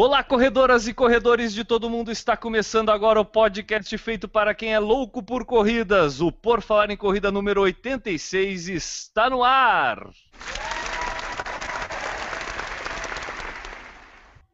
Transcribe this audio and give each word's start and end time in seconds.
Olá, 0.00 0.22
corredoras 0.22 0.86
e 0.86 0.94
corredores 0.94 1.52
de 1.52 1.64
todo 1.64 1.90
mundo. 1.90 2.12
Está 2.12 2.36
começando 2.36 2.88
agora 2.90 3.20
o 3.20 3.24
podcast 3.24 3.98
feito 3.98 4.28
para 4.28 4.54
quem 4.54 4.72
é 4.72 4.78
louco 4.78 5.20
por 5.24 5.44
corridas. 5.44 6.20
O 6.20 6.30
Por 6.30 6.62
Falar 6.62 6.88
em 6.88 6.96
Corrida 6.96 7.32
número 7.32 7.62
86 7.62 8.68
está 8.68 9.28
no 9.28 9.42
ar. 9.42 10.08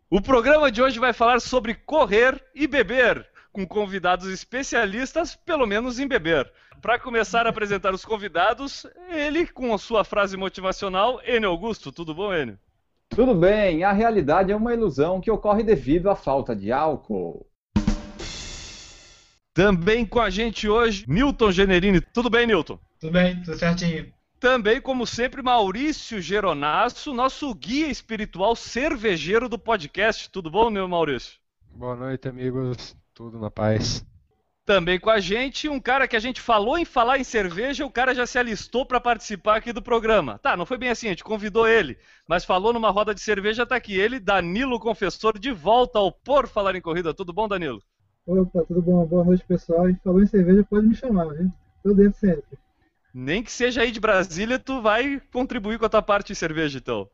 O 0.09 0.23
programa 0.23 0.73
de 0.73 0.80
hoje 0.80 0.99
vai 0.99 1.12
falar 1.12 1.43
sobre 1.43 1.74
correr 1.74 2.43
e 2.55 2.66
beber, 2.66 3.29
com 3.52 3.66
convidados 3.66 4.29
especialistas, 4.29 5.37
pelo 5.37 5.66
menos 5.66 5.99
em 5.99 6.09
beber. 6.09 6.51
Para 6.80 6.99
começar 6.99 7.47
a 7.47 7.51
apresentar 7.51 7.93
os 7.93 8.02
convidados, 8.02 8.87
ele 9.11 9.47
com 9.47 9.74
a 9.74 9.79
sua 9.79 10.05
frase 10.05 10.38
motivacional, 10.38 11.21
Enio 11.23 11.51
Augusto. 11.51 11.93
Tudo 11.93 12.15
bom, 12.15 12.33
Enio? 12.33 12.59
Tudo 13.14 13.32
bem, 13.32 13.84
a 13.84 13.92
realidade 13.92 14.50
é 14.50 14.56
uma 14.56 14.74
ilusão 14.74 15.20
que 15.20 15.30
ocorre 15.30 15.62
devido 15.62 16.10
à 16.10 16.16
falta 16.16 16.54
de 16.54 16.73
álcool. 16.73 17.46
Também 19.54 20.04
com 20.04 20.18
a 20.18 20.28
gente 20.28 20.68
hoje, 20.68 21.04
Newton 21.06 21.52
Generini. 21.52 22.00
Tudo 22.00 22.28
bem, 22.28 22.45
Newton? 22.45 22.77
Tudo 22.98 23.12
bem, 23.12 23.40
tudo 23.42 23.56
certinho. 23.56 24.12
Também, 24.40 24.80
como 24.80 25.06
sempre, 25.06 25.43
Maurício 25.43 26.21
Geronasso, 26.21 27.15
nosso 27.15 27.54
guia 27.54 27.87
espiritual 27.87 28.56
cervejeiro 28.56 29.49
do 29.49 29.60
podcast. 29.60 30.28
Tudo 30.28 30.51
bom, 30.51 30.68
meu 30.68 30.88
Maurício? 30.88 31.38
Boa 31.71 31.95
noite, 31.95 32.26
amigos. 32.26 32.96
Tudo 33.15 33.38
na 33.38 33.49
paz. 33.49 34.04
Também 34.65 34.98
com 34.98 35.10
a 35.10 35.20
gente, 35.20 35.68
um 35.68 35.79
cara 35.79 36.09
que 36.09 36.16
a 36.16 36.20
gente 36.20 36.40
falou 36.40 36.79
em 36.79 36.87
falar 36.87 37.18
em 37.18 37.24
cerveja, 37.24 37.84
o 37.84 37.90
cara 37.90 38.15
já 38.15 38.26
se 38.26 38.38
alistou 38.38 38.87
para 38.87 38.98
participar 38.98 39.56
aqui 39.56 39.74
do 39.74 39.82
programa. 39.82 40.38
Tá, 40.38 40.56
não 40.56 40.65
foi 40.65 40.79
bem 40.79 40.88
assim, 40.88 41.09
a 41.09 41.10
gente 41.10 41.23
convidou 41.23 41.68
ele, 41.68 41.98
mas 42.26 42.46
falou 42.46 42.73
numa 42.73 42.90
roda 42.90 43.15
de 43.15 43.21
cerveja, 43.21 43.66
tá 43.66 43.76
aqui 43.76 43.95
ele, 44.01 44.18
Danilo 44.18 44.80
Confessor, 44.80 45.38
de 45.38 45.52
volta 45.52 45.98
ao 45.98 46.10
Por 46.10 46.48
Falar 46.48 46.74
em 46.74 46.80
Corrida. 46.80 47.12
Tudo 47.12 47.30
bom, 47.30 47.46
Danilo? 47.46 47.82
Opa, 48.26 48.65
tudo 48.66 48.80
bom? 48.80 49.04
Boa 49.04 49.23
noite, 49.23 49.45
pessoal. 49.46 49.90
E 49.90 49.96
falou 49.96 50.23
em 50.23 50.26
cerveja, 50.26 50.65
pode 50.68 50.87
me 50.87 50.95
chamar, 50.95 51.26
viu? 51.34 51.52
Tô 51.82 51.93
dentro 51.93 52.18
sempre. 52.18 52.59
Nem 53.12 53.43
que 53.43 53.52
seja 53.52 53.82
aí 53.82 53.90
de 53.90 54.01
Brasília, 54.01 54.59
tu 54.59 54.80
vai 54.80 55.21
contribuir 55.30 55.78
com 55.78 55.84
a 55.84 55.90
tua 55.90 56.02
parte 56.02 56.28
de 56.28 56.34
cerveja, 56.34 56.78
então. 56.78 57.06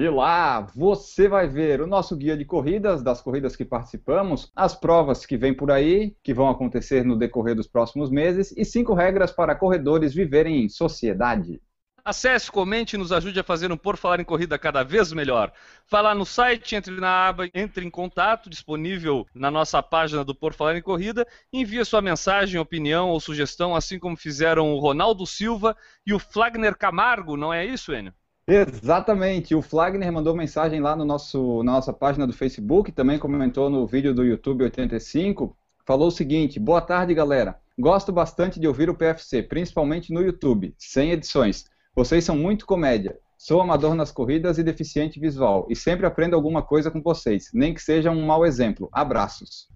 e 0.00 0.08
lá 0.08 0.62
você 0.74 1.28
vai 1.28 1.46
ver 1.46 1.82
o 1.82 1.86
nosso 1.86 2.16
guia 2.16 2.34
de 2.34 2.46
corridas, 2.46 3.02
das 3.02 3.20
corridas 3.20 3.54
que 3.54 3.66
participamos, 3.66 4.50
as 4.56 4.74
provas 4.74 5.26
que 5.26 5.36
vêm 5.36 5.52
por 5.52 5.70
aí, 5.70 6.16
que 6.22 6.32
vão 6.32 6.48
acontecer 6.48 7.04
no 7.04 7.18
decorrer 7.18 7.54
dos 7.54 7.66
próximos 7.66 8.10
meses, 8.10 8.50
e 8.56 8.64
cinco 8.64 8.94
regras 8.94 9.30
para 9.30 9.54
corredores 9.54 10.14
viverem 10.14 10.64
em 10.64 10.70
sociedade. 10.70 11.60
Acesse, 12.02 12.50
comente 12.50 12.96
e 12.96 12.98
nos 12.98 13.12
ajude 13.12 13.40
a 13.40 13.44
fazer 13.44 13.70
um 13.70 13.76
Por 13.76 13.98
Falar 13.98 14.18
em 14.20 14.24
Corrida 14.24 14.58
cada 14.58 14.82
vez 14.82 15.12
melhor. 15.12 15.52
Vá 15.90 16.00
lá 16.00 16.14
no 16.14 16.24
site, 16.24 16.74
entre 16.74 16.98
na 16.98 17.28
aba 17.28 17.50
Entre 17.52 17.84
em 17.84 17.90
Contato, 17.90 18.48
disponível 18.48 19.26
na 19.34 19.50
nossa 19.50 19.82
página 19.82 20.24
do 20.24 20.34
Por 20.34 20.54
Falar 20.54 20.78
em 20.78 20.82
Corrida. 20.82 21.26
Envie 21.52 21.84
sua 21.84 22.00
mensagem, 22.00 22.58
opinião 22.58 23.10
ou 23.10 23.20
sugestão, 23.20 23.76
assim 23.76 23.98
como 23.98 24.16
fizeram 24.16 24.72
o 24.72 24.78
Ronaldo 24.78 25.26
Silva 25.26 25.76
e 26.06 26.14
o 26.14 26.18
Flagner 26.18 26.74
Camargo, 26.74 27.36
não 27.36 27.52
é 27.52 27.66
isso, 27.66 27.92
Enio? 27.92 28.14
Exatamente, 28.46 29.54
o 29.54 29.62
Flagner 29.62 30.12
mandou 30.12 30.34
mensagem 30.34 30.80
lá 30.80 30.96
no 30.96 31.04
nosso, 31.04 31.62
na 31.62 31.72
nossa 31.72 31.92
página 31.92 32.26
do 32.26 32.32
Facebook, 32.32 32.90
também 32.90 33.18
comentou 33.18 33.70
no 33.70 33.86
vídeo 33.86 34.12
do 34.12 34.24
YouTube 34.24 34.64
85, 34.64 35.56
falou 35.86 36.08
o 36.08 36.10
seguinte, 36.10 36.58
boa 36.58 36.80
tarde 36.80 37.14
galera, 37.14 37.60
gosto 37.78 38.10
bastante 38.10 38.58
de 38.58 38.66
ouvir 38.66 38.90
o 38.90 38.94
PFC, 38.94 39.42
principalmente 39.42 40.12
no 40.12 40.20
YouTube, 40.20 40.74
sem 40.76 41.12
edições, 41.12 41.66
vocês 41.94 42.24
são 42.24 42.36
muito 42.36 42.66
comédia, 42.66 43.18
sou 43.38 43.60
amador 43.60 43.94
nas 43.94 44.10
corridas 44.10 44.58
e 44.58 44.64
deficiente 44.64 45.20
visual, 45.20 45.66
e 45.70 45.76
sempre 45.76 46.06
aprendo 46.06 46.34
alguma 46.34 46.62
coisa 46.62 46.90
com 46.90 47.00
vocês, 47.00 47.50
nem 47.54 47.72
que 47.72 47.80
seja 47.80 48.10
um 48.10 48.26
mau 48.26 48.44
exemplo, 48.44 48.88
abraços. 48.92 49.68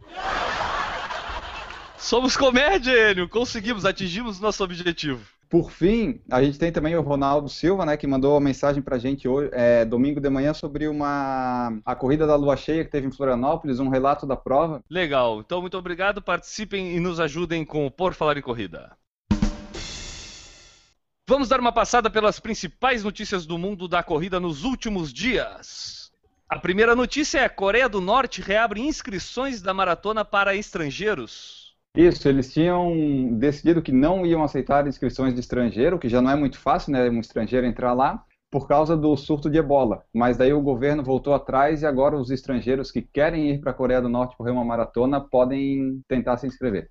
Somos 1.96 2.36
comédia, 2.36 3.10
Enio, 3.10 3.28
conseguimos, 3.28 3.84
atingimos 3.84 4.40
nosso 4.40 4.62
objetivo. 4.62 5.24
Por 5.48 5.70
fim, 5.70 6.20
a 6.30 6.42
gente 6.42 6.58
tem 6.58 6.72
também 6.72 6.96
o 6.96 7.00
Ronaldo 7.00 7.48
Silva, 7.48 7.86
né, 7.86 7.96
que 7.96 8.06
mandou 8.06 8.32
uma 8.32 8.40
mensagem 8.40 8.82
pra 8.82 8.98
gente 8.98 9.28
hoje, 9.28 9.50
é, 9.52 9.84
domingo 9.84 10.20
de 10.20 10.28
manhã 10.28 10.52
sobre 10.52 10.88
uma 10.88 11.78
a 11.84 11.94
corrida 11.94 12.26
da 12.26 12.34
lua 12.34 12.56
cheia 12.56 12.84
que 12.84 12.90
teve 12.90 13.06
em 13.06 13.12
Florianópolis, 13.12 13.78
um 13.78 13.88
relato 13.88 14.26
da 14.26 14.36
prova. 14.36 14.82
Legal, 14.90 15.40
então 15.40 15.60
muito 15.60 15.78
obrigado, 15.78 16.20
participem 16.20 16.96
e 16.96 17.00
nos 17.00 17.20
ajudem 17.20 17.64
com 17.64 17.86
o 17.86 17.90
Por 17.90 18.14
Falar 18.14 18.36
em 18.36 18.42
Corrida. 18.42 18.96
Vamos 21.26 21.48
dar 21.48 21.58
uma 21.58 21.72
passada 21.72 22.10
pelas 22.10 22.38
principais 22.38 23.02
notícias 23.02 23.46
do 23.46 23.56
mundo 23.56 23.88
da 23.88 24.02
corrida 24.02 24.38
nos 24.38 24.62
últimos 24.62 25.12
dias. 25.12 26.10
A 26.48 26.58
primeira 26.58 26.94
notícia 26.94 27.38
é: 27.38 27.48
Coreia 27.48 27.88
do 27.88 28.00
Norte 28.00 28.42
reabre 28.42 28.80
inscrições 28.80 29.62
da 29.62 29.72
maratona 29.72 30.22
para 30.22 30.54
estrangeiros. 30.54 31.63
Isso, 31.96 32.28
eles 32.28 32.52
tinham 32.52 33.38
decidido 33.38 33.80
que 33.80 33.92
não 33.92 34.26
iam 34.26 34.42
aceitar 34.42 34.86
inscrições 34.88 35.32
de 35.32 35.38
estrangeiro, 35.38 35.98
que 35.98 36.08
já 36.08 36.20
não 36.20 36.30
é 36.30 36.34
muito 36.34 36.58
fácil, 36.58 36.92
né, 36.92 37.08
um 37.08 37.20
estrangeiro 37.20 37.64
entrar 37.64 37.92
lá, 37.92 38.24
por 38.50 38.66
causa 38.66 38.96
do 38.96 39.16
surto 39.16 39.48
de 39.48 39.58
ebola. 39.58 40.02
Mas 40.12 40.36
daí 40.36 40.52
o 40.52 40.60
governo 40.60 41.04
voltou 41.04 41.34
atrás 41.34 41.82
e 41.82 41.86
agora 41.86 42.16
os 42.16 42.30
estrangeiros 42.30 42.90
que 42.90 43.00
querem 43.00 43.50
ir 43.50 43.60
para 43.60 43.70
a 43.70 43.74
Coreia 43.74 44.02
do 44.02 44.08
Norte 44.08 44.36
correr 44.36 44.50
uma 44.50 44.64
maratona 44.64 45.20
podem 45.20 46.00
tentar 46.08 46.36
se 46.36 46.48
inscrever. 46.48 46.90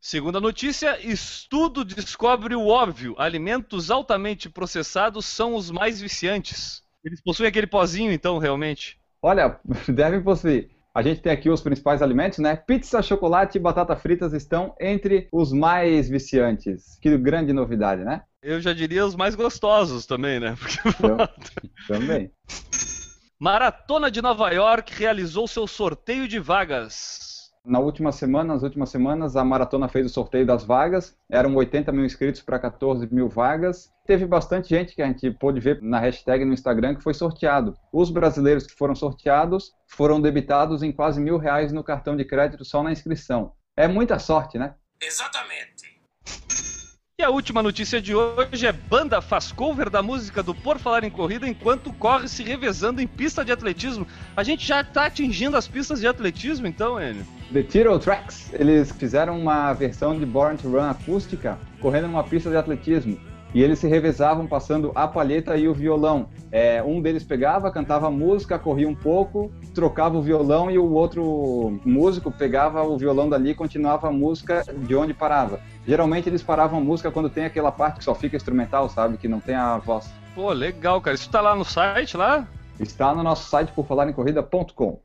Segunda 0.00 0.40
notícia: 0.40 0.98
estudo 1.06 1.84
descobre 1.84 2.56
o 2.56 2.66
óbvio: 2.66 3.14
alimentos 3.18 3.88
altamente 3.88 4.50
processados 4.50 5.26
são 5.26 5.54
os 5.54 5.70
mais 5.70 6.00
viciantes. 6.00 6.82
Eles 7.04 7.20
possuem 7.20 7.48
aquele 7.48 7.66
pozinho, 7.68 8.12
então, 8.12 8.38
realmente? 8.38 8.98
Olha, 9.22 9.60
devem 9.88 10.22
possuir. 10.22 10.70
A 10.94 11.00
gente 11.00 11.22
tem 11.22 11.32
aqui 11.32 11.48
os 11.48 11.62
principais 11.62 12.02
alimentos, 12.02 12.38
né? 12.38 12.54
Pizza, 12.54 13.00
chocolate 13.00 13.56
e 13.56 13.60
batata 13.60 13.96
fritas 13.96 14.34
estão 14.34 14.74
entre 14.78 15.26
os 15.32 15.50
mais 15.50 16.10
viciantes. 16.10 16.98
Que 17.00 17.16
grande 17.16 17.50
novidade, 17.52 18.04
né? 18.04 18.22
Eu 18.42 18.60
já 18.60 18.74
diria 18.74 19.06
os 19.06 19.16
mais 19.16 19.34
gostosos 19.34 20.04
também, 20.04 20.38
né? 20.38 20.54
Porque... 20.60 21.06
Eu, 21.06 21.16
também. 21.88 22.30
Maratona 23.40 24.10
de 24.10 24.20
Nova 24.20 24.50
York 24.50 24.92
realizou 24.94 25.48
seu 25.48 25.66
sorteio 25.66 26.28
de 26.28 26.38
vagas. 26.38 27.50
Na 27.64 27.78
última 27.78 28.10
semana, 28.10 28.54
nas 28.54 28.62
últimas 28.62 28.90
semanas, 28.90 29.36
a 29.36 29.44
maratona 29.44 29.88
fez 29.88 30.06
o 30.06 30.08
sorteio 30.08 30.44
das 30.44 30.64
vagas. 30.64 31.16
Eram 31.30 31.54
80 31.54 31.92
mil 31.92 32.04
inscritos 32.04 32.42
para 32.42 32.58
14 32.58 33.12
mil 33.12 33.28
vagas. 33.28 33.91
Teve 34.04 34.26
bastante 34.26 34.68
gente 34.68 34.96
que 34.96 35.02
a 35.02 35.06
gente 35.06 35.30
pôde 35.30 35.60
ver 35.60 35.80
na 35.80 36.00
hashtag 36.00 36.44
no 36.44 36.52
Instagram 36.52 36.96
que 36.96 37.02
foi 37.02 37.14
sorteado. 37.14 37.76
Os 37.92 38.10
brasileiros 38.10 38.66
que 38.66 38.74
foram 38.74 38.96
sorteados 38.96 39.72
foram 39.86 40.20
debitados 40.20 40.82
em 40.82 40.90
quase 40.90 41.20
mil 41.20 41.38
reais 41.38 41.72
no 41.72 41.84
cartão 41.84 42.16
de 42.16 42.24
crédito 42.24 42.64
só 42.64 42.82
na 42.82 42.90
inscrição. 42.90 43.52
É 43.76 43.86
muita 43.86 44.18
sorte, 44.18 44.58
né? 44.58 44.74
Exatamente. 45.00 45.92
E 47.16 47.22
a 47.22 47.30
última 47.30 47.62
notícia 47.62 48.02
de 48.02 48.12
hoje 48.12 48.66
é 48.66 48.72
banda 48.72 49.22
faz 49.22 49.52
cover 49.52 49.88
da 49.88 50.02
música 50.02 50.42
do 50.42 50.52
Por 50.52 50.80
Falar 50.80 51.04
em 51.04 51.10
Corrida 51.10 51.46
enquanto 51.46 51.92
corre 51.92 52.26
se 52.26 52.42
revezando 52.42 53.00
em 53.00 53.06
pista 53.06 53.44
de 53.44 53.52
atletismo. 53.52 54.04
A 54.36 54.42
gente 54.42 54.66
já 54.66 54.82
tá 54.82 55.06
atingindo 55.06 55.56
as 55.56 55.68
pistas 55.68 56.00
de 56.00 56.08
atletismo 56.08 56.66
então, 56.66 57.00
Enio? 57.00 57.24
The 57.52 57.62
Tiro 57.62 57.96
Tracks, 58.00 58.52
eles 58.52 58.90
fizeram 58.90 59.38
uma 59.38 59.72
versão 59.72 60.18
de 60.18 60.26
Born 60.26 60.58
to 60.58 60.70
Run 60.70 60.90
acústica 60.90 61.56
correndo 61.80 62.08
numa 62.08 62.24
pista 62.24 62.50
de 62.50 62.56
atletismo. 62.56 63.31
E 63.54 63.62
eles 63.62 63.78
se 63.78 63.86
revezavam 63.86 64.46
passando 64.46 64.92
a 64.94 65.06
palheta 65.06 65.56
e 65.56 65.68
o 65.68 65.74
violão. 65.74 66.28
É, 66.50 66.82
um 66.82 67.02
deles 67.02 67.22
pegava, 67.22 67.70
cantava 67.70 68.10
música, 68.10 68.58
corria 68.58 68.88
um 68.88 68.94
pouco, 68.94 69.52
trocava 69.74 70.16
o 70.16 70.22
violão 70.22 70.70
e 70.70 70.78
o 70.78 70.90
outro 70.92 71.78
músico 71.84 72.30
pegava 72.30 72.82
o 72.82 72.96
violão 72.96 73.28
dali 73.28 73.50
e 73.50 73.54
continuava 73.54 74.08
a 74.08 74.12
música 74.12 74.64
de 74.66 74.94
onde 74.94 75.12
parava. 75.12 75.60
Geralmente 75.86 76.28
eles 76.28 76.42
paravam 76.42 76.78
a 76.78 76.82
música 76.82 77.10
quando 77.10 77.28
tem 77.28 77.44
aquela 77.44 77.70
parte 77.70 77.98
que 77.98 78.04
só 78.04 78.14
fica 78.14 78.36
instrumental, 78.36 78.88
sabe? 78.88 79.18
Que 79.18 79.28
não 79.28 79.40
tem 79.40 79.54
a 79.54 79.76
voz. 79.76 80.10
Pô, 80.34 80.50
legal, 80.52 81.00
cara. 81.00 81.14
Isso 81.14 81.28
tá 81.28 81.40
lá 81.40 81.54
no 81.54 81.64
site, 81.64 82.16
lá? 82.16 82.48
Está 82.80 83.14
no 83.14 83.22
nosso 83.22 83.50
site 83.50 83.70
por 83.72 83.86
falarencorrida.com. 83.86 84.98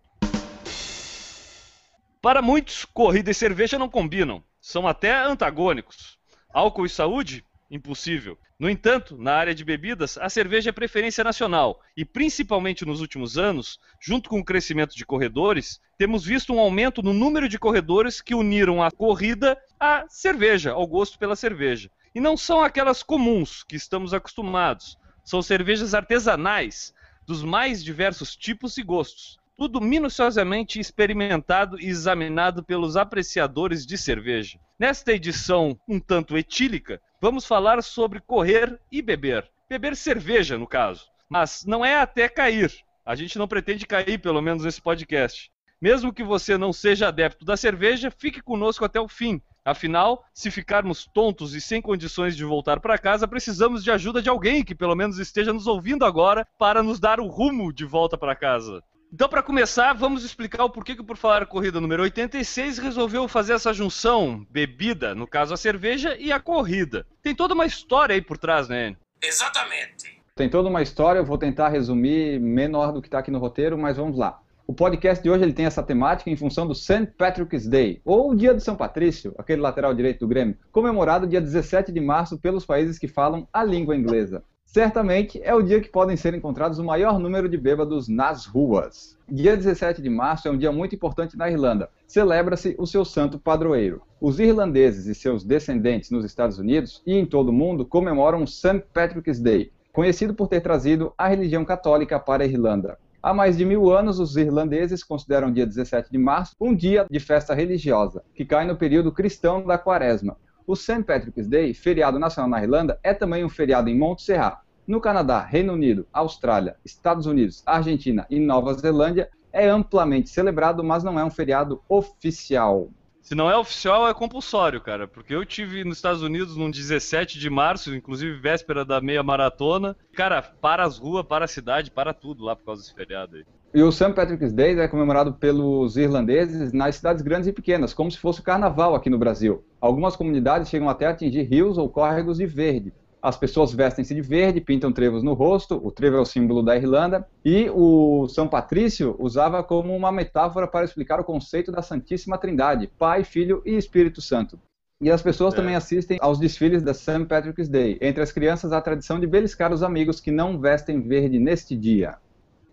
Para 2.21 2.41
muitos, 2.41 2.85
corrida 2.85 3.29
e 3.29 3.33
cerveja 3.33 3.77
não 3.77 3.89
combinam. 3.89 4.41
São 4.59 4.87
até 4.87 5.13
antagônicos. 5.23 6.17
Álcool 6.53 6.85
e 6.85 6.89
saúde? 6.89 7.45
Impossível. 7.69 8.37
No 8.57 8.69
entanto, 8.69 9.17
na 9.17 9.33
área 9.33 9.53
de 9.53 9.65
bebidas, 9.65 10.17
a 10.17 10.29
cerveja 10.29 10.69
é 10.69 10.73
preferência 10.73 11.23
nacional 11.23 11.81
e, 11.97 12.05
principalmente 12.05 12.85
nos 12.85 13.01
últimos 13.01 13.37
anos, 13.37 13.77
junto 13.99 14.29
com 14.29 14.39
o 14.39 14.45
crescimento 14.45 14.95
de 14.95 15.05
corredores, 15.05 15.81
temos 15.97 16.23
visto 16.23 16.53
um 16.53 16.59
aumento 16.59 17.03
no 17.03 17.13
número 17.13 17.49
de 17.49 17.59
corredores 17.59 18.21
que 18.21 18.33
uniram 18.33 18.81
a 18.81 18.89
corrida 18.89 19.57
à 19.79 20.05
cerveja, 20.07 20.71
ao 20.71 20.87
gosto 20.87 21.19
pela 21.19 21.35
cerveja. 21.35 21.91
E 22.15 22.21
não 22.21 22.37
são 22.37 22.61
aquelas 22.61 23.03
comuns 23.03 23.63
que 23.63 23.75
estamos 23.75 24.13
acostumados, 24.13 24.97
são 25.23 25.41
cervejas 25.41 25.93
artesanais, 25.93 26.93
dos 27.27 27.43
mais 27.43 27.83
diversos 27.83 28.35
tipos 28.35 28.77
e 28.77 28.83
gostos. 28.83 29.37
Tudo 29.57 29.81
minuciosamente 29.81 30.79
experimentado 30.79 31.79
e 31.81 31.87
examinado 31.87 32.63
pelos 32.63 32.95
apreciadores 32.95 33.85
de 33.85 33.97
cerveja. 33.97 34.57
Nesta 34.79 35.11
edição 35.11 35.77
um 35.87 35.99
tanto 35.99 36.37
etílica, 36.37 37.01
vamos 37.21 37.45
falar 37.45 37.81
sobre 37.83 38.19
correr 38.19 38.79
e 38.91 39.01
beber. 39.01 39.49
Beber 39.69 39.95
cerveja, 39.95 40.57
no 40.57 40.67
caso. 40.67 41.07
Mas 41.29 41.65
não 41.65 41.83
é 41.83 41.99
até 41.99 42.29
cair. 42.29 42.73
A 43.05 43.15
gente 43.15 43.37
não 43.37 43.47
pretende 43.47 43.85
cair, 43.85 44.19
pelo 44.19 44.41
menos 44.41 44.63
nesse 44.63 44.81
podcast. 44.81 45.51
Mesmo 45.79 46.13
que 46.13 46.23
você 46.23 46.57
não 46.57 46.73
seja 46.73 47.07
adepto 47.07 47.45
da 47.45 47.55
cerveja, 47.55 48.09
fique 48.09 48.41
conosco 48.41 48.83
até 48.83 48.99
o 48.99 49.07
fim. 49.07 49.41
Afinal, 49.63 50.25
se 50.33 50.49
ficarmos 50.49 51.05
tontos 51.13 51.53
e 51.53 51.59
sem 51.59 51.81
condições 51.81 52.37
de 52.37 52.45
voltar 52.45 52.79
para 52.79 52.97
casa, 52.97 53.27
precisamos 53.27 53.83
de 53.83 53.91
ajuda 53.91 54.21
de 54.21 54.29
alguém 54.29 54.63
que 54.63 54.73
pelo 54.73 54.95
menos 54.95 55.19
esteja 55.19 55.51
nos 55.51 55.67
ouvindo 55.67 56.05
agora 56.05 56.47
para 56.57 56.81
nos 56.81 56.99
dar 56.99 57.19
o 57.19 57.27
rumo 57.27 57.73
de 57.73 57.83
volta 57.83 58.17
para 58.17 58.35
casa. 58.35 58.81
Então, 59.11 59.29
para 59.29 59.41
começar, 59.41 59.93
vamos 59.93 60.25
explicar 60.25 60.65
o 60.65 60.69
porquê 60.69 60.93
que, 60.93 61.03
por 61.03 61.15
falar 61.15 61.45
corrida 61.45 61.79
número 61.79 62.03
86, 62.03 62.77
resolveu 62.77 63.25
fazer 63.27 63.53
essa 63.53 63.73
junção 63.73 64.45
bebida, 64.49 65.15
no 65.15 65.25
caso 65.25 65.53
a 65.53 65.57
cerveja, 65.57 66.17
e 66.19 66.31
a 66.31 66.39
corrida. 66.39 67.05
Tem 67.21 67.33
toda 67.33 67.53
uma 67.53 67.65
história 67.65 68.13
aí 68.13 68.21
por 68.21 68.37
trás, 68.37 68.67
né? 68.67 68.97
Exatamente. 69.23 70.21
Tem 70.35 70.49
toda 70.49 70.67
uma 70.67 70.81
história, 70.81 71.19
eu 71.19 71.25
vou 71.25 71.37
tentar 71.37 71.69
resumir 71.69 72.39
menor 72.39 72.91
do 72.91 73.01
que 73.01 73.07
está 73.07 73.19
aqui 73.19 73.31
no 73.31 73.39
roteiro, 73.39 73.77
mas 73.77 73.95
vamos 73.95 74.17
lá. 74.17 74.39
O 74.67 74.73
podcast 74.73 75.23
de 75.23 75.29
hoje 75.29 75.43
ele 75.43 75.53
tem 75.53 75.65
essa 75.65 75.81
temática 75.81 76.29
em 76.29 76.35
função 76.35 76.67
do 76.67 76.75
St. 76.75 77.07
Patrick's 77.17 77.65
Day, 77.65 78.01
ou 78.03 78.31
o 78.31 78.35
Dia 78.35 78.53
de 78.53 78.61
São 78.61 78.75
Patrício, 78.75 79.33
aquele 79.37 79.61
lateral 79.61 79.93
direito 79.93 80.19
do 80.19 80.27
Grêmio, 80.27 80.57
comemorado 80.69 81.25
dia 81.25 81.39
17 81.39 81.93
de 81.93 82.01
março 82.01 82.37
pelos 82.37 82.65
países 82.65 82.99
que 82.99 83.07
falam 83.07 83.47
a 83.53 83.63
língua 83.63 83.95
inglesa. 83.95 84.43
Certamente 84.67 85.41
é 85.41 85.55
o 85.55 85.61
dia 85.61 85.79
que 85.79 85.87
podem 85.87 86.17
ser 86.17 86.33
encontrados 86.33 86.77
o 86.77 86.83
maior 86.83 87.17
número 87.17 87.47
de 87.47 87.57
bêbados 87.57 88.09
nas 88.09 88.45
ruas. 88.45 89.17
Dia 89.27 89.55
17 89.55 90.01
de 90.01 90.09
março 90.09 90.45
é 90.45 90.51
um 90.51 90.57
dia 90.57 90.73
muito 90.73 90.93
importante 90.93 91.37
na 91.37 91.49
Irlanda. 91.49 91.89
Celebra-se 92.05 92.75
o 92.77 92.85
seu 92.85 93.05
santo 93.05 93.39
padroeiro. 93.39 94.01
Os 94.19 94.41
irlandeses 94.41 95.05
e 95.05 95.15
seus 95.15 95.45
descendentes 95.45 96.11
nos 96.11 96.25
Estados 96.25 96.59
Unidos 96.59 97.01
e 97.07 97.13
em 97.13 97.25
todo 97.25 97.47
o 97.47 97.53
mundo 97.53 97.85
comemoram 97.85 98.43
o 98.43 98.47
St. 98.47 98.83
Patrick's 98.93 99.39
Day, 99.39 99.71
conhecido 99.93 100.33
por 100.33 100.49
ter 100.49 100.59
trazido 100.59 101.13
a 101.17 101.29
religião 101.29 101.63
católica 101.63 102.19
para 102.19 102.43
a 102.43 102.47
Irlanda. 102.47 102.99
Há 103.23 103.33
mais 103.33 103.57
de 103.57 103.63
mil 103.63 103.89
anos, 103.89 104.19
os 104.19 104.35
irlandeses 104.35 105.01
consideram 105.01 105.47
o 105.47 105.51
dia 105.51 105.65
17 105.65 106.11
de 106.11 106.17
março 106.17 106.53
um 106.59 106.75
dia 106.75 107.07
de 107.09 107.19
festa 107.21 107.53
religiosa, 107.53 108.21
que 108.35 108.45
cai 108.45 108.67
no 108.67 108.75
período 108.75 109.13
cristão 109.13 109.65
da 109.65 109.77
quaresma. 109.77 110.37
O 110.67 110.75
St. 110.75 111.01
Patrick's 111.03 111.47
Day, 111.47 111.73
feriado 111.73 112.19
nacional 112.19 112.49
na 112.49 112.61
Irlanda, 112.61 112.99
é 113.01 113.13
também 113.13 113.45
um 113.45 113.49
feriado 113.49 113.89
em 113.89 113.97
Montserrat. 113.97 114.59
No 114.85 114.99
Canadá, 114.99 115.39
Reino 115.39 115.71
Unido, 115.71 116.05
Austrália, 116.11 116.75
Estados 116.83 117.25
Unidos, 117.25 117.63
Argentina 117.65 118.27
e 118.29 118.37
Nova 118.37 118.73
Zelândia, 118.73 119.29
é 119.53 119.69
amplamente 119.69 120.29
celebrado, 120.29 120.83
mas 120.83 121.05
não 121.05 121.17
é 121.17 121.23
um 121.23 121.29
feriado 121.29 121.81
oficial. 121.87 122.89
Se 123.21 123.33
não 123.33 123.49
é 123.49 123.57
oficial, 123.57 124.09
é 124.09 124.13
compulsório, 124.13 124.81
cara. 124.81 125.07
Porque 125.07 125.33
eu 125.33 125.45
tive 125.45 125.85
nos 125.85 125.97
Estados 125.97 126.21
Unidos 126.21 126.57
no 126.57 126.69
17 126.69 127.39
de 127.39 127.49
março, 127.49 127.95
inclusive 127.95 128.37
véspera 128.37 128.83
da 128.83 128.99
meia 128.99 129.23
maratona. 129.23 129.95
Cara, 130.13 130.41
para 130.41 130.83
as 130.83 130.97
ruas, 130.97 131.25
para 131.25 131.45
a 131.45 131.47
cidade, 131.47 131.91
para 131.91 132.13
tudo 132.13 132.43
lá 132.43 132.57
por 132.57 132.65
causa 132.65 132.81
desse 132.81 132.93
feriado 132.93 133.37
aí. 133.37 133.45
E 133.73 133.83
o 133.83 133.91
St. 133.91 134.13
Patrick's 134.13 134.53
Day 134.53 134.79
é 134.79 134.87
comemorado 134.87 135.33
pelos 135.33 135.97
irlandeses 135.97 136.71
nas 136.73 136.95
cidades 136.95 137.21
grandes 137.21 137.47
e 137.47 137.53
pequenas, 137.53 137.93
como 137.93 138.09
se 138.09 138.17
fosse 138.17 138.39
o 138.39 138.43
carnaval 138.43 138.95
aqui 138.95 139.09
no 139.09 139.19
Brasil. 139.19 139.63
Algumas 139.79 140.15
comunidades 140.15 140.69
chegam 140.69 140.89
até 140.89 141.05
a 141.05 141.09
atingir 141.11 141.43
rios 141.43 141.77
ou 141.77 141.89
córregos 141.89 142.37
de 142.37 142.45
verde, 142.45 142.93
as 143.21 143.35
pessoas 143.35 143.73
vestem-se 143.73 144.13
de 144.13 144.21
verde, 144.21 144.61
pintam 144.61 144.91
trevos 144.91 145.23
no 145.23 145.33
rosto, 145.33 145.79
o 145.83 145.91
trevo 145.91 146.17
é 146.17 146.19
o 146.19 146.25
símbolo 146.25 146.61
da 146.61 146.77
Irlanda, 146.77 147.27
e 147.43 147.69
o 147.73 148.27
São 148.29 148.47
Patrício 148.47 149.15
usava 149.19 149.63
como 149.63 149.95
uma 149.95 150.11
metáfora 150.11 150.67
para 150.67 150.85
explicar 150.85 151.19
o 151.19 151.23
conceito 151.23 151.71
da 151.71 151.81
Santíssima 151.81 152.37
Trindade, 152.37 152.89
Pai, 152.97 153.23
Filho 153.23 153.61
e 153.65 153.75
Espírito 153.75 154.21
Santo. 154.21 154.59
E 155.01 155.11
as 155.11 155.21
pessoas 155.21 155.53
é. 155.53 155.57
também 155.57 155.75
assistem 155.75 156.17
aos 156.21 156.39
desfiles 156.39 156.81
da 156.81 156.93
St. 156.93 157.25
Patrick's 157.25 157.67
Day. 157.67 157.97
Entre 158.01 158.21
as 158.21 158.31
crianças, 158.31 158.71
há 158.71 158.77
a 158.77 158.81
tradição 158.81 159.19
de 159.19 159.27
beliscar 159.27 159.73
os 159.73 159.83
amigos 159.83 160.19
que 160.19 160.31
não 160.31 160.59
vestem 160.59 161.01
verde 161.01 161.37
neste 161.37 161.75
dia. 161.75 162.17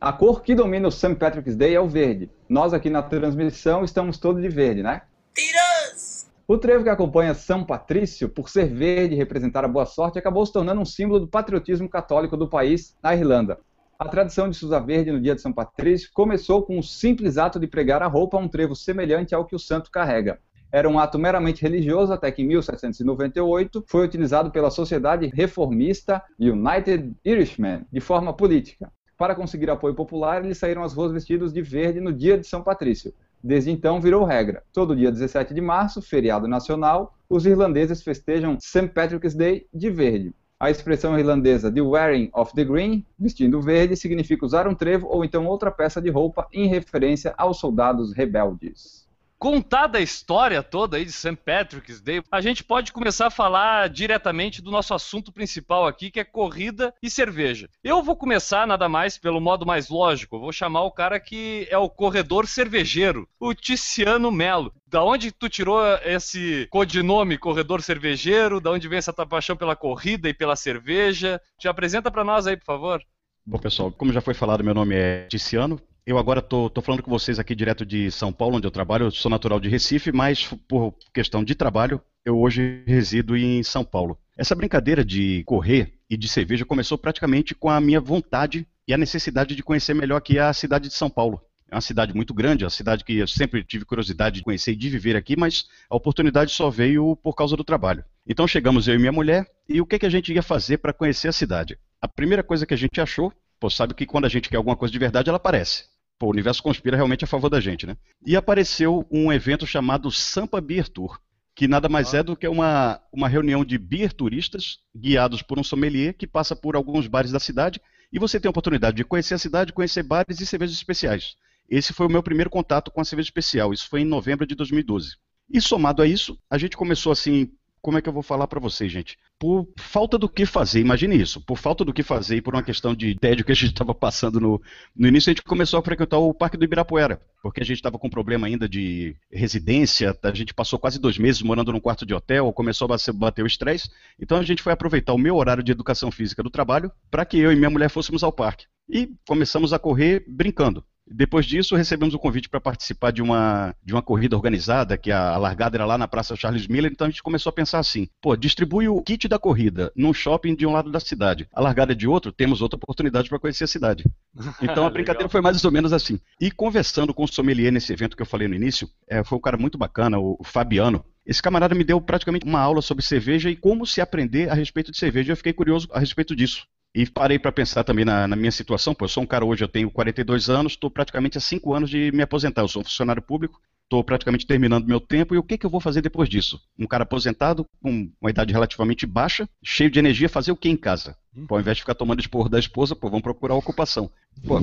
A 0.05 0.13
cor 0.13 0.43
que 0.43 0.55
domina 0.55 0.87
o 0.87 0.93
St. 0.93 1.15
Patrick's 1.15 1.57
Day 1.57 1.75
é 1.75 1.81
o 1.81 1.89
verde. 1.89 2.31
Nós 2.47 2.75
aqui 2.75 2.91
na 2.91 3.01
transmissão 3.01 3.83
estamos 3.83 4.19
todos 4.19 4.43
de 4.43 4.51
verde, 4.51 4.83
né? 4.83 5.01
Tiras! 5.35 6.31
O 6.47 6.59
trevo 6.59 6.85
que 6.85 6.91
acompanha 6.91 7.33
São 7.33 7.65
Patrício, 7.65 8.29
por 8.29 8.51
ser 8.51 8.67
verde 8.67 9.15
e 9.15 9.17
representar 9.17 9.65
a 9.65 9.69
boa 9.69 9.87
sorte, 9.87 10.19
acabou 10.19 10.45
se 10.45 10.53
tornando 10.53 10.83
um 10.83 10.85
símbolo 10.85 11.21
do 11.21 11.27
patriotismo 11.27 11.89
católico 11.89 12.37
do 12.37 12.47
país 12.47 12.95
na 13.03 13.15
Irlanda. 13.15 13.59
A 13.99 14.07
tradição 14.07 14.51
de 14.51 14.59
se 14.59 14.67
usar 14.67 14.81
verde 14.81 15.11
no 15.11 15.19
dia 15.19 15.35
de 15.35 15.41
São 15.41 15.55
Patrício 15.55 16.11
começou 16.13 16.63
com 16.63 16.79
o 16.79 16.83
simples 16.83 17.39
ato 17.39 17.59
de 17.59 17.67
pregar 17.67 18.03
a 18.03 18.07
roupa 18.07 18.37
a 18.37 18.41
um 18.41 18.47
trevo 18.47 18.77
semelhante 18.77 19.35
ao 19.35 19.47
que 19.47 19.57
o 19.57 19.59
santo 19.59 19.91
carrega. 19.91 20.39
Era 20.71 20.87
um 20.87 20.99
ato 20.99 21.19
meramente 21.19 21.63
religioso 21.63 22.13
até 22.13 22.31
que 22.31 22.43
em 22.43 22.49
1798 22.49 23.83
foi 23.87 24.05
utilizado 24.05 24.51
pela 24.51 24.71
Sociedade 24.71 25.31
Reformista 25.33 26.23
United 26.39 27.11
Irishmen 27.25 27.87
de 27.91 28.01
forma 28.01 28.35
política. 28.35 28.93
Para 29.25 29.35
conseguir 29.35 29.71
apoio 29.71 29.95
popular, 29.95 30.45
eles 30.45 30.59
saíram 30.59 30.83
às 30.83 30.93
ruas 30.93 31.11
vestidos 31.11 31.51
de 31.51 31.63
verde 31.63 31.99
no 31.99 32.13
dia 32.13 32.37
de 32.37 32.47
São 32.47 32.63
Patrício. 32.63 33.11
Desde 33.43 33.71
então 33.71 33.99
virou 33.99 34.23
regra. 34.23 34.63
Todo 34.71 34.95
dia 34.95 35.11
17 35.11 35.55
de 35.55 35.63
março, 35.63 36.03
feriado 36.03 36.47
nacional, 36.47 37.17
os 37.27 37.47
irlandeses 37.47 38.03
festejam 38.03 38.59
St. 38.61 38.89
Patrick's 38.89 39.35
Day 39.35 39.67
de 39.73 39.89
verde. 39.89 40.35
A 40.61 40.71
expressão 40.71 41.19
irlandesa 41.19 41.73
the 41.73 41.81
wearing 41.81 42.29
of 42.35 42.53
the 42.53 42.67
green, 42.67 43.07
vestindo 43.19 43.63
verde, 43.63 43.97
significa 43.97 44.45
usar 44.45 44.69
um 44.69 44.75
trevo 44.75 45.07
ou 45.07 45.25
então 45.25 45.47
outra 45.47 45.71
peça 45.71 46.03
de 46.03 46.11
roupa 46.11 46.47
em 46.53 46.69
referência 46.69 47.33
aos 47.39 47.59
soldados 47.59 48.13
rebeldes 48.13 49.04
contada 49.39 49.99
a 49.99 50.01
história 50.01 50.63
toda 50.63 50.97
aí 50.97 51.05
de 51.05 51.13
St. 51.13 51.37
Patrick's 51.37 52.01
Day, 52.01 52.23
a 52.31 52.41
gente 52.41 52.65
pode 52.65 52.93
começar 52.93 53.27
a 53.27 53.31
falar 53.31 53.89
diretamente 53.89 54.63
do 54.63 54.71
nosso 54.71 54.95
assunto 54.95 55.33
principal 55.33 55.87
aqui, 55.87 56.11
que 56.11 56.21
é 56.21 56.25
corrida 56.25 56.95
e 57.03 57.11
cerveja. 57.11 57.69
Eu 57.83 58.03
vou 58.03 58.17
começar 58.17 58.67
nada 58.67 58.89
mais 58.89 59.19
pelo 59.19 59.41
modo 59.41 59.67
mais 59.67 59.89
lógico, 59.89 60.39
vou 60.39 60.53
chamar 60.53 60.83
o 60.83 60.93
cara 60.93 61.21
que 61.21 61.67
é 61.71 61.79
o 61.79 61.91
corredor 61.91 62.47
cervejeiro, 62.47 63.29
o 63.39 63.55
Ticiano 63.55 64.31
Melo. 64.31 64.73
Da 64.87 65.03
onde 65.03 65.33
tu 65.33 65.49
tirou 65.49 65.83
esse 66.05 66.69
codinome 66.71 67.37
corredor 67.37 67.83
cervejeiro? 67.83 68.61
Da 68.61 68.71
onde 68.71 68.89
vem 68.89 68.99
essa 68.99 69.13
tua 69.13 69.27
paixão 69.27 69.57
pela 69.57 69.75
corrida 69.75 70.29
e 70.29 70.35
pela 70.35 70.57
cerveja? 70.57 71.41
Te 71.59 71.69
apresenta 71.69 72.11
para 72.11 72.25
nós 72.25 72.47
aí, 72.47 72.57
por 72.57 72.65
favor. 72.65 73.03
Bom, 73.47 73.59
pessoal, 73.59 73.93
como 73.93 74.13
já 74.13 74.21
foi 74.21 74.33
falado, 74.33 74.65
meu 74.65 74.73
nome 74.73 74.95
é 74.95 75.27
Ticiano, 75.27 75.79
eu 76.07 76.19
agora 76.19 76.41
estou 76.41 76.83
falando 76.83 77.03
com 77.03 77.11
vocês 77.11 77.39
aqui 77.39 77.55
direto 77.55 77.85
de 77.85 78.11
São 78.11 78.31
Paulo, 78.31 78.57
onde 78.57 78.67
eu 78.67 78.71
trabalho. 78.71 79.07
Eu 79.07 79.11
sou 79.11 79.31
natural 79.31 79.59
de 79.59 79.71
Recife, 79.71 80.13
mas 80.13 80.47
por 80.69 80.95
questão 81.15 81.43
de 81.43 81.55
trabalho, 81.55 82.01
eu 82.25 82.39
hoje 82.39 82.83
resido 82.87 83.35
em 83.37 83.63
São 83.63 83.83
Paulo. 83.85 84.19
Essa 84.37 84.55
brincadeira 84.55 85.03
de 85.03 85.43
correr 85.45 85.95
e 86.11 86.17
de 86.17 86.29
cerveja 86.29 86.67
começou 86.67 86.99
praticamente 86.99 87.55
com 87.55 87.71
a 87.71 87.81
minha 87.81 88.01
vontade 88.01 88.67
e 88.87 88.93
a 88.93 88.99
necessidade 88.99 89.57
de 89.57 89.63
conhecer 89.63 89.95
melhor 89.95 90.17
aqui 90.17 90.39
a 90.39 90.53
cidade 90.53 90.89
de 90.89 90.95
São 90.95 91.09
Paulo. 91.09 91.41
É 91.71 91.75
uma 91.75 91.81
cidade 91.81 92.15
muito 92.15 92.35
grande, 92.35 92.65
é 92.65 92.67
uma 92.67 92.71
cidade 92.71 93.03
que 93.03 93.17
eu 93.17 93.27
sempre 93.27 93.65
tive 93.65 93.87
curiosidade 93.87 94.37
de 94.37 94.43
conhecer 94.43 94.73
e 94.73 94.77
de 94.77 94.91
viver 94.91 95.17
aqui, 95.17 95.35
mas 95.37 95.65
a 95.89 95.97
oportunidade 95.97 96.51
só 96.53 96.69
veio 96.69 97.17
por 97.17 97.35
causa 97.35 97.57
do 97.57 97.65
trabalho. 97.65 98.05
Então 98.27 98.47
chegamos 98.47 98.87
eu 98.87 98.95
e 98.95 98.99
minha 98.99 99.11
mulher, 99.11 99.47
e 99.67 99.81
o 99.81 99.87
que, 99.87 99.99
que 99.99 100.07
a 100.07 100.11
gente 100.11 100.33
ia 100.35 100.43
fazer 100.43 100.79
para 100.79 100.93
conhecer 100.93 101.29
a 101.29 101.33
cidade? 101.33 101.79
A 102.01 102.07
primeira 102.07 102.43
coisa 102.43 102.67
que 102.67 102.75
a 102.75 102.77
gente 102.77 103.01
achou, 103.01 103.33
pô, 103.59 103.71
sabe 103.71 103.95
que 103.95 104.05
quando 104.05 104.27
a 104.27 104.29
gente 104.29 104.51
quer 104.51 104.59
alguma 104.59 104.77
coisa 104.77 104.93
de 104.93 104.99
verdade, 104.99 105.31
ela 105.31 105.39
aparece. 105.39 105.94
Pô, 106.19 106.27
o 106.27 106.31
universo 106.31 106.63
conspira 106.63 106.97
realmente 106.97 107.25
a 107.25 107.29
favor 107.29 107.49
da 107.49 107.61
gente, 107.61 107.87
né? 107.87 107.97
E 108.25 108.37
apareceu 108.37 109.07
um 109.11 109.33
evento 109.33 109.67
chamado 109.67 110.11
Sampa 110.11 110.61
Beer 110.61 110.89
Tour, 110.89 111.19
que 111.55 111.69
nada 111.69 111.89
mais 111.89 112.15
é 112.15 112.23
do 112.23 112.37
que 112.37 112.47
uma, 112.49 113.01
uma 113.13 113.29
reunião 113.29 113.65
de 113.65 113.79
beer 113.79 114.13
turistas 114.13 114.79
guiados 114.97 115.43
por 115.43 115.59
um 115.59 115.65
sommelier 115.65 116.15
que 116.15 116.27
passa 116.27 116.57
por 116.57 116.77
alguns 116.77 117.07
bares 117.07 117.31
da 117.31 117.41
cidade 117.41 117.81
e 118.13 118.19
você 118.19 118.39
tem 118.39 118.49
a 118.49 118.51
oportunidade 118.51 118.97
de 118.97 119.05
conhecer 119.05 119.35
a 119.35 119.39
cidade, 119.39 119.73
conhecer 119.73 120.03
bares 120.03 120.41
e 120.41 120.47
cervejas 120.47 120.75
especiais. 120.75 121.37
Esse 121.69 121.93
foi 121.93 122.07
o 122.07 122.11
meu 122.11 122.23
primeiro 122.23 122.51
contato 122.51 122.91
com 122.91 123.01
a 123.01 123.05
cerveja 123.05 123.29
especial, 123.29 123.73
isso 123.73 123.89
foi 123.89 124.01
em 124.03 124.05
novembro 124.05 124.47
de 124.47 124.55
2012. 124.55 125.17
E 125.51 125.61
somado 125.61 126.03
a 126.03 126.07
isso, 126.07 126.39
a 126.49 126.59
gente 126.59 126.77
começou 126.77 127.13
assim, 127.13 127.53
como 127.85 127.99
é 127.99 128.01
que 128.01 128.09
eu 128.09 128.15
vou 128.15 128.23
falar 128.23 128.47
para 128.47 128.59
vocês, 128.59 128.91
gente? 128.91 129.19
Por 129.39 129.69
falta 129.77 130.17
do 130.17 130.27
que 130.27 130.47
fazer, 130.47 130.81
imagine 130.81 131.21
isso, 131.21 131.39
por 131.39 131.59
falta 131.59 131.85
do 131.85 131.93
que 131.93 132.03
fazer 132.03 132.37
e 132.37 132.41
por 132.41 132.55
uma 132.55 132.63
questão 132.63 132.95
de 132.95 133.15
tédio 133.15 133.45
que 133.45 133.53
a 133.53 133.55
gente 133.55 133.73
estava 133.73 133.95
passando 133.95 134.41
no, 134.41 134.63
no 134.97 135.07
início, 135.07 135.29
a 135.29 135.35
gente 135.35 135.43
começou 135.43 135.79
a 135.79 135.83
frequentar 135.83 136.17
o 136.17 136.33
Parque 136.33 136.57
do 136.57 136.65
Ibirapuera, 136.65 137.21
porque 137.43 137.61
a 137.61 137.65
gente 137.65 137.77
estava 137.77 137.99
com 137.99 138.09
problema 138.09 138.47
ainda 138.47 138.67
de 138.67 139.15
residência, 139.31 140.19
a 140.23 140.33
gente 140.33 140.55
passou 140.55 140.79
quase 140.79 140.99
dois 140.99 141.19
meses 141.19 141.43
morando 141.43 141.73
num 141.73 141.81
quarto 141.81 142.07
de 142.07 142.15
hotel, 142.15 142.51
começou 142.55 142.89
a 142.91 143.13
bater 143.13 143.43
o 143.43 143.47
estresse, 143.47 143.91
então 144.19 144.39
a 144.39 144.43
gente 144.43 144.63
foi 144.63 144.73
aproveitar 144.73 145.13
o 145.13 145.19
meu 145.19 145.37
horário 145.37 145.63
de 145.63 145.71
educação 145.71 146.11
física 146.11 146.43
do 146.43 146.49
trabalho 146.49 146.91
para 147.11 147.27
que 147.27 147.39
eu 147.39 147.53
e 147.53 147.57
minha 147.57 147.69
mulher 147.69 147.91
fôssemos 147.91 148.25
ao 148.25 148.33
parque. 148.33 148.65
E 148.89 149.11
começamos 149.29 149.75
a 149.75 149.79
correr 149.79 150.25
brincando. 150.27 150.83
Depois 151.07 151.45
disso, 151.45 151.77
recebemos 151.77 152.15
o 152.15 152.19
convite 152.19 152.49
para 152.49 152.61
participar 152.61 153.11
de 153.11 153.21
uma, 153.21 153.75
de 153.85 153.93
uma 153.93 154.03
corrida 154.03 154.37
organizada, 154.37 154.97
que 154.97 155.13
a, 155.13 155.35
a 155.35 155.37
largada 155.37 155.77
era 155.77 155.85
lá 155.85 155.99
na 155.99 156.09
Praça 156.09 156.35
Charles 156.35 156.67
Miller, 156.67 156.91
então 156.91 157.07
a 157.07 157.11
gente 157.11 157.23
começou 157.23 157.51
a 157.51 157.53
pensar 157.53 157.79
assim, 157.79 158.09
pô, 158.23 158.35
distribui 158.37 158.89
o 158.89 159.03
kit 159.03 159.29
da 159.29 159.39
corrida 159.39 159.93
num 159.95 160.15
shopping 160.15 160.55
de 160.55 160.67
um 160.67 160.73
lado 160.73 160.91
da 160.91 161.01
cidade, 161.01 161.47
a 161.53 161.61
largada 161.61 161.95
de 161.95 162.09
outro, 162.09 162.33
temos 162.33 162.63
outra 162.63 162.77
oportunidade 162.77 163.29
para 163.29 163.39
conhecer 163.39 163.65
a 163.65 163.69
cidade. 163.69 164.05
Então 164.63 164.87
a 164.87 164.91
brincadeira 164.91 165.29
foi 165.29 165.41
mais 165.41 165.63
ou 165.65 165.71
menos 165.71 165.93
assim. 165.93 166.19
E 166.41 166.51
conversando 166.51 167.13
com 167.13 167.25
o 167.25 167.29
sommelier 167.29 167.71
nesse 167.71 167.93
evento 167.93 168.17
que 168.17 168.23
eu 168.23 168.27
falei 168.27 168.49
no 168.49 168.55
início, 168.55 168.89
é, 169.09 169.23
foi 169.23 169.37
um 169.37 169.41
cara 169.41 169.57
muito 169.57 169.77
bacana, 169.77 170.19
o, 170.19 170.37
o 170.41 170.45
Fabiano, 170.45 171.05
esse 171.27 171.43
camarada 171.43 171.75
me 171.75 171.85
deu 171.85 172.01
praticamente 172.01 172.47
uma 172.47 172.61
aula 172.61 172.83
sobre 172.83 173.03
cerveja 173.03 173.51
e 173.51 173.57
como 173.57 173.87
se 173.87 174.01
aprender 174.01 174.51
a 174.51 174.55
respeito 174.55 174.91
de 174.91 174.99
cerveja. 174.99 175.33
Eu 175.33 175.37
fiquei 175.37 175.53
curioso 175.53 175.89
a 175.93 175.99
respeito 175.99 176.37
disso. 176.37 176.67
E 176.95 177.05
parei 177.07 177.41
para 177.41 177.51
pensar 177.51 177.83
também 177.83 178.05
na, 178.05 178.29
na, 178.29 178.37
minha 178.37 178.53
situação, 178.53 178.95
pô, 178.95 179.05
eu 179.05 179.09
sou 179.09 179.25
um 179.25 179.27
cara 179.27 179.45
hoje, 179.45 179.65
eu 179.65 179.69
tenho 179.69 179.91
42 179.91 180.49
anos, 180.49 180.73
estou 180.73 180.89
praticamente 180.89 181.37
há 181.37 181.41
5 181.41 181.75
anos 181.75 181.91
de 181.91 182.13
me 182.13 182.23
aposentar, 182.23 182.63
eu 182.63 182.69
sou 182.69 182.83
um 182.83 182.85
funcionário 182.85 183.21
público, 183.21 183.61
estou 183.83 184.05
praticamente 184.05 184.47
terminando 184.47 184.87
meu 184.87 185.01
tempo, 185.01 185.35
e 185.35 185.39
o 185.39 185.43
que, 185.43 185.59
que 185.59 185.67
eu 185.67 185.71
vou 185.71 185.81
fazer 185.81 186.01
depois 186.03 186.29
disso? 186.29 186.61
Um 186.79 186.87
cara 186.87 187.03
aposentado, 187.03 187.67
com 187.83 188.11
uma 188.21 188.31
idade 188.31 188.53
relativamente 188.53 189.07
baixa, 189.07 189.49
cheio 189.61 189.91
de 189.91 189.99
energia, 189.99 190.29
fazer 190.29 190.53
o 190.53 190.57
que 190.57 190.69
em 190.69 190.77
casa? 190.77 191.17
Pô, 191.49 191.57
ao 191.57 191.61
invés 191.61 191.77
de 191.77 191.83
ficar 191.83 191.97
tomando 191.97 192.21
esporro 192.21 192.49
da 192.49 192.61
esposa, 192.61 192.95
pô, 192.95 193.09
vamos 193.09 193.23
procurar 193.23 193.55
ocupação. 193.55 194.09
Pô, 194.47 194.61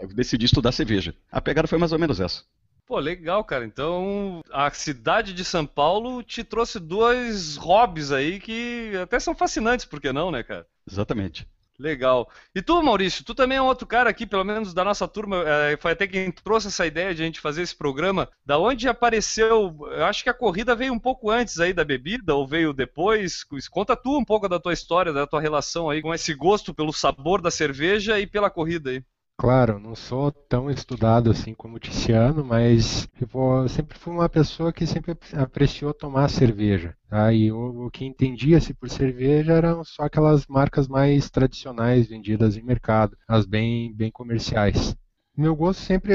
eu 0.00 0.08
decidi 0.08 0.46
estudar 0.46 0.72
cerveja. 0.72 1.14
A 1.30 1.40
pegada 1.40 1.68
foi 1.68 1.78
mais 1.78 1.92
ou 1.92 1.98
menos 1.98 2.18
essa. 2.18 2.42
Pô, 2.88 2.98
legal, 2.98 3.44
cara. 3.44 3.64
Então, 3.64 4.40
a 4.50 4.68
cidade 4.70 5.32
de 5.32 5.44
São 5.44 5.64
Paulo 5.64 6.22
te 6.22 6.42
trouxe 6.42 6.80
dois 6.80 7.56
hobbies 7.56 8.10
aí 8.10 8.40
que 8.40 8.92
até 9.00 9.20
são 9.20 9.34
fascinantes, 9.34 9.84
por 9.84 10.00
que 10.00 10.12
não, 10.12 10.30
né, 10.30 10.42
cara? 10.42 10.66
Exatamente. 10.90 11.46
Legal. 11.78 12.28
E 12.52 12.60
tu, 12.60 12.82
Maurício, 12.82 13.24
tu 13.24 13.34
também 13.36 13.56
é 13.56 13.62
um 13.62 13.66
outro 13.66 13.86
cara 13.86 14.10
aqui, 14.10 14.26
pelo 14.26 14.42
menos 14.44 14.74
da 14.74 14.82
nossa 14.84 15.06
turma, 15.06 15.44
é, 15.46 15.76
foi 15.76 15.92
até 15.92 16.08
quem 16.08 16.32
trouxe 16.32 16.66
essa 16.66 16.84
ideia 16.84 17.14
de 17.14 17.22
a 17.22 17.24
gente 17.24 17.40
fazer 17.40 17.62
esse 17.62 17.76
programa. 17.76 18.28
Da 18.44 18.58
onde 18.58 18.88
apareceu? 18.88 19.76
Eu 19.92 20.04
acho 20.04 20.24
que 20.24 20.30
a 20.30 20.34
corrida 20.34 20.74
veio 20.74 20.92
um 20.92 20.98
pouco 20.98 21.30
antes 21.30 21.60
aí 21.60 21.72
da 21.72 21.84
bebida, 21.84 22.34
ou 22.34 22.48
veio 22.48 22.72
depois. 22.72 23.44
Conta 23.70 23.94
tu 23.96 24.18
um 24.18 24.24
pouco 24.24 24.48
da 24.48 24.58
tua 24.58 24.72
história, 24.72 25.12
da 25.12 25.26
tua 25.26 25.40
relação 25.40 25.88
aí 25.88 26.02
com 26.02 26.12
esse 26.12 26.34
gosto 26.34 26.74
pelo 26.74 26.92
sabor 26.92 27.40
da 27.40 27.50
cerveja 27.50 28.18
e 28.18 28.26
pela 28.26 28.50
corrida 28.50 28.90
aí. 28.90 29.04
Claro, 29.40 29.78
não 29.78 29.94
sou 29.94 30.32
tão 30.32 30.68
estudado 30.68 31.30
assim 31.30 31.54
como 31.54 31.76
o 31.76 31.78
Tiziano, 31.78 32.44
mas 32.44 33.06
tipo, 33.16 33.68
sempre 33.68 33.96
fui 33.96 34.12
uma 34.12 34.28
pessoa 34.28 34.72
que 34.72 34.84
sempre 34.84 35.16
apreciou 35.32 35.94
tomar 35.94 36.28
cerveja. 36.28 36.96
Tá? 37.08 37.32
E 37.32 37.52
o, 37.52 37.86
o 37.86 37.90
que 37.90 38.04
entendia-se 38.04 38.74
por 38.74 38.90
cerveja 38.90 39.52
eram 39.52 39.84
só 39.84 40.02
aquelas 40.02 40.44
marcas 40.48 40.88
mais 40.88 41.30
tradicionais 41.30 42.08
vendidas 42.08 42.56
em 42.56 42.62
mercado, 42.64 43.16
as 43.28 43.46
bem, 43.46 43.94
bem 43.94 44.10
comerciais. 44.10 44.96
Meu 45.36 45.54
gosto 45.54 45.82
sempre, 45.82 46.14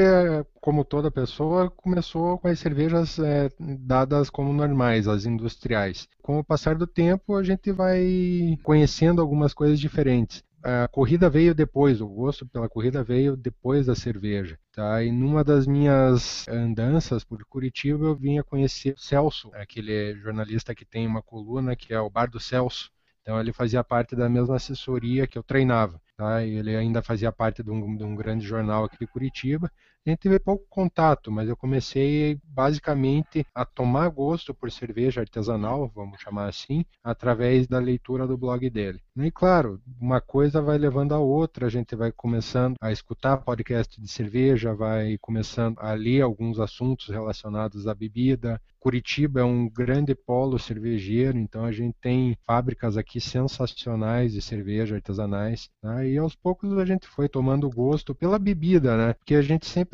como 0.60 0.84
toda 0.84 1.10
pessoa, 1.10 1.70
começou 1.70 2.38
com 2.38 2.48
as 2.48 2.58
cervejas 2.58 3.18
é, 3.18 3.48
dadas 3.58 4.28
como 4.28 4.52
normais, 4.52 5.08
as 5.08 5.24
industriais. 5.24 6.06
Com 6.20 6.40
o 6.40 6.44
passar 6.44 6.74
do 6.74 6.86
tempo, 6.86 7.36
a 7.36 7.42
gente 7.42 7.72
vai 7.72 8.58
conhecendo 8.62 9.22
algumas 9.22 9.54
coisas 9.54 9.80
diferentes 9.80 10.44
a 10.64 10.88
corrida 10.88 11.28
veio 11.28 11.54
depois, 11.54 12.00
o 12.00 12.08
gosto 12.08 12.46
pela 12.46 12.70
corrida 12.70 13.04
veio 13.04 13.36
depois 13.36 13.84
da 13.84 13.94
cerveja. 13.94 14.58
Tá? 14.72 15.02
E 15.02 15.12
numa 15.12 15.44
das 15.44 15.66
minhas 15.66 16.48
andanças 16.48 17.22
por 17.22 17.44
Curitiba, 17.44 18.06
eu 18.06 18.16
vinha 18.16 18.42
conhecer 18.42 18.94
o 18.94 18.98
Celso, 18.98 19.50
aquele 19.54 20.14
jornalista 20.16 20.74
que 20.74 20.86
tem 20.86 21.06
uma 21.06 21.20
coluna 21.22 21.76
que 21.76 21.92
é 21.92 22.00
o 22.00 22.08
Bar 22.08 22.30
do 22.30 22.40
Celso. 22.40 22.90
Então 23.20 23.38
ele 23.38 23.52
fazia 23.52 23.84
parte 23.84 24.16
da 24.16 24.26
mesma 24.28 24.56
assessoria 24.56 25.26
que 25.26 25.36
eu 25.36 25.42
treinava. 25.42 26.00
Tá? 26.16 26.42
Ele 26.42 26.74
ainda 26.74 27.02
fazia 27.02 27.30
parte 27.30 27.62
de 27.62 27.70
um, 27.70 27.94
de 27.96 28.04
um 28.04 28.14
grande 28.14 28.46
jornal 28.46 28.84
aqui 28.84 28.98
de 28.98 29.06
Curitiba. 29.06 29.70
A 30.06 30.10
gente 30.10 30.18
teve 30.18 30.38
pouco 30.38 30.66
contato, 30.68 31.32
mas 31.32 31.48
eu 31.48 31.56
comecei 31.56 32.38
basicamente 32.44 33.46
a 33.54 33.64
tomar 33.64 34.10
gosto 34.10 34.52
por 34.52 34.70
cerveja 34.70 35.22
artesanal, 35.22 35.90
vamos 35.94 36.20
chamar 36.20 36.46
assim, 36.46 36.84
através 37.02 37.66
da 37.66 37.78
leitura 37.78 38.26
do 38.26 38.36
blog 38.36 38.68
dele. 38.68 39.00
E 39.16 39.30
claro, 39.30 39.80
uma 39.98 40.20
coisa 40.20 40.60
vai 40.60 40.76
levando 40.76 41.12
a 41.12 41.18
outra, 41.18 41.66
a 41.66 41.70
gente 41.70 41.96
vai 41.96 42.12
começando 42.12 42.76
a 42.82 42.92
escutar 42.92 43.38
podcast 43.38 43.98
de 43.98 44.06
cerveja, 44.06 44.74
vai 44.74 45.16
começando 45.22 45.78
a 45.78 45.94
ler 45.94 46.20
alguns 46.20 46.60
assuntos 46.60 47.08
relacionados 47.08 47.86
à 47.86 47.94
bebida. 47.94 48.60
Curitiba 48.78 49.40
é 49.40 49.44
um 49.44 49.66
grande 49.66 50.14
polo 50.14 50.58
cervejeiro, 50.58 51.38
então 51.38 51.64
a 51.64 51.72
gente 51.72 51.96
tem 52.02 52.36
fábricas 52.46 52.98
aqui 52.98 53.18
sensacionais 53.18 54.34
de 54.34 54.42
cerveja 54.42 54.96
artesanais. 54.96 55.70
Né? 55.82 56.10
E 56.10 56.18
aos 56.18 56.34
poucos 56.34 56.76
a 56.76 56.84
gente 56.84 57.06
foi 57.06 57.26
tomando 57.26 57.70
gosto 57.70 58.14
pela 58.14 58.38
bebida, 58.38 58.94
né? 58.94 59.14
Porque 59.14 59.36
a 59.36 59.40
gente 59.40 59.64
sempre 59.64 59.93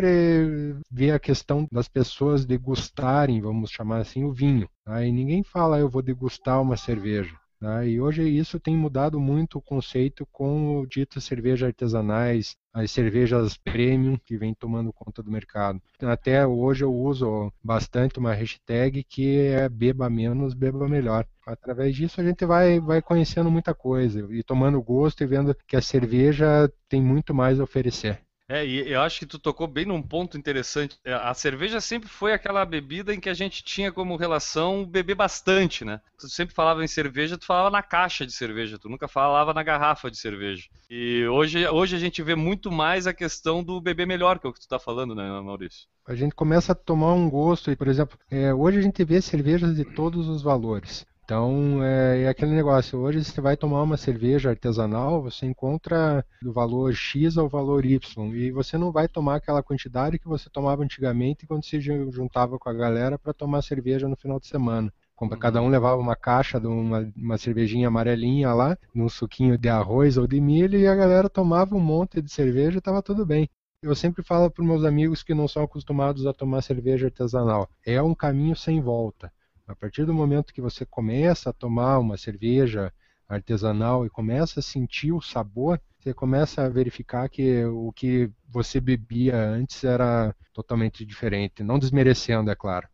vê 0.90 1.10
a 1.10 1.18
questão 1.18 1.66
das 1.70 1.88
pessoas 1.88 2.44
degustarem, 2.44 3.40
vamos 3.40 3.70
chamar 3.70 3.98
assim, 3.98 4.24
o 4.24 4.32
vinho. 4.32 4.68
Tá? 4.84 5.04
E 5.04 5.12
ninguém 5.12 5.42
fala, 5.42 5.78
eu 5.78 5.88
vou 5.88 6.02
degustar 6.02 6.60
uma 6.60 6.76
cerveja. 6.76 7.34
Tá? 7.60 7.84
E 7.84 8.00
hoje 8.00 8.22
isso 8.22 8.58
tem 8.58 8.74
mudado 8.74 9.20
muito 9.20 9.58
o 9.58 9.62
conceito 9.62 10.26
com 10.32 10.78
o 10.78 10.86
dito 10.86 11.20
cerveja 11.20 11.66
artesanais, 11.66 12.56
as 12.72 12.90
cervejas 12.90 13.58
premium 13.58 14.16
que 14.16 14.38
vem 14.38 14.54
tomando 14.54 14.92
conta 14.94 15.22
do 15.22 15.30
mercado. 15.30 15.78
Até 16.00 16.46
hoje 16.46 16.84
eu 16.84 16.94
uso 16.94 17.52
bastante 17.62 18.18
uma 18.18 18.32
hashtag 18.32 19.04
que 19.04 19.40
é 19.48 19.68
beba 19.68 20.08
menos, 20.08 20.54
beba 20.54 20.88
melhor. 20.88 21.26
Através 21.46 21.94
disso 21.94 22.18
a 22.20 22.24
gente 22.24 22.46
vai, 22.46 22.80
vai 22.80 23.02
conhecendo 23.02 23.50
muita 23.50 23.74
coisa 23.74 24.26
e 24.30 24.42
tomando 24.42 24.80
gosto 24.80 25.22
e 25.22 25.26
vendo 25.26 25.54
que 25.68 25.76
a 25.76 25.82
cerveja 25.82 26.72
tem 26.88 27.02
muito 27.02 27.34
mais 27.34 27.60
a 27.60 27.64
oferecer. 27.64 28.22
É, 28.50 28.66
e 28.66 28.90
eu 28.90 29.00
acho 29.00 29.20
que 29.20 29.26
tu 29.26 29.38
tocou 29.38 29.68
bem 29.68 29.84
num 29.84 30.02
ponto 30.02 30.36
interessante. 30.36 30.98
É, 31.04 31.12
a 31.12 31.32
cerveja 31.32 31.80
sempre 31.80 32.08
foi 32.08 32.32
aquela 32.32 32.64
bebida 32.64 33.14
em 33.14 33.20
que 33.20 33.28
a 33.28 33.34
gente 33.34 33.62
tinha 33.62 33.92
como 33.92 34.16
relação 34.16 34.84
beber 34.84 35.14
bastante, 35.14 35.84
né? 35.84 36.00
Tu 36.18 36.28
sempre 36.28 36.52
falava 36.52 36.82
em 36.82 36.88
cerveja, 36.88 37.38
tu 37.38 37.46
falava 37.46 37.70
na 37.70 37.80
caixa 37.80 38.26
de 38.26 38.32
cerveja, 38.32 38.76
tu 38.76 38.88
nunca 38.88 39.06
falava 39.06 39.54
na 39.54 39.62
garrafa 39.62 40.10
de 40.10 40.18
cerveja. 40.18 40.64
E 40.90 41.24
hoje, 41.28 41.64
hoje 41.68 41.94
a 41.94 41.98
gente 42.00 42.20
vê 42.24 42.34
muito 42.34 42.72
mais 42.72 43.06
a 43.06 43.14
questão 43.14 43.62
do 43.62 43.80
beber 43.80 44.04
melhor, 44.04 44.40
que 44.40 44.48
é 44.48 44.50
o 44.50 44.52
que 44.52 44.60
tu 44.60 44.66
tá 44.66 44.80
falando, 44.80 45.14
né, 45.14 45.30
Maurício? 45.40 45.86
A 46.04 46.16
gente 46.16 46.34
começa 46.34 46.72
a 46.72 46.74
tomar 46.74 47.12
um 47.12 47.30
gosto, 47.30 47.70
e, 47.70 47.76
por 47.76 47.86
exemplo, 47.86 48.18
é, 48.28 48.52
hoje 48.52 48.78
a 48.78 48.82
gente 48.82 49.04
vê 49.04 49.22
cervejas 49.22 49.76
de 49.76 49.84
todos 49.84 50.26
os 50.26 50.42
valores. 50.42 51.06
Então 51.30 51.80
é, 51.84 52.22
é, 52.22 52.28
aquele 52.28 52.50
negócio. 52.50 52.98
Hoje 52.98 53.22
você 53.22 53.40
vai 53.40 53.56
tomar 53.56 53.84
uma 53.84 53.96
cerveja 53.96 54.50
artesanal, 54.50 55.22
você 55.22 55.46
encontra 55.46 56.26
do 56.42 56.52
valor 56.52 56.92
X 56.92 57.38
ao 57.38 57.48
valor 57.48 57.86
Y 57.86 58.34
e 58.34 58.50
você 58.50 58.76
não 58.76 58.90
vai 58.90 59.06
tomar 59.06 59.36
aquela 59.36 59.62
quantidade 59.62 60.18
que 60.18 60.26
você 60.26 60.50
tomava 60.50 60.82
antigamente 60.82 61.46
quando 61.46 61.64
se 61.64 61.80
juntava 61.80 62.58
com 62.58 62.68
a 62.68 62.72
galera 62.72 63.16
para 63.16 63.32
tomar 63.32 63.62
cerveja 63.62 64.08
no 64.08 64.16
final 64.16 64.40
de 64.40 64.48
semana. 64.48 64.92
Uhum. 65.20 65.28
Cada 65.28 65.62
um 65.62 65.68
levava 65.68 66.00
uma 66.02 66.16
caixa 66.16 66.58
de 66.58 66.66
uma, 66.66 67.08
uma 67.16 67.38
cervejinha 67.38 67.86
amarelinha 67.86 68.52
lá, 68.52 68.76
num 68.92 69.08
suquinho 69.08 69.56
de 69.56 69.68
arroz 69.68 70.16
ou 70.16 70.26
de 70.26 70.40
milho, 70.40 70.80
e 70.80 70.88
a 70.88 70.96
galera 70.96 71.30
tomava 71.30 71.76
um 71.76 71.80
monte 71.80 72.20
de 72.20 72.28
cerveja 72.28 72.78
e 72.78 72.78
estava 72.78 73.00
tudo 73.00 73.24
bem. 73.24 73.48
Eu 73.84 73.94
sempre 73.94 74.24
falo 74.24 74.50
para 74.50 74.64
meus 74.64 74.84
amigos 74.84 75.22
que 75.22 75.32
não 75.32 75.46
são 75.46 75.62
acostumados 75.62 76.26
a 76.26 76.32
tomar 76.32 76.60
cerveja 76.60 77.06
artesanal: 77.06 77.68
é 77.86 78.02
um 78.02 78.16
caminho 78.16 78.56
sem 78.56 78.80
volta. 78.80 79.32
A 79.70 79.76
partir 79.76 80.04
do 80.04 80.12
momento 80.12 80.52
que 80.52 80.60
você 80.60 80.84
começa 80.84 81.50
a 81.50 81.52
tomar 81.52 82.00
uma 82.00 82.16
cerveja 82.16 82.92
artesanal 83.28 84.04
e 84.04 84.10
começa 84.10 84.58
a 84.58 84.62
sentir 84.62 85.12
o 85.12 85.20
sabor, 85.20 85.80
você 85.96 86.12
começa 86.12 86.62
a 86.62 86.68
verificar 86.68 87.28
que 87.28 87.64
o 87.66 87.92
que 87.92 88.28
você 88.48 88.80
bebia 88.80 89.36
antes 89.36 89.84
era 89.84 90.34
totalmente 90.52 91.06
diferente, 91.06 91.62
não 91.62 91.78
desmerecendo, 91.78 92.50
é 92.50 92.56
claro. 92.56 92.88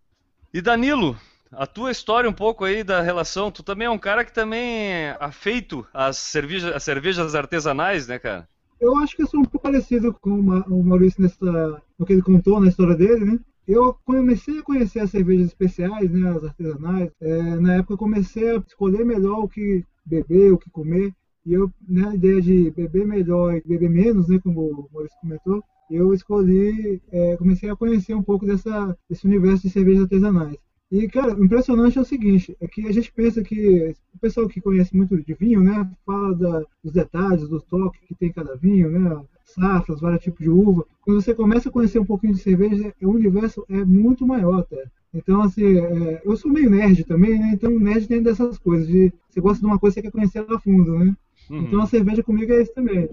E 0.53 0.61
Danilo, 0.61 1.19
a 1.51 1.67
tua 1.67 1.91
história 1.91 2.29
um 2.29 2.35
pouco 2.35 2.63
aí 2.63 2.85
da 2.85 3.01
relação, 3.01 3.51
tu 3.51 3.63
também 3.63 3.87
é 3.87 3.91
um 3.91 3.99
cara 3.99 4.23
que 4.23 4.35
também 4.35 4.93
é 4.93 5.17
afeito 5.19 5.87
às 5.95 6.19
cervejas, 6.19 6.75
às 6.75 6.83
cervejas 6.83 7.35
artesanais, 7.35 8.07
né, 8.07 8.19
cara? 8.19 8.47
Eu 8.79 8.99
acho 8.99 9.17
que 9.17 9.23
eu 9.23 9.27
sou 9.27 9.41
um 9.41 9.45
pouco 9.45 9.61
parecido 9.61 10.13
com 10.13 10.31
o 10.31 10.85
Maurício 10.85 11.23
nessa, 11.23 11.83
no 11.99 12.05
que 12.05 12.13
ele 12.13 12.21
contou 12.21 12.61
na 12.61 12.69
história 12.69 12.95
dele, 12.95 13.25
né? 13.25 13.39
Eu 13.67 13.95
comecei 14.05 14.61
a 14.61 14.63
conhecer 14.63 15.01
as 15.01 15.11
cervejas 15.11 15.49
especiais, 15.49 16.11
né, 16.11 16.31
as 16.31 16.45
artesanais. 16.45 17.11
É, 17.21 17.57
na 17.57 17.75
época 17.75 17.97
comecei 17.97 18.51
a 18.51 18.59
escolher 18.59 19.05
melhor 19.05 19.45
o 19.45 19.49
que 19.49 19.85
beber, 20.05 20.53
o 20.53 20.59
que 20.59 20.71
comer. 20.71 21.13
E 21.45 21.53
eu, 21.53 21.71
na 21.87 22.15
ideia 22.15 22.41
de 22.41 22.71
beber 22.71 23.07
melhor 23.07 23.57
e 23.57 23.63
beber 23.67 23.91
menos, 23.91 24.29
né, 24.29 24.39
como 24.39 24.61
o 24.61 24.89
Maurício 24.93 25.19
comentou, 25.21 25.65
eu 25.91 26.13
escolhi, 26.15 27.01
é, 27.11 27.37
comecei 27.37 27.69
a 27.71 27.77
conhecer 27.77 28.15
um 28.15 28.23
pouco 28.23 28.47
dessa, 28.47 28.97
desse 29.09 29.27
universo 29.27 29.63
de 29.63 29.71
cervejas 29.71 30.03
artesanais. 30.05 30.57
E, 30.91 31.09
cara, 31.09 31.35
o 31.35 31.45
impressionante 31.45 31.99
é 31.99 32.01
o 32.01 32.05
seguinte, 32.05 32.57
é 32.61 32.69
que 32.69 32.87
a 32.87 32.93
gente 32.93 33.13
pensa 33.13 33.43
que 33.43 33.93
o 34.15 34.19
pessoal 34.21 34.49
que 34.49 34.61
conhece 34.61 34.97
muito 34.97 35.17
de 35.21 35.35
vinho, 35.35 35.61
né, 35.61 35.91
fala 36.05 36.35
da, 36.35 36.65
dos 36.83 36.93
detalhes, 36.93 37.49
do 37.49 37.61
toque 37.61 38.07
que 38.07 38.15
tem 38.15 38.33
cada 38.33 38.55
vinho, 38.57 38.91
né, 38.91 39.21
safras, 39.57 40.01
vários 40.01 40.23
tipos 40.23 40.41
de 40.41 40.49
uva. 40.49 40.87
Quando 41.03 41.21
você 41.21 41.35
começa 41.35 41.69
a 41.69 41.73
conhecer 41.73 41.99
um 41.99 42.05
pouquinho 42.05 42.35
de 42.35 42.41
cerveja, 42.41 42.95
o 43.03 43.09
universo 43.09 43.65
é 43.69 43.85
muito 43.85 44.27
maior 44.27 44.61
até. 44.61 44.85
Então, 45.13 45.43
assim, 45.43 45.79
é, 45.79 46.23
eu 46.25 46.37
sou 46.37 46.53
meio 46.53 46.71
nerd 46.71 47.05
também, 47.05 47.39
né? 47.39 47.53
Então, 47.55 47.71
nerd 47.71 48.07
tem 48.07 48.23
dessas 48.23 48.59
coisas, 48.59 48.87
de 48.87 49.13
você 49.29 49.41
gosta 49.41 49.61
de 49.61 49.67
uma 49.67 49.79
coisa, 49.79 49.95
você 49.95 50.03
quer 50.03 50.11
conhecer 50.11 50.39
ela 50.39 50.57
a 50.57 50.61
fundo, 50.61 50.99
né? 50.99 51.17
Uhum. 51.51 51.63
Então, 51.63 51.81
a 51.81 51.87
cerveja 51.87 52.23
comigo 52.23 52.53
é 52.53 52.63
isso 52.63 52.75
também. 52.75 53.09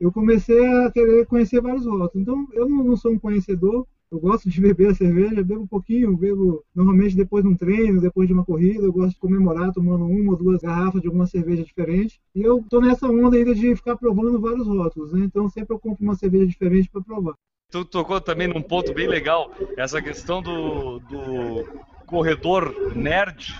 Eu 0.00 0.12
comecei 0.12 0.64
a 0.66 0.90
querer 0.90 1.26
conhecer 1.26 1.60
vários 1.60 1.84
rótulos. 1.84 2.14
Então, 2.14 2.46
eu 2.52 2.68
não, 2.68 2.84
não 2.84 2.96
sou 2.96 3.12
um 3.12 3.18
conhecedor, 3.18 3.86
eu 4.10 4.18
gosto 4.18 4.48
de 4.48 4.60
beber 4.60 4.88
a 4.88 4.94
cerveja, 4.94 5.42
bebo 5.42 5.62
um 5.62 5.66
pouquinho, 5.66 6.16
bebo 6.16 6.64
normalmente 6.74 7.14
depois 7.14 7.44
de 7.44 7.50
um 7.50 7.56
treino, 7.56 8.00
depois 8.00 8.26
de 8.26 8.32
uma 8.32 8.44
corrida, 8.44 8.84
eu 8.84 8.92
gosto 8.92 9.14
de 9.14 9.20
comemorar 9.20 9.72
tomando 9.72 10.04
uma 10.06 10.32
ou 10.32 10.38
duas 10.38 10.62
garrafas 10.62 11.00
de 11.00 11.08
alguma 11.08 11.26
cerveja 11.26 11.62
diferente. 11.62 12.20
E 12.34 12.42
eu 12.42 12.64
tô 12.70 12.80
nessa 12.80 13.06
onda 13.06 13.36
ainda 13.36 13.54
de 13.54 13.76
ficar 13.76 13.96
provando 13.96 14.40
vários 14.40 14.66
rótulos, 14.66 15.12
né? 15.12 15.24
Então 15.24 15.48
sempre 15.48 15.74
eu 15.74 15.78
compro 15.78 16.02
uma 16.02 16.14
cerveja 16.14 16.46
diferente 16.46 16.88
para 16.90 17.02
provar. 17.02 17.34
Tu 17.70 17.84
tocou 17.84 18.18
também 18.18 18.48
num 18.48 18.62
ponto 18.62 18.94
bem 18.94 19.06
legal, 19.06 19.52
essa 19.76 20.00
questão 20.00 20.40
do, 20.40 21.00
do 21.00 21.66
corredor 22.06 22.74
nerd 22.96 23.54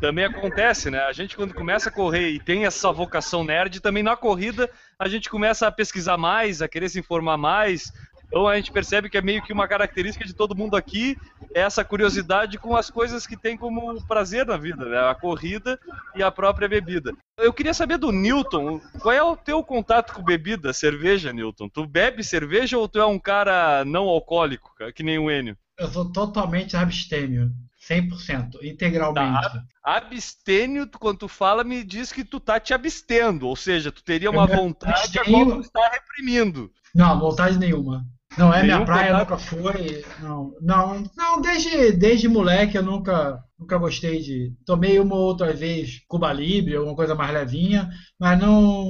também 0.00 0.24
acontece, 0.24 0.90
né? 0.90 0.98
A 0.98 1.12
gente 1.12 1.36
quando 1.36 1.54
começa 1.54 1.88
a 1.88 1.92
correr 1.92 2.30
e 2.30 2.40
tem 2.40 2.66
essa 2.66 2.90
vocação 2.90 3.44
nerd, 3.44 3.80
também 3.80 4.02
na 4.02 4.16
corrida 4.16 4.68
a 4.98 5.08
gente 5.08 5.30
começa 5.30 5.68
a 5.68 5.72
pesquisar 5.72 6.18
mais, 6.18 6.60
a 6.60 6.68
querer 6.68 6.88
se 6.88 6.98
informar 6.98 7.36
mais, 7.36 7.92
então 8.34 8.48
a 8.48 8.56
gente 8.56 8.72
percebe 8.72 9.08
que 9.08 9.16
é 9.16 9.22
meio 9.22 9.40
que 9.44 9.52
uma 9.52 9.68
característica 9.68 10.24
de 10.24 10.34
todo 10.34 10.56
mundo 10.56 10.76
aqui, 10.76 11.16
é 11.54 11.60
essa 11.60 11.84
curiosidade 11.84 12.58
com 12.58 12.74
as 12.74 12.90
coisas 12.90 13.28
que 13.28 13.36
tem 13.36 13.56
como 13.56 14.04
prazer 14.08 14.44
na 14.44 14.56
vida, 14.56 14.84
né? 14.86 15.08
A 15.08 15.14
corrida 15.14 15.78
e 16.16 16.22
a 16.22 16.32
própria 16.32 16.68
bebida. 16.68 17.12
Eu 17.38 17.52
queria 17.52 17.72
saber 17.72 17.96
do 17.96 18.10
Newton, 18.10 18.80
qual 19.00 19.14
é 19.14 19.22
o 19.22 19.36
teu 19.36 19.62
contato 19.62 20.12
com 20.12 20.20
bebida, 20.20 20.72
cerveja, 20.72 21.32
Newton? 21.32 21.68
Tu 21.68 21.86
bebe 21.86 22.24
cerveja 22.24 22.76
ou 22.76 22.88
tu 22.88 22.98
é 22.98 23.06
um 23.06 23.20
cara 23.20 23.84
não 23.84 24.08
alcoólico, 24.08 24.74
que 24.96 25.04
nem 25.04 25.16
o 25.16 25.30
Enio? 25.30 25.56
Eu 25.78 25.86
sou 25.86 26.10
totalmente 26.10 26.76
abstêmio. 26.76 27.52
100%, 27.88 28.64
integralmente. 28.64 29.42
Tá. 29.42 29.64
Abstênio, 29.84 30.88
quando 30.98 31.18
tu 31.18 31.28
fala, 31.28 31.62
me 31.62 31.84
diz 31.84 32.10
que 32.10 32.24
tu 32.24 32.40
tá 32.40 32.58
te 32.58 32.74
abstendo, 32.74 33.46
ou 33.46 33.54
seja, 33.54 33.92
tu 33.92 34.02
teria 34.02 34.30
uma 34.30 34.46
vontade 34.46 35.18
abstenho... 35.18 35.52
a 35.52 35.54
tu 35.56 35.60
está 35.60 35.88
reprimindo. 35.88 36.72
Não, 36.94 37.20
vontade 37.20 37.58
nenhuma. 37.58 38.06
Não 38.36 38.52
é 38.52 38.62
minha 38.62 38.84
praia, 38.84 39.12
contato. 39.12 39.30
nunca 39.30 39.38
foi. 39.38 40.04
Não, 40.20 40.54
não, 40.60 41.02
não 41.16 41.40
desde, 41.40 41.92
desde 41.92 42.28
moleque 42.28 42.76
eu 42.76 42.82
nunca, 42.82 43.38
nunca 43.58 43.78
gostei 43.78 44.20
de. 44.20 44.52
Tomei 44.66 44.98
uma 44.98 45.14
ou 45.14 45.22
outra 45.22 45.52
vez 45.52 46.00
Cuba 46.08 46.32
Libre, 46.32 46.76
alguma 46.76 46.96
coisa 46.96 47.14
mais 47.14 47.32
levinha, 47.32 47.88
mas 48.18 48.38
não, 48.38 48.84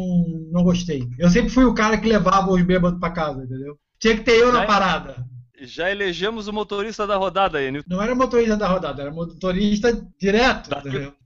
não 0.51 0.63
gostei. 0.63 1.07
Eu 1.19 1.29
sempre 1.29 1.51
fui 1.51 1.65
o 1.65 1.75
cara 1.75 1.99
que 1.99 2.09
levava 2.09 2.51
os 2.51 2.63
bêbados 2.63 2.99
para 2.99 3.13
casa, 3.13 3.43
entendeu? 3.43 3.77
Tinha 3.99 4.17
que 4.17 4.23
ter 4.23 4.41
eu 4.41 4.53
na 4.53 4.65
parada. 4.65 5.25
Já 5.61 5.91
elegemos 5.91 6.49
o 6.49 6.53
motorista 6.53 7.07
da 7.07 7.17
rodada 7.17 7.59
aí, 7.59 7.71
Não 7.87 8.03
era 8.03 8.15
motorista 8.15 8.57
da 8.57 8.69
rodada, 8.69 9.03
era 9.03 9.11
motorista 9.11 9.93
direto. 10.19 10.69
Da, 10.71 10.83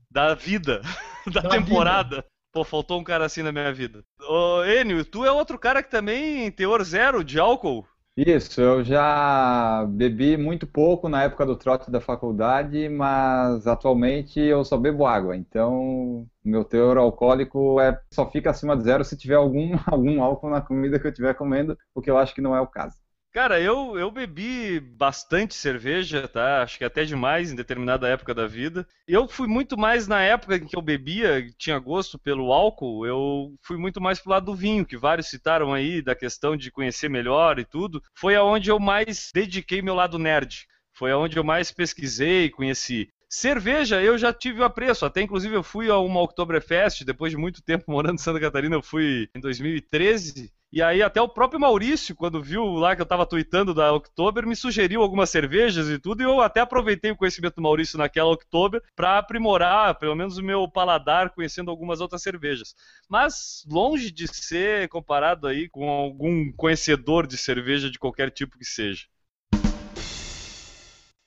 da 0.09 0.33
vida, 0.35 0.81
da, 1.31 1.41
da 1.41 1.49
temporada. 1.49 2.17
Vida. 2.17 2.25
Pô, 2.51 2.63
faltou 2.63 2.99
um 2.99 3.03
cara 3.03 3.25
assim 3.25 3.43
na 3.43 3.51
minha 3.51 3.71
vida. 3.71 4.03
Ô, 4.27 4.63
Enio, 4.63 5.05
tu 5.05 5.23
é 5.23 5.31
outro 5.31 5.57
cara 5.59 5.83
que 5.83 5.91
também 5.91 6.51
teor 6.51 6.83
zero 6.83 7.23
de 7.23 7.39
álcool? 7.39 7.85
Isso, 8.21 8.59
eu 8.59 8.83
já 8.83 9.85
bebi 9.85 10.35
muito 10.35 10.67
pouco 10.67 11.07
na 11.07 11.23
época 11.23 11.45
do 11.45 11.55
trote 11.55 11.89
da 11.89 12.01
faculdade, 12.01 12.89
mas 12.89 13.65
atualmente 13.65 14.39
eu 14.41 14.65
só 14.65 14.77
bebo 14.77 15.05
água. 15.05 15.37
Então, 15.37 16.27
meu 16.43 16.65
teor 16.65 16.97
alcoólico 16.97 17.79
é, 17.79 17.97
só 18.13 18.29
fica 18.29 18.49
acima 18.49 18.75
de 18.75 18.83
zero 18.83 19.05
se 19.05 19.15
tiver 19.17 19.35
algum, 19.35 19.71
algum 19.87 20.21
álcool 20.21 20.49
na 20.49 20.61
comida 20.61 20.99
que 20.99 21.07
eu 21.07 21.11
estiver 21.11 21.33
comendo, 21.35 21.77
o 21.95 22.01
que 22.01 22.09
eu 22.11 22.17
acho 22.17 22.35
que 22.35 22.41
não 22.41 22.53
é 22.55 22.59
o 22.59 22.67
caso. 22.67 22.97
Cara, 23.31 23.61
eu, 23.61 23.97
eu 23.97 24.09
bebi 24.09 24.79
bastante 24.79 25.53
cerveja, 25.53 26.27
tá? 26.27 26.63
Acho 26.63 26.79
que 26.79 26.83
até 26.83 27.05
demais 27.05 27.51
em 27.51 27.55
determinada 27.55 28.07
época 28.07 28.33
da 28.33 28.47
vida. 28.47 28.87
Eu 29.07 29.27
fui 29.27 29.47
muito 29.47 29.77
mais 29.77 30.07
na 30.07 30.19
época 30.21 30.55
em 30.55 30.65
que 30.65 30.75
eu 30.75 30.81
bebia, 30.81 31.47
tinha 31.57 31.77
gosto 31.77 32.17
pelo 32.17 32.51
álcool, 32.51 33.05
eu 33.05 33.55
fui 33.61 33.77
muito 33.77 34.01
mais 34.01 34.19
pro 34.19 34.31
lado 34.31 34.47
do 34.47 34.55
vinho, 34.55 34.85
que 34.85 34.97
vários 34.97 35.27
citaram 35.27 35.71
aí, 35.73 36.01
da 36.01 36.15
questão 36.15 36.57
de 36.57 36.71
conhecer 36.71 37.07
melhor 37.07 37.59
e 37.59 37.65
tudo. 37.65 38.01
Foi 38.15 38.35
aonde 38.35 38.71
eu 38.71 38.79
mais 38.79 39.29
dediquei 39.31 39.79
meu 39.81 39.93
lado 39.93 40.17
nerd. 40.17 40.65
Foi 40.91 41.11
aonde 41.11 41.37
eu 41.37 41.43
mais 41.43 41.71
pesquisei, 41.71 42.49
conheci. 42.49 43.09
Cerveja, 43.29 44.01
eu 44.01 44.17
já 44.17 44.33
tive 44.33 44.61
o 44.61 44.63
apreço. 44.63 45.05
Até 45.05 45.21
inclusive 45.21 45.55
eu 45.55 45.61
fui 45.63 45.87
a 45.87 45.99
uma 45.99 46.19
Oktoberfest, 46.21 47.05
depois 47.05 47.31
de 47.31 47.37
muito 47.37 47.61
tempo 47.61 47.91
morando 47.91 48.15
em 48.15 48.17
Santa 48.17 48.39
Catarina, 48.39 48.75
eu 48.75 48.81
fui 48.81 49.29
em 49.35 49.39
2013. 49.39 50.51
E 50.71 50.83
aí 50.83 51.01
até 51.01 51.19
o 51.19 51.27
próprio 51.27 51.59
Maurício, 51.59 52.15
quando 52.15 52.43
viu 52.43 52.63
lá 52.63 52.95
que 52.95 53.01
eu 53.01 53.03
estava 53.03 53.25
tweetando 53.25 53.73
da 53.73 53.91
Oktober, 53.91 54.45
me 54.45 54.55
sugeriu 54.55 55.01
algumas 55.01 55.31
cervejas 55.31 55.89
e 55.89 55.97
tudo, 55.97 56.21
e 56.21 56.25
eu 56.25 56.41
até 56.41 56.61
aproveitei 56.61 57.09
o 57.09 57.15
conhecimento 57.15 57.55
do 57.55 57.61
Maurício 57.63 57.97
naquela 57.97 58.29
Oktober 58.29 58.79
para 58.95 59.17
aprimorar, 59.17 59.97
pelo 59.97 60.15
menos 60.15 60.37
o 60.37 60.43
meu 60.43 60.69
paladar, 60.69 61.31
conhecendo 61.31 61.71
algumas 61.71 62.01
outras 62.01 62.21
cervejas. 62.21 62.75
Mas 63.09 63.65
longe 63.67 64.11
de 64.11 64.27
ser 64.27 64.87
comparado 64.89 65.47
aí 65.47 65.67
com 65.67 65.89
algum 65.89 66.51
conhecedor 66.53 67.25
de 67.25 67.37
cerveja 67.37 67.89
de 67.89 67.97
qualquer 67.97 68.29
tipo 68.29 68.57
que 68.57 68.65
seja. 68.65 69.07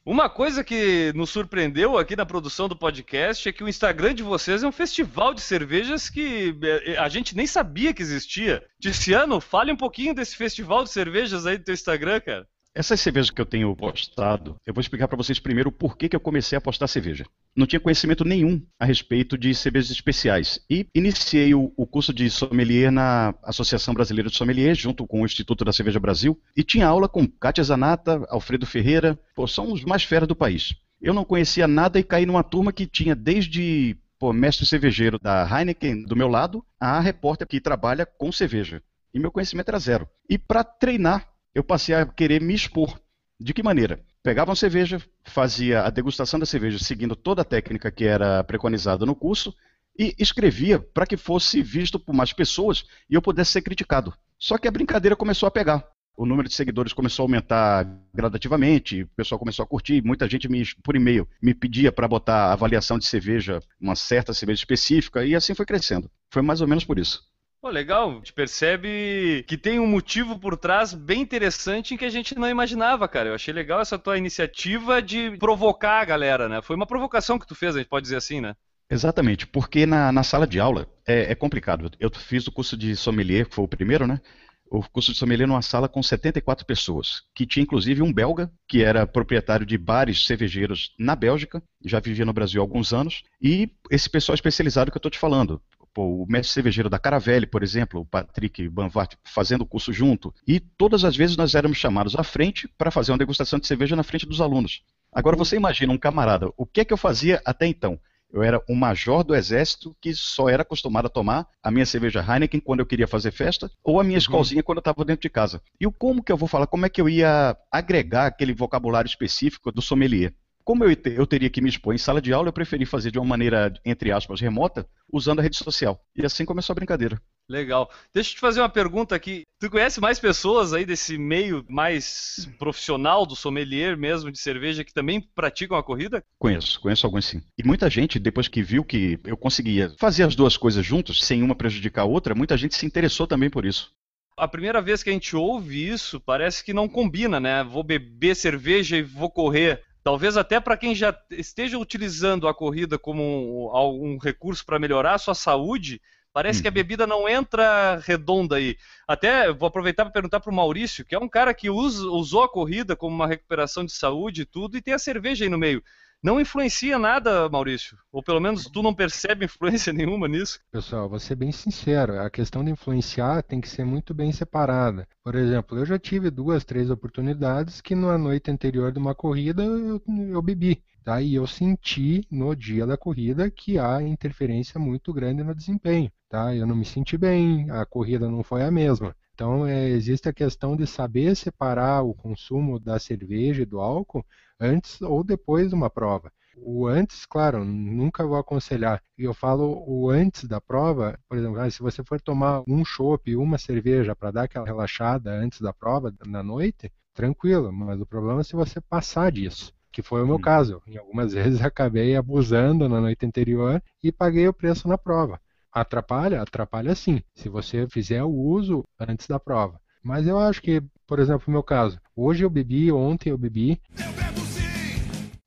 Uma 0.05 0.29
coisa 0.29 0.65
que 0.65 1.13
nos 1.15 1.31
surpreendeu 1.31 1.97
aqui 1.97 2.17
na 2.17 2.27
produção 2.27 2.69
do 2.69 2.75
podcast 2.75 3.49
é 3.49 3.53
que 3.53 3.63
o 3.63 3.69
Instagram 3.69 4.13
de 4.13 4.25
vocês 4.25 4.65
é 4.65 4.67
um 4.67 4.73
festival 4.73 5.33
de 5.33 5.41
cervejas 5.41 6.11
que 6.11 6.59
é, 6.61 6.95
é, 6.95 6.99
a 6.99 7.09
gente 7.09 7.37
nem 7.37 7.47
sabia 7.47 7.95
que 7.95 8.03
existia. 8.03 8.67
Ticiano, 8.81 9.41
fale 9.41 9.71
um 9.71 9.77
pouquinho 9.77 10.13
desse 10.13 10.37
festival 10.37 10.83
de 10.83 10.91
cervejas 10.91 11.47
aí 11.47 11.57
do 11.57 11.63
teu 11.63 11.75
Instagram, 11.75 12.21
cara. 12.21 12.49
Essas 12.75 13.03
cervejas 13.03 13.29
que 13.29 13.39
eu 13.39 13.45
tenho 13.45 13.77
postado, 13.77 14.57
eu 14.67 14.73
vou 14.73 14.81
explicar 14.81 15.07
para 15.07 15.17
vocês 15.17 15.39
primeiro 15.39 15.69
o 15.69 15.73
porquê 15.73 16.09
que 16.09 16.17
eu 16.17 16.21
comecei 16.21 16.57
a 16.57 16.61
postar 16.61 16.87
cerveja. 16.87 17.27
Não 17.55 17.67
tinha 17.67 17.79
conhecimento 17.79 18.25
nenhum 18.25 18.63
a 18.81 18.87
respeito 18.87 19.37
de 19.37 19.55
cervejas 19.55 19.91
especiais 19.91 20.59
e 20.71 20.87
iniciei 20.95 21.55
o, 21.55 21.71
o 21.77 21.87
curso 21.87 22.15
de 22.15 22.31
sommelier 22.31 22.91
na 22.91 23.35
Associação 23.43 23.93
Brasileira 23.93 24.31
de 24.31 24.37
Sommelier, 24.37 24.75
junto 24.75 25.07
com 25.07 25.21
o 25.21 25.27
Instituto 25.27 25.67
da 25.67 25.73
Cerveja 25.73 26.01
Brasil, 26.01 26.41
e 26.57 26.65
tinha 26.65 26.87
aula 26.87 27.11
com 27.11 27.29
Kátia 27.29 27.63
Zanata, 27.63 28.27
Alfredo 28.31 28.65
Ferreira, 28.65 29.19
pô, 29.35 29.47
são 29.47 29.71
os 29.71 29.85
mais 29.85 30.03
feras 30.03 30.27
do 30.27 30.35
país. 30.35 30.75
Eu 30.99 31.13
não 31.13 31.27
conhecia 31.27 31.69
nada 31.69 31.99
e 31.99 32.05
caí 32.05 32.25
numa 32.25 32.43
turma 32.43 32.73
que 32.73 32.87
tinha 32.87 33.15
desde 33.15 33.99
pô, 34.19 34.33
mestre 34.33 34.65
cervejeiro 34.65 35.19
da 35.19 35.47
Heineken 35.47 36.05
do 36.05 36.17
meu 36.17 36.29
lado, 36.29 36.65
a 36.81 36.99
repórter 37.01 37.47
que 37.47 37.61
trabalha 37.61 38.07
com 38.07 38.33
cerveja. 38.33 38.83
E 39.13 39.19
meu 39.19 39.31
conhecimento 39.31 39.69
era 39.69 39.79
zero. 39.79 40.09
E 40.27 40.39
para 40.39 40.65
treinar 40.65 41.32
eu 41.55 41.63
passei 41.63 41.95
a 41.95 42.07
querer 42.07 42.41
me 42.41 42.55
expor. 42.55 43.01
De 43.39 43.53
que 43.53 43.63
maneira? 43.63 44.01
Pegava 44.23 44.51
uma 44.51 44.57
cerveja, 44.57 45.03
fazia 45.25 45.83
a 45.83 45.91
degustação 45.91 46.39
da 46.39 46.47
cerveja 46.47 46.79
seguindo 46.79 47.17
toda 47.17 47.43
a 47.43 47.45
técnica 47.45 47.91
que 47.91 48.05
era 48.05 48.45
preconizada 48.45 49.05
no 49.05 49.17
curso 49.17 49.55
e 49.99 50.15
escrevia 50.19 50.79
para 50.79 51.07
que 51.07 51.17
fosse 51.17 51.61
visto 51.61 51.99
por 51.99 52.15
mais 52.15 52.33
pessoas 52.33 52.85
e 53.11 53.15
eu 53.15 53.23
pudesse 53.23 53.53
ser 53.53 53.63
criticado. 53.63 54.15
Só 54.39 54.57
que 54.57 54.69
a 54.69 54.71
brincadeira 54.71 55.17
começou 55.17 55.47
a 55.47 55.51
pegar. 55.51 55.85
O 56.17 56.27
número 56.27 56.49
de 56.49 56.55
seguidores 56.55 56.93
começou 56.93 57.25
a 57.25 57.27
aumentar 57.27 57.87
gradativamente, 58.15 59.03
o 59.03 59.09
pessoal 59.17 59.39
começou 59.39 59.63
a 59.63 59.67
curtir, 59.67 60.03
muita 60.05 60.29
gente 60.29 60.49
me, 60.49 60.63
por 60.83 60.95
e-mail 60.95 61.27
me 61.41 61.55
pedia 61.55 61.91
para 61.91 62.07
botar 62.07 62.53
avaliação 62.53 62.99
de 62.99 63.07
cerveja, 63.07 63.61
uma 63.81 63.97
certa 63.97 64.35
cerveja 64.35 64.61
específica, 64.61 65.25
e 65.25 65.35
assim 65.35 65.55
foi 65.55 65.65
crescendo. 65.65 66.11
Foi 66.31 66.43
mais 66.43 66.61
ou 66.61 66.69
menos 66.69 66.85
por 66.85 66.99
isso. 66.99 67.25
Pô, 67.63 67.71
legal. 67.71 68.11
A 68.11 68.15
gente 68.15 68.33
percebe 68.33 69.45
que 69.47 69.57
tem 69.57 69.79
um 69.79 69.87
motivo 69.87 70.37
por 70.37 70.57
trás 70.57 70.93
bem 70.93 71.21
interessante 71.21 71.95
em 71.95 71.97
que 71.97 72.05
a 72.05 72.11
gente 72.11 72.35
não 72.35 72.51
imaginava, 72.51 73.07
cara. 73.07 73.29
Eu 73.29 73.37
achei 73.37 73.55
legal 73.55 73.81
essa 73.81 73.97
tua 73.97 74.19
iniciativa 74.19 75.01
de 75.01 75.37
provocar 75.39 76.01
a 76.01 76.05
galera, 76.05 76.49
né? 76.49 76.61
Foi 76.61 76.75
uma 76.75 76.89
provocação 76.89 77.39
que 77.39 77.47
tu 77.47 77.55
fez, 77.55 77.77
a 77.77 77.79
gente 77.79 77.89
pode 77.89 78.03
dizer 78.03 78.17
assim, 78.17 78.41
né? 78.41 78.57
Exatamente, 78.91 79.47
porque 79.47 79.87
na, 79.87 80.11
na 80.11 80.25
sala 80.25 80.45
de 80.45 80.59
aula 80.59 80.89
é, 81.07 81.31
é, 81.31 81.35
complicado. 81.37 81.89
Eu 82.01 82.11
fiz 82.13 82.49
o 82.49 82.53
curso 82.53 82.77
de 82.77 82.97
sommelier, 82.97 83.47
que 83.47 83.55
foi 83.55 83.65
o 83.65 83.69
primeiro, 83.69 84.09
né? 84.09 84.21
O 84.69 84.83
curso 84.83 85.13
de 85.13 85.19
sommelier 85.19 85.47
numa 85.47 85.63
sala 85.63 85.89
com 85.89 86.03
74 86.03 86.67
pessoas, 86.67 87.23
que 87.33 87.47
tinha 87.47 87.63
inclusive 87.63 88.03
um 88.03 88.13
belga, 88.13 88.51
que 88.67 88.83
era 88.83 89.07
proprietário 89.07 89.65
de 89.65 89.79
bares 89.79 90.27
cervejeiros 90.27 90.93
na 90.99 91.15
Bélgica, 91.15 91.63
já 91.85 92.01
vivia 92.01 92.25
no 92.25 92.33
Brasil 92.33 92.61
há 92.61 92.65
alguns 92.65 92.93
anos, 92.93 93.23
e 93.41 93.71
esse 93.89 94.11
pessoal 94.11 94.35
especializado 94.35 94.91
que 94.91 94.97
eu 94.97 94.99
estou 94.99 95.11
te 95.11 95.19
falando. 95.19 95.63
Pô, 95.95 96.23
o 96.23 96.27
mestre 96.27 96.55
cervejeiro 96.55 96.89
da 96.89 96.99
Caravelle, 96.99 97.47
por 97.47 97.63
exemplo, 97.63 98.01
o 98.01 98.07
Patrick 98.07 98.67
Banvart, 98.69 99.15
fazendo 99.25 99.63
o 99.63 99.67
curso 99.67 99.93
junto. 99.93 100.33
E 100.47 100.59
todas 100.59 101.05
as 101.05 101.15
vezes 101.15 101.37
nós 101.37 101.55
éramos 101.55 101.77
chamados 101.77 102.17
à 102.17 102.23
frente 102.23 102.67
para 102.79 102.91
fazer 102.91 103.13
uma 103.13 103.19
degustação 103.19 103.59
de 103.59 103.67
cerveja 103.67 103.95
na 103.95 104.03
frente 104.03 104.27
dos 104.27 104.41
alunos. 104.41 104.83
Agora 105.13 105.37
você 105.37 105.57
imagina 105.57 105.93
um 105.93 105.99
camarada, 105.99 106.51
o 106.57 106.65
que 106.65 106.81
é 106.81 106.85
que 106.85 106.93
eu 106.93 106.97
fazia 106.97 107.43
até 107.45 107.67
então? 107.67 108.01
Eu 108.33 108.43
era 108.43 108.63
um 108.67 108.75
major 108.75 109.23
do 109.23 109.35
exército 109.35 109.95
que 110.01 110.15
só 110.15 110.49
era 110.49 110.63
acostumado 110.63 111.05
a 111.05 111.11
tomar 111.11 111.47
a 111.63 111.71
minha 111.71 111.85
cerveja 111.85 112.25
Heineken 112.27 112.61
quando 112.61 112.81
eu 112.81 112.87
queria 112.87 113.07
fazer 113.07 113.31
festa, 113.31 113.71
ou 113.85 114.01
a 114.01 114.03
minha 114.03 114.15
uhum. 114.15 114.19
escolzinha 114.19 114.63
quando 114.63 114.79
eu 114.79 114.81
estava 114.81 115.05
dentro 115.05 115.21
de 115.21 115.29
casa. 115.29 115.61
E 115.79 115.87
o 115.87 115.93
como 115.93 116.23
que 116.23 116.33
eu 116.33 116.37
vou 116.39 116.49
falar? 116.49 116.67
Como 116.67 116.87
é 116.87 116.89
que 116.89 117.01
eu 117.01 117.11
ia 117.11 117.55
agregar 117.71 118.27
aquele 118.27 118.55
vocabulário 118.55 119.07
específico 119.07 119.71
do 119.71 119.83
sommelier? 119.83 120.33
Como 120.65 120.85
eu, 120.85 120.97
eu 121.05 121.27
teria 121.27 121.51
que 121.51 121.61
me 121.61 121.69
expor 121.69 121.95
em 121.95 121.99
sala 121.99 122.21
de 122.21 122.33
aula, 122.33 122.49
eu 122.49 122.53
preferi 122.53 122.87
fazer 122.87 123.11
de 123.11 123.19
uma 123.19 123.27
maneira, 123.27 123.73
entre 123.85 124.13
aspas, 124.13 124.41
remota, 124.41 124.87
usando 125.13 125.41
a 125.41 125.43
rede 125.43 125.57
social. 125.57 126.01
E 126.17 126.25
assim 126.25 126.45
começou 126.45 126.73
a 126.73 126.77
brincadeira. 126.77 127.21
Legal. 127.49 127.91
Deixa 128.15 128.31
eu 128.31 128.35
te 128.35 128.41
fazer 128.41 128.61
uma 128.61 128.69
pergunta 128.69 129.15
aqui. 129.15 129.45
Tu 129.59 129.71
conhece 129.71 130.01
mais 130.01 130.19
pessoas 130.19 130.73
aí 130.73 130.85
desse 130.85 131.19
meio 131.19 131.65
mais 131.69 132.49
profissional 132.59 133.27
do 133.27 133.37
sommelier 133.37 133.97
mesmo 133.97 134.31
de 134.31 134.39
cerveja 134.39 134.85
que 134.85 134.95
também 134.95 135.21
praticam 135.21 135.77
a 135.77 135.83
corrida? 135.83 136.25
Conheço, 136.39 136.81
conheço 136.81 137.07
alguns 137.07 137.27
sim. 137.27 137.43
E 137.59 137.67
muita 137.67 137.91
gente, 137.91 138.19
depois 138.19 138.49
que 138.49 138.63
viu 138.63 138.85
que 138.85 139.19
eu 139.25 139.37
conseguia 139.37 139.93
fazer 139.99 140.23
as 140.23 140.35
duas 140.35 140.57
coisas 140.57 140.85
juntos, 140.85 141.23
sem 141.23 141.43
uma 141.43 141.55
prejudicar 141.55 142.03
a 142.03 142.07
outra, 142.07 142.35
muita 142.35 142.57
gente 142.57 142.77
se 142.77 142.87
interessou 142.87 143.27
também 143.27 143.51
por 143.51 143.65
isso. 143.65 143.93
A 144.37 144.49
primeira 144.49 144.81
vez 144.81 145.03
que 145.03 145.11
a 145.11 145.13
gente 145.13 145.37
ouve 145.37 145.87
isso, 145.89 146.19
parece 146.19 146.65
que 146.65 146.73
não 146.73 146.89
combina, 146.89 147.39
né? 147.39 147.63
Vou 147.63 147.85
beber 147.85 148.35
cerveja 148.35 148.97
e 148.97 149.03
vou 149.03 149.31
correr. 149.31 149.83
Talvez 150.03 150.37
até 150.37 150.59
para 150.59 150.77
quem 150.77 150.95
já 150.95 151.17
esteja 151.31 151.79
utilizando 151.79 152.49
a 152.49 152.55
corrida 152.55 152.99
como 152.99 153.23
um, 153.23 154.15
um 154.15 154.19
recurso 154.19 154.65
para 154.67 154.79
melhorar 154.79 155.15
a 155.15 155.19
sua 155.19 155.35
saúde, 155.35 156.01
parece 156.33 156.59
hum. 156.59 156.63
que 156.63 156.69
a 156.69 156.71
uhum. 156.71 156.75
bebida 156.75 157.07
não 157.07 157.29
entra 157.29 157.97
redonda 158.05 158.57
aí. 158.57 158.77
Até 159.07 159.53
vou 159.53 159.69
aproveitar 159.69 160.05
para 160.05 160.13
perguntar 160.13 160.41
para 160.41 160.51
o 160.51 160.55
Maurício, 160.55 161.05
que 161.05 161.15
é 161.15 161.19
um 161.19 161.29
cara 161.29 161.55
que 161.55 161.71
usa, 161.71 162.05
usou 162.07 162.43
a 162.43 162.49
corrida 162.49 162.97
como 162.97 163.15
uma 163.15 163.27
recuperação 163.27 163.85
de 163.85 163.93
saúde 163.93 164.43
e 164.43 164.47
tudo, 164.47 164.77
e 164.77 164.83
tem 164.83 164.95
a 164.95 164.99
cerveja 164.99 165.45
aí 165.45 165.49
no 165.49 165.59
meio 165.59 165.83
não 166.23 166.41
influencia 166.41 166.99
nada, 166.99 167.49
Maurício? 167.49 167.99
Ou 168.13 168.23
pelo 168.23 168.41
menos 168.41 168.65
tu 168.65 168.83
não 168.83 168.95
percebe 168.95 169.47
influência 169.47 169.93
nenhuma 169.93 170.29
nisso? 170.29 170.61
Pessoal, 170.71 171.09
vou 171.09 171.19
ser 171.19 171.35
bem 171.35 171.51
sincero, 171.51 172.21
a 172.21 172.31
questão 172.31 172.65
de 172.65 172.71
influenciar 172.71 173.43
tem 173.43 173.61
que 173.61 173.69
ser 173.69 173.85
muito 173.85 174.15
bem 174.15 174.31
separada. 174.33 175.09
Por 175.25 175.35
exemplo, 175.35 175.79
eu 175.79 175.85
já 175.85 175.99
tive 175.99 176.31
duas, 176.31 176.65
três 176.65 176.91
oportunidades 176.91 177.81
que 177.81 177.95
na 177.95 178.17
noite 178.17 178.51
anterior 178.51 178.93
de 178.93 178.99
uma 178.99 179.15
corrida 179.15 179.63
eu, 179.63 180.01
eu 180.31 180.43
bebi. 180.43 180.83
Tá? 181.05 181.21
E 181.21 181.35
eu 181.35 181.47
senti 181.49 182.25
no 182.31 182.55
dia 182.55 182.87
da 182.87 182.97
corrida 182.97 183.51
que 183.51 183.77
há 183.77 184.01
interferência 184.01 184.79
muito 184.79 185.13
grande 185.13 185.43
no 185.43 185.55
desempenho. 185.55 186.11
Tá? 186.29 186.55
Eu 186.55 186.65
não 186.65 186.77
me 186.77 186.85
senti 186.85 187.19
bem, 187.19 187.69
a 187.71 187.85
corrida 187.85 188.31
não 188.31 188.45
foi 188.45 188.63
a 188.63 188.71
mesma. 188.71 189.15
Então, 189.35 189.67
é, 189.67 189.89
existe 189.89 190.29
a 190.29 190.33
questão 190.33 190.77
de 190.77 190.87
saber 190.87 191.35
separar 191.37 192.03
o 192.03 192.15
consumo 192.15 192.79
da 192.79 192.99
cerveja 192.99 193.63
e 193.63 193.67
do 193.67 193.81
álcool 193.81 194.25
antes 194.61 195.01
ou 195.03 195.25
depois 195.25 195.69
de 195.71 195.75
uma 195.75 195.91
prova. 195.91 196.33
O 196.57 196.87
antes, 196.87 197.25
claro, 197.25 197.65
nunca 197.65 198.27
vou 198.27 198.37
aconselhar. 198.37 199.03
E 199.17 199.25
eu 199.25 199.33
falo 199.33 199.83
o 199.87 200.11
antes 200.11 200.45
da 200.45 200.61
prova, 200.61 201.19
por 201.29 201.39
exemplo, 201.39 201.59
ah, 201.59 201.71
se 201.71 201.81
você 201.81 202.05
for 202.05 202.21
tomar 202.21 202.63
um 202.69 202.85
chopp, 202.85 203.35
uma 203.37 203.57
cerveja 203.59 204.15
para 204.15 204.31
dar 204.31 204.43
aquela 204.45 204.67
relaxada 204.67 205.31
antes 205.33 205.61
da 205.61 205.73
prova, 205.73 206.15
na 206.27 206.43
noite, 206.43 206.93
tranquilo, 207.15 207.73
mas 207.73 208.01
o 208.01 208.07
problema 208.07 208.43
é 208.43 208.45
se 208.45 208.55
você 208.55 208.81
passar 208.81 209.33
disso 209.33 209.73
que 209.93 210.03
foi 210.03 210.23
o 210.23 210.27
meu 210.27 210.39
caso. 210.39 210.83
Em 210.87 210.97
algumas 210.97 211.35
vezes 211.35 211.61
acabei 211.63 212.17
abusando 212.17 212.89
na 212.89 213.01
noite 213.01 213.27
anterior 213.27 213.81
e 214.03 214.11
paguei 214.11 214.49
o 214.49 214.53
preço 214.53 214.89
na 214.89 214.97
prova. 214.97 215.39
Atrapalha? 215.73 216.43
Atrapalha 216.43 216.95
sim, 216.95 217.23
se 217.35 217.49
você 217.49 217.89
fizer 217.89 218.23
o 218.23 218.31
uso 218.31 218.85
antes 219.01 219.27
da 219.27 219.41
prova. 219.41 219.81
Mas 220.05 220.27
eu 220.27 220.39
acho 220.39 220.61
que, 220.61 220.83
por 221.07 221.19
exemplo, 221.19 221.45
no 221.47 221.53
meu 221.53 221.63
caso, 221.63 221.99
hoje 222.15 222.45
eu 222.45 222.51
bebi, 222.51 222.93
ontem 222.93 223.31
eu 223.31 223.39
bebi. 223.39 223.81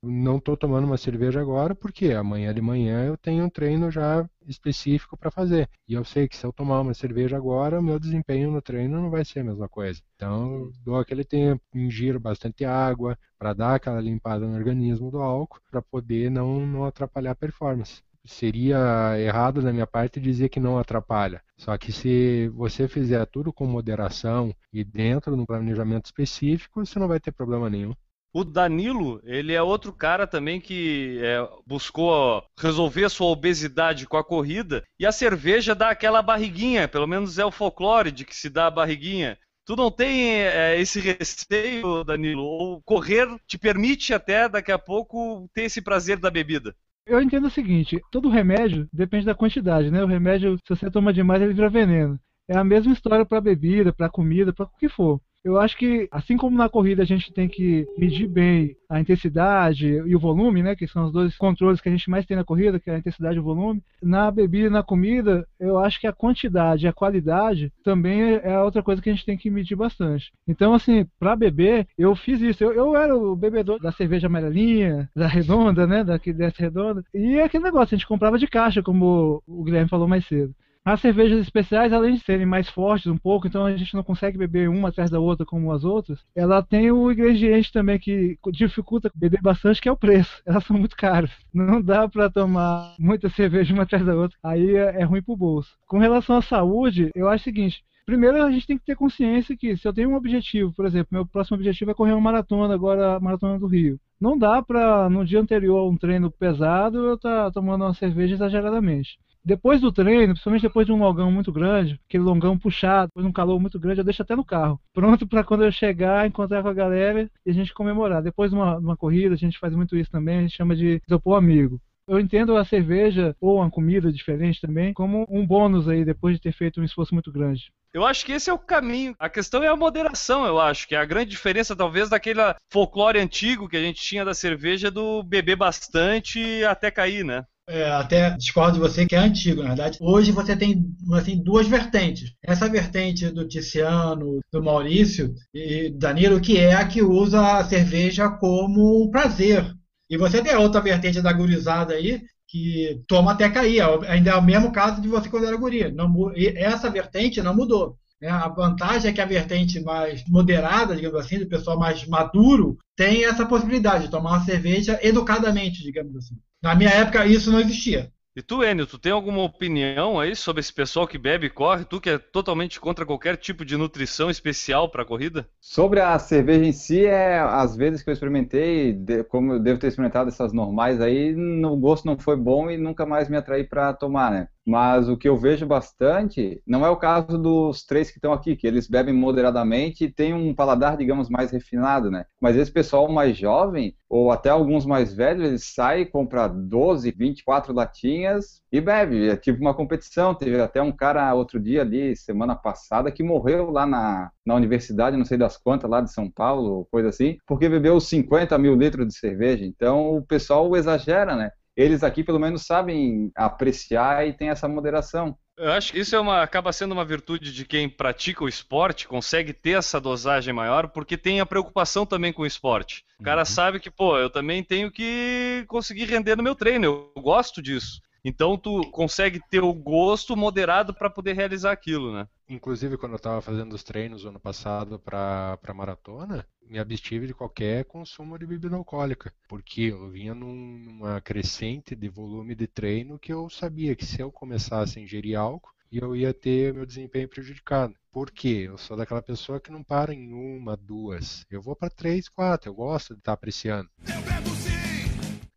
Não 0.02 0.38
estou 0.38 0.56
tomando 0.56 0.86
uma 0.86 0.98
cerveja 0.98 1.42
agora 1.42 1.76
porque 1.76 2.12
amanhã 2.12 2.54
de 2.54 2.62
manhã 2.62 3.06
eu 3.06 3.18
tenho 3.18 3.44
um 3.44 3.50
treino 3.50 3.92
já 3.92 4.28
específico 4.48 5.18
para 5.18 5.32
fazer. 5.32 5.70
E 5.88 5.94
eu 5.94 6.04
sei 6.04 6.28
que 6.28 6.38
se 6.38 6.46
eu 6.46 6.54
tomar 6.54 6.82
uma 6.82 6.94
cerveja 6.94 7.38
agora, 7.38 7.80
o 7.80 7.84
meu 7.84 8.00
desempenho 8.00 8.52
no 8.52 8.62
treino 8.62 9.02
não 9.02 9.10
vai 9.10 9.26
ser 9.26 9.40
a 9.40 9.44
mesma 9.44 9.68
coisa. 9.68 10.02
Então, 10.16 10.72
dou 10.84 10.98
aquele 10.98 11.24
tempo, 11.24 11.62
ingiro 11.74 12.20
bastante 12.20 12.64
água 12.66 13.18
para 13.38 13.54
dar 13.54 13.76
aquela 13.76 14.00
limpada 14.00 14.46
no 14.46 14.56
organismo 14.56 15.12
do 15.12 15.20
álcool, 15.20 15.60
para 15.70 15.82
poder 15.82 16.30
não, 16.32 16.66
não 16.66 16.86
atrapalhar 16.86 17.32
a 17.32 17.36
performance 17.36 18.05
seria 18.26 18.78
errado 19.20 19.62
da 19.62 19.72
minha 19.72 19.88
parte 19.88 20.20
dizer 20.20 20.50
que 20.50 20.60
não 20.60 20.78
atrapalha. 20.78 21.42
Só 21.58 21.78
que 21.78 21.92
se 21.92 22.50
você 22.50 22.88
fizer 22.88 23.26
tudo 23.28 23.54
com 23.54 23.66
moderação 23.66 24.54
e 24.74 24.84
dentro 24.84 25.36
de 25.36 25.42
um 25.42 25.46
planejamento 25.46 26.06
específico, 26.06 26.86
você 26.86 27.00
não 27.00 27.08
vai 27.08 27.20
ter 27.20 27.32
problema 27.32 27.70
nenhum. 27.70 27.94
O 28.34 28.44
Danilo, 28.44 29.22
ele 29.24 29.54
é 29.54 29.62
outro 29.62 29.94
cara 29.94 30.28
também 30.28 30.60
que 30.60 31.22
é, 31.24 31.38
buscou 31.66 32.44
resolver 32.60 33.08
sua 33.10 33.28
obesidade 33.28 34.06
com 34.06 34.18
a 34.18 34.24
corrida 34.26 34.84
e 35.00 35.06
a 35.06 35.12
cerveja 35.14 35.74
dá 35.74 35.90
aquela 35.90 36.22
barriguinha, 36.22 36.86
pelo 36.86 37.08
menos 37.08 37.40
é 37.40 37.46
o 37.46 37.52
folclore 37.52 38.12
de 38.12 38.26
que 38.26 38.36
se 38.36 38.50
dá 38.50 38.68
a 38.68 38.72
barriguinha. 38.72 39.38
Tu 39.66 39.76
não 39.78 39.90
tem 39.90 40.42
é, 40.42 40.78
esse 40.78 41.00
receio, 41.00 42.04
Danilo? 42.04 42.44
Ou 42.44 42.82
correr 42.84 43.26
te 43.48 43.58
permite 43.58 44.14
até 44.14 44.50
daqui 44.50 44.72
a 44.72 44.78
pouco 44.78 45.50
ter 45.54 45.64
esse 45.64 45.82
prazer 45.82 46.18
da 46.20 46.30
bebida? 46.30 46.76
Eu 47.08 47.22
entendo 47.22 47.46
o 47.46 47.52
seguinte, 47.52 48.02
todo 48.12 48.30
remédio 48.30 48.88
depende 48.92 49.26
da 49.26 49.36
quantidade, 49.36 49.92
né? 49.92 50.04
O 50.04 50.08
remédio, 50.08 50.58
se 50.58 50.70
você 50.70 50.90
toma 50.90 51.14
demais, 51.14 51.42
ele 51.42 51.54
vira 51.54 51.70
veneno. 51.70 52.20
É 52.48 52.58
a 52.58 52.64
mesma 52.64 52.94
história 52.94 53.26
para 53.26 53.40
bebida, 53.40 53.94
para 53.94 54.10
comida, 54.10 54.52
para 54.52 54.66
o 54.66 54.70
que 54.78 54.90
for. 54.90 55.22
Eu 55.46 55.60
acho 55.60 55.78
que, 55.78 56.08
assim 56.12 56.36
como 56.36 56.58
na 56.58 56.68
corrida 56.68 57.04
a 57.04 57.06
gente 57.06 57.32
tem 57.32 57.48
que 57.48 57.88
medir 58.00 58.28
bem 58.28 58.76
a 58.90 59.00
intensidade 59.00 59.86
e 59.86 60.16
o 60.16 60.20
volume, 60.20 60.64
né, 60.64 60.76
que 60.76 60.88
são 60.88 61.06
os 61.06 61.12
dois 61.12 61.38
controles 61.38 61.80
que 61.80 61.88
a 61.88 61.92
gente 61.92 62.10
mais 62.10 62.26
tem 62.26 62.36
na 62.36 62.44
corrida, 62.44 62.80
que 62.80 62.90
é 62.90 62.96
a 62.96 62.98
intensidade 62.98 63.38
e 63.38 63.40
o 63.40 63.44
volume, 63.44 63.80
na 64.02 64.32
bebida 64.32 64.66
e 64.66 64.72
na 64.72 64.82
comida, 64.82 65.48
eu 65.60 65.78
acho 65.78 66.02
que 66.02 66.08
a 66.08 66.14
quantidade 66.14 66.86
e 66.86 66.88
a 66.88 66.94
qualidade 66.94 67.72
também 67.84 68.40
é 68.42 68.60
outra 68.60 68.82
coisa 68.82 69.00
que 69.00 69.10
a 69.10 69.14
gente 69.14 69.26
tem 69.26 69.38
que 69.38 69.52
medir 69.52 69.76
bastante. 69.76 70.34
Então, 70.48 70.74
assim, 70.74 71.06
para 71.20 71.36
beber, 71.36 71.88
eu 71.96 72.16
fiz 72.16 72.42
isso. 72.42 72.64
Eu, 72.64 72.74
eu, 72.74 72.96
era 72.96 73.16
o 73.16 73.36
bebedor 73.36 73.80
da 73.80 73.92
cerveja 73.92 74.26
amarelinha, 74.26 75.08
da 75.16 75.28
redonda, 75.28 75.86
né, 75.86 76.04
da 76.04 76.18
dessa 76.18 76.60
redonda, 76.60 77.04
e 77.14 77.36
é 77.36 77.44
aquele 77.44 77.66
negócio, 77.66 77.94
a 77.94 77.98
gente 77.98 78.08
comprava 78.08 78.40
de 78.40 78.48
caixa, 78.48 78.82
como 78.82 79.44
o 79.46 79.64
Guilherme 79.64 79.90
falou 79.90 80.08
mais 80.08 80.26
cedo. 80.26 80.56
As 80.86 81.02
cervejas 81.02 81.40
especiais, 81.40 81.92
além 81.92 82.14
de 82.14 82.20
serem 82.20 82.46
mais 82.46 82.70
fortes 82.70 83.08
um 83.08 83.18
pouco, 83.18 83.48
então 83.48 83.66
a 83.66 83.76
gente 83.76 83.96
não 83.96 84.04
consegue 84.04 84.38
beber 84.38 84.70
uma 84.70 84.90
atrás 84.90 85.10
da 85.10 85.20
outra 85.20 85.44
como 85.44 85.72
as 85.72 85.84
outras, 85.84 86.24
ela 86.36 86.62
tem 86.62 86.92
o 86.92 87.12
ingrediente 87.12 87.74
também 87.74 87.98
que 87.98 88.38
dificulta 88.52 89.12
beber 89.16 89.42
bastante, 89.42 89.82
que 89.82 89.90
é 89.90 89.92
o 89.92 89.98
preço. 89.98 90.42
Elas 90.46 90.64
são 90.64 90.78
muito 90.78 90.96
caras. 90.96 91.32
Não 91.52 91.82
dá 91.82 92.08
para 92.08 92.30
tomar 92.30 92.94
muita 93.00 93.30
cerveja 93.30 93.74
uma 93.74 93.82
atrás 93.82 94.06
da 94.06 94.14
outra. 94.14 94.38
Aí 94.44 94.76
é, 94.76 95.02
é 95.02 95.04
ruim 95.04 95.24
pro 95.24 95.36
bolso. 95.36 95.76
Com 95.88 95.98
relação 95.98 96.38
à 96.38 96.42
saúde, 96.44 97.10
eu 97.16 97.28
acho 97.28 97.42
o 97.42 97.46
seguinte, 97.46 97.84
Primeiro, 98.06 98.44
a 98.44 98.52
gente 98.52 98.68
tem 98.68 98.78
que 98.78 98.86
ter 98.86 98.96
consciência 98.96 99.58
que 99.58 99.76
se 99.76 99.88
eu 99.88 99.92
tenho 99.92 100.12
um 100.12 100.16
objetivo, 100.16 100.72
por 100.72 100.86
exemplo, 100.86 101.08
meu 101.12 101.26
próximo 101.26 101.56
objetivo 101.56 101.90
é 101.90 101.94
correr 101.96 102.12
uma 102.12 102.22
maratona, 102.22 102.72
agora 102.72 103.16
a 103.16 103.20
maratona 103.20 103.58
do 103.58 103.66
Rio. 103.66 104.00
Não 104.22 104.38
dá 104.38 104.62
para, 104.62 105.10
no 105.10 105.26
dia 105.26 105.40
anterior 105.40 105.80
a 105.80 105.90
um 105.90 105.98
treino 105.98 106.30
pesado, 106.30 107.00
eu 107.00 107.16
estar 107.16 107.46
tá 107.46 107.52
tomando 107.52 107.84
uma 107.84 107.96
cerveja 107.96 108.36
exageradamente. 108.36 109.18
Depois 109.46 109.80
do 109.80 109.92
treino, 109.92 110.34
principalmente 110.34 110.64
depois 110.64 110.88
de 110.88 110.92
um 110.92 110.98
longão 110.98 111.32
muito 111.32 111.52
grande, 111.52 112.00
aquele 112.10 112.24
longão 112.24 112.58
puxado, 112.58 113.10
depois 113.10 113.24
de 113.24 113.30
um 113.30 113.34
calor 113.34 113.60
muito 113.60 113.80
grande, 113.80 114.00
eu 114.00 114.04
deixo 114.04 114.24
até 114.24 114.36
no 114.36 114.44
carro, 114.44 114.82
pronto 114.92 115.28
para 115.28 115.44
quando 115.44 115.64
eu 115.64 115.72
chegar, 115.72 116.26
encontrar 116.26 116.64
com 116.64 116.70
a 116.70 116.74
galera 116.74 117.30
e 117.46 117.52
a 117.52 117.54
gente 117.54 117.72
comemorar. 117.72 118.24
Depois 118.24 118.50
de 118.50 118.58
uma, 118.58 118.80
uma 118.80 118.98
corrida, 118.98 119.36
a 119.36 119.38
gente 119.38 119.60
faz 119.60 119.76
muito 119.76 119.96
isso 119.96 120.10
também, 120.10 120.40
a 120.40 120.42
gente 120.42 120.58
chama 120.58 120.76
de 120.76 121.00
isopor 121.08 121.38
amigo. 121.38 121.80
Eu 122.08 122.20
entendo 122.20 122.58
a 122.58 122.66
cerveja 122.66 123.36
ou 123.40 123.58
uma 123.58 123.70
comida 123.70 124.12
diferente 124.12 124.60
também 124.60 124.94
como 124.94 125.28
um 125.30 125.46
bônus 125.46 125.88
aí 125.88 126.04
depois 126.04 126.36
de 126.36 126.42
ter 126.42 126.52
feito 126.52 126.82
um 126.82 126.84
esforço 126.84 127.14
muito 127.14 127.32
grande. 127.32 127.72
Eu 127.94 128.04
acho 128.04 128.26
que 128.26 128.32
esse 128.32 128.50
é 128.50 128.54
o 128.54 128.60
caminho. 128.60 129.16
A 129.20 129.30
questão 129.30 129.64
é 129.64 129.68
a 129.68 129.76
moderação, 129.76 130.46
eu 130.46 130.60
acho, 130.60 130.88
que 130.88 130.96
é 130.96 130.98
a 130.98 131.06
grande 131.06 131.30
diferença, 131.30 131.76
talvez, 131.76 132.10
daquele 132.10 132.42
folclore 132.72 133.20
antigo 133.20 133.70
que 133.70 133.78
a 133.78 133.82
gente 133.82 134.02
tinha 134.02 134.26
da 134.26 134.34
cerveja 134.34 134.90
do 134.90 135.24
beber 135.24 135.56
bastante 135.56 136.64
até 136.66 136.90
cair, 136.90 137.24
né? 137.24 137.46
É, 137.68 137.90
até 137.90 138.30
discordo 138.38 138.74
de 138.74 138.80
você 138.80 139.08
que 139.08 139.16
é 139.16 139.20
antigo, 139.20 139.64
na 139.64 139.70
verdade. 139.70 139.98
Hoje 140.00 140.32
você 140.32 140.56
tem 140.56 140.86
assim, 141.14 141.42
duas 141.42 141.68
vertentes. 141.68 142.32
Essa 142.44 142.70
vertente 142.70 143.30
do 143.30 143.48
Tiziano, 143.48 144.40
do 144.52 144.64
Maurício 144.64 145.34
e 145.54 145.90
Danilo, 145.90 146.40
que 146.40 146.60
é 146.60 146.76
a 146.76 146.88
que 146.88 147.02
usa 147.02 147.58
a 147.58 147.64
cerveja 147.66 148.30
como 148.30 149.04
um 149.04 149.10
prazer. 149.10 149.66
E 150.08 150.16
você 150.18 150.44
tem 150.44 150.54
a 150.54 150.60
outra 150.60 150.80
vertente 150.80 151.22
da 151.22 151.34
gurizada 151.34 151.96
aí, 151.96 152.22
que 152.48 153.02
toma 153.08 153.32
até 153.32 153.50
cair. 153.50 153.80
É 153.80 154.12
ainda 154.12 154.32
é 154.32 154.36
o 154.36 154.44
mesmo 154.44 154.72
caso 154.72 155.02
de 155.02 155.08
você 155.08 155.28
quando 155.28 155.48
era 155.48 155.58
guria. 155.58 155.92
Não, 155.92 156.32
essa 156.36 156.90
vertente 156.92 157.42
não 157.42 157.56
mudou. 157.56 157.98
É, 158.22 158.30
a 158.30 158.48
vantagem 158.48 159.12
é 159.12 159.14
que 159.14 159.22
a 159.22 159.26
vertente 159.26 159.80
mais 159.82 160.24
moderada, 160.28 160.96
digamos 160.96 161.20
assim, 161.20 161.40
do 161.40 161.48
pessoal 161.48 161.78
mais 161.78 162.08
maduro, 162.08 162.78
tem 162.96 163.26
essa 163.26 163.46
possibilidade 163.46 164.06
de 164.06 164.12
tomar 164.12 164.32
uma 164.32 164.46
cerveja 164.46 165.00
educadamente, 165.02 165.84
digamos 165.84 166.16
assim. 166.16 166.36
Na 166.66 166.74
minha 166.74 166.90
época, 166.90 167.28
isso 167.28 167.52
não 167.52 167.60
existia. 167.60 168.12
E 168.36 168.42
tu, 168.42 168.64
Enio, 168.64 168.88
tu 168.88 168.98
tem 168.98 169.12
alguma 169.12 169.44
opinião 169.44 170.20
aí 170.20 170.36
sobre 170.36 170.62
esse 170.62 170.74
pessoal 170.74 171.08
que 171.08 171.16
bebe 171.16 171.46
e 171.46 171.50
corre? 171.50 171.86
Tu 171.86 172.02
que 172.02 172.10
é 172.10 172.18
totalmente 172.18 172.80
contra 172.80 173.06
qualquer 173.06 173.38
tipo 173.38 173.64
de 173.64 173.78
nutrição 173.78 174.32
especial 174.32 174.90
para 174.90 175.04
a 175.04 175.06
corrida? 175.06 175.48
Sobre 175.62 176.02
a 176.02 176.18
cerveja 176.18 176.66
em 176.66 176.72
si, 176.72 177.06
é 177.06 177.38
às 177.40 177.76
vezes 177.76 178.02
que 178.02 178.10
eu 178.10 178.14
experimentei, 178.14 179.00
como 179.30 179.54
eu 179.54 179.60
devo 179.60 179.80
ter 179.80 179.90
experimentado 179.90 180.30
essas 180.30 180.52
normais 180.52 181.00
aí, 181.00 181.36
o 181.36 181.78
gosto 181.78 182.06
não 182.08 182.18
foi 182.18 182.36
bom 182.36 182.68
e 182.72 182.80
nunca 182.80 183.06
mais 183.06 183.30
me 183.30 183.38
atraí 183.38 183.64
para 183.64 183.94
tomar, 183.94 184.32
né? 184.32 184.48
Mas 184.66 185.08
o 185.08 185.16
que 185.18 185.30
eu 185.30 185.38
vejo 185.38 185.66
bastante 185.66 186.62
não 186.66 186.86
é 186.86 186.90
o 186.90 186.98
caso 186.98 187.38
dos 187.38 187.86
três 187.86 188.10
que 188.10 188.18
estão 188.18 188.34
aqui, 188.34 188.56
que 188.56 188.66
eles 188.66 188.88
bebem 188.88 189.14
moderadamente 189.14 190.06
e 190.06 190.12
têm 190.12 190.34
um 190.34 190.56
paladar, 190.56 190.98
digamos, 190.98 191.30
mais 191.30 191.52
refinado, 191.52 192.10
né? 192.10 192.26
Mas 192.42 192.56
esse 192.56 192.72
pessoal 192.72 193.08
mais 193.08 193.38
jovem, 193.38 193.96
ou 194.10 194.32
até 194.32 194.50
alguns 194.50 194.86
mais 194.86 195.14
velhos, 195.14 195.46
eles 195.48 195.74
saem, 195.74 196.06
compram 196.10 196.68
12, 196.68 197.12
24 197.12 197.74
latinhas 197.74 198.62
e 198.72 198.82
bebe. 198.82 199.30
É 199.30 199.38
tipo 199.38 199.60
uma 199.62 199.74
competição. 199.74 200.34
Teve 200.34 200.60
até 200.60 200.82
um 200.82 200.92
cara 200.92 201.34
outro 201.34 201.60
dia 201.60 201.82
ali, 201.82 202.16
semana 202.16 202.56
passada, 202.56 203.12
que 203.12 203.24
morreu 203.24 203.70
lá 203.72 203.86
na, 203.86 204.32
na 204.46 204.56
universidade, 204.56 205.18
não 205.18 205.26
sei 205.26 205.38
das 205.38 205.58
quantas, 205.58 205.90
lá 205.90 206.02
de 206.02 206.12
São 206.12 206.30
Paulo, 206.30 206.88
coisa 206.92 207.10
assim, 207.10 207.38
porque 207.48 207.70
bebeu 207.70 208.00
50 208.00 208.58
mil 208.58 208.76
litros 208.76 209.08
de 209.08 209.16
cerveja. 209.18 209.66
Então 209.66 210.16
o 210.18 210.26
pessoal 210.26 210.76
exagera, 210.76 211.36
né? 211.36 211.52
Eles 211.76 212.04
aqui 212.04 212.24
pelo 212.24 212.40
menos 212.40 212.66
sabem 212.66 213.32
apreciar 213.36 214.28
e 214.28 214.34
tem 214.34 214.50
essa 214.50 214.68
moderação. 214.68 215.38
Eu 215.58 215.72
acho 215.72 215.94
que 215.94 216.00
isso 216.00 216.16
é 216.16 216.20
uma, 216.20 216.42
acaba 216.42 216.74
sendo 216.74 216.92
uma 216.92 217.06
virtude 217.06 217.54
de 217.54 217.64
quem 217.64 217.88
pratica 217.88 218.44
o 218.44 218.50
esporte, 218.50 219.08
consegue 219.08 219.54
ter 219.54 219.78
essa 219.78 220.02
dosagem 220.02 220.54
maior, 220.54 220.90
porque 220.90 221.18
tem 221.18 221.40
a 221.40 221.46
preocupação 221.46 222.06
também 222.06 222.34
com 222.34 222.42
o 222.42 222.46
esporte. 222.46 223.06
O 223.18 223.24
cara 223.24 223.42
uhum. 223.42 223.46
sabe 223.46 223.80
que, 223.80 223.90
pô, 223.90 224.18
eu 224.18 224.30
também 224.30 224.62
tenho 224.62 224.92
que 224.92 225.64
conseguir 225.70 226.06
render 226.06 226.36
no 226.36 226.44
meu 226.44 226.56
treino, 226.56 226.86
eu 227.16 227.22
gosto 227.22 227.62
disso. 227.62 228.02
Então 228.26 228.58
tu 228.58 228.82
consegue 228.90 229.40
ter 229.52 229.64
o 229.64 229.72
gosto 229.72 230.36
moderado 230.36 230.96
para 230.96 231.12
poder 231.12 231.34
realizar 231.34 231.72
aquilo, 231.72 232.12
né? 232.12 232.28
Inclusive 232.50 232.98
quando 232.98 233.12
eu 233.12 233.18
estava 233.18 233.40
fazendo 233.40 233.74
os 233.74 233.84
treinos 233.84 234.26
ano 234.26 234.40
passado 234.40 235.00
para 235.00 235.74
maratona, 235.76 236.46
me 236.70 236.80
abstive 236.80 237.28
de 237.28 237.34
qualquer 237.34 237.86
consumo 237.86 238.38
de 238.38 238.46
bebida 238.46 238.76
alcoólica, 238.76 239.34
porque 239.48 239.82
eu 239.82 240.10
vinha 240.10 240.34
numa 240.34 241.22
crescente 241.22 241.96
de 241.96 242.10
volume 242.10 242.56
de 242.56 242.68
treino 242.68 243.20
que 243.20 243.32
eu 243.32 243.50
sabia 243.50 243.96
que 243.96 244.06
se 244.06 244.22
eu 244.22 244.32
começasse 244.32 245.00
a 245.00 245.02
ingerir 245.02 245.38
álcool, 245.38 245.76
eu 245.92 246.16
ia 246.16 246.34
ter 246.34 246.74
meu 246.74 246.86
desempenho 246.86 247.30
prejudicado. 247.30 247.96
Por 248.12 248.32
quê? 248.32 248.66
Eu 248.68 248.78
sou 248.78 248.98
daquela 248.98 249.22
pessoa 249.22 249.60
que 249.60 249.72
não 249.72 249.84
para 249.84 250.14
em 250.14 250.34
uma, 250.34 250.76
duas. 250.76 251.46
Eu 251.50 251.62
vou 251.62 251.76
para 251.76 251.90
três, 251.90 252.28
quatro. 252.28 252.70
Eu 252.70 252.74
gosto 252.76 253.14
de 253.14 253.20
estar 253.20 253.34
apreciando. 253.34 253.90
Eu 254.02 254.22
bebo 254.22 254.50
sim! 254.56 254.76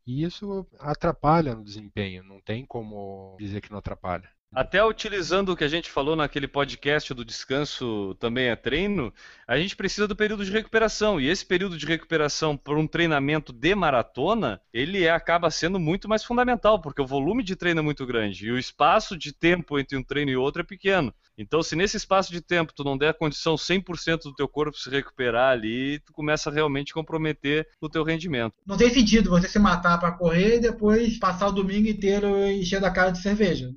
E 0.07 0.25
isso 0.25 0.67
atrapalha 0.79 1.55
no 1.55 1.63
desempenho, 1.63 2.25
não 2.25 2.41
tem 2.41 2.65
como 2.65 3.37
dizer 3.39 3.61
que 3.61 3.71
não 3.71 3.79
atrapalha. 3.79 4.29
Até 4.51 4.83
utilizando 4.83 5.51
o 5.51 5.57
que 5.57 5.63
a 5.63 5.69
gente 5.69 5.91
falou 5.91 6.17
naquele 6.17 6.49
podcast 6.49 7.13
do 7.13 7.25
descanso 7.25 8.17
também 8.19 8.47
é 8.47 8.57
treino, 8.57 9.13
a 9.47 9.59
gente 9.59 9.77
precisa 9.77 10.09
do 10.09 10.17
período 10.17 10.43
de 10.45 10.51
recuperação. 10.51 11.21
E 11.21 11.29
esse 11.29 11.45
período 11.45 11.77
de 11.77 11.85
recuperação 11.85 12.57
para 12.57 12.79
um 12.79 12.87
treinamento 12.87 13.53
de 13.53 13.75
maratona, 13.75 14.59
ele 14.73 15.05
é, 15.05 15.11
acaba 15.11 15.51
sendo 15.51 15.79
muito 15.79 16.09
mais 16.09 16.25
fundamental, 16.25 16.81
porque 16.81 17.03
o 17.03 17.07
volume 17.07 17.45
de 17.45 17.57
treino 17.57 17.81
é 17.81 17.83
muito 17.83 18.07
grande 18.07 18.47
e 18.47 18.51
o 18.51 18.59
espaço 18.59 19.19
de 19.19 19.33
tempo 19.35 19.79
entre 19.79 19.99
um 19.99 20.03
treino 20.03 20.31
e 20.31 20.37
outro 20.37 20.63
é 20.63 20.65
pequeno. 20.65 21.13
Então, 21.37 21.63
se 21.63 21.77
nesse 21.77 21.99
espaço 21.99 22.33
de 22.33 22.41
tempo 22.41 22.73
tu 22.75 22.83
não 22.83 22.99
der 22.99 23.11
a 23.11 23.15
condição 23.15 23.55
100% 23.55 24.23
do 24.25 24.35
teu 24.35 24.49
corpo 24.49 24.77
se 24.77 24.91
recuperar 24.91 25.53
ali, 25.53 26.01
tu 26.01 26.13
começa 26.13 26.51
a 26.51 26.53
realmente 26.53 26.93
comprometer 26.93 27.69
o 27.81 27.89
teu 27.89 28.03
rendimento. 28.03 28.55
Não 28.67 28.77
tem 28.77 28.91
sentido 28.91 29.31
você 29.31 29.47
se 29.47 29.59
matar 29.59 30.01
para 30.01 30.11
correr 30.11 30.57
e 30.57 30.61
depois 30.61 31.19
passar 31.19 31.49
o 31.49 31.53
domingo 31.53 31.87
inteiro 31.87 32.45
enchendo 32.45 32.87
a 32.87 32.91
cara 32.91 33.11
de 33.11 33.23
cerveja. 33.23 33.73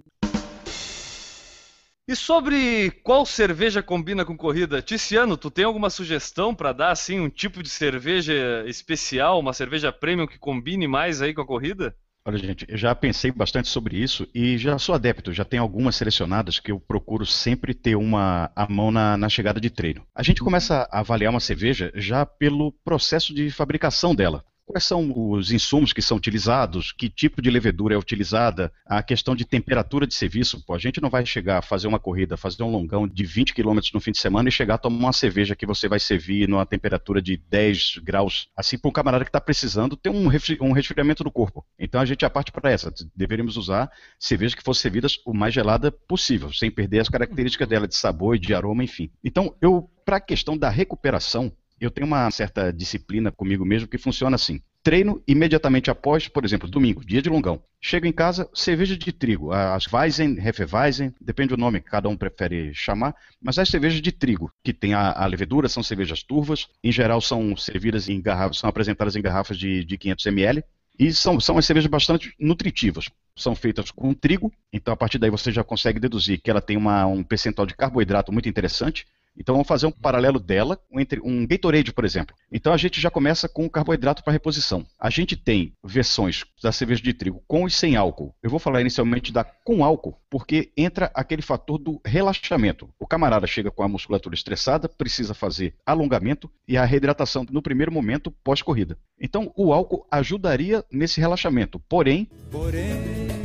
E 2.12 2.16
sobre 2.16 2.92
qual 3.06 3.26
cerveja 3.26 3.82
combina 3.82 4.26
com 4.26 4.36
corrida? 4.36 4.82
Ticiano, 4.82 5.38
tu 5.38 5.50
tem 5.50 5.64
alguma 5.64 5.90
sugestão 5.90 6.54
para 6.54 6.74
dar 6.74 6.92
assim 6.92 7.22
um 7.22 7.30
tipo 7.30 7.64
de 7.64 7.70
cerveja 7.70 8.66
especial, 8.68 9.40
uma 9.40 9.54
cerveja 9.54 9.94
premium 9.94 10.28
que 10.28 10.38
combine 10.38 10.90
mais 10.90 11.22
aí 11.22 11.34
com 11.34 11.40
a 11.40 11.48
corrida? 11.48 11.96
Olha, 12.26 12.38
gente, 12.38 12.66
eu 12.68 12.78
já 12.78 12.94
pensei 12.94 13.32
bastante 13.32 13.70
sobre 13.70 13.96
isso 13.96 14.28
e 14.36 14.58
já 14.58 14.78
sou 14.78 14.94
adepto, 14.94 15.32
já 15.32 15.46
tenho 15.46 15.64
algumas 15.64 15.96
selecionadas 15.96 16.60
que 16.60 16.74
eu 16.74 16.82
procuro 16.82 17.26
sempre 17.26 17.74
ter 17.74 17.96
uma 17.96 18.52
a 18.54 18.68
mão 18.70 18.92
na, 18.92 19.16
na 19.16 19.30
chegada 19.30 19.62
de 19.62 19.70
treino. 19.70 20.06
A 20.14 20.22
gente 20.22 20.44
começa 20.44 20.86
a 20.92 21.00
avaliar 21.00 21.32
uma 21.32 21.40
cerveja 21.40 21.94
já 21.96 22.26
pelo 22.26 22.74
processo 22.84 23.34
de 23.34 23.50
fabricação 23.50 24.14
dela. 24.14 24.44
Quais 24.72 24.86
são 24.86 25.12
os 25.14 25.52
insumos 25.52 25.92
que 25.92 26.02
são 26.02 26.16
utilizados? 26.16 26.94
Que 26.94 27.10
tipo 27.10 27.42
de 27.42 27.50
levedura 27.50 27.94
é 27.94 27.98
utilizada? 27.98 28.72
A 28.86 29.04
questão 29.04 29.36
de 29.36 29.44
temperatura 29.44 30.08
de 30.08 30.14
serviço. 30.14 30.64
Pô, 30.66 30.74
a 30.74 30.80
gente 30.80 31.02
não 31.02 31.10
vai 31.10 31.26
chegar 31.26 31.58
a 31.58 31.62
fazer 31.62 31.88
uma 31.88 32.00
corrida, 32.00 32.38
fazer 32.38 32.64
um 32.64 32.72
longão 32.72 33.06
de 33.06 33.26
20 33.26 33.54
km 33.54 33.80
no 33.94 34.00
fim 34.00 34.12
de 34.12 34.20
semana 34.20 34.48
e 34.48 34.52
chegar 34.52 34.76
a 34.76 34.78
tomar 34.78 34.98
uma 34.98 35.14
cerveja 35.14 35.58
que 35.58 35.66
você 35.66 35.90
vai 35.90 36.00
servir 36.00 36.48
numa 36.48 36.66
temperatura 36.66 37.22
de 37.22 37.36
10 37.36 37.98
graus. 38.02 38.48
Assim, 38.56 38.78
para 38.78 38.88
um 38.88 38.94
camarada 38.94 39.26
que 39.26 39.30
está 39.30 39.42
precisando 39.42 39.98
ter 39.98 40.10
um, 40.10 40.30
um 40.62 40.72
resfriamento 40.72 41.22
do 41.22 41.32
corpo. 41.32 41.66
Então 41.78 42.00
a 42.00 42.06
gente 42.06 42.22
já 42.22 42.30
parte 42.30 42.54
para 42.54 42.72
essa. 42.72 42.94
Deveríamos 43.14 43.58
usar 43.58 43.92
cervejas 44.18 44.56
que 44.56 44.64
fossem 44.64 44.84
servidas 44.84 45.18
o 45.26 45.34
mais 45.34 45.54
gelada 45.54 45.92
possível, 45.92 46.54
sem 46.54 46.72
perder 46.72 47.02
as 47.02 47.10
características 47.10 47.68
dela 47.68 47.90
de 47.90 47.96
sabor 47.96 48.38
e 48.38 48.40
de 48.40 48.54
aroma, 48.54 48.86
enfim. 48.86 49.12
Então, 49.22 49.54
eu, 49.62 49.90
para 50.06 50.16
a 50.16 50.22
questão 50.22 50.58
da 50.58 50.70
recuperação, 50.70 51.52
eu 51.82 51.90
tenho 51.90 52.06
uma 52.06 52.30
certa 52.30 52.72
disciplina 52.72 53.32
comigo 53.32 53.66
mesmo 53.66 53.88
que 53.88 53.98
funciona 53.98 54.36
assim. 54.36 54.62
Treino 54.84 55.22
imediatamente 55.28 55.92
após, 55.92 56.28
por 56.28 56.46
exemplo, 56.46 56.70
domingo, 56.70 57.04
dia 57.06 57.22
de 57.22 57.30
longão. 57.30 57.62
Chego 57.80 58.06
em 58.06 58.12
casa, 58.12 58.50
cerveja 58.54 58.96
de 58.96 59.12
trigo, 59.12 59.52
as 59.52 59.92
Weizen, 59.92 60.38
Hefeweizen, 60.40 61.14
depende 61.20 61.50
do 61.50 61.58
nome 61.58 61.82
que 61.82 61.90
cada 61.90 62.08
um 62.08 62.16
prefere 62.16 62.74
chamar, 62.74 63.16
mas 63.42 63.58
as 63.60 63.70
cervejas 63.70 64.02
de 64.02 64.12
trigo, 64.12 64.52
que 64.64 64.74
tem 64.74 64.94
a, 64.94 65.12
a 65.12 65.26
levedura, 65.26 65.68
são 65.68 65.84
cervejas 65.84 66.24
turvas, 66.24 66.68
em 66.84 66.92
geral 66.92 67.20
são 67.20 67.58
servidas 67.58 68.08
em 68.10 68.22
garrafas, 68.22 68.58
são 68.58 68.70
apresentadas 68.70 69.16
em 69.16 69.22
garrafas 69.22 69.58
de, 69.58 69.84
de 69.84 69.98
500 69.98 70.26
ml, 70.28 70.64
e 71.00 71.12
são, 71.14 71.40
são 71.40 71.58
as 71.58 71.66
cervejas 71.66 71.90
bastante 71.90 72.34
nutritivas. 72.40 73.10
São 73.36 73.56
feitas 73.56 73.90
com 73.90 74.14
trigo, 74.14 74.52
então 74.72 74.94
a 74.94 74.98
partir 74.98 75.18
daí 75.18 75.32
você 75.32 75.52
já 75.52 75.64
consegue 75.64 76.00
deduzir 76.00 76.40
que 76.40 76.52
ela 76.52 76.62
tem 76.62 76.78
uma, 76.78 77.08
um 77.08 77.24
percentual 77.24 77.66
de 77.66 77.76
carboidrato 77.76 78.32
muito 78.32 78.48
interessante. 78.48 79.08
Então 79.38 79.56
vamos 79.56 79.68
fazer 79.68 79.86
um 79.86 79.92
paralelo 79.92 80.40
dela 80.40 80.80
entre 80.92 81.20
um 81.22 81.46
Gatorade, 81.46 81.94
por 81.94 82.06
exemplo. 82.06 82.36
Então 82.52 82.74
a 82.74 82.78
gente 82.78 83.00
já 83.00 83.10
começa 83.10 83.48
com 83.48 83.66
o 83.66 83.70
carboidrato 83.70 84.24
para 84.24 84.34
reposição. 84.34 84.86
A 85.00 85.10
gente 85.10 85.36
tem 85.36 85.74
versões 85.84 86.44
da 86.62 86.72
cerveja 86.72 87.02
de 87.02 87.14
trigo 87.14 87.44
com 87.48 87.68
e 87.68 87.72
sem 87.72 87.96
álcool. 87.96 88.36
Eu 88.42 88.50
vou 88.50 88.60
falar 88.60 88.82
inicialmente 88.82 89.32
da 89.32 89.44
com 89.44 89.84
álcool, 89.84 90.18
porque 90.30 90.72
entra 90.76 91.12
aquele 91.14 91.42
fator 91.42 91.78
do 91.78 92.00
relaxamento. 92.06 92.90
O 93.00 93.08
camarada 93.08 93.48
chega 93.48 93.72
com 93.72 93.84
a 93.84 93.88
musculatura 93.88 94.36
estressada, 94.36 94.90
precisa 94.90 95.34
fazer 95.34 95.76
alongamento 95.86 96.50
e 96.68 96.78
a 96.78 96.86
reidratação 96.86 97.46
no 97.50 97.62
primeiro 97.62 97.92
momento 97.92 98.32
pós-corrida. 98.44 98.98
Então 99.20 99.52
o 99.56 99.74
álcool 99.74 100.06
ajudaria 100.12 100.84
nesse 100.92 101.20
relaxamento. 101.20 101.80
Porém, 101.88 102.30
porém 102.52 103.41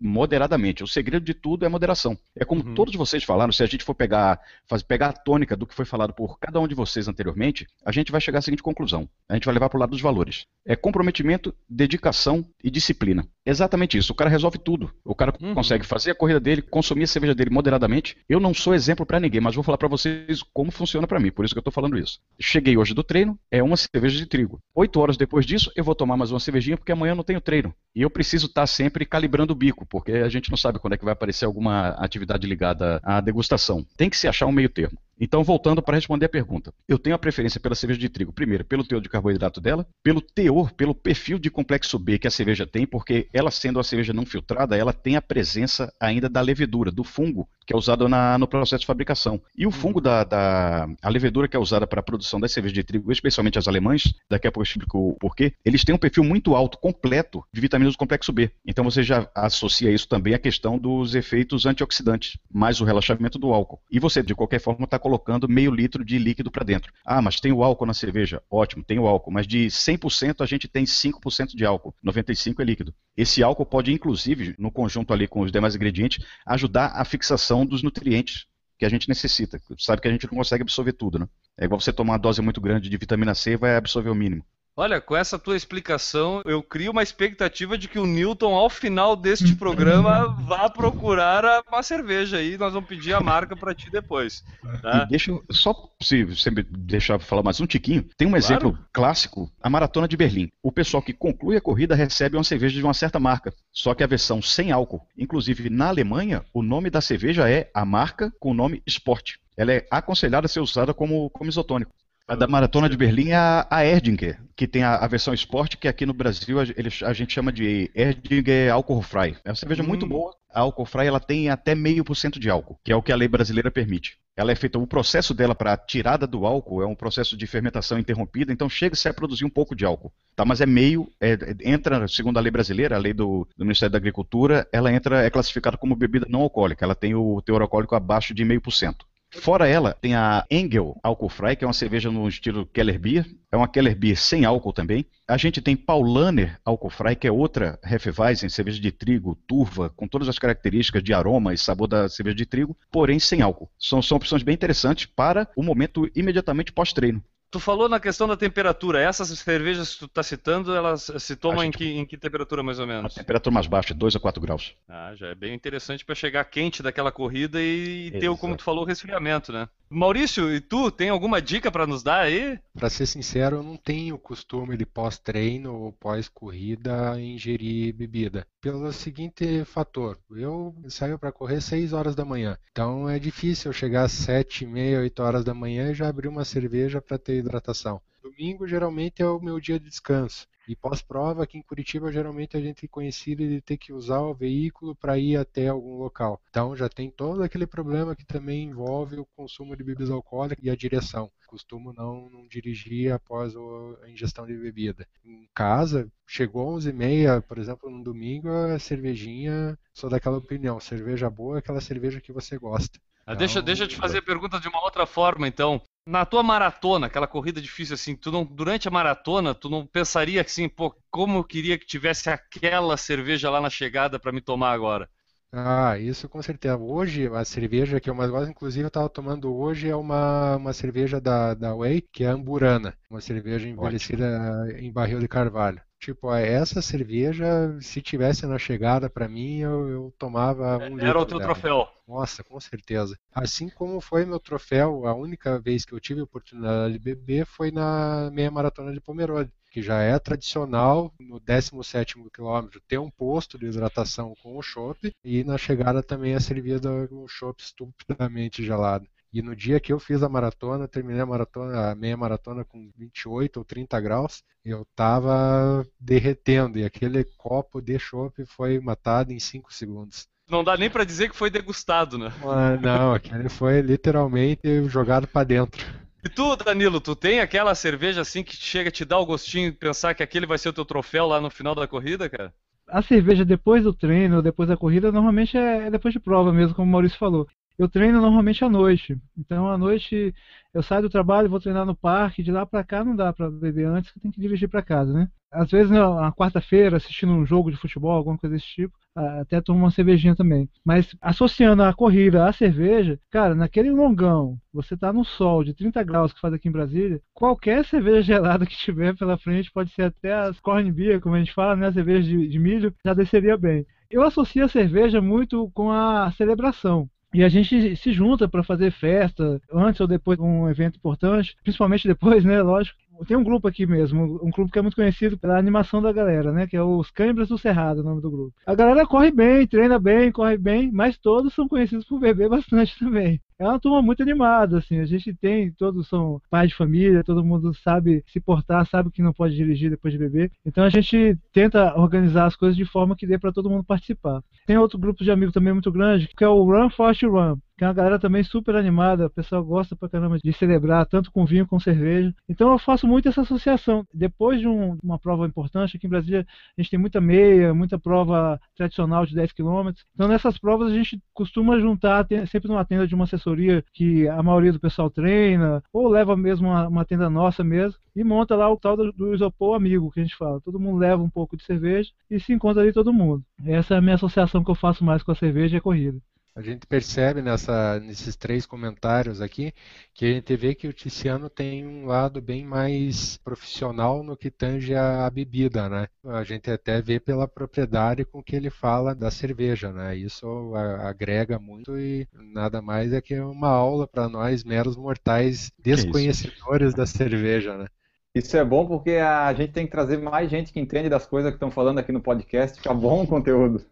moderadamente. 0.00 0.82
O 0.82 0.86
segredo 0.86 1.24
de 1.24 1.34
tudo 1.34 1.64
é 1.64 1.68
moderação. 1.68 2.16
É 2.34 2.44
como 2.44 2.62
uhum. 2.62 2.74
todos 2.74 2.94
vocês 2.94 3.24
falaram, 3.24 3.52
se 3.52 3.62
a 3.62 3.66
gente 3.66 3.84
for 3.84 3.94
pegar, 3.94 4.40
faz, 4.66 4.82
pegar 4.82 5.08
a 5.08 5.12
tônica 5.12 5.56
do 5.56 5.66
que 5.66 5.74
foi 5.74 5.84
falado 5.84 6.12
por 6.12 6.38
cada 6.38 6.60
um 6.60 6.68
de 6.68 6.74
vocês 6.74 7.08
anteriormente, 7.08 7.66
a 7.84 7.92
gente 7.92 8.12
vai 8.12 8.20
chegar 8.20 8.40
à 8.40 8.42
seguinte 8.42 8.62
conclusão. 8.62 9.08
A 9.28 9.34
gente 9.34 9.44
vai 9.44 9.54
levar 9.54 9.68
para 9.68 9.76
o 9.76 9.80
lado 9.80 9.90
dos 9.90 10.00
valores. 10.00 10.46
É 10.64 10.76
comprometimento, 10.76 11.54
dedicação 11.68 12.44
e 12.62 12.70
disciplina. 12.70 13.26
Exatamente 13.46 13.96
isso. 13.96 14.12
O 14.12 14.16
cara 14.16 14.28
resolve 14.28 14.58
tudo. 14.58 14.92
O 15.04 15.14
cara 15.14 15.32
uhum. 15.40 15.54
consegue 15.54 15.86
fazer 15.86 16.10
a 16.10 16.14
corrida 16.14 16.40
dele, 16.40 16.60
consumir 16.60 17.04
a 17.04 17.06
cerveja 17.06 17.34
dele 17.34 17.50
moderadamente. 17.50 18.16
Eu 18.28 18.40
não 18.40 18.52
sou 18.52 18.74
exemplo 18.74 19.06
para 19.06 19.20
ninguém, 19.20 19.40
mas 19.40 19.54
vou 19.54 19.62
falar 19.62 19.78
para 19.78 19.86
vocês 19.86 20.42
como 20.52 20.72
funciona 20.72 21.06
para 21.06 21.20
mim. 21.20 21.30
Por 21.30 21.44
isso 21.44 21.54
que 21.54 21.58
eu 21.58 21.60
estou 21.60 21.72
falando 21.72 21.96
isso. 21.96 22.18
Cheguei 22.40 22.76
hoje 22.76 22.92
do 22.92 23.04
treino, 23.04 23.38
é 23.50 23.62
uma 23.62 23.76
cerveja 23.76 24.18
de 24.18 24.26
trigo. 24.26 24.58
Oito 24.74 24.98
horas 25.00 25.16
depois 25.16 25.46
disso, 25.46 25.70
eu 25.76 25.84
vou 25.84 25.94
tomar 25.94 26.16
mais 26.16 26.32
uma 26.32 26.40
cervejinha 26.40 26.76
porque 26.76 26.90
amanhã 26.90 27.12
eu 27.12 27.16
não 27.16 27.24
tenho 27.24 27.40
treino. 27.40 27.72
E 27.94 28.02
eu 28.02 28.10
preciso 28.10 28.46
estar 28.46 28.62
tá 28.62 28.66
sempre 28.66 29.06
calibrando 29.06 29.52
o 29.52 29.56
bico, 29.56 29.86
porque 29.86 30.12
a 30.12 30.28
gente 30.28 30.50
não 30.50 30.56
sabe 30.56 30.80
quando 30.80 30.94
é 30.94 30.98
que 30.98 31.04
vai 31.04 31.12
aparecer 31.12 31.44
alguma 31.44 31.90
atividade 31.90 32.46
ligada 32.46 33.00
à 33.04 33.20
degustação. 33.20 33.86
Tem 33.96 34.10
que 34.10 34.16
se 34.16 34.26
achar 34.26 34.46
um 34.46 34.52
meio 34.52 34.68
termo. 34.68 34.98
Então, 35.18 35.42
voltando 35.42 35.82
para 35.82 35.96
responder 35.96 36.26
a 36.26 36.28
pergunta, 36.28 36.72
eu 36.86 36.98
tenho 36.98 37.16
a 37.16 37.18
preferência 37.18 37.58
pela 37.58 37.74
cerveja 37.74 37.98
de 37.98 38.08
trigo, 38.08 38.32
primeiro, 38.32 38.64
pelo 38.64 38.84
teor 38.84 39.00
de 39.00 39.08
carboidrato 39.08 39.60
dela, 39.60 39.86
pelo 40.02 40.20
teor, 40.20 40.72
pelo 40.72 40.94
perfil 40.94 41.38
de 41.38 41.50
complexo 41.50 41.98
B 41.98 42.18
que 42.18 42.26
a 42.26 42.30
cerveja 42.30 42.66
tem, 42.66 42.86
porque 42.86 43.28
ela 43.32 43.50
sendo 43.50 43.80
a 43.80 43.84
cerveja 43.84 44.12
não 44.12 44.26
filtrada, 44.26 44.76
ela 44.76 44.92
tem 44.92 45.16
a 45.16 45.22
presença 45.22 45.92
ainda 46.00 46.28
da 46.28 46.40
levedura, 46.40 46.92
do 46.92 47.02
fungo, 47.02 47.48
que 47.66 47.72
é 47.72 47.76
usado 47.76 48.08
na, 48.08 48.38
no 48.38 48.46
processo 48.46 48.80
de 48.80 48.86
fabricação. 48.86 49.40
E 49.56 49.66
o 49.66 49.70
fungo 49.70 50.00
da, 50.00 50.22
da 50.22 50.88
a 51.02 51.08
levedura 51.08 51.48
que 51.48 51.56
é 51.56 51.58
usada 51.58 51.86
para 51.86 52.00
a 52.00 52.02
produção 52.02 52.38
das 52.38 52.52
cervejas 52.52 52.74
de 52.74 52.84
trigo, 52.84 53.10
especialmente 53.10 53.58
as 53.58 53.66
alemães, 53.66 54.14
daqui 54.30 54.46
a 54.46 54.52
pouco 54.52 54.66
eu 54.66 54.70
explico 54.70 55.10
o 55.10 55.16
porquê, 55.18 55.52
eles 55.64 55.84
têm 55.84 55.94
um 55.94 55.98
perfil 55.98 56.24
muito 56.24 56.54
alto, 56.54 56.78
completo, 56.78 57.42
de 57.52 57.60
vitaminas 57.60 57.94
do 57.94 57.98
complexo 57.98 58.32
B. 58.32 58.50
Então 58.66 58.84
você 58.84 59.02
já 59.02 59.28
associa 59.34 59.90
isso 59.90 60.08
também 60.08 60.34
à 60.34 60.38
questão 60.38 60.78
dos 60.78 61.14
efeitos 61.14 61.66
antioxidantes, 61.66 62.38
mais 62.52 62.80
o 62.80 62.84
relaxamento 62.84 63.38
do 63.38 63.52
álcool. 63.52 63.80
E 63.90 63.98
você, 63.98 64.22
de 64.22 64.34
qualquer 64.34 64.60
forma, 64.60 64.84
está 64.84 64.98
colocando 65.06 65.48
meio 65.48 65.70
litro 65.70 66.04
de 66.04 66.18
líquido 66.18 66.50
para 66.50 66.64
dentro. 66.64 66.92
Ah, 67.04 67.22
mas 67.22 67.38
tem 67.38 67.52
o 67.52 67.62
álcool 67.62 67.86
na 67.86 67.94
cerveja? 67.94 68.42
Ótimo, 68.50 68.82
tem 68.82 68.98
o 68.98 69.06
álcool, 69.06 69.30
mas 69.30 69.46
de 69.46 69.68
100% 69.68 70.40
a 70.40 70.46
gente 70.46 70.66
tem 70.66 70.84
5% 70.84 71.54
de 71.54 71.64
álcool, 71.64 71.94
95% 72.04 72.58
é 72.58 72.64
líquido. 72.64 72.92
Esse 73.16 73.40
álcool 73.40 73.64
pode, 73.64 73.92
inclusive, 73.92 74.56
no 74.58 74.68
conjunto 74.68 75.12
ali 75.12 75.28
com 75.28 75.42
os 75.42 75.52
demais 75.52 75.76
ingredientes, 75.76 76.26
ajudar 76.44 76.86
a 76.88 77.04
fixação 77.04 77.64
dos 77.64 77.84
nutrientes 77.84 78.46
que 78.76 78.84
a 78.84 78.88
gente 78.88 79.08
necessita. 79.08 79.62
Sabe 79.78 80.02
que 80.02 80.08
a 80.08 80.10
gente 80.10 80.26
não 80.26 80.38
consegue 80.38 80.62
absorver 80.62 80.94
tudo, 80.94 81.20
né? 81.20 81.28
É 81.56 81.66
igual 81.66 81.80
você 81.80 81.92
tomar 81.92 82.14
uma 82.14 82.18
dose 82.18 82.42
muito 82.42 82.60
grande 82.60 82.90
de 82.90 82.96
vitamina 82.96 83.32
C 83.32 83.56
vai 83.56 83.76
absorver 83.76 84.10
o 84.10 84.14
mínimo. 84.14 84.44
Olha, 84.78 85.00
com 85.00 85.16
essa 85.16 85.38
tua 85.38 85.56
explicação, 85.56 86.42
eu 86.44 86.62
crio 86.62 86.92
uma 86.92 87.02
expectativa 87.02 87.78
de 87.78 87.88
que 87.88 87.98
o 87.98 88.04
Newton, 88.04 88.54
ao 88.54 88.68
final 88.68 89.16
deste 89.16 89.56
programa, 89.56 90.26
vá 90.46 90.68
procurar 90.68 91.62
uma 91.66 91.82
cerveja 91.82 92.36
aí. 92.36 92.58
Nós 92.58 92.74
vamos 92.74 92.86
pedir 92.86 93.14
a 93.14 93.20
marca 93.20 93.56
para 93.56 93.74
ti 93.74 93.90
depois. 93.90 94.44
Tá? 94.82 95.04
Deixa 95.06 95.30
eu, 95.30 95.42
só 95.50 95.74
se 96.02 96.24
você 96.24 96.50
me 96.50 96.62
deixar 96.62 97.18
falar 97.18 97.42
mais 97.42 97.58
um 97.58 97.66
tiquinho, 97.66 98.04
tem 98.18 98.28
um 98.28 98.32
Claro. 98.32 98.44
exemplo 98.44 98.78
clássico, 98.92 99.50
a 99.62 99.70
Maratona 99.70 100.06
de 100.06 100.14
Berlim. 100.14 100.50
O 100.62 100.70
pessoal 100.70 101.02
que 101.02 101.14
conclui 101.14 101.56
a 101.56 101.60
corrida 101.60 101.94
recebe 101.94 102.36
uma 102.36 102.44
cerveja 102.44 102.76
de 102.76 102.84
uma 102.84 102.92
certa 102.92 103.18
marca, 103.18 103.54
só 103.72 103.94
que 103.94 104.04
a 104.04 104.06
versão 104.06 104.42
sem 104.42 104.72
álcool. 104.72 105.00
Inclusive, 105.16 105.70
na 105.70 105.88
Alemanha, 105.88 106.44
o 106.52 106.62
nome 106.62 106.90
da 106.90 107.00
cerveja 107.00 107.48
é 107.48 107.70
a 107.72 107.86
marca 107.86 108.30
com 108.38 108.50
o 108.50 108.54
nome 108.54 108.82
Sport. 108.86 109.36
Ela 109.56 109.72
é 109.72 109.86
aconselhada 109.90 110.44
a 110.44 110.48
ser 110.50 110.60
usada 110.60 110.92
como, 110.92 111.30
como 111.30 111.48
isotônico. 111.48 111.92
A 112.28 112.34
da 112.34 112.48
Maratona 112.48 112.88
de 112.88 112.96
Berlim 112.96 113.28
é 113.28 113.36
a, 113.36 113.66
a 113.70 113.86
Erdinger, 113.86 114.40
que 114.56 114.66
tem 114.66 114.82
a, 114.82 114.96
a 114.96 115.06
versão 115.06 115.32
Sport, 115.32 115.76
que 115.76 115.86
aqui 115.86 116.04
no 116.04 116.12
Brasil 116.12 116.58
a, 116.58 116.64
eles- 116.76 117.00
a 117.04 117.12
gente 117.12 117.32
chama 117.32 117.52
de 117.52 117.88
Erdinger 117.94 118.72
Alcohol 118.72 119.00
Fry. 119.00 119.36
É 119.44 119.50
uma 119.50 119.54
cerveja 119.54 119.84
muito 119.84 120.08
boa. 120.08 120.34
A 120.52 120.60
Alcohol 120.60 120.86
Fry 120.86 121.06
ela 121.06 121.20
tem 121.20 121.50
até 121.50 121.72
meio 121.76 122.02
por 122.02 122.16
cento 122.16 122.40
de 122.40 122.50
álcool, 122.50 122.80
que 122.82 122.90
é 122.90 122.96
o 122.96 123.02
que 123.02 123.12
a 123.12 123.16
lei 123.16 123.28
brasileira 123.28 123.70
permite. 123.70 124.18
Ela 124.36 124.50
é 124.50 124.56
feita, 124.56 124.76
o 124.76 124.86
processo 124.88 125.32
dela 125.32 125.54
para 125.54 125.72
a 125.74 125.76
tirada 125.76 126.26
do 126.26 126.44
álcool 126.44 126.82
é 126.82 126.86
um 126.86 126.96
processo 126.96 127.36
de 127.36 127.46
fermentação 127.46 127.96
interrompida, 127.96 128.52
então 128.52 128.68
chega-se 128.68 129.08
a 129.08 129.14
produzir 129.14 129.44
um 129.44 129.50
pouco 129.50 129.76
de 129.76 129.84
álcool. 129.84 130.12
Tá, 130.34 130.44
mas 130.44 130.60
é 130.60 130.66
meio, 130.66 131.08
é- 131.20 131.34
é- 131.34 131.56
entra, 131.70 132.08
segundo 132.08 132.38
a 132.38 132.40
lei 132.40 132.50
brasileira, 132.50 132.96
a 132.96 132.98
lei 132.98 133.12
do, 133.12 133.46
do 133.56 133.64
Ministério 133.64 133.92
da 133.92 133.98
Agricultura, 133.98 134.66
ela 134.72 134.92
entra, 134.92 135.24
é 135.24 135.30
classificada 135.30 135.76
como 135.76 135.94
bebida 135.94 136.26
não 136.28 136.40
alcoólica, 136.40 136.84
ela 136.84 136.94
tem 136.96 137.14
o 137.14 137.40
teor 137.40 137.62
alcoólico 137.62 137.94
abaixo 137.94 138.34
de 138.34 138.44
meio 138.44 138.60
por 138.60 138.72
cento. 138.72 139.06
Fora 139.30 139.68
ela, 139.68 139.92
tem 139.92 140.14
a 140.14 140.44
Engel 140.50 140.98
Alcohol 141.02 141.28
Fry, 141.28 141.56
que 141.56 141.64
é 141.64 141.66
uma 141.66 141.72
cerveja 141.72 142.10
no 142.10 142.28
estilo 142.28 142.66
Keller 142.66 142.98
Beer. 142.98 143.26
É 143.50 143.56
uma 143.56 143.68
Keller 143.68 143.96
Beer 143.96 144.16
sem 144.16 144.44
álcool 144.44 144.72
também. 144.72 145.04
A 145.26 145.36
gente 145.36 145.60
tem 145.60 145.76
Paulaner 145.76 146.58
Alcohol 146.64 146.90
Fry, 146.90 147.16
que 147.16 147.26
é 147.26 147.32
outra 147.32 147.78
Hefeweizen, 147.84 148.48
cerveja 148.48 148.80
de 148.80 148.92
trigo, 148.92 149.36
turva, 149.46 149.90
com 149.90 150.08
todas 150.08 150.28
as 150.28 150.38
características 150.38 151.02
de 151.02 151.12
aroma 151.12 151.52
e 151.52 151.58
sabor 151.58 151.88
da 151.88 152.08
cerveja 152.08 152.36
de 152.36 152.46
trigo, 152.46 152.76
porém 152.90 153.18
sem 153.18 153.42
álcool. 153.42 153.70
São, 153.78 154.00
são 154.00 154.16
opções 154.16 154.42
bem 154.42 154.54
interessantes 154.54 155.06
para 155.06 155.48
o 155.56 155.62
momento 155.62 156.10
imediatamente 156.14 156.72
pós-treino. 156.72 157.22
Tu 157.56 157.60
falou 157.60 157.88
na 157.88 157.98
questão 157.98 158.28
da 158.28 158.36
temperatura. 158.36 159.00
Essas 159.00 159.30
cervejas 159.38 159.94
que 159.94 160.00
tu 160.00 160.08
tá 160.08 160.22
citando, 160.22 160.76
elas 160.76 161.10
se 161.18 161.34
tomam 161.34 161.64
em, 161.64 161.70
que, 161.70 161.86
em 161.86 162.04
que 162.04 162.18
temperatura 162.18 162.62
mais 162.62 162.78
ou 162.78 162.86
menos? 162.86 163.14
Temperatura 163.14 163.54
mais 163.54 163.66
baixa, 163.66 163.94
2 163.94 164.14
a 164.14 164.20
4 164.20 164.42
graus. 164.42 164.74
Ah, 164.86 165.14
já 165.14 165.28
é 165.28 165.34
bem 165.34 165.54
interessante 165.54 166.04
para 166.04 166.14
chegar 166.14 166.44
quente 166.44 166.82
daquela 166.82 167.10
corrida 167.10 167.58
e 167.58 168.10
ter, 168.10 168.28
o, 168.28 168.32
Exato. 168.32 168.36
como 168.36 168.56
tu 168.56 168.62
falou, 168.62 168.84
o 168.84 168.86
resfriamento, 168.86 169.52
né? 169.52 169.70
Maurício, 169.88 170.52
e 170.52 170.60
tu, 170.60 170.90
tem 170.90 171.08
alguma 171.08 171.40
dica 171.40 171.70
para 171.70 171.86
nos 171.86 172.02
dar 172.02 172.24
aí? 172.24 172.58
Pra 172.74 172.90
ser 172.90 173.06
sincero, 173.06 173.56
eu 173.56 173.62
não 173.62 173.78
tenho 173.78 174.18
costume 174.18 174.76
de 174.76 174.84
pós-treino 174.84 175.72
ou 175.74 175.92
pós-corrida 175.92 177.18
ingerir 177.18 177.94
bebida. 177.94 178.46
Pelo 178.66 178.92
seguinte 178.92 179.64
fator, 179.64 180.18
eu 180.28 180.74
saio 180.88 181.16
para 181.16 181.30
correr 181.30 181.60
6 181.60 181.92
horas 181.92 182.16
da 182.16 182.24
manhã, 182.24 182.58
então 182.72 183.08
é 183.08 183.16
difícil 183.16 183.68
eu 183.68 183.72
chegar 183.72 184.02
às 184.02 184.10
7 184.10 184.64
e 184.64 184.66
meia, 184.66 184.98
8 184.98 185.22
horas 185.22 185.44
da 185.44 185.54
manhã 185.54 185.92
e 185.92 185.94
já 185.94 186.08
abrir 186.08 186.26
uma 186.26 186.44
cerveja 186.44 187.00
para 187.00 187.16
ter 187.16 187.36
hidratação. 187.36 188.00
Domingo 188.20 188.66
geralmente 188.66 189.22
é 189.22 189.26
o 189.28 189.38
meu 189.38 189.60
dia 189.60 189.78
de 189.78 189.88
descanso. 189.88 190.48
E 190.66 190.74
pós-prova, 190.74 191.44
aqui 191.44 191.58
em 191.58 191.62
Curitiba, 191.62 192.10
geralmente 192.10 192.56
a 192.56 192.60
gente 192.60 192.84
é 192.84 192.88
conhecido 192.88 193.46
de 193.46 193.60
ter 193.60 193.76
que 193.76 193.92
usar 193.92 194.20
o 194.20 194.34
veículo 194.34 194.94
para 194.94 195.18
ir 195.18 195.36
até 195.36 195.68
algum 195.68 195.96
local. 195.96 196.40
Então 196.50 196.74
já 196.74 196.88
tem 196.88 197.10
todo 197.10 197.42
aquele 197.42 197.66
problema 197.66 198.16
que 198.16 198.24
também 198.24 198.64
envolve 198.64 199.16
o 199.16 199.26
consumo 199.36 199.76
de 199.76 199.84
bebidas 199.84 200.10
alcoólicas 200.10 200.64
e 200.64 200.70
a 200.70 200.76
direção. 200.76 201.30
Costumo 201.46 201.92
não, 201.92 202.28
não 202.28 202.46
dirigir 202.48 203.12
após 203.12 203.54
a 204.02 204.10
ingestão 204.10 204.44
de 204.44 204.56
bebida. 204.56 205.06
Em 205.24 205.48
casa, 205.54 206.10
chegou 206.26 206.76
11h30, 206.76 207.42
por 207.42 207.58
exemplo, 207.58 207.88
no 207.88 208.02
domingo, 208.02 208.48
a 208.50 208.78
cervejinha, 208.78 209.78
sou 209.94 210.10
daquela 210.10 210.38
opinião, 210.38 210.80
cerveja 210.80 211.30
boa 211.30 211.56
é 211.56 211.58
aquela 211.60 211.80
cerveja 211.80 212.20
que 212.20 212.32
você 212.32 212.58
gosta. 212.58 212.98
Ah, 213.24 213.34
deixa, 213.34 213.60
deixa 213.60 213.84
eu 213.84 213.88
te 213.88 213.96
fazer 213.96 214.18
a 214.18 214.22
pergunta 214.22 214.60
de 214.60 214.68
uma 214.68 214.82
outra 214.82 215.04
forma, 215.04 215.48
então. 215.48 215.80
Na 216.06 216.24
tua 216.24 216.42
maratona, 216.42 217.06
aquela 217.06 217.26
corrida 217.26 217.60
difícil 217.60 217.94
assim, 217.94 218.14
tu 218.16 218.30
não, 218.32 218.44
durante 218.44 218.86
a 218.88 218.90
maratona, 218.90 219.54
tu 219.54 219.68
não 219.68 219.84
pensaria 219.86 220.40
assim, 220.40 220.68
pô, 220.68 220.94
como 221.10 221.38
eu 221.38 221.44
queria 221.44 221.76
que 221.78 221.84
tivesse 221.86 222.30
aquela 222.30 222.96
cerveja 222.96 223.50
lá 223.50 223.60
na 223.60 223.68
chegada 223.70 224.18
para 224.18 224.32
me 224.32 224.40
tomar 224.40 224.72
agora? 224.72 225.10
Ah, 225.52 225.98
isso 225.98 226.28
com 226.28 226.40
certeza. 226.42 226.76
Hoje, 226.76 227.26
a 227.28 227.44
cerveja 227.44 228.00
que 228.00 228.08
eu 228.10 228.14
mais 228.14 228.30
gosto, 228.30 228.50
inclusive 228.50 228.84
eu 228.84 228.88
estava 228.88 229.08
tomando 229.08 229.52
hoje, 229.54 229.88
é 229.88 229.96
uma, 229.96 230.56
uma 230.56 230.72
cerveja 230.72 231.20
da, 231.20 231.54
da 231.54 231.74
Whey, 231.74 232.02
que 232.12 232.22
é 232.24 232.28
a 232.28 232.32
Amburana, 232.32 232.96
uma 233.10 233.20
cerveja 233.20 233.68
envelhecida 233.68 234.66
em 234.78 234.92
barril 234.92 235.18
de 235.20 235.28
carvalho. 235.28 235.80
Tipo, 235.98 236.28
ó, 236.28 236.36
essa 236.36 236.80
cerveja, 236.82 237.44
se 237.80 238.00
tivesse 238.00 238.46
na 238.46 238.58
chegada 238.58 239.08
para 239.10 239.28
mim, 239.28 239.58
eu, 239.58 239.88
eu 239.88 240.14
tomava 240.18 240.78
um 240.78 240.98
Era 240.98 241.18
o 241.18 241.26
teu 241.26 241.38
dela. 241.38 241.52
troféu. 241.52 241.88
Nossa, 242.06 242.44
com 242.44 242.60
certeza. 242.60 243.18
Assim 243.34 243.68
como 243.68 244.00
foi 244.00 244.24
meu 244.24 244.38
troféu, 244.38 245.06
a 245.06 245.14
única 245.14 245.58
vez 245.58 245.84
que 245.84 245.92
eu 245.92 245.98
tive 246.00 246.20
a 246.20 246.24
oportunidade 246.24 246.92
de 246.92 246.98
beber 247.00 247.44
foi 247.46 247.70
na 247.72 248.30
meia 248.30 248.50
maratona 248.50 248.92
de 248.92 249.00
Pomerode, 249.00 249.50
que 249.72 249.82
já 249.82 250.00
é 250.02 250.16
tradicional 250.18 251.12
no 251.18 251.40
17º 251.40 252.30
quilômetro 252.30 252.80
ter 252.86 252.98
um 252.98 253.10
posto 253.10 253.58
de 253.58 253.66
hidratação 253.66 254.34
com 254.42 254.56
o 254.56 254.62
chopp 254.62 255.10
e 255.24 255.42
na 255.42 255.58
chegada 255.58 256.02
também 256.02 256.34
é 256.34 256.40
servida 256.40 256.88
um 257.10 257.26
chopp 257.26 257.60
estupidamente 257.60 258.64
gelado. 258.64 259.06
E 259.32 259.42
no 259.42 259.54
dia 259.54 259.80
que 259.80 259.92
eu 259.92 259.98
fiz 259.98 260.22
a 260.22 260.28
maratona, 260.28 260.88
terminei 260.88 261.20
a 261.20 261.26
maratona, 261.26 261.90
a 261.90 261.94
meia 261.94 262.16
maratona 262.16 262.64
com 262.64 262.90
28 262.96 263.58
ou 263.58 263.64
30 263.64 264.00
graus, 264.00 264.42
eu 264.64 264.86
tava 264.94 265.86
derretendo 266.00 266.78
e 266.78 266.84
aquele 266.84 267.24
copo 267.36 267.80
de 267.80 267.98
chopp 267.98 268.44
foi 268.46 268.80
matado 268.80 269.32
em 269.32 269.38
5 269.38 269.72
segundos. 269.72 270.26
Não 270.48 270.62
dá 270.62 270.76
nem 270.76 270.88
para 270.88 271.04
dizer 271.04 271.28
que 271.28 271.36
foi 271.36 271.50
degustado, 271.50 272.16
né? 272.16 272.32
Ah, 272.44 272.76
não, 272.80 273.12
aquele 273.12 273.48
foi 273.48 273.80
literalmente 273.80 274.88
jogado 274.88 275.26
para 275.26 275.44
dentro. 275.44 275.84
E 276.24 276.28
tu, 276.28 276.56
Danilo, 276.56 277.00
tu 277.00 277.14
tem 277.14 277.40
aquela 277.40 277.74
cerveja 277.74 278.20
assim 278.20 278.42
que 278.42 278.56
chega 278.56 278.88
a 278.88 278.92
te 278.92 279.04
dar 279.04 279.18
o 279.18 279.26
gostinho 279.26 279.70
de 279.70 279.76
pensar 279.76 280.14
que 280.14 280.22
aquele 280.22 280.46
vai 280.46 280.58
ser 280.58 280.68
o 280.68 280.72
teu 280.72 280.84
troféu 280.84 281.26
lá 281.26 281.40
no 281.40 281.50
final 281.50 281.74
da 281.74 281.86
corrida, 281.86 282.28
cara? 282.28 282.52
A 282.88 283.02
cerveja 283.02 283.44
depois 283.44 283.84
do 283.84 283.92
treino, 283.92 284.42
depois 284.42 284.68
da 284.68 284.76
corrida, 284.76 285.12
normalmente 285.12 285.56
é 285.56 285.86
é 285.86 285.90
depois 285.90 286.12
de 286.12 286.20
prova 286.20 286.52
mesmo, 286.52 286.74
como 286.74 286.88
o 286.88 286.92
Maurício 286.92 287.18
falou. 287.18 287.46
Eu 287.78 287.88
treino 287.88 288.20
normalmente 288.20 288.64
à 288.64 288.68
noite. 288.68 289.18
Então 289.36 289.68
à 289.68 289.76
noite 289.76 290.34
eu 290.72 290.82
saio 290.82 291.02
do 291.02 291.10
trabalho, 291.10 291.48
vou 291.48 291.60
treinar 291.60 291.84
no 291.86 291.94
parque, 291.94 292.42
de 292.42 292.50
lá 292.52 292.64
pra 292.66 292.84
cá 292.84 293.04
não 293.04 293.14
dá 293.16 293.32
pra 293.32 293.50
beber 293.50 293.86
antes, 293.86 294.10
que 294.10 294.20
tenho 294.20 294.32
que 294.32 294.40
dirigir 294.40 294.68
pra 294.68 294.82
casa, 294.82 295.12
né? 295.12 295.28
Às 295.50 295.70
vezes 295.70 295.90
na 295.90 296.32
quarta-feira, 296.32 296.96
assistindo 296.96 297.32
um 297.32 297.46
jogo 297.46 297.70
de 297.70 297.76
futebol, 297.76 298.12
alguma 298.12 298.36
coisa 298.36 298.54
desse 298.56 298.66
tipo, 298.66 298.94
até 299.14 299.60
tomo 299.60 299.78
uma 299.80 299.90
cervejinha 299.90 300.34
também. 300.36 300.68
Mas 300.84 301.14
associando 301.20 301.82
a 301.82 301.94
corrida 301.94 302.46
à 302.46 302.52
cerveja, 302.52 303.18
cara, 303.30 303.54
naquele 303.54 303.90
longão, 303.90 304.58
você 304.72 304.96
tá 304.96 305.12
no 305.12 305.24
sol 305.24 305.64
de 305.64 305.72
30 305.74 306.02
graus 306.02 306.32
que 306.32 306.40
faz 306.40 306.52
aqui 306.52 306.68
em 306.68 306.72
Brasília, 306.72 307.20
qualquer 307.32 307.84
cerveja 307.84 308.22
gelada 308.34 308.66
que 308.66 308.76
tiver 308.76 309.16
pela 309.16 309.38
frente, 309.38 309.72
pode 309.72 309.90
ser 309.92 310.02
até 310.02 310.32
as 310.34 310.60
corn 310.60 310.90
beer, 310.92 311.20
como 311.20 311.34
a 311.34 311.38
gente 311.38 311.54
fala, 311.54 311.76
né, 311.76 311.90
cerveja 311.92 312.28
de, 312.28 312.48
de 312.48 312.58
milho, 312.58 312.94
já 313.04 313.14
desceria 313.14 313.56
bem. 313.56 313.86
Eu 314.10 314.22
associo 314.22 314.64
a 314.64 314.68
cerveja 314.68 315.20
muito 315.20 315.70
com 315.72 315.90
a 315.90 316.30
celebração. 316.32 317.08
E 317.36 317.44
a 317.44 317.50
gente 317.50 317.94
se 317.96 318.14
junta 318.14 318.48
para 318.48 318.64
fazer 318.64 318.90
festa, 318.90 319.60
antes 319.70 320.00
ou 320.00 320.06
depois 320.06 320.38
de 320.38 320.42
um 320.42 320.70
evento 320.70 320.96
importante, 320.96 321.54
principalmente 321.62 322.08
depois, 322.08 322.42
né? 322.42 322.62
Lógico. 322.62 322.98
Tem 323.24 323.36
um 323.36 323.44
grupo 323.44 323.68
aqui 323.68 323.86
mesmo, 323.86 324.40
um 324.42 324.50
grupo 324.50 324.70
que 324.70 324.78
é 324.78 324.82
muito 324.82 324.96
conhecido 324.96 325.38
pela 325.38 325.58
animação 325.58 326.02
da 326.02 326.12
galera, 326.12 326.52
né? 326.52 326.66
Que 326.66 326.76
é 326.76 326.82
os 326.82 327.10
Cãibras 327.10 327.48
do 327.48 327.58
Cerrado, 327.58 328.00
o 328.00 328.04
nome 328.04 328.20
do 328.20 328.30
grupo. 328.30 328.54
A 328.66 328.74
galera 328.74 329.06
corre 329.06 329.30
bem, 329.30 329.66
treina 329.66 329.98
bem, 329.98 330.32
corre 330.32 330.56
bem, 330.56 330.90
mas 330.92 331.18
todos 331.18 331.54
são 331.54 331.68
conhecidos 331.68 332.04
por 332.04 332.18
beber 332.18 332.48
bastante 332.50 332.98
também 332.98 333.40
é 333.58 333.66
uma 333.66 333.80
turma 333.80 334.02
muito 334.02 334.22
animada, 334.22 334.78
assim. 334.78 334.98
A 334.98 335.06
gente 335.06 335.32
tem, 335.34 335.70
todos 335.72 336.08
são 336.08 336.40
pais 336.50 336.70
de 336.70 336.76
família, 336.76 337.24
todo 337.24 337.44
mundo 337.44 337.72
sabe 337.74 338.22
se 338.26 338.40
portar, 338.40 338.86
sabe 338.86 339.10
que 339.10 339.22
não 339.22 339.32
pode 339.32 339.54
dirigir 339.54 339.90
depois 339.90 340.12
de 340.12 340.18
beber. 340.18 340.50
Então 340.64 340.84
a 340.84 340.90
gente 340.90 341.38
tenta 341.52 341.98
organizar 341.98 342.46
as 342.46 342.56
coisas 342.56 342.76
de 342.76 342.84
forma 342.84 343.16
que 343.16 343.26
dê 343.26 343.38
para 343.38 343.52
todo 343.52 343.70
mundo 343.70 343.84
participar. 343.84 344.42
Tem 344.66 344.76
outro 344.76 344.98
grupo 344.98 345.24
de 345.24 345.30
amigos 345.30 345.54
também 345.54 345.72
muito 345.72 345.90
grande, 345.90 346.28
que 346.36 346.44
é 346.44 346.48
o 346.48 346.64
Run 346.64 346.90
Fast 346.90 347.24
Run 347.24 347.56
que 347.76 347.84
é 347.84 347.86
uma 347.86 347.94
galera 347.94 348.18
também 348.18 348.42
super 348.42 348.74
animada, 348.74 349.26
o 349.26 349.30
pessoal 349.30 349.64
gosta 349.64 349.94
pra 349.94 350.08
caramba 350.08 350.38
de 350.38 350.52
celebrar, 350.52 351.06
tanto 351.06 351.30
com 351.30 351.44
vinho 351.44 351.66
como 351.66 351.76
com 351.76 351.80
cerveja. 351.80 352.34
Então 352.48 352.72
eu 352.72 352.78
faço 352.78 353.06
muito 353.06 353.28
essa 353.28 353.42
associação. 353.42 354.04
Depois 354.12 354.60
de 354.60 354.66
um, 354.66 354.98
uma 355.02 355.18
prova 355.18 355.46
importante, 355.46 355.96
aqui 355.96 356.06
em 356.06 356.10
Brasília 356.10 356.46
a 356.76 356.80
gente 356.80 356.90
tem 356.90 356.98
muita 356.98 357.20
meia, 357.20 357.74
muita 357.74 357.98
prova 357.98 358.58
tradicional 358.74 359.26
de 359.26 359.34
10 359.34 359.52
km. 359.52 359.90
Então 360.14 360.26
nessas 360.26 360.58
provas 360.58 360.90
a 360.90 360.94
gente 360.94 361.20
costuma 361.34 361.78
juntar 361.78 362.26
sempre 362.50 362.68
numa 362.68 362.84
tenda 362.84 363.06
de 363.06 363.14
uma 363.14 363.24
assessoria 363.24 363.84
que 363.92 364.26
a 364.28 364.42
maioria 364.42 364.72
do 364.72 364.80
pessoal 364.80 365.10
treina, 365.10 365.82
ou 365.92 366.08
leva 366.08 366.36
mesmo 366.36 366.68
uma, 366.68 366.88
uma 366.88 367.04
tenda 367.04 367.28
nossa 367.28 367.62
mesmo, 367.62 367.98
e 368.14 368.24
monta 368.24 368.56
lá 368.56 368.70
o 368.70 368.78
tal 368.78 368.96
do, 368.96 369.12
do 369.12 369.34
isopor 369.34 369.76
amigo, 369.76 370.10
que 370.10 370.20
a 370.20 370.22
gente 370.22 370.36
fala. 370.36 370.60
Todo 370.62 370.80
mundo 370.80 370.98
leva 370.98 371.22
um 371.22 371.30
pouco 371.30 371.56
de 371.56 371.64
cerveja 371.64 372.10
e 372.30 372.40
se 372.40 372.52
encontra 372.54 372.82
ali 372.82 372.92
todo 372.92 373.12
mundo. 373.12 373.44
Essa 373.64 373.94
é 373.94 373.98
a 373.98 374.00
minha 374.00 374.14
associação 374.14 374.64
que 374.64 374.70
eu 374.70 374.74
faço 374.74 375.04
mais 375.04 375.22
com 375.22 375.32
a 375.32 375.34
cerveja 375.34 375.76
e 375.76 375.78
a 375.78 375.82
corrida. 375.82 376.18
A 376.56 376.62
gente 376.62 376.86
percebe 376.86 377.42
nessa, 377.42 378.00
nesses 378.00 378.34
três 378.34 378.64
comentários 378.64 379.42
aqui 379.42 379.74
que 380.14 380.24
a 380.24 380.32
gente 380.32 380.56
vê 380.56 380.74
que 380.74 380.88
o 380.88 380.92
Tiziano 380.92 381.50
tem 381.50 381.86
um 381.86 382.06
lado 382.06 382.40
bem 382.40 382.64
mais 382.64 383.36
profissional 383.44 384.22
no 384.22 384.34
que 384.34 384.50
tange 384.50 384.94
a, 384.94 385.26
a, 385.26 385.30
bebida, 385.30 385.86
né? 385.86 386.08
A 386.24 386.42
gente 386.44 386.70
até 386.70 387.02
vê 387.02 387.20
pela 387.20 387.46
propriedade 387.46 388.24
com 388.24 388.42
que 388.42 388.56
ele 388.56 388.70
fala 388.70 389.14
da 389.14 389.30
cerveja, 389.30 389.92
né? 389.92 390.16
Isso 390.16 390.74
a, 390.74 391.10
agrega 391.10 391.58
muito 391.58 391.98
e 391.98 392.26
nada 392.32 392.80
mais 392.80 393.12
é 393.12 393.20
que 393.20 393.38
uma 393.38 393.68
aula 393.68 394.08
para 394.08 394.26
nós 394.26 394.64
meros 394.64 394.96
mortais 394.96 395.70
desconhecedores 395.78 396.94
da 396.94 397.04
cerveja, 397.04 397.76
né? 397.76 397.86
Isso 398.34 398.56
é 398.56 398.64
bom 398.64 398.86
porque 398.86 399.12
a 399.12 399.52
gente 399.52 399.74
tem 399.74 399.84
que 399.84 399.92
trazer 399.92 400.16
mais 400.16 400.50
gente 400.50 400.72
que 400.72 400.80
entende 400.80 401.10
das 401.10 401.26
coisas 401.26 401.50
que 401.50 401.56
estão 401.56 401.70
falando 401.70 401.98
aqui 401.98 402.12
no 402.12 402.22
podcast, 402.22 402.78
fica 402.78 402.94
bom 402.94 403.24
o 403.24 403.26
conteúdo. 403.26 403.84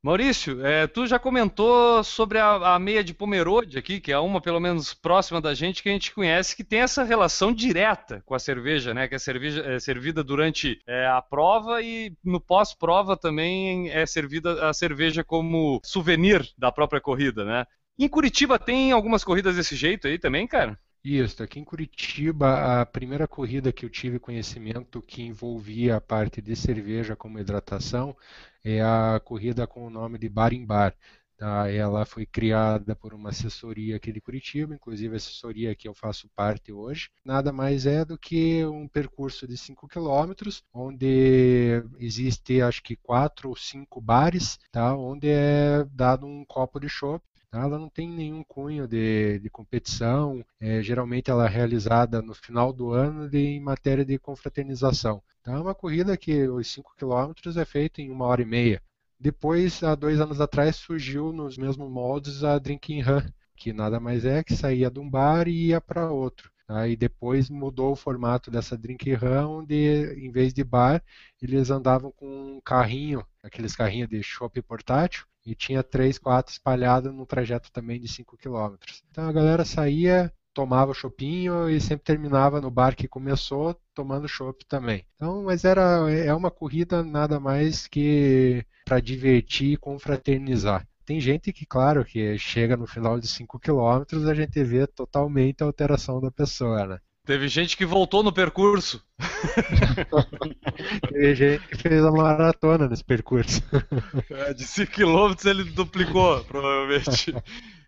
Maurício, 0.00 0.64
é, 0.64 0.86
tu 0.86 1.08
já 1.08 1.18
comentou 1.18 2.04
sobre 2.04 2.38
a, 2.38 2.74
a, 2.74 2.78
meia 2.78 3.02
de 3.02 3.12
Pomerode 3.12 3.76
aqui, 3.76 4.00
que 4.00 4.12
é 4.12 4.18
uma 4.18 4.40
pelo 4.40 4.60
menos 4.60 4.94
próxima 4.94 5.40
da 5.40 5.54
gente 5.54 5.82
que 5.82 5.88
a 5.88 5.92
gente 5.92 6.14
conhece, 6.14 6.54
que 6.54 6.62
tem 6.62 6.80
essa 6.80 7.02
relação 7.02 7.52
direta 7.52 8.22
com 8.24 8.32
a 8.32 8.38
cerveja, 8.38 8.94
né? 8.94 9.08
Que 9.08 9.16
a 9.16 9.18
cerveja 9.18 9.60
é 9.66 9.80
servida 9.80 10.22
durante 10.22 10.80
é, 10.86 11.06
a 11.08 11.20
prova 11.20 11.82
e 11.82 12.16
no 12.24 12.40
pós-prova 12.40 13.16
também 13.16 13.90
é 13.90 14.06
servida 14.06 14.68
a 14.68 14.72
cerveja 14.72 15.24
como 15.24 15.80
souvenir 15.84 16.48
da 16.56 16.70
própria 16.70 17.00
corrida, 17.00 17.44
né? 17.44 17.66
Em 17.98 18.08
Curitiba 18.08 18.56
tem 18.56 18.92
algumas 18.92 19.24
corridas 19.24 19.56
desse 19.56 19.74
jeito 19.74 20.06
aí 20.06 20.16
também, 20.16 20.46
cara? 20.46 20.78
Isso, 21.10 21.42
aqui 21.42 21.58
em 21.58 21.64
Curitiba, 21.64 22.82
a 22.82 22.84
primeira 22.84 23.26
corrida 23.26 23.72
que 23.72 23.86
eu 23.86 23.88
tive 23.88 24.18
conhecimento 24.18 25.00
que 25.00 25.22
envolvia 25.22 25.96
a 25.96 26.00
parte 26.02 26.42
de 26.42 26.54
cerveja 26.54 27.16
como 27.16 27.38
hidratação 27.38 28.14
é 28.62 28.82
a 28.82 29.18
corrida 29.24 29.66
com 29.66 29.86
o 29.86 29.90
nome 29.90 30.18
de 30.18 30.28
Bar 30.28 30.52
em 30.52 30.66
Bar. 30.66 30.94
Tá? 31.38 31.70
Ela 31.70 32.04
foi 32.04 32.26
criada 32.26 32.94
por 32.94 33.14
uma 33.14 33.30
assessoria 33.30 33.96
aqui 33.96 34.12
de 34.12 34.20
Curitiba, 34.20 34.74
inclusive 34.74 35.14
a 35.14 35.16
assessoria 35.16 35.74
que 35.74 35.88
eu 35.88 35.94
faço 35.94 36.28
parte 36.36 36.72
hoje. 36.72 37.08
Nada 37.24 37.52
mais 37.52 37.86
é 37.86 38.04
do 38.04 38.18
que 38.18 38.66
um 38.66 38.86
percurso 38.86 39.48
de 39.48 39.56
5 39.56 39.88
quilômetros, 39.88 40.62
onde 40.74 41.82
existe 41.98 42.60
acho 42.60 42.82
que 42.82 42.96
quatro 42.96 43.48
ou 43.48 43.56
cinco 43.56 43.98
bares, 43.98 44.58
tá? 44.70 44.94
onde 44.94 45.28
é 45.30 45.86
dado 45.90 46.26
um 46.26 46.44
copo 46.44 46.78
de 46.78 46.88
chopp 46.90 47.24
Tá? 47.50 47.60
Ela 47.60 47.78
não 47.78 47.88
tem 47.88 48.08
nenhum 48.08 48.42
cunho 48.44 48.86
de, 48.86 49.38
de 49.38 49.50
competição, 49.50 50.44
é, 50.60 50.82
geralmente 50.82 51.30
ela 51.30 51.46
é 51.46 51.48
realizada 51.48 52.20
no 52.20 52.34
final 52.34 52.72
do 52.72 52.92
ano 52.92 53.28
de, 53.28 53.38
em 53.38 53.60
matéria 53.60 54.04
de 54.04 54.18
confraternização. 54.18 55.22
Tá? 55.42 55.52
É 55.52 55.58
uma 55.58 55.74
corrida 55.74 56.16
que 56.16 56.46
os 56.48 56.66
5 56.68 56.94
km 56.96 57.32
é 57.58 57.64
feita 57.64 58.02
em 58.02 58.10
uma 58.10 58.26
hora 58.26 58.42
e 58.42 58.44
meia. 58.44 58.82
Depois, 59.18 59.82
há 59.82 59.94
dois 59.94 60.20
anos 60.20 60.40
atrás, 60.40 60.76
surgiu 60.76 61.32
nos 61.32 61.56
mesmos 61.58 61.90
moldes 61.90 62.44
a 62.44 62.58
Drinking 62.58 63.02
Run, 63.02 63.22
que 63.56 63.72
nada 63.72 63.98
mais 63.98 64.24
é 64.24 64.44
que 64.44 64.54
saía 64.54 64.90
de 64.90 65.00
um 65.00 65.10
bar 65.10 65.48
e 65.48 65.68
ia 65.68 65.80
para 65.80 66.10
outro. 66.10 66.50
Tá? 66.68 66.86
depois 66.98 67.48
mudou 67.48 67.92
o 67.92 67.96
formato 67.96 68.50
dessa 68.50 68.76
drink 68.76 69.10
run, 69.14 69.60
onde 69.60 70.14
em 70.18 70.30
vez 70.30 70.52
de 70.52 70.62
bar, 70.62 71.02
eles 71.40 71.70
andavam 71.70 72.12
com 72.12 72.26
um 72.26 72.60
carrinho, 72.60 73.24
aqueles 73.42 73.74
carrinhos 73.74 74.10
de 74.10 74.22
chopp 74.22 74.60
portátil, 74.60 75.24
e 75.46 75.54
tinha 75.54 75.82
três, 75.82 76.18
quatro 76.18 76.52
espalhados 76.52 77.10
no 77.10 77.24
trajeto 77.24 77.72
também 77.72 77.98
de 77.98 78.06
5 78.06 78.36
km. 78.36 78.76
Então 79.10 79.26
a 79.26 79.32
galera 79.32 79.64
saía, 79.64 80.30
tomava 80.52 80.90
o 80.90 80.94
chopinho 80.94 81.70
e 81.70 81.80
sempre 81.80 82.04
terminava 82.04 82.60
no 82.60 82.70
bar 82.70 82.94
que 82.94 83.08
começou 83.08 83.74
tomando 83.94 84.28
chopp 84.28 84.62
também. 84.66 85.06
Então, 85.14 85.44
mas 85.44 85.64
era 85.64 86.10
é 86.10 86.34
uma 86.34 86.50
corrida 86.50 87.02
nada 87.02 87.40
mais 87.40 87.86
que 87.86 88.62
para 88.84 89.00
divertir 89.00 89.72
e 89.72 89.76
confraternizar. 89.78 90.86
Tem 91.08 91.18
gente 91.18 91.54
que, 91.54 91.64
claro, 91.64 92.04
que 92.04 92.36
chega 92.36 92.76
no 92.76 92.86
final 92.86 93.18
de 93.18 93.26
5 93.26 93.58
km, 93.58 94.28
a 94.30 94.34
gente 94.34 94.62
vê 94.62 94.86
totalmente 94.86 95.62
a 95.62 95.64
alteração 95.64 96.20
da 96.20 96.30
pessoa, 96.30 96.86
né? 96.86 96.98
Teve 97.24 97.48
gente 97.48 97.78
que 97.78 97.86
voltou 97.86 98.22
no 98.22 98.30
percurso. 98.30 99.02
Teve 101.08 101.34
gente 101.34 101.66
que 101.66 101.78
fez 101.78 102.04
a 102.04 102.12
maratona 102.12 102.86
nesse 102.86 103.02
percurso. 103.02 103.62
É, 104.30 104.52
de 104.52 104.64
5 104.64 104.92
km 104.92 105.34
ele 105.46 105.64
duplicou, 105.64 106.44
provavelmente. 106.44 107.34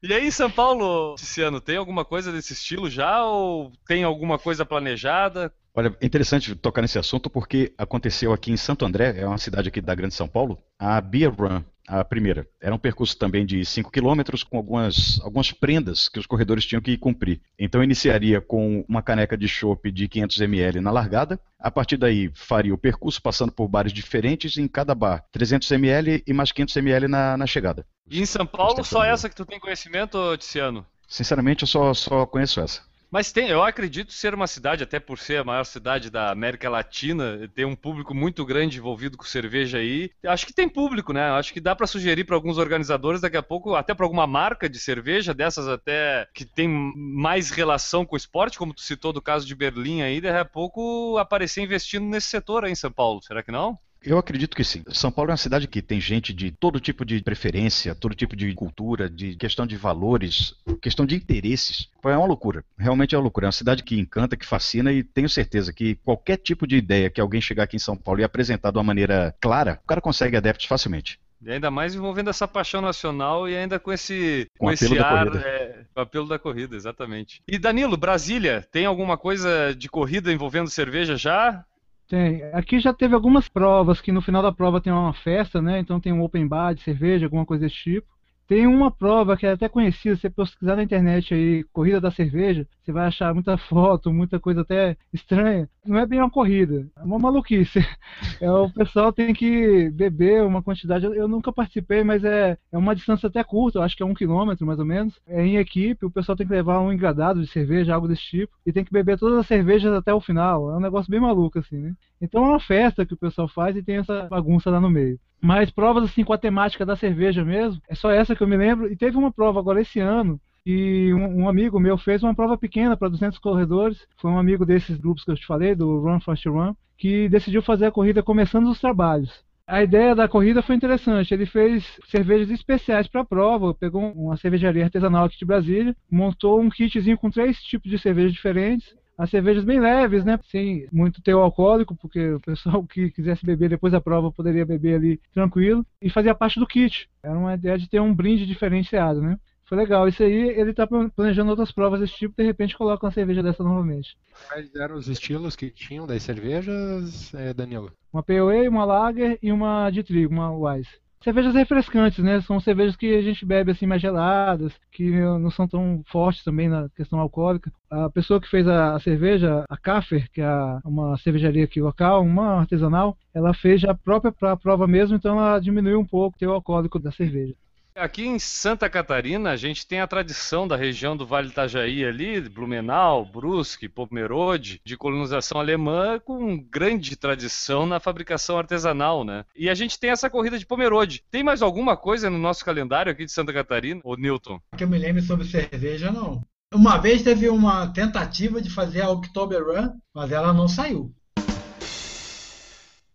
E 0.02 0.14
aí, 0.14 0.32
São 0.32 0.50
Paulo, 0.50 1.14
Tiziano, 1.16 1.60
tem 1.60 1.76
alguma 1.76 2.06
coisa 2.06 2.32
desse 2.32 2.54
estilo 2.54 2.88
já 2.88 3.22
ou 3.22 3.70
tem 3.86 4.02
alguma 4.02 4.38
coisa 4.38 4.64
planejada? 4.64 5.52
Olha, 5.74 5.96
é 6.00 6.06
interessante 6.06 6.54
tocar 6.54 6.82
nesse 6.82 6.98
assunto 6.98 7.30
porque 7.30 7.72
aconteceu 7.78 8.32
aqui 8.32 8.50
em 8.50 8.56
Santo 8.56 8.84
André, 8.84 9.14
é 9.18 9.26
uma 9.26 9.38
cidade 9.38 9.68
aqui 9.68 9.80
da 9.80 9.94
Grande 9.94 10.14
São 10.14 10.26
Paulo, 10.26 10.58
a 10.78 11.00
Beer 11.00 11.32
Run, 11.32 11.62
a 11.86 12.04
primeira. 12.04 12.46
Era 12.60 12.74
um 12.74 12.78
percurso 12.78 13.16
também 13.16 13.44
de 13.44 13.64
5 13.64 13.90
quilômetros 13.90 14.44
com 14.44 14.56
algumas, 14.56 15.20
algumas 15.22 15.50
prendas 15.50 16.08
que 16.08 16.18
os 16.18 16.26
corredores 16.26 16.64
tinham 16.64 16.80
que 16.80 16.96
cumprir. 16.96 17.40
Então 17.58 17.82
iniciaria 17.82 18.40
com 18.40 18.84
uma 18.88 19.02
caneca 19.02 19.36
de 19.36 19.48
chopp 19.48 19.90
de 19.90 20.08
500 20.08 20.40
ml 20.40 20.80
na 20.80 20.90
largada. 20.90 21.40
A 21.58 21.70
partir 21.70 21.96
daí 21.96 22.30
faria 22.34 22.72
o 22.72 22.78
percurso 22.78 23.20
passando 23.20 23.52
por 23.52 23.68
bares 23.68 23.92
diferentes 23.92 24.56
em 24.56 24.68
cada 24.68 24.94
bar 24.94 25.24
300 25.32 25.70
ml 25.72 26.22
e 26.26 26.32
mais 26.32 26.52
500 26.52 26.76
ml 26.76 27.08
na, 27.08 27.36
na 27.36 27.46
chegada. 27.46 27.84
E 28.08 28.20
em 28.20 28.26
São 28.26 28.46
Paulo 28.46 28.84
só 28.84 29.04
essa 29.04 29.28
que 29.28 29.36
tu 29.36 29.44
tem 29.44 29.58
conhecimento, 29.58 30.36
Tiziano? 30.36 30.86
Sinceramente 31.08 31.62
eu 31.62 31.68
só, 31.68 31.92
só 31.92 32.24
conheço 32.24 32.60
essa. 32.60 32.82
Mas 33.10 33.32
tem, 33.32 33.48
eu 33.48 33.62
acredito 33.62 34.12
ser 34.12 34.34
uma 34.34 34.46
cidade, 34.46 34.84
até 34.84 35.00
por 35.00 35.18
ser 35.18 35.38
a 35.38 35.44
maior 35.44 35.64
cidade 35.64 36.10
da 36.10 36.30
América 36.30 36.70
Latina, 36.70 37.50
ter 37.54 37.64
um 37.64 37.74
público 37.74 38.14
muito 38.14 38.46
grande 38.46 38.78
envolvido 38.78 39.18
com 39.18 39.24
cerveja 39.24 39.78
aí. 39.78 40.12
Acho 40.24 40.46
que 40.46 40.52
tem 40.52 40.68
público, 40.68 41.12
né? 41.12 41.30
Acho 41.30 41.52
que 41.52 41.60
dá 41.60 41.74
para 41.74 41.88
sugerir 41.88 42.22
para 42.24 42.36
alguns 42.36 42.56
organizadores 42.56 43.20
daqui 43.20 43.36
a 43.36 43.42
pouco, 43.42 43.74
até 43.74 43.94
para 43.94 44.06
alguma 44.06 44.28
marca 44.28 44.68
de 44.68 44.78
cerveja 44.78 45.34
dessas 45.34 45.66
até 45.66 46.28
que 46.32 46.44
tem 46.44 46.68
mais 46.68 47.50
relação 47.50 48.06
com 48.06 48.14
o 48.14 48.16
esporte, 48.16 48.56
como 48.56 48.72
tu 48.72 48.80
citou 48.80 49.12
do 49.12 49.20
caso 49.20 49.44
de 49.44 49.56
Berlim 49.56 50.02
aí, 50.02 50.20
daqui 50.20 50.38
a 50.38 50.44
pouco 50.44 51.18
aparecer 51.18 51.62
investindo 51.62 52.06
nesse 52.06 52.28
setor 52.28 52.64
aí 52.64 52.70
em 52.70 52.76
São 52.76 52.92
Paulo. 52.92 53.20
Será 53.22 53.42
que 53.42 53.50
não? 53.50 53.76
Eu 54.02 54.18
acredito 54.18 54.56
que 54.56 54.64
sim. 54.64 54.82
São 54.88 55.10
Paulo 55.10 55.30
é 55.30 55.32
uma 55.32 55.36
cidade 55.36 55.68
que 55.68 55.82
tem 55.82 56.00
gente 56.00 56.32
de 56.32 56.50
todo 56.50 56.80
tipo 56.80 57.04
de 57.04 57.22
preferência, 57.22 57.94
todo 57.94 58.14
tipo 58.14 58.34
de 58.34 58.52
cultura, 58.54 59.08
de 59.10 59.36
questão 59.36 59.66
de 59.66 59.76
valores, 59.76 60.54
questão 60.80 61.04
de 61.04 61.14
interesses. 61.14 61.88
É 62.04 62.16
uma 62.16 62.26
loucura. 62.26 62.64
Realmente 62.78 63.14
é 63.14 63.18
uma 63.18 63.22
loucura. 63.22 63.46
É 63.46 63.48
uma 63.48 63.52
cidade 63.52 63.82
que 63.82 63.98
encanta, 63.98 64.36
que 64.36 64.46
fascina 64.46 64.92
e 64.92 65.02
tenho 65.02 65.28
certeza 65.28 65.72
que 65.72 65.96
qualquer 65.96 66.38
tipo 66.38 66.66
de 66.66 66.76
ideia 66.76 67.10
que 67.10 67.20
alguém 67.20 67.40
chegar 67.40 67.64
aqui 67.64 67.76
em 67.76 67.80
São 67.80 67.96
Paulo 67.96 68.20
e 68.20 68.24
apresentar 68.24 68.70
de 68.70 68.78
uma 68.78 68.84
maneira 68.84 69.34
clara, 69.40 69.78
o 69.84 69.86
cara 69.86 70.00
consegue 70.00 70.36
adeptos 70.36 70.66
facilmente. 70.66 71.18
E 71.42 71.50
ainda 71.50 71.70
mais 71.70 71.94
envolvendo 71.94 72.28
essa 72.28 72.46
paixão 72.46 72.82
nacional 72.82 73.48
e 73.48 73.56
ainda 73.56 73.78
com 73.78 73.90
esse, 73.90 74.46
com, 74.58 74.66
com 74.66 74.72
esse 74.72 74.98
ar, 74.98 75.34
é, 75.36 75.84
o 75.96 76.00
apelo 76.00 76.28
da 76.28 76.38
corrida, 76.38 76.76
exatamente. 76.76 77.42
E 77.48 77.58
Danilo, 77.58 77.96
Brasília, 77.96 78.66
tem 78.70 78.84
alguma 78.84 79.16
coisa 79.16 79.74
de 79.74 79.88
corrida 79.88 80.30
envolvendo 80.30 80.68
cerveja 80.68 81.16
já? 81.16 81.64
Tem. 82.10 82.42
Aqui 82.52 82.80
já 82.80 82.92
teve 82.92 83.14
algumas 83.14 83.48
provas 83.48 84.00
que 84.00 84.10
no 84.10 84.20
final 84.20 84.42
da 84.42 84.50
prova 84.50 84.80
tem 84.80 84.92
uma 84.92 85.14
festa, 85.14 85.62
né? 85.62 85.78
Então 85.78 86.00
tem 86.00 86.12
um 86.12 86.22
open 86.22 86.46
bar 86.46 86.74
de 86.74 86.82
cerveja, 86.82 87.26
alguma 87.26 87.46
coisa 87.46 87.64
desse 87.64 87.76
tipo. 87.76 88.08
Tem 88.50 88.66
uma 88.66 88.90
prova 88.90 89.36
que 89.36 89.46
é 89.46 89.52
até 89.52 89.68
conhecida, 89.68 90.16
se 90.16 90.22
você 90.22 90.28
pesquisar 90.28 90.74
na 90.74 90.82
internet 90.82 91.32
aí, 91.32 91.62
corrida 91.72 92.00
da 92.00 92.10
cerveja, 92.10 92.66
você 92.82 92.90
vai 92.90 93.06
achar 93.06 93.32
muita 93.32 93.56
foto, 93.56 94.12
muita 94.12 94.40
coisa 94.40 94.62
até 94.62 94.96
estranha. 95.12 95.68
Não 95.86 95.96
é 95.96 96.04
bem 96.04 96.18
uma 96.18 96.28
corrida, 96.28 96.84
é 96.96 97.02
uma 97.04 97.16
maluquice. 97.16 97.78
É, 98.40 98.50
o 98.50 98.70
pessoal 98.70 99.12
tem 99.12 99.34
que 99.34 99.90
beber 99.90 100.42
uma 100.42 100.62
quantidade. 100.62 101.04
Eu 101.04 101.28
nunca 101.28 101.52
participei, 101.52 102.02
mas 102.02 102.24
é, 102.24 102.56
é 102.72 102.78
uma 102.78 102.94
distância 102.94 103.28
até 103.28 103.44
curta, 103.44 103.78
eu 103.78 103.82
acho 103.82 103.94
que 103.96 104.02
é 104.02 104.06
um 104.06 104.14
quilômetro 104.14 104.66
mais 104.66 104.78
ou 104.78 104.84
menos. 104.84 105.14
É 105.28 105.44
em 105.44 105.56
equipe, 105.56 106.06
o 106.06 106.10
pessoal 106.10 106.34
tem 106.36 106.46
que 106.46 106.52
levar 106.52 106.80
um 106.80 106.92
engradado 106.92 107.40
de 107.40 107.46
cerveja, 107.46 107.94
algo 107.94 108.08
desse 108.08 108.22
tipo, 108.22 108.52
e 108.66 108.72
tem 108.72 108.84
que 108.84 108.92
beber 108.92 109.18
todas 109.18 109.38
as 109.38 109.46
cervejas 109.46 109.92
até 109.92 110.12
o 110.12 110.20
final. 110.20 110.70
É 110.70 110.76
um 110.76 110.80
negócio 110.80 111.10
bem 111.10 111.20
maluco, 111.20 111.58
assim, 111.58 111.76
né? 111.76 111.94
Então 112.20 112.44
é 112.44 112.48
uma 112.48 112.60
festa 112.60 113.06
que 113.06 113.14
o 113.14 113.18
pessoal 113.18 113.48
faz 113.48 113.76
e 113.76 113.82
tem 113.82 113.96
essa 113.96 114.24
bagunça 114.24 114.70
lá 114.70 114.80
no 114.80 114.90
meio. 114.90 115.18
Mas 115.40 115.70
provas 115.70 116.04
assim 116.04 116.22
com 116.22 116.32
a 116.32 116.38
temática 116.38 116.84
da 116.84 116.94
cerveja 116.94 117.44
mesmo, 117.44 117.80
é 117.88 117.94
só 117.94 118.10
essa 118.10 118.36
que 118.36 118.42
eu 118.42 118.48
me 118.48 118.56
lembro. 118.56 118.92
E 118.92 118.96
teve 118.96 119.16
uma 119.16 119.32
prova 119.32 119.58
agora 119.58 119.80
esse 119.80 119.98
ano, 119.98 120.38
e 120.64 121.12
um, 121.14 121.42
um, 121.42 121.48
amigo 121.48 121.80
meu 121.80 121.96
fez 121.96 122.22
uma 122.22 122.34
prova 122.34 122.58
pequena 122.58 122.96
para 122.96 123.08
200 123.08 123.38
corredores. 123.38 124.06
Foi 124.18 124.30
um 124.30 124.38
amigo 124.38 124.66
desses 124.66 124.98
grupos 124.98 125.24
que 125.24 125.30
eu 125.30 125.36
te 125.36 125.46
falei, 125.46 125.74
do 125.74 126.00
Run 126.00 126.20
Fast 126.20 126.46
Run, 126.48 126.74
que 126.98 127.28
decidiu 127.28 127.62
fazer 127.62 127.86
a 127.86 127.90
corrida 127.90 128.22
começando 128.22 128.68
os 128.68 128.80
trabalhos. 128.80 129.42
A 129.66 129.82
ideia 129.82 130.14
da 130.14 130.28
corrida 130.28 130.62
foi 130.62 130.74
interessante. 130.74 131.32
Ele 131.32 131.46
fez 131.46 131.98
cervejas 132.08 132.50
especiais 132.50 133.06
para 133.06 133.22
a 133.22 133.24
prova, 133.24 133.72
pegou 133.72 134.12
uma 134.12 134.36
cervejaria 134.36 134.84
artesanal 134.84 135.24
aqui 135.24 135.38
de 135.38 135.44
Brasília, 135.44 135.96
montou 136.10 136.60
um 136.60 136.68
kitzinho 136.68 137.16
com 137.16 137.30
três 137.30 137.62
tipos 137.62 137.90
de 137.90 137.98
cervejas 137.98 138.32
diferentes 138.32 138.99
as 139.20 139.28
cervejas 139.28 139.64
bem 139.64 139.78
leves, 139.78 140.24
né? 140.24 140.40
Sem 140.50 140.88
muito 140.90 141.20
teor 141.20 141.42
alcoólico, 141.42 141.94
porque 141.94 142.32
o 142.32 142.40
pessoal 142.40 142.82
que 142.82 143.10
quisesse 143.10 143.44
beber 143.44 143.68
depois 143.68 143.92
da 143.92 144.00
prova 144.00 144.32
poderia 144.32 144.64
beber 144.64 144.94
ali 144.94 145.20
tranquilo. 145.34 145.84
E 146.00 146.08
fazia 146.08 146.34
parte 146.34 146.58
do 146.58 146.66
kit. 146.66 147.06
Era 147.22 147.38
uma 147.38 147.52
ideia 147.52 147.76
de 147.76 147.86
ter 147.86 148.00
um 148.00 148.14
brinde 148.14 148.46
diferenciado, 148.46 149.20
né? 149.20 149.38
Foi 149.66 149.76
legal. 149.76 150.08
Isso 150.08 150.22
aí, 150.22 150.48
ele 150.58 150.70
está 150.70 150.86
planejando 150.86 151.50
outras 151.50 151.70
provas 151.70 152.00
desse 152.00 152.14
tipo, 152.14 152.34
de 152.34 152.42
repente 152.42 152.76
coloca 152.78 153.04
uma 153.04 153.12
cerveja 153.12 153.42
dessa 153.42 153.62
novamente. 153.62 154.16
Quais 154.48 154.74
eram 154.74 154.96
os 154.96 155.06
estilos 155.06 155.54
que 155.54 155.68
tinham 155.68 156.06
das 156.06 156.22
cervejas, 156.22 157.34
eh, 157.34 157.52
Danilo? 157.52 157.92
Uma 158.10 158.22
POA, 158.22 158.70
uma 158.70 158.86
Lager 158.86 159.38
e 159.42 159.52
uma 159.52 159.90
de 159.90 160.02
trigo, 160.02 160.32
uma 160.32 160.50
Wise 160.50 160.98
cervejas 161.22 161.54
refrescantes, 161.54 162.24
né? 162.24 162.40
São 162.40 162.58
cervejas 162.60 162.96
que 162.96 163.14
a 163.14 163.22
gente 163.22 163.44
bebe 163.44 163.72
assim 163.72 163.86
mais 163.86 164.00
geladas, 164.00 164.72
que 164.90 165.10
não 165.10 165.50
são 165.50 165.68
tão 165.68 166.02
fortes 166.06 166.42
também 166.42 166.68
na 166.68 166.88
questão 166.90 167.18
alcoólica. 167.18 167.72
A 167.90 168.08
pessoa 168.10 168.40
que 168.40 168.48
fez 168.48 168.66
a, 168.66 168.98
cerveja, 169.00 169.64
a 169.68 169.76
Kaffer, 169.76 170.30
que 170.32 170.40
é 170.40 170.48
uma 170.84 171.16
cervejaria 171.18 171.64
aqui 171.64 171.80
local, 171.80 172.22
uma 172.22 172.60
artesanal, 172.60 173.16
ela 173.34 173.52
fez 173.52 173.84
a 173.84 173.94
própria 173.94 174.32
para 174.32 174.52
a 174.52 174.56
prova 174.56 174.86
mesmo, 174.86 175.16
então 175.16 175.38
ela 175.38 175.58
diminuiu 175.60 176.00
um 176.00 176.06
pouco 176.06 176.36
o 176.36 176.38
teu 176.38 176.52
alcoólico 176.52 176.98
da 176.98 177.12
cerveja. 177.12 177.54
Aqui 178.00 178.26
em 178.26 178.38
Santa 178.38 178.88
Catarina, 178.88 179.50
a 179.50 179.56
gente 179.56 179.86
tem 179.86 180.00
a 180.00 180.06
tradição 180.06 180.66
da 180.66 180.74
região 180.74 181.14
do 181.14 181.26
Vale 181.26 181.48
Itajaí 181.48 182.02
ali, 182.02 182.40
Blumenau, 182.40 183.26
Brusque, 183.26 183.90
Pomerode, 183.90 184.80
de 184.82 184.96
colonização 184.96 185.60
alemã, 185.60 186.18
com 186.18 186.56
grande 186.56 187.14
tradição 187.14 187.84
na 187.84 188.00
fabricação 188.00 188.56
artesanal, 188.56 189.22
né? 189.22 189.44
E 189.54 189.68
a 189.68 189.74
gente 189.74 190.00
tem 190.00 190.08
essa 190.08 190.30
corrida 190.30 190.58
de 190.58 190.64
Pomerode. 190.64 191.22
Tem 191.30 191.44
mais 191.44 191.60
alguma 191.60 191.94
coisa 191.94 192.30
no 192.30 192.38
nosso 192.38 192.64
calendário 192.64 193.12
aqui 193.12 193.26
de 193.26 193.32
Santa 193.32 193.52
Catarina, 193.52 194.00
ô 194.02 194.16
Newton? 194.16 194.58
Que 194.78 194.84
eu 194.84 194.88
me 194.88 194.96
lembro 194.96 195.20
sobre 195.20 195.46
cerveja, 195.46 196.10
não. 196.10 196.42
Uma 196.72 196.96
vez 196.96 197.22
teve 197.22 197.50
uma 197.50 197.92
tentativa 197.92 198.62
de 198.62 198.70
fazer 198.70 199.02
a 199.02 199.10
October 199.10 199.62
Run, 199.62 199.90
mas 200.14 200.32
ela 200.32 200.54
não 200.54 200.68
saiu. 200.68 201.12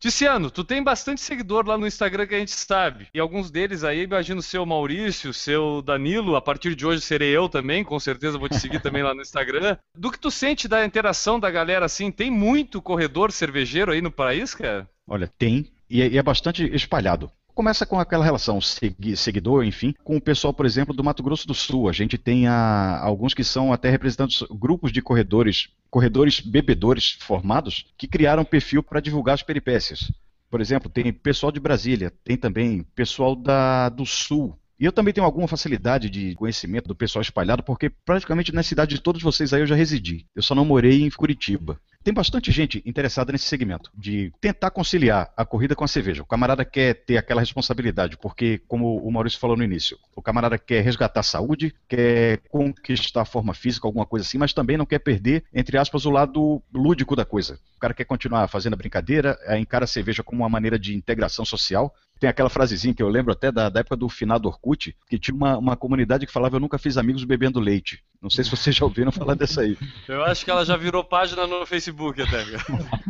Ticiano, 0.06 0.51
tu 0.51 0.64
tem 0.64 0.84
bastante 0.84 1.20
seguidor 1.20 1.66
lá 1.66 1.80
no 1.80 1.88
Instagram 1.88 2.28
que 2.28 2.36
a 2.36 2.38
gente 2.38 2.51
sabe. 2.51 3.08
E 3.12 3.20
alguns 3.20 3.49
deles 3.49 3.84
aí, 3.84 4.03
imagino 4.03 4.39
o 4.39 4.43
seu 4.43 4.64
Maurício, 4.64 5.32
o 5.32 5.34
seu 5.34 5.82
Danilo, 5.82 6.36
a 6.36 6.41
partir 6.43 6.76
de 6.76 6.86
hoje 6.86 7.01
serei 7.01 7.36
eu 7.36 7.49
também, 7.49 7.84
com 7.84 7.99
certeza 7.99 8.38
vou 8.38 8.47
te 8.47 8.60
seguir 8.60 8.80
também 8.80 9.01
lá 9.01 9.16
no 9.16 9.24
Instagram. 9.24 9.78
Do 9.97 10.12
que 10.12 10.20
tu 10.20 10.30
sente 10.30 10.68
da 10.68 10.86
interação 10.86 11.39
da 11.39 11.49
galera 11.49 11.88
assim, 11.88 12.12
tem 12.12 12.30
muito 12.30 12.84
corredor 12.84 13.32
cervejeiro 13.32 13.91
aí 13.91 13.99
no 13.99 14.12
país, 14.12 14.53
cara? 14.53 14.88
Olha, 15.08 15.28
tem, 15.39 15.72
e 15.89 16.03
é, 16.03 16.08
e 16.08 16.20
é 16.20 16.22
bastante 16.22 16.64
espalhado. 16.76 17.32
Começa 17.56 17.86
com 17.86 17.97
aquela 17.97 18.26
relação 18.26 18.60
seguidor, 18.60 19.64
enfim, 19.64 19.95
com 20.03 20.18
o 20.18 20.22
pessoal, 20.22 20.53
por 20.53 20.66
exemplo, 20.66 20.93
do 20.93 21.01
Mato 21.01 21.24
Grosso 21.24 21.47
do 21.47 21.53
Sul. 21.53 21.88
A 21.88 21.93
gente 21.93 22.18
tem 22.18 22.47
a, 22.47 22.99
alguns 22.99 23.34
que 23.34 23.45
são 23.45 23.72
até 23.72 23.89
representantes, 23.89 24.43
grupos 24.51 24.91
de 24.91 25.01
corredores, 25.01 25.70
corredores 25.89 26.41
bebedores 26.41 27.18
formados, 27.22 27.86
que 27.97 28.10
criaram 28.10 28.43
perfil 28.43 28.84
para 28.84 28.99
divulgar 28.99 29.36
as 29.36 29.41
peripécias. 29.41 30.12
Por 30.51 30.60
exemplo, 30.60 30.89
tem 30.89 31.14
pessoal 31.14 31.49
de 31.49 31.62
Brasília, 31.62 32.12
tem 32.26 32.36
também 32.36 32.84
pessoal 32.93 33.38
da, 33.38 33.88
do 33.88 34.06
Sul, 34.06 34.60
e 34.80 34.86
eu 34.86 34.91
também 34.91 35.13
tenho 35.13 35.26
alguma 35.26 35.47
facilidade 35.47 36.09
de 36.09 36.36
conhecimento 36.36 36.88
do 36.88 36.95
pessoal 36.95 37.21
espalhado, 37.21 37.63
porque 37.63 37.89
praticamente 37.89 38.53
na 38.53 38.63
cidade 38.63 38.95
de 38.95 39.01
todos 39.01 39.21
vocês 39.21 39.53
aí 39.53 39.61
eu 39.61 39.67
já 39.67 39.76
residi. 39.76 40.26
Eu 40.36 40.43
só 40.43 40.53
não 40.53 40.65
morei 40.65 41.03
em 41.03 41.09
Curitiba. 41.09 41.80
Tem 42.05 42.13
bastante 42.13 42.51
gente 42.51 42.84
interessada 42.86 43.32
nesse 43.32 43.45
segmento, 43.45 43.89
de 43.97 44.32
tentar 44.39 44.69
conciliar 44.69 45.34
a 45.36 45.43
corrida 45.43 45.76
com 45.76 45.84
a 45.84 45.88
cerveja. 45.88 46.21
O 46.21 46.26
camarada 46.26 46.63
quer 46.63 46.93
ter 46.93 47.17
aquela 47.17 47.41
responsabilidade, 47.41 48.15
porque, 48.17 48.61
como 48.67 48.97
o 48.97 49.11
Maurício 49.11 49.39
falou 49.39 49.57
no 49.57 49.63
início, 49.63 49.97
o 50.15 50.21
camarada 50.21 50.55
quer 50.59 50.84
resgatar 50.84 51.21
a 51.21 51.23
saúde, 51.23 51.73
quer 51.89 52.41
conquistar 52.47 53.21
a 53.21 53.26
forma 53.26 53.55
física, 53.55 53.88
alguma 53.88 54.05
coisa 54.05 54.23
assim, 54.23 54.38
mas 54.38 54.53
também 54.53 54.78
não 54.78 54.86
quer 54.86 54.99
perder, 54.99 55.45
entre 55.51 55.80
aspas, 55.80 56.05
o 56.05 56.11
lado 56.11 56.61
lúdico 56.71 57.15
da 57.15 57.26
coisa. 57.26 57.59
O 57.76 57.80
cara 57.80 57.93
quer 57.93 58.05
continuar 58.05 58.47
fazendo 58.49 58.73
a 58.73 58.78
brincadeira, 58.78 59.36
encara 59.57 59.86
a 59.86 59.88
cerveja 59.88 60.21
como 60.21 60.43
uma 60.43 60.49
maneira 60.49 60.78
de 60.78 60.95
integração 60.95 61.43
social, 61.43 61.91
tem 62.20 62.30
aquela 62.30 62.49
frasezinha 62.49 62.93
que 62.93 63.03
eu 63.03 63.09
lembro 63.09 63.32
até 63.32 63.51
da, 63.51 63.70
da 63.70 63.80
época 63.82 63.95
do 63.95 64.07
final 64.09 64.39
do 64.39 64.47
Orkut, 64.47 64.95
que 65.09 65.20
tinha 65.20 65.36
uma, 65.36 65.57
uma 65.57 65.76
comunidade 65.76 66.26
que 66.26 66.32
falava 66.32 66.55
eu 66.55 66.59
nunca 66.59 66.78
fiz 66.78 66.97
amigos 66.97 67.24
bebendo 67.24 67.59
leite. 67.59 68.03
Não 68.22 68.30
sei 68.30 68.43
se 68.43 68.49
vocês 68.49 68.76
já 68.76 68.86
ouviram 68.86 69.11
falar 69.13 69.36
dessa 69.36 69.61
aí. 69.61 69.78
Eu 70.07 70.24
acho 70.24 70.43
que 70.43 70.51
ela 70.51 70.66
já 70.66 70.78
virou 70.78 71.03
página 71.03 71.45
no 71.45 71.66
Facebook 71.66 72.22
até. 72.22 72.43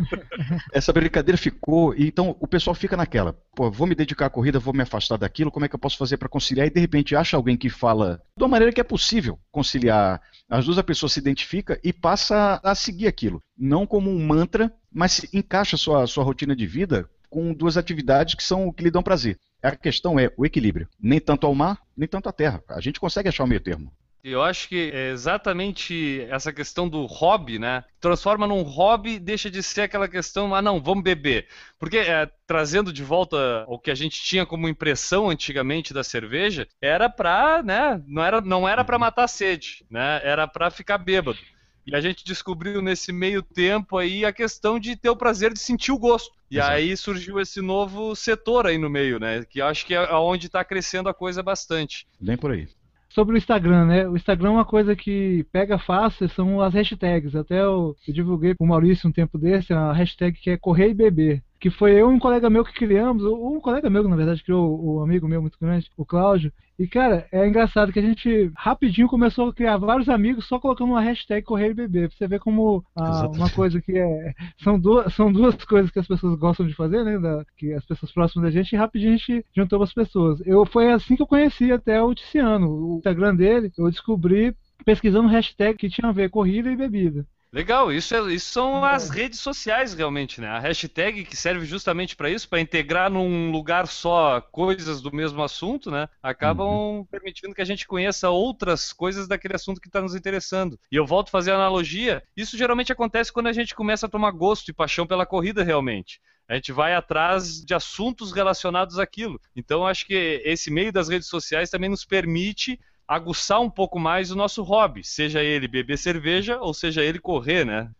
Essa 0.74 0.92
brincadeira 0.92 1.38
ficou, 1.38 1.94
e 1.96 2.08
então 2.08 2.36
o 2.40 2.48
pessoal 2.48 2.74
fica 2.74 2.98
naquela, 2.98 3.34
pô, 3.56 3.70
vou 3.72 3.88
me 3.88 3.96
dedicar 3.96 4.26
à 4.26 4.30
corrida, 4.30 4.60
vou 4.60 4.74
me 4.74 4.82
afastar 4.82 5.18
daquilo, 5.18 5.52
como 5.52 5.66
é 5.66 5.70
que 5.70 5.76
eu 5.76 5.80
posso 5.80 5.98
fazer 5.98 6.18
para 6.18 6.30
conciliar? 6.30 6.68
E 6.68 6.72
de 6.72 6.80
repente 6.80 7.16
acha 7.16 7.38
alguém 7.38 7.56
que 7.56 7.70
fala 7.70 8.22
de 8.38 8.44
uma 8.44 8.50
maneira 8.50 8.74
que 8.74 8.82
é 8.82 8.84
possível 8.84 9.40
conciliar 9.52 10.22
as 10.50 10.66
duas, 10.66 10.78
a 10.78 10.84
pessoa 10.84 11.10
se 11.10 11.20
identifica 11.20 11.80
e 11.84 11.92
passa 11.92 12.60
a 12.64 12.76
seguir 12.76 13.08
aquilo. 13.08 13.42
Não 13.58 13.88
como 13.88 14.12
um 14.12 14.26
mantra, 14.26 14.72
mas 14.92 15.26
encaixa 15.34 15.76
a 15.76 15.80
sua, 15.80 16.08
sua 16.08 16.24
rotina 16.24 16.56
de 16.56 16.68
vida 16.68 17.10
com 17.36 17.54
duas 17.54 17.76
atividades 17.76 18.34
que 18.34 18.42
são 18.42 18.72
que 18.72 18.82
lhe 18.82 18.90
dão 18.90 19.04
prazer. 19.04 19.38
A 19.62 19.76
questão 19.76 20.18
é 20.18 20.32
o 20.38 20.46
equilíbrio. 20.46 20.88
Nem 20.98 21.20
tanto 21.20 21.46
ao 21.46 21.54
mar, 21.54 21.82
nem 21.98 22.08
tanto 22.08 22.30
à 22.30 22.32
terra. 22.32 22.64
A 22.70 22.80
gente 22.80 22.98
consegue 22.98 23.28
achar 23.28 23.44
o 23.44 23.48
meio 23.48 23.60
termo. 23.60 23.92
Eu 24.24 24.42
acho 24.42 24.70
que 24.70 24.90
é 24.92 25.12
exatamente 25.12 26.26
essa 26.30 26.54
questão 26.54 26.88
do 26.88 27.06
hobby, 27.06 27.60
né? 27.60 27.84
Transforma 28.00 28.48
num 28.48 28.62
hobby, 28.62 29.20
deixa 29.20 29.52
de 29.52 29.62
ser 29.62 29.82
aquela 29.82 30.08
questão, 30.08 30.56
ah, 30.56 30.62
não, 30.62 30.82
vamos 30.82 31.04
beber. 31.04 31.48
Porque 31.78 31.98
é, 31.98 32.28
trazendo 32.48 32.94
de 32.94 33.04
volta 33.04 33.66
o 33.68 33.78
que 33.78 33.92
a 33.92 33.96
gente 33.96 34.24
tinha 34.24 34.46
como 34.46 34.70
impressão 34.70 35.30
antigamente 35.30 35.94
da 35.94 36.06
cerveja, 36.06 36.66
era 36.82 37.10
pra, 37.10 37.62
né? 37.62 38.02
Não 38.08 38.24
era, 38.24 38.40
não 38.40 38.68
era 38.68 38.84
para 38.86 38.98
matar 38.98 39.26
a 39.26 39.28
sede, 39.28 39.86
né? 39.92 40.22
Era 40.24 40.48
para 40.48 40.72
ficar 40.72 40.98
bêbado. 40.98 41.38
E 41.86 41.96
a 41.96 42.02
gente 42.02 42.26
descobriu 42.26 42.82
nesse 42.82 43.12
meio 43.12 43.44
tempo 43.44 43.98
aí 43.98 44.26
a 44.26 44.34
questão 44.34 44.80
de 44.80 44.96
ter 44.96 45.10
o 45.10 45.16
prazer 45.16 45.54
de 45.54 45.60
sentir 45.60 45.92
o 45.92 46.00
gosto. 46.00 46.34
E 46.50 46.58
Exato. 46.58 46.72
aí 46.72 46.98
surgiu 46.98 47.40
esse 47.40 47.62
novo 47.62 48.16
setor 48.16 48.66
aí 48.66 48.78
no 48.78 48.90
meio, 48.90 49.20
né? 49.20 49.44
Que 49.48 49.62
acho 49.62 49.86
que 49.86 49.94
é 49.94 50.14
onde 50.14 50.48
está 50.48 50.64
crescendo 50.64 51.10
a 51.10 51.14
coisa 51.14 51.44
bastante. 51.44 52.08
Bem 52.20 52.38
por 52.38 52.52
aí. 52.52 52.68
Sobre 53.10 53.36
o 53.36 53.38
Instagram, 53.38 53.86
né? 53.86 54.08
O 54.08 54.16
Instagram 54.16 54.50
é 54.50 54.52
uma 54.54 54.66
coisa 54.66 54.96
que 54.96 55.46
pega 55.52 55.78
fácil, 55.78 56.28
são 56.30 56.60
as 56.60 56.74
hashtags. 56.74 57.36
Até 57.36 57.62
eu, 57.62 57.96
eu 58.08 58.14
divulguei 58.14 58.56
com 58.56 58.66
o 58.66 58.68
Maurício 58.68 59.08
um 59.08 59.14
tempo 59.14 59.38
desse, 59.38 59.72
a 59.72 59.94
hashtag 59.94 60.38
que 60.38 60.50
é 60.50 60.58
Correr 60.58 60.90
e 60.90 60.94
Beber 60.94 61.44
que 61.66 61.72
foi 61.72 61.94
eu 61.94 62.12
e 62.12 62.14
um 62.14 62.20
colega 62.20 62.48
meu 62.48 62.64
que 62.64 62.72
criamos, 62.72 63.24
um 63.24 63.60
colega 63.60 63.90
meu, 63.90 64.08
na 64.08 64.16
verdade, 64.16 64.44
criou 64.44 64.80
o 64.80 65.00
um 65.00 65.04
amigo 65.04 65.28
meu 65.28 65.42
muito 65.42 65.58
grande, 65.60 65.90
o 65.98 66.06
Cláudio. 66.06 66.54
E, 66.78 66.88
cara, 66.88 67.28
é 67.32 67.48
engraçado 67.48 67.92
que 67.92 67.98
a 67.98 68.04
gente 68.04 68.52
rapidinho 68.56 69.08
começou 69.08 69.50
a 69.50 69.54
criar 69.54 69.78
vários 69.78 70.08
amigos 70.08 70.46
só 70.46 70.60
colocando 70.60 70.92
uma 70.92 71.02
hashtag 71.02 71.44
Correio 71.44 71.74
Bebê. 71.74 72.08
Pra 72.08 72.16
você 72.16 72.28
ver 72.28 72.40
como 72.40 72.86
ah, 72.96 73.28
uma 73.34 73.50
coisa 73.50 73.82
que 73.82 73.98
é. 73.98 74.34
São 74.64 74.80
duas, 74.80 75.12
são 75.16 75.34
duas 75.34 75.56
coisas 75.66 75.90
que 75.90 75.98
as 75.98 76.08
pessoas 76.08 76.38
gostam 76.38 76.68
de 76.68 76.76
fazer, 76.76 77.04
né? 77.04 77.18
Da, 77.18 77.44
que 77.58 77.74
as 77.74 77.84
pessoas 77.84 78.12
próximas 78.12 78.46
da 78.46 78.52
gente, 78.52 78.74
e 78.74 78.78
rapidinho 78.78 79.16
a 79.16 79.18
gente 79.18 79.44
juntou 79.56 79.82
as 79.82 79.92
pessoas. 79.92 80.40
Eu, 80.46 80.68
foi 80.68 80.92
assim 80.92 81.16
que 81.16 81.24
eu 81.24 81.28
conheci 81.28 81.72
até 81.72 82.00
o 82.00 82.14
Ticiano. 82.14 82.70
O 82.70 82.98
Instagram 82.98 83.36
dele, 83.36 83.72
eu 83.76 83.90
descobri 83.90 84.56
pesquisando 84.86 85.30
hashtag 85.30 85.76
que 85.80 85.90
tinha 85.90 86.10
a 86.10 86.14
ver 86.14 86.30
corrida 86.30 86.72
e 86.72 86.76
bebida. 86.76 87.26
Legal, 87.56 87.90
isso, 87.90 88.14
é, 88.14 88.34
isso 88.34 88.52
são 88.52 88.84
as 88.84 89.10
redes 89.10 89.40
sociais 89.40 89.94
realmente, 89.94 90.42
né? 90.42 90.48
A 90.50 90.60
hashtag 90.60 91.24
que 91.24 91.38
serve 91.38 91.66
justamente 91.66 92.14
para 92.14 92.30
isso, 92.30 92.50
para 92.50 92.60
integrar 92.60 93.10
num 93.10 93.50
lugar 93.50 93.88
só 93.88 94.42
coisas 94.42 95.02
do 95.02 95.10
mesmo 95.10 95.42
assunto, 95.42 95.90
né? 95.90 96.10
Acabam 96.22 96.68
uhum. 96.68 97.06
permitindo 97.06 97.56
que 97.56 97.62
a 97.62 97.66
gente 97.66 97.88
conheça 97.88 98.30
outras 98.30 98.92
coisas 98.92 99.26
daquele 99.26 99.56
assunto 99.56 99.80
que 99.80 99.88
está 99.88 100.02
nos 100.02 100.14
interessando. 100.14 100.78
E 100.92 100.98
eu 100.98 101.06
volto 101.06 101.30
a 101.30 101.32
fazer 101.32 101.52
a 101.52 101.56
analogia, 101.56 102.22
isso 102.36 102.58
geralmente 102.58 102.92
acontece 102.92 103.32
quando 103.32 103.48
a 103.48 103.54
gente 103.54 103.74
começa 103.74 104.06
a 104.06 104.10
tomar 104.10 104.32
gosto 104.32 104.68
e 104.68 104.74
paixão 104.74 105.08
pela 105.08 105.26
corrida 105.26 105.64
realmente. 105.64 106.20
A 106.50 106.56
gente 106.56 106.74
vai 106.74 106.94
atrás 106.94 107.64
de 107.64 107.74
assuntos 107.74 108.34
relacionados 108.34 109.00
àquilo. 109.00 109.40
Então, 109.56 109.88
acho 109.88 110.06
que 110.06 110.42
esse 110.44 110.70
meio 110.70 110.92
das 110.92 111.08
redes 111.08 111.30
sociais 111.30 111.70
também 111.70 111.90
nos 111.90 112.04
permite 112.04 112.78
aguçar 113.08 113.62
um 113.62 113.70
pouco 113.70 114.00
mais 114.00 114.32
o 114.32 114.36
nosso 114.36 114.64
hobby, 114.64 115.04
seja 115.04 115.44
ele 115.44 115.68
beber 115.68 115.98
cerveja 115.98 116.60
ou 116.60 116.74
seja 116.74 117.04
ele 117.04 117.20
correr, 117.20 117.66
né? 117.66 117.92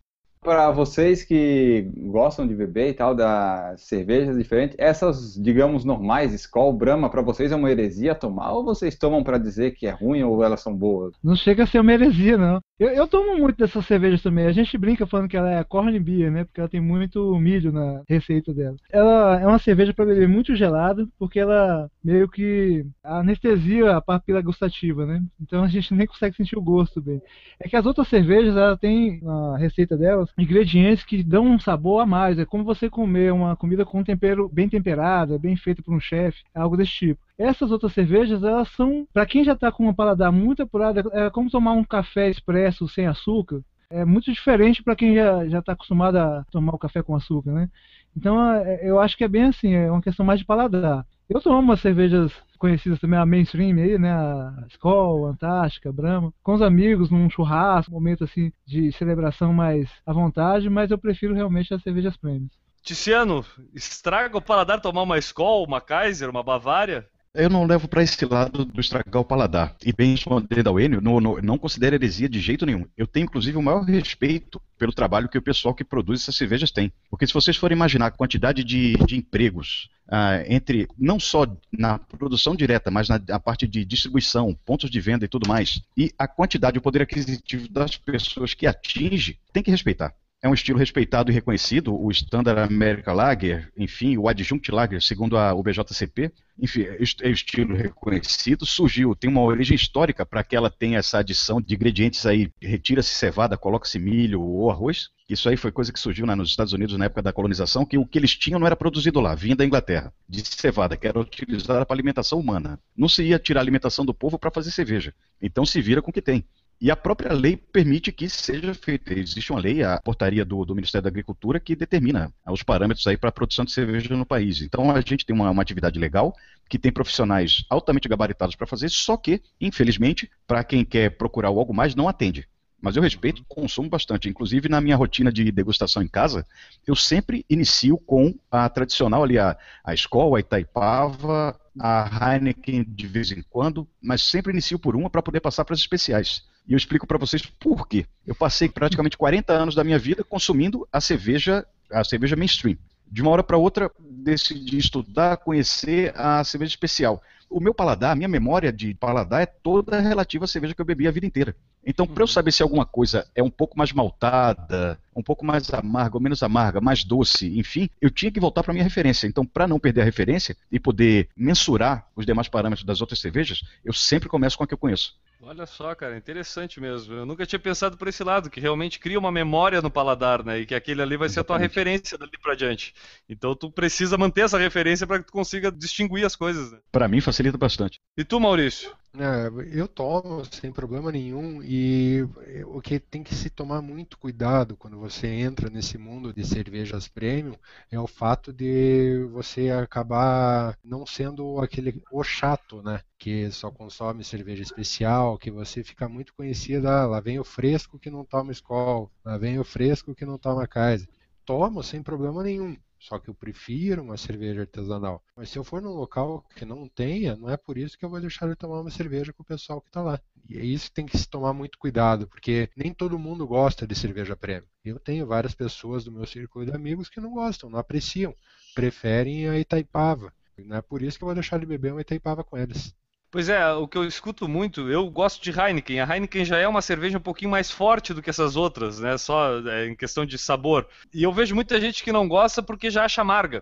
Para 0.46 0.70
vocês 0.70 1.24
que 1.24 1.90
gostam 1.98 2.48
de 2.48 2.54
beber 2.54 2.90
e 2.90 2.94
tal, 2.94 3.16
das 3.16 3.82
cervejas 3.82 4.38
diferentes, 4.38 4.76
essas, 4.80 5.34
digamos, 5.34 5.84
normais, 5.84 6.34
Skol, 6.34 6.72
Brahma, 6.72 7.10
para 7.10 7.24
vocês 7.24 7.52
é 7.52 7.56
uma 7.56 7.72
heresia 7.72 8.14
tomar 8.14 8.52
ou 8.52 8.64
vocês 8.64 8.96
tomam 8.96 9.24
para 9.24 9.40
dizer 9.40 9.72
que 9.72 9.88
é 9.88 9.90
ruim 9.90 10.22
ou 10.22 10.44
elas 10.44 10.62
são 10.62 10.76
boas? 10.76 11.16
Não 11.24 11.36
chega 11.36 11.64
a 11.64 11.68
ser 11.68 11.80
uma 11.80 11.94
heresia, 11.94 12.38
não. 12.38 12.62
Eu, 12.78 12.90
eu 12.90 13.08
tomo 13.08 13.38
muito 13.38 13.58
dessas 13.58 13.86
cervejas 13.86 14.22
também. 14.22 14.46
A 14.46 14.52
gente 14.52 14.78
brinca 14.78 15.08
falando 15.08 15.30
que 15.30 15.38
ela 15.38 15.50
é 15.50 15.64
corn 15.64 15.98
beer, 16.00 16.30
né? 16.30 16.44
Porque 16.44 16.60
ela 16.60 16.70
tem 16.70 16.82
muito 16.82 17.36
milho 17.40 17.72
na 17.72 18.04
receita 18.08 18.54
dela. 18.54 18.76
Ela 18.92 19.40
é 19.40 19.48
uma 19.48 19.58
cerveja 19.58 19.94
para 19.94 20.06
beber 20.06 20.28
muito 20.28 20.56
gelada, 20.56 21.08
porque 21.18 21.40
ela 21.40 21.90
meio 22.04 22.28
que 22.28 22.86
anestesia 23.04 23.96
a 23.96 24.02
papila 24.02 24.42
gustativa, 24.42 25.06
né? 25.06 25.24
Então 25.42 25.64
a 25.64 25.68
gente 25.68 25.94
nem 25.94 26.06
consegue 26.06 26.36
sentir 26.36 26.58
o 26.58 26.62
gosto 26.62 27.02
bem. 27.02 27.22
É 27.60 27.68
que 27.68 27.76
as 27.78 27.86
outras 27.86 28.10
cervejas, 28.10 28.56
ela 28.56 28.78
tem 28.78 29.22
na 29.24 29.58
receita 29.58 29.98
delas 29.98 30.30
ingredientes 30.38 31.04
que 31.04 31.24
dão 31.24 31.46
um 31.46 31.60
sabor 31.60 32.02
a 32.02 32.06
mais. 32.06 32.38
É 32.38 32.46
como 32.46 32.64
você 32.64 32.90
comer 32.90 33.32
uma 33.32 33.56
comida 33.56 33.86
com 33.86 34.04
tempero 34.04 34.50
bem 34.50 34.68
temperada, 34.68 35.40
bem 35.40 35.56
feita 35.56 35.82
por 35.82 35.94
um 35.94 36.00
chefe, 36.00 36.44
algo 36.54 36.78
desse 36.78 36.92
tipo. 36.92 37.22
Essas 37.38 37.72
outras 37.72 37.94
cervejas, 37.94 38.44
elas 38.44 38.70
são, 38.70 39.08
para 39.14 39.26
quem 39.26 39.44
já 39.44 39.54
está 39.54 39.72
com 39.72 39.84
uma 39.84 39.94
paladar 39.94 40.32
muito 40.32 40.64
apurada, 40.64 41.04
é 41.12 41.30
como 41.30 41.50
tomar 41.50 41.74
um 41.74 41.84
café 41.84 42.30
expresso 42.30 42.88
sem 42.88 43.08
açúcar. 43.08 43.62
É 43.90 44.04
muito 44.04 44.32
diferente 44.32 44.84
para 44.84 44.96
quem 44.96 45.16
já 45.16 45.60
está 45.60 45.74
acostumado 45.74 46.18
a 46.18 46.44
tomar 46.52 46.74
o 46.74 46.80
café 46.80 47.04
com 47.04 47.16
açúcar, 47.16 47.52
né? 47.52 47.70
Então, 48.18 48.42
é, 48.52 48.80
eu 48.90 49.00
acho 49.00 49.18
que 49.18 49.24
é 49.24 49.28
bem 49.28 49.44
assim, 49.44 49.74
é 49.74 49.92
uma 49.92 50.02
questão 50.02 50.26
mais 50.26 50.40
de 50.40 50.46
paladar. 50.46 51.06
Eu 51.30 51.42
tomo 51.42 51.60
umas 51.60 51.82
cervejas 51.82 52.32
conhecidas 52.66 53.00
também, 53.00 53.20
a 53.20 53.26
mainstream 53.26 53.78
aí, 53.78 53.98
né? 54.00 54.12
A 54.12 54.66
Skol, 54.70 55.28
Antártica, 55.28 55.94
Brahma, 55.94 56.34
com 56.42 56.56
os 56.56 56.62
amigos, 56.64 57.12
num 57.12 57.30
churrasco, 57.30 57.92
um 57.92 57.94
momento 57.94 58.24
assim 58.24 58.52
de 58.66 58.92
celebração 58.94 59.54
mais 59.54 59.88
à 60.04 60.12
vontade, 60.12 60.68
mas 60.68 60.90
eu 60.90 60.98
prefiro 60.98 61.36
realmente 61.36 61.74
as 61.74 61.84
cervejas 61.84 62.18
premium. 62.18 62.50
Tiziano, 62.82 63.46
estraga 63.74 64.36
o 64.38 64.42
paladar 64.42 64.82
tomar 64.82 65.04
uma 65.04 65.20
Skol, 65.20 65.64
uma 65.64 65.80
Kaiser, 65.80 66.30
uma 66.30 66.44
Bavária? 66.44 67.08
Eu 67.36 67.50
não 67.50 67.66
levo 67.66 67.86
para 67.88 68.02
esse 68.02 68.26
lado 68.26 68.64
do 68.64 68.80
estragar 68.80 69.22
o 69.22 69.26
paladar. 69.26 69.76
E 69.86 69.92
bem 69.92 70.12
respondendo 70.12 70.68
ao 70.68 70.80
Enio, 70.80 71.02
não, 71.02 71.20
não, 71.20 71.36
não 71.42 71.58
considero 71.58 71.96
heresia 71.96 72.30
de 72.30 72.40
jeito 72.40 72.66
nenhum. 72.66 72.86
Eu 72.98 73.06
tenho, 73.06 73.26
inclusive, 73.26 73.58
o 73.58 73.62
maior 73.62 73.84
respeito 73.84 74.62
pelo 74.78 74.94
trabalho 74.94 75.28
que 75.28 75.38
o 75.38 75.42
pessoal 75.42 75.76
que 75.76 75.84
produz 75.84 76.22
essas 76.22 76.38
cervejas 76.38 76.72
tem. 76.72 76.94
Porque 77.10 77.28
se 77.28 77.34
vocês 77.34 77.58
forem 77.58 77.76
imaginar 77.76 78.08
a 78.08 78.12
quantidade 78.12 78.64
de, 78.64 78.94
de 79.06 79.18
empregos 79.18 79.90
ah, 80.10 80.44
entre, 80.48 80.88
não 80.98 81.20
só 81.20 81.46
na 81.72 82.00
produção 82.00 82.56
direta, 82.56 82.90
mas 82.90 83.10
na, 83.10 83.20
na 83.28 83.40
parte 83.40 83.68
de 83.68 83.84
distribuição, 83.84 84.58
pontos 84.66 84.90
de 84.90 85.02
venda 85.02 85.26
e 85.26 85.30
tudo 85.30 85.48
mais, 85.48 85.82
e 85.98 86.14
a 86.18 86.28
quantidade, 86.28 86.78
o 86.78 86.82
poder 86.82 87.02
aquisitivo 87.02 87.68
das 87.68 87.98
pessoas 87.98 88.54
que 88.54 88.66
atinge, 88.66 89.38
tem 89.52 89.62
que 89.62 89.72
respeitar 89.72 90.14
é 90.46 90.48
um 90.50 90.54
estilo 90.54 90.78
respeitado 90.78 91.32
e 91.32 91.34
reconhecido, 91.34 92.00
o 92.00 92.12
Standard 92.12 92.60
American 92.60 93.16
Lager, 93.16 93.72
enfim, 93.76 94.16
o 94.16 94.30
Adjunct 94.30 94.72
Lager, 94.72 95.02
segundo 95.02 95.40
a 95.40 95.56
UBJCP, 95.56 96.32
enfim, 96.60 96.84
é, 96.84 97.00
é 97.24 97.30
estilo 97.32 97.76
reconhecido, 97.76 98.64
surgiu, 98.64 99.16
tem 99.16 99.28
uma 99.28 99.42
origem 99.42 99.76
histórica 99.76 100.24
para 100.24 100.44
que 100.44 100.56
ela 100.56 100.70
tenha 100.70 101.00
essa 101.00 101.18
adição 101.18 101.60
de 101.60 101.74
ingredientes 101.74 102.28
aí, 102.28 102.52
retira-se 102.62 103.10
cevada, 103.10 103.58
coloca-se 103.58 103.98
milho 103.98 104.40
ou 104.40 104.70
arroz, 104.70 105.10
isso 105.28 105.50
aí 105.50 105.58
foi 105.58 105.72
coisa 105.72 105.92
que 105.92 106.00
surgiu 106.00 106.28
né, 106.28 106.36
nos 106.36 106.52
Estados 106.52 106.74
Unidos 106.74 106.96
na 106.96 107.06
época 107.06 107.24
da 107.24 107.34
colonização, 107.34 107.84
que 107.84 107.98
o 107.98 108.06
que 108.06 108.20
eles 108.20 108.36
tinham 108.36 108.60
não 108.60 108.68
era 108.68 108.76
produzido 108.76 109.20
lá, 109.20 109.34
vinha 109.34 109.56
da 109.56 109.66
Inglaterra, 109.66 110.14
de 110.30 110.46
cevada, 110.46 110.96
que 110.96 111.08
era 111.08 111.20
utilizada 111.20 111.84
para 111.84 111.96
alimentação 111.96 112.40
humana. 112.40 112.80
Não 112.96 113.10
se 113.10 113.24
ia 113.24 113.40
tirar 113.40 113.62
a 113.62 113.64
alimentação 113.64 114.06
do 114.06 114.14
povo 114.14 114.38
para 114.38 114.52
fazer 114.52 114.70
cerveja. 114.70 115.12
Então 115.42 115.66
se 115.66 115.82
vira 115.82 116.04
com 116.04 116.12
o 116.12 116.14
que 116.14 116.22
tem. 116.22 116.46
E 116.80 116.92
a 116.92 116.96
própria 116.96 117.32
lei 117.32 117.56
permite 117.56 118.12
que 118.12 118.28
seja 118.28 118.74
feita. 118.74 119.14
Existe 119.14 119.52
uma 119.52 119.62
lei, 119.62 119.82
a 119.82 120.00
portaria 120.02 120.44
do, 120.44 120.66
do 120.66 120.76
Ministério 120.76 121.04
da 121.04 121.10
Agricultura, 121.10 121.60
que 121.60 121.76
determina 121.76 122.34
os 122.50 122.64
parâmetros 122.64 123.08
aí 123.08 123.18
para 123.18 123.30
a 123.30 123.32
produção 123.32 123.64
de 123.64 123.72
cerveja 123.72 124.16
no 124.16 124.26
país. 124.26 124.62
Então 124.62 124.92
a 124.92 125.00
gente 125.00 125.26
tem 125.26 125.36
uma, 125.36 125.50
uma 125.50 125.62
atividade 125.62 125.98
legal 125.98 126.36
que 126.70 126.78
tem 126.78 126.92
profissionais 126.92 127.64
altamente 127.70 128.10
gabaritados 128.10 128.56
para 128.56 128.68
fazer, 128.68 128.90
só 128.90 129.16
que, 129.16 129.42
infelizmente, 129.62 130.30
para 130.46 130.64
quem 130.64 130.84
quer 130.84 131.12
procurar 131.12 131.48
algo 131.50 131.74
mais, 131.74 131.96
não 131.96 132.08
atende. 132.08 132.48
Mas 132.82 132.96
eu 132.96 133.02
respeito 133.02 133.42
e 133.42 133.46
consumo 133.48 133.90
bastante. 133.90 134.30
Inclusive, 134.30 134.68
na 134.68 134.82
minha 134.82 134.96
rotina 134.96 135.32
de 135.32 135.52
degustação 135.52 136.04
em 136.04 136.08
casa, 136.08 136.46
eu 136.86 136.96
sempre 136.96 137.46
inicio 137.50 137.98
com 137.98 138.36
a 138.52 138.68
tradicional 138.70 139.24
ali, 139.24 139.40
a, 139.40 139.58
a 139.84 139.94
escola, 139.94 140.38
a 140.38 140.40
Itaipava, 140.40 141.60
a 141.80 142.34
Heineken 142.36 142.84
de 142.88 143.08
vez 143.08 143.32
em 143.32 143.42
quando, 143.50 143.88
mas 144.02 144.22
sempre 144.22 144.52
inicio 144.52 144.78
por 144.78 144.96
uma 144.96 145.10
para 145.10 145.24
poder 145.24 145.40
passar 145.40 145.66
para 145.66 145.74
as 145.74 145.80
especiais. 145.80 146.44
E 146.68 146.74
eu 146.74 146.78
explico 146.78 147.06
para 147.06 147.18
vocês 147.18 147.46
por 147.46 147.88
quê. 147.88 148.06
Eu 148.26 148.34
passei 148.34 148.68
praticamente 148.68 149.18
40 149.18 149.54
anos 149.54 149.76
da 149.76 149.84
minha 149.84 150.00
vida 150.00 150.24
consumindo 150.24 150.88
a 150.92 151.00
cerveja, 151.00 151.66
a 151.92 152.04
cerveja 152.04 152.36
mainstream. 152.36 152.78
De 153.08 153.22
uma 153.22 153.32
hora 153.32 153.44
para 153.44 153.58
outra, 153.58 153.92
decidi 154.00 154.78
estudar, 154.78 155.38
conhecer 155.38 156.12
a 156.16 156.44
cerveja 156.44 156.72
especial. 156.72 157.22
O 157.50 157.60
meu 157.60 157.74
paladar, 157.74 158.12
a 158.12 158.16
minha 158.16 158.28
memória 158.28 158.74
de 158.74 158.96
paladar 158.96 159.44
é 159.44 159.46
toda 159.46 160.00
relativa 160.00 160.46
à 160.46 160.48
cerveja 160.48 160.74
que 160.74 160.82
eu 160.82 160.86
bebi 160.86 161.08
a 161.08 161.12
vida 161.12 161.26
inteira. 161.26 161.56
Então, 161.86 162.08
para 162.08 162.24
eu 162.24 162.28
saber 162.28 162.52
se 162.52 162.64
alguma 162.64 162.86
coisa 162.86 163.28
é 163.36 163.44
um 163.44 163.50
pouco 163.50 163.78
mais 163.78 163.92
maltada, 163.92 165.00
um 165.16 165.22
pouco 165.22 165.46
mais 165.46 165.72
amarga 165.74 166.18
ou 166.18 166.22
menos 166.22 166.42
amarga, 166.42 166.82
mais 166.82 167.04
doce, 167.04 167.58
enfim, 167.58 167.90
eu 168.02 168.10
tinha 168.10 168.32
que 168.32 168.40
voltar 168.40 168.64
para 168.64 168.74
minha 168.74 168.84
referência. 168.84 169.28
Então, 169.28 169.46
para 169.46 169.68
não 169.68 169.80
perder 169.80 170.02
a 170.02 170.06
referência 170.06 170.58
e 170.72 170.80
poder 170.80 171.30
mensurar 171.36 172.08
os 172.16 172.26
demais 172.26 172.48
parâmetros 172.48 172.86
das 172.86 173.02
outras 173.02 173.20
cervejas, 173.20 173.62
eu 173.84 173.94
sempre 173.94 174.28
começo 174.28 174.58
com 174.58 174.64
a 174.64 174.68
que 174.68 174.74
eu 174.74 174.78
conheço. 174.78 175.16
Olha 175.42 175.66
só, 175.68 175.94
cara, 175.94 176.18
interessante 176.18 176.82
mesmo. 176.82 177.14
Eu 177.14 177.26
nunca 177.26 177.46
tinha 177.46 177.60
pensado 177.60 177.98
por 177.98 178.08
esse 178.08 178.24
lado, 178.24 178.50
que 178.50 178.60
realmente 178.60 178.98
cria 178.98 179.20
uma 179.20 179.32
memória 179.32 179.80
no 179.80 179.92
paladar, 179.92 180.44
né? 180.44 180.60
E 180.60 180.66
que 180.66 180.74
aquele 180.74 181.04
ali 181.04 181.18
vai 181.18 181.30
ser 181.30 181.42
a 181.42 181.44
tua 181.44 181.58
referência 181.58 182.18
dali 182.18 182.32
pra 182.42 182.56
diante. 182.56 182.96
Então 183.30 183.56
tu 183.56 183.70
precisa 183.70 184.18
manter 184.18 184.42
essa 184.42 184.58
referência 184.58 185.06
para 185.06 185.20
que 185.20 185.28
tu 185.28 185.32
consiga 185.32 185.72
distinguir 185.72 186.26
as 186.26 186.36
coisas. 186.36 186.72
Né? 186.72 186.80
Para 186.92 187.08
mim 187.08 187.22
facilita 187.22 187.60
bastante. 187.60 188.00
E 188.18 188.24
tu, 188.24 188.40
Maurício? 188.40 188.92
É, 189.18 189.80
eu 189.80 189.88
tomo 189.88 190.44
sem 190.46 190.74
problema 190.74 191.10
nenhum 191.10 191.64
e 191.64 192.24
o 192.66 192.82
que 192.82 193.00
tem 193.00 193.24
que 193.24 193.34
se 193.34 193.50
tomar 193.50 193.82
muito 193.82 194.18
cuidado 194.18 194.76
quando 194.76 195.00
você 195.00 195.28
entra 195.28 195.70
nesse 195.70 195.98
mundo 195.98 196.34
de 196.34 196.44
cervejas 196.46 197.08
premium 197.08 197.56
é 197.90 197.98
o 197.98 198.08
fato 198.08 198.52
de 198.52 199.24
você 199.32 199.70
acabar 199.70 200.78
não 200.84 201.06
sendo 201.06 201.60
aquele 201.60 202.04
o 202.12 202.24
chato, 202.24 202.82
né? 202.82 203.00
Que 203.18 203.50
só 203.52 203.72
consome 203.72 204.24
cerveja 204.24 204.64
especial, 204.64 205.38
que 205.38 205.50
você 205.50 205.82
fica 205.82 206.10
muito 206.10 206.34
conhecida, 206.34 207.04
ah, 207.04 207.06
lá 207.06 207.20
vem 207.22 207.40
o 207.40 207.44
fresco 207.46 207.98
que 207.98 208.10
não 208.10 208.26
toma 208.26 208.52
Skol, 208.52 209.10
lá 209.24 209.38
vem 209.38 209.58
o 209.60 209.64
fresco 209.64 210.14
que 210.14 210.26
não 210.26 210.38
toma 210.38 210.68
Kaiser. 210.68 211.08
Tomo 211.46 211.82
sem 211.84 212.04
problema 212.04 212.44
nenhum. 212.44 212.76
Só 213.06 213.20
que 213.20 213.30
eu 213.30 213.36
prefiro 213.36 214.02
uma 214.02 214.18
cerveja 214.18 214.62
artesanal. 214.62 215.24
Mas 215.36 215.50
se 215.50 215.60
eu 215.60 215.64
for 215.64 215.80
num 215.80 215.92
local 215.92 216.44
que 216.56 216.66
não 216.66 216.90
tenha, 216.90 217.36
não 217.36 217.52
é 217.52 217.56
por 217.56 217.78
isso 217.78 217.96
que 217.96 218.04
eu 218.04 218.10
vou 218.10 218.20
deixar 218.20 218.50
de 218.50 218.56
tomar 218.56 218.82
uma 218.82 218.90
cerveja 218.90 219.32
com 219.32 219.44
o 219.44 219.46
pessoal 219.46 219.80
que 219.80 219.90
está 219.90 220.02
lá. 220.02 220.20
E 220.50 220.58
é 220.58 220.66
isso 220.66 220.86
que 220.86 220.96
tem 220.96 221.06
que 221.06 221.16
se 221.16 221.30
tomar 221.30 221.54
muito 221.54 221.78
cuidado, 221.78 222.28
porque 222.28 222.68
nem 222.76 222.92
todo 222.92 223.20
mundo 223.20 223.46
gosta 223.46 223.86
de 223.86 223.94
cerveja 223.94 224.36
premium. 224.36 224.68
Eu 224.84 225.00
tenho 225.00 225.28
várias 225.28 225.54
pessoas 225.54 226.04
do 226.04 226.12
meu 226.12 226.26
círculo 226.26 226.66
de 226.66 226.72
amigos 226.72 227.08
que 227.08 227.22
não 227.22 227.32
gostam, 227.32 227.70
não 227.70 227.78
apreciam, 227.78 228.36
preferem 228.74 229.48
a 229.48 229.60
Itaipava. 229.60 230.34
Não 230.58 230.78
é 230.78 230.82
por 230.82 231.04
isso 231.04 231.20
que 231.20 231.24
eu 231.24 231.28
vou 231.28 231.36
deixar 231.36 231.60
de 231.60 231.66
beber 231.68 231.92
uma 231.92 232.02
Itaipava 232.02 232.44
com 232.44 232.58
eles. 232.58 232.96
Pois 233.36 233.50
é, 233.50 233.70
o 233.74 233.86
que 233.86 233.98
eu 233.98 234.06
escuto 234.06 234.48
muito, 234.48 234.90
eu 234.90 235.10
gosto 235.10 235.44
de 235.44 235.52
Heineken. 235.52 236.00
A 236.00 236.16
Heineken 236.16 236.46
já 236.46 236.58
é 236.58 236.66
uma 236.66 236.82
cerveja 236.82 237.18
um 237.18 237.22
pouquinho 237.22 237.52
mais 237.52 237.70
forte 237.70 238.14
do 238.14 238.22
que 238.22 238.30
essas 238.30 238.56
outras, 238.56 238.98
né? 238.98 239.18
Só 239.18 239.60
é, 239.60 239.88
em 239.88 239.94
questão 239.94 240.26
de 240.26 240.38
sabor. 240.38 240.88
E 241.14 241.22
eu 241.22 241.34
vejo 241.34 241.54
muita 241.54 241.78
gente 241.82 242.02
que 242.02 242.14
não 242.14 242.30
gosta 242.30 242.64
porque 242.64 242.90
já 242.90 243.04
acha 243.04 243.20
amarga. 243.20 243.62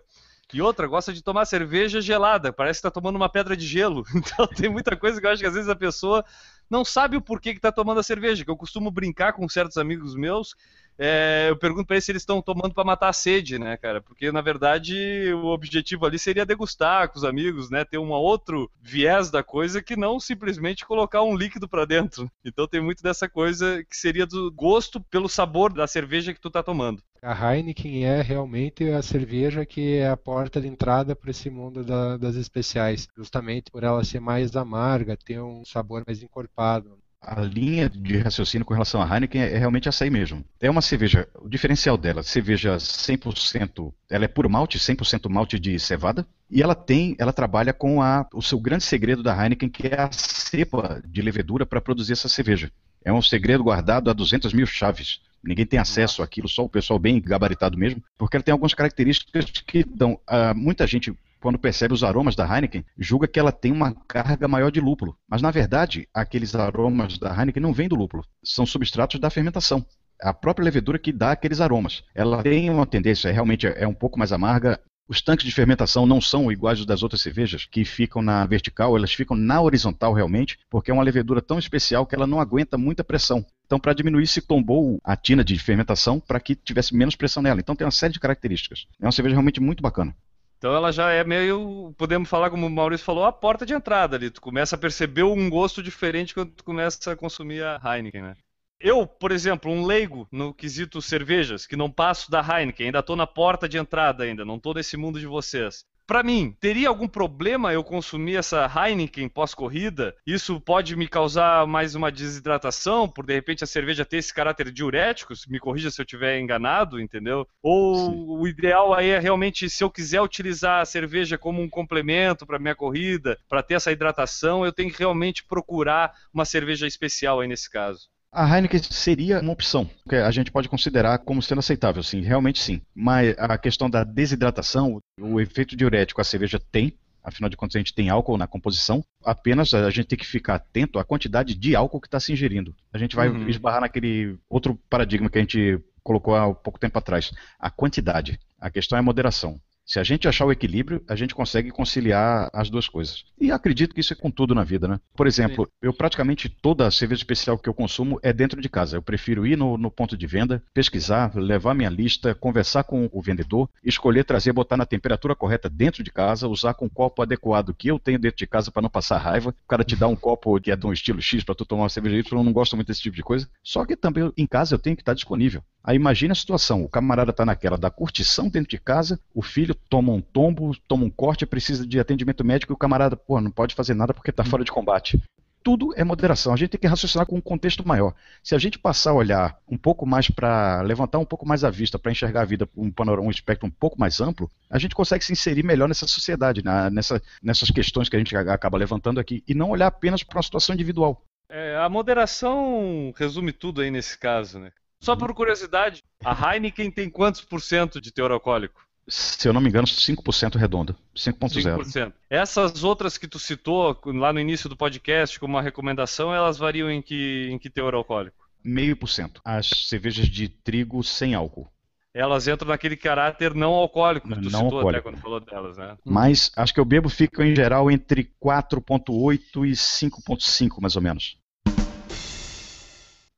E 0.54 0.62
outra, 0.62 0.86
gosta 0.86 1.12
de 1.12 1.24
tomar 1.24 1.46
cerveja 1.46 2.00
gelada, 2.00 2.54
parece 2.54 2.80
que 2.80 2.88
está 2.88 2.92
tomando 2.92 3.16
uma 3.16 3.28
pedra 3.28 3.58
de 3.58 3.66
gelo. 3.66 4.04
Então 4.14 4.46
tem 4.46 4.70
muita 4.70 4.96
coisa 4.96 5.20
que 5.20 5.26
eu 5.26 5.32
acho 5.32 5.42
que 5.42 5.48
às 5.48 5.56
vezes 5.56 5.68
a 5.68 5.76
pessoa 5.76 6.24
não 6.70 6.86
sabe 6.86 7.18
o 7.18 7.22
porquê 7.22 7.50
que 7.50 7.58
está 7.58 7.72
tomando 7.72 8.00
a 8.00 8.04
cerveja. 8.04 8.46
Que 8.46 8.52
eu 8.52 8.56
costumo 8.56 8.92
brincar 8.92 9.34
com 9.34 9.50
certos 9.50 9.78
amigos 9.78 10.16
meus 10.16 10.56
é, 10.98 11.48
eu 11.50 11.58
pergunto 11.58 11.86
para 11.86 11.96
eles 11.96 12.06
se 12.06 12.12
eles 12.12 12.22
estão 12.22 12.42
tomando 12.42 12.74
para 12.74 12.84
matar 12.84 13.10
a 13.10 13.14
sede, 13.14 13.58
né, 13.58 13.78
cara? 13.78 14.02
Porque 14.02 14.32
na 14.32 14.42
verdade 14.42 15.32
o 15.34 15.48
objetivo 15.48 16.06
ali 16.06 16.20
seria 16.20 16.46
degustar 16.46 17.10
com 17.10 17.18
os 17.18 17.24
amigos, 17.24 17.70
né? 17.70 17.84
Ter 17.84 17.98
um 17.98 18.12
outro 18.12 18.70
viés 18.82 19.30
da 19.30 19.44
coisa 19.44 19.82
que 19.82 19.96
não 19.96 20.20
simplesmente 20.20 20.86
colocar 20.86 21.24
um 21.24 21.36
líquido 21.36 21.68
para 21.68 21.86
dentro. 21.86 22.30
Então 22.46 22.68
tem 22.68 22.82
muito 22.82 23.02
dessa 23.02 23.28
coisa 23.28 23.84
que 23.84 23.96
seria 23.96 24.26
do 24.26 24.52
gosto 24.52 25.02
pelo 25.02 25.30
sabor 25.30 25.74
da 25.74 25.88
cerveja 25.88 26.34
que 26.34 26.42
tu 26.42 26.50
tá 26.50 26.62
tomando. 26.62 27.02
A 27.22 27.56
Heineken 27.56 28.04
é 28.04 28.22
realmente 28.22 28.84
a 28.90 29.02
cerveja 29.02 29.66
que 29.66 29.96
é 29.96 30.10
a 30.10 30.18
porta 30.18 30.60
de 30.60 30.68
entrada 30.68 31.16
para 31.16 31.32
esse 31.32 31.50
mundo 31.50 31.84
da, 31.84 32.18
das 32.18 32.36
especiais, 32.36 33.08
justamente 33.16 33.72
por 33.72 33.82
ela 33.82 34.04
ser 34.04 34.20
mais 34.20 34.54
amarga, 34.58 35.16
ter 35.16 35.40
um 35.40 35.64
sabor 35.64 36.04
mais 36.06 36.22
encorpado. 36.22 37.00
A 37.26 37.42
linha 37.42 37.90
de 37.90 38.18
raciocínio 38.18 38.66
com 38.66 38.74
relação 38.74 39.02
à 39.02 39.08
Heineken 39.08 39.42
é 39.42 39.58
realmente 39.58 39.88
essa 39.88 40.04
aí 40.04 40.10
mesmo. 40.10 40.44
É 40.60 40.70
uma 40.70 40.82
cerveja, 40.82 41.28
o 41.40 41.48
diferencial 41.48 41.98
dela, 41.98 42.22
cerveja 42.22 42.76
100%, 42.76 43.94
ela 44.10 44.26
é 44.26 44.28
puro 44.28 44.50
malte, 44.50 44.78
100% 44.78 45.30
malte 45.30 45.58
de 45.58 45.80
cevada, 45.80 46.28
e 46.52 46.62
ela 46.62 46.76
tem, 46.76 47.16
ela 47.18 47.32
trabalha 47.32 47.74
com 47.74 48.02
a, 48.02 48.28
o 48.34 48.42
seu 48.42 48.60
grande 48.60 48.84
segredo 48.84 49.24
da 49.24 49.34
Heineken, 49.34 49.70
que 49.70 49.88
é 49.88 50.00
a 50.00 50.12
cepa 50.12 51.02
de 51.06 51.22
levedura 51.22 51.66
para 51.66 51.82
produzir 51.82 52.14
essa 52.14 52.28
cerveja. 52.28 52.72
É 53.04 53.12
um 53.12 53.22
segredo 53.22 53.64
guardado 53.64 54.10
a 54.10 54.14
200 54.14 54.54
mil 54.54 54.66
chaves. 54.66 55.22
Ninguém 55.44 55.66
tem 55.66 55.80
acesso 55.80 56.24
àquilo, 56.24 56.48
só 56.48 56.64
o 56.64 56.70
pessoal 56.70 56.98
bem 56.98 57.20
gabaritado 57.20 57.78
mesmo, 57.78 58.02
porque 58.18 58.38
ela 58.38 58.44
tem 58.44 58.54
algumas 58.54 58.74
características 58.74 59.46
que 59.66 59.84
dão. 59.84 60.14
Uh, 60.14 60.56
muita 60.56 60.88
gente 60.88 61.14
quando 61.44 61.60
percebe 61.60 61.94
os 61.94 62.06
aromas 62.06 62.38
da 62.38 62.46
Heineken, 62.46 62.86
julga 62.98 63.28
que 63.28 63.38
ela 63.38 63.52
tem 63.52 63.70
uma 63.70 63.94
carga 64.08 64.48
maior 64.48 64.72
de 64.72 64.80
lúpulo. 64.80 65.18
Mas, 65.30 65.42
na 65.42 65.52
verdade, 65.52 66.08
aqueles 66.14 66.56
aromas 66.56 67.18
da 67.18 67.38
Heineken 67.38 67.62
não 67.62 67.74
vêm 67.74 67.90
do 67.90 67.98
lúpulo, 67.98 68.24
são 68.42 68.66
substratos 68.66 69.20
da 69.20 69.30
fermentação. 69.30 69.86
A 70.22 70.34
própria 70.34 70.64
levedura 70.64 70.98
que 70.98 71.12
dá 71.12 71.34
aqueles 71.34 71.60
aromas. 71.60 72.02
Ela 72.16 72.42
tem 72.42 72.70
uma 72.70 72.86
tendência, 72.86 73.30
realmente 73.30 73.68
é 73.68 73.86
um 73.86 73.94
pouco 73.94 74.18
mais 74.18 74.32
amarga, 74.32 74.80
os 75.06 75.22
tanques 75.22 75.46
de 75.46 75.52
fermentação 75.52 76.06
não 76.06 76.22
são 76.22 76.50
iguais 76.50 76.80
aos 76.80 76.86
das 76.86 77.04
outras 77.04 77.22
cervejas, 77.22 77.66
que 77.66 77.84
ficam 77.84 78.22
na 78.22 78.46
vertical, 78.46 78.96
elas 78.96 79.14
ficam 79.14 79.36
na 79.36 79.62
horizontal 79.62 80.14
realmente, 80.14 80.58
porque 80.70 80.92
é 80.92 80.94
uma 80.94 81.04
levedura 81.04 81.42
tão 81.42 81.60
especial 81.60 82.06
que 82.06 82.16
ela 82.16 82.26
não 82.26 82.40
aguenta 82.40 82.78
muita 82.78 83.04
pressão. 83.04 83.46
Então, 83.66 83.78
para 83.78 83.94
diminuir, 83.94 84.28
se 84.28 84.42
tombou 84.42 84.98
a 85.04 85.18
tina 85.18 85.44
de 85.44 85.60
fermentação 85.60 86.22
para 86.22 86.40
que 86.40 86.56
tivesse 86.56 86.96
menos 86.96 87.18
pressão 87.18 87.44
nela. 87.44 87.60
Então, 87.60 87.76
tem 87.76 87.86
uma 87.86 87.92
série 87.92 88.14
de 88.14 88.20
características. 88.20 88.88
É 89.02 89.06
uma 89.06 89.12
cerveja 89.12 89.36
realmente 89.36 89.60
muito 89.60 89.84
bacana. 89.84 90.16
Então 90.64 90.74
ela 90.74 90.94
já 90.94 91.12
é 91.12 91.26
meio, 91.26 91.94
podemos 91.98 92.30
falar 92.30 92.50
como 92.50 92.66
o 92.66 92.70
Maurício 92.70 93.06
falou, 93.06 93.26
a 93.26 93.34
porta 93.34 93.66
de 93.66 93.74
entrada 93.74 94.16
ali. 94.16 94.30
Tu 94.30 94.40
começa 94.40 94.78
a 94.78 94.80
perceber 94.80 95.24
um 95.24 95.50
gosto 95.50 95.84
diferente 95.84 96.34
quando 96.34 96.52
tu 96.52 96.64
começa 96.64 97.12
a 97.12 97.18
consumir 97.18 97.62
a 97.62 97.82
Heineken, 97.84 98.22
né? 98.22 98.38
Eu, 98.80 99.06
por 99.06 99.34
exemplo, 99.34 99.70
um 99.70 99.86
leigo 99.86 100.26
no 100.32 100.54
quesito 100.54 101.02
cervejas, 101.02 101.68
que 101.68 101.76
não 101.76 101.92
passo 101.92 102.32
da 102.32 102.40
Heineken, 102.40 102.86
ainda 102.86 103.00
estou 103.00 103.18
na 103.18 103.28
porta 103.28 103.68
de 103.68 103.78
entrada 103.78 104.24
ainda, 104.24 104.46
não 104.46 104.56
estou 104.56 104.74
nesse 104.74 104.96
mundo 104.96 105.20
de 105.20 105.28
vocês. 105.28 105.84
Para 106.06 106.22
mim, 106.22 106.56
teria 106.60 106.90
algum 106.90 107.08
problema 107.08 107.72
eu 107.72 107.84
consumir 107.84 108.36
essa 108.36 108.70
Heineken 108.70 109.30
pós-corrida? 109.30 110.14
Isso 110.28 110.60
pode 110.60 110.98
me 110.98 111.08
causar 111.08 111.66
mais 111.66 111.96
uma 111.96 112.12
desidratação, 112.12 113.08
por 113.08 113.26
de 113.26 113.34
repente 113.34 113.64
a 113.64 113.68
cerveja 113.68 114.04
ter 114.04 114.18
esse 114.18 114.34
caráter 114.34 114.70
diurético? 114.70 115.34
Me 115.48 115.60
corrija 115.60 115.90
se 115.90 116.02
eu 116.02 116.04
estiver 116.04 116.40
enganado, 116.40 117.00
entendeu? 117.00 117.48
Ou 117.62 117.96
Sim. 117.96 118.26
o 118.28 118.48
ideal 118.48 118.94
aí 118.94 119.12
é 119.12 119.20
realmente, 119.20 119.70
se 119.70 119.82
eu 119.82 119.90
quiser 119.90 120.22
utilizar 120.22 120.82
a 120.82 120.86
cerveja 120.86 121.38
como 121.38 121.62
um 121.62 121.70
complemento 121.70 122.46
para 122.46 122.60
minha 122.60 122.76
corrida, 122.76 123.40
para 123.48 123.64
ter 123.64 123.76
essa 123.76 123.92
hidratação, 123.92 124.66
eu 124.66 124.74
tenho 124.74 124.92
que 124.92 125.00
realmente 125.00 125.46
procurar 125.46 126.14
uma 126.34 126.44
cerveja 126.44 126.86
especial 126.86 127.40
aí 127.40 127.48
nesse 127.48 127.70
caso. 127.70 128.13
A 128.34 128.48
Heineken 128.50 128.82
seria 128.82 129.42
uma 129.42 129.54
opção, 129.54 129.88
que 130.10 130.16
a 130.16 130.32
gente 130.32 130.52
pode 130.52 130.68
considerar 130.68 131.20
como 131.20 131.40
sendo 131.40 131.60
aceitável, 131.60 132.02
sim, 132.02 132.22
realmente 132.22 132.60
sim. 132.60 132.82
Mas 132.96 133.36
a 133.38 133.56
questão 133.60 133.88
da 133.88 134.04
desidratação, 134.04 135.00
o 135.22 135.40
efeito 135.40 135.76
diurético 135.76 136.20
a 136.20 136.24
cerveja 136.24 136.60
tem, 136.72 136.98
afinal 137.24 137.48
de 137.48 137.56
contas 137.56 137.76
a 137.76 137.80
gente 137.80 137.94
tem 137.94 138.10
álcool 138.10 138.36
na 138.36 138.48
composição, 138.48 139.06
apenas 139.24 139.72
a 139.76 139.90
gente 139.92 140.08
tem 140.08 140.18
que 140.18 140.26
ficar 140.26 140.56
atento 140.56 140.98
à 140.98 141.04
quantidade 141.04 141.54
de 141.54 141.76
álcool 141.76 142.02
que 142.02 142.08
está 142.08 142.20
se 142.20 142.34
ingerindo. 142.34 142.76
A 142.92 142.98
gente 142.98 143.16
vai 143.16 143.30
uhum. 143.30 143.48
esbarrar 143.48 143.82
naquele 143.82 144.36
outro 144.50 144.80
paradigma 144.90 145.30
que 145.30 145.38
a 145.38 145.42
gente 145.42 145.80
colocou 146.02 146.36
há 146.36 146.54
pouco 146.56 146.80
tempo 146.80 146.98
atrás, 146.98 147.32
a 147.60 147.70
quantidade. 147.70 148.40
A 148.60 148.72
questão 148.72 148.98
é 148.98 149.00
a 149.00 149.04
moderação. 149.04 149.62
Se 149.94 150.00
a 150.00 150.04
gente 150.04 150.28
achar 150.28 150.48
o 150.48 150.52
equilíbrio, 150.52 151.04
a 151.08 151.16
gente 151.16 151.36
consegue 151.36 151.70
conciliar 151.70 152.50
as 152.52 152.68
duas 152.68 152.90
coisas. 152.90 153.26
E 153.40 153.52
acredito 153.52 153.94
que 153.94 154.02
isso 154.02 154.12
é 154.12 154.16
com 154.16 154.32
tudo 154.32 154.56
na 154.56 154.64
vida, 154.64 154.88
né? 154.88 155.00
Por 155.16 155.28
exemplo, 155.28 155.70
eu 155.84 155.94
praticamente 155.94 156.50
toda 156.50 156.90
cerveja 156.90 157.20
especial 157.20 157.60
que 157.60 157.70
eu 157.70 157.76
consumo 157.76 158.20
é 158.24 158.34
dentro 158.34 158.60
de 158.60 158.68
casa. 158.68 158.98
Eu 158.98 159.04
prefiro 159.04 159.46
ir 159.46 159.56
no, 159.56 159.78
no, 159.78 159.92
ponto 159.92 160.18
de 160.18 160.26
venda, 160.26 160.64
pesquisar, 160.74 161.36
levar 161.36 161.76
minha 161.76 161.92
lista, 161.92 162.34
conversar 162.34 162.86
com 162.86 163.08
o 163.14 163.22
vendedor, 163.22 163.70
escolher, 163.84 164.24
trazer, 164.24 164.52
botar 164.52 164.78
na 164.78 164.86
temperatura 164.88 165.36
correta 165.36 165.70
dentro 165.70 166.04
de 166.04 166.12
casa, 166.12 166.48
usar 166.48 166.74
com 166.74 166.88
o 166.88 166.90
copo 166.90 167.22
adequado 167.22 167.72
que 167.76 167.90
eu 167.90 168.00
tenho 168.00 168.18
dentro 168.18 168.38
de 168.40 168.48
casa 168.48 168.72
para 168.72 168.82
não 168.82 168.90
passar 168.90 169.20
raiva. 169.20 169.52
O 169.52 169.68
cara 169.68 169.84
te 169.84 169.96
dá 169.96 170.08
um 170.08 170.16
copo 170.16 170.60
que 170.60 170.72
é 170.72 170.76
de 170.76 170.88
um 170.88 170.92
estilo 170.92 171.22
X 171.22 171.44
para 171.44 171.54
tu 171.54 171.68
tomar 171.68 171.84
uma 171.84 171.90
cerveja 171.90 172.18
Y, 172.18 172.40
eu 172.40 172.44
não 172.44 172.52
gosto 172.52 172.76
muito 172.76 172.88
desse 172.88 173.04
tipo 173.04 173.16
de 173.16 173.22
coisa. 173.22 173.48
Só 173.62 173.86
que 173.86 173.96
também 173.96 174.34
em 174.36 174.48
casa 174.48 174.74
eu 174.74 174.80
tenho 174.80 174.96
que 174.96 175.04
estar 175.04 175.14
disponível. 175.14 175.62
Aí 175.84 175.98
imagina 175.98 176.32
a 176.32 176.36
situação, 176.36 176.82
o 176.84 176.90
camarada 176.90 177.32
está 177.32 177.46
naquela 177.46 177.78
da 177.78 177.92
curtição 177.92 178.48
dentro 178.48 178.70
de 178.70 178.80
casa, 178.80 179.20
o 179.36 179.42
filho 179.42 179.76
toma 179.90 180.12
um 180.14 180.22
tombo, 180.22 180.76
toma 180.88 181.06
um 181.06 181.10
corte, 181.10 181.46
precisa 181.46 181.86
de 181.86 182.00
atendimento 182.00 182.44
médico 182.44 182.74
e 182.74 182.76
o 182.76 182.78
camarada, 182.78 183.16
pô, 183.16 183.40
não 183.40 183.52
pode 183.52 183.76
fazer 183.76 183.94
nada 183.94 184.14
porque 184.14 184.30
está 184.30 184.44
fora 184.44 184.64
de 184.64 184.72
combate. 184.72 185.22
Tudo 185.64 185.94
é 185.96 186.04
moderação. 186.04 186.54
A 186.54 186.58
gente 186.58 186.72
tem 186.72 186.80
que 186.82 186.88
raciocinar 186.88 187.26
com 187.26 187.38
um 187.38 187.42
contexto 187.42 187.88
maior. 187.88 188.14
Se 188.44 188.54
a 188.54 188.58
gente 188.58 188.78
passar 188.78 189.12
a 189.12 189.14
olhar 189.14 189.58
um 189.70 189.78
pouco 189.78 190.06
mais 190.06 190.30
para 190.30 190.82
levantar 190.82 191.20
um 191.20 191.26
pouco 191.26 191.48
mais 191.48 191.64
a 191.64 191.70
vista, 191.70 191.98
para 191.98 192.12
enxergar 192.12 192.42
a 192.42 192.46
vida 192.46 192.68
um 192.76 192.92
panorama, 192.92 193.28
um 193.28 193.32
espectro 193.32 193.66
um 193.66 193.72
pouco 193.72 193.98
mais 193.98 194.20
amplo, 194.20 194.52
a 194.70 194.78
gente 194.78 194.94
consegue 194.94 195.24
se 195.24 195.32
inserir 195.32 195.64
melhor 195.64 195.88
nessa 195.88 196.06
sociedade, 196.06 196.62
na, 196.62 196.90
nessa, 196.90 197.22
nessas 197.42 197.72
questões 197.72 198.10
que 198.10 198.16
a 198.18 198.20
gente 198.20 198.36
acaba 198.36 198.78
levantando 198.78 199.22
aqui, 199.22 199.42
e 199.48 199.54
não 199.54 199.70
olhar 199.70 199.88
apenas 199.88 200.22
para 200.22 200.38
uma 200.38 200.44
situação 200.44 200.76
individual. 200.76 201.24
É, 201.48 201.78
a 201.78 201.88
moderação 201.88 203.14
resume 203.16 203.54
tudo 203.54 203.80
aí 203.80 203.90
nesse 203.90 204.18
caso, 204.18 204.60
né? 204.60 204.72
Só 205.00 205.16
por 205.16 205.34
curiosidade, 205.34 206.02
a 206.24 206.56
Heineken 206.56 206.90
tem 206.90 207.10
quantos 207.10 207.42
por 207.42 207.62
cento 207.62 208.02
de 208.02 208.12
teor 208.12 208.32
alcoólico? 208.32 208.82
Se 209.08 209.48
eu 209.48 209.54
não 209.54 209.60
me 209.60 209.70
engano, 209.70 209.86
5% 209.86 210.56
redondo. 210.56 210.96
5.0. 211.16 212.14
Essas 212.30 212.84
outras 212.84 213.18
que 213.18 213.28
tu 213.28 213.38
citou 213.38 214.00
lá 214.06 214.32
no 214.32 214.40
início 214.40 214.70
do 214.70 214.78
podcast 214.78 215.40
como 215.40 215.56
uma 215.56 215.62
recomendação, 215.62 216.34
elas 216.34 216.58
variam 216.58 216.90
em 216.90 217.02
que, 217.02 217.50
em 217.52 217.60
que 217.60 217.70
teor 217.70 217.94
alcoólico? 217.94 218.38
Meio 218.64 218.96
por 218.96 219.08
cento. 219.10 219.42
As 219.44 219.68
cervejas 219.68 220.28
de 220.28 220.48
trigo 220.48 221.04
sem 221.04 221.36
álcool. 221.36 221.68
Elas 222.14 222.48
entram 222.48 222.70
naquele 222.70 222.96
caráter 222.96 223.56
não 223.56 223.74
alcoólico 223.74 224.28
que 224.30 224.36
tu 224.36 224.50
não 224.50 224.62
citou 224.62 224.78
alcoólico. 224.78 224.90
até 224.90 225.02
quando 225.02 225.22
falou 225.22 225.40
delas, 225.40 225.78
né? 225.78 225.98
Mas 226.06 226.52
acho 226.56 226.74
que 226.74 226.80
eu 226.80 226.86
bebo 226.86 227.10
fica 227.10 227.44
em 227.44 227.56
geral 227.56 227.90
entre 227.90 228.32
4.8 228.42 229.68
e 229.68 229.72
5.5, 229.72 230.80
mais 230.80 230.96
ou 230.96 231.02
menos. 231.02 231.38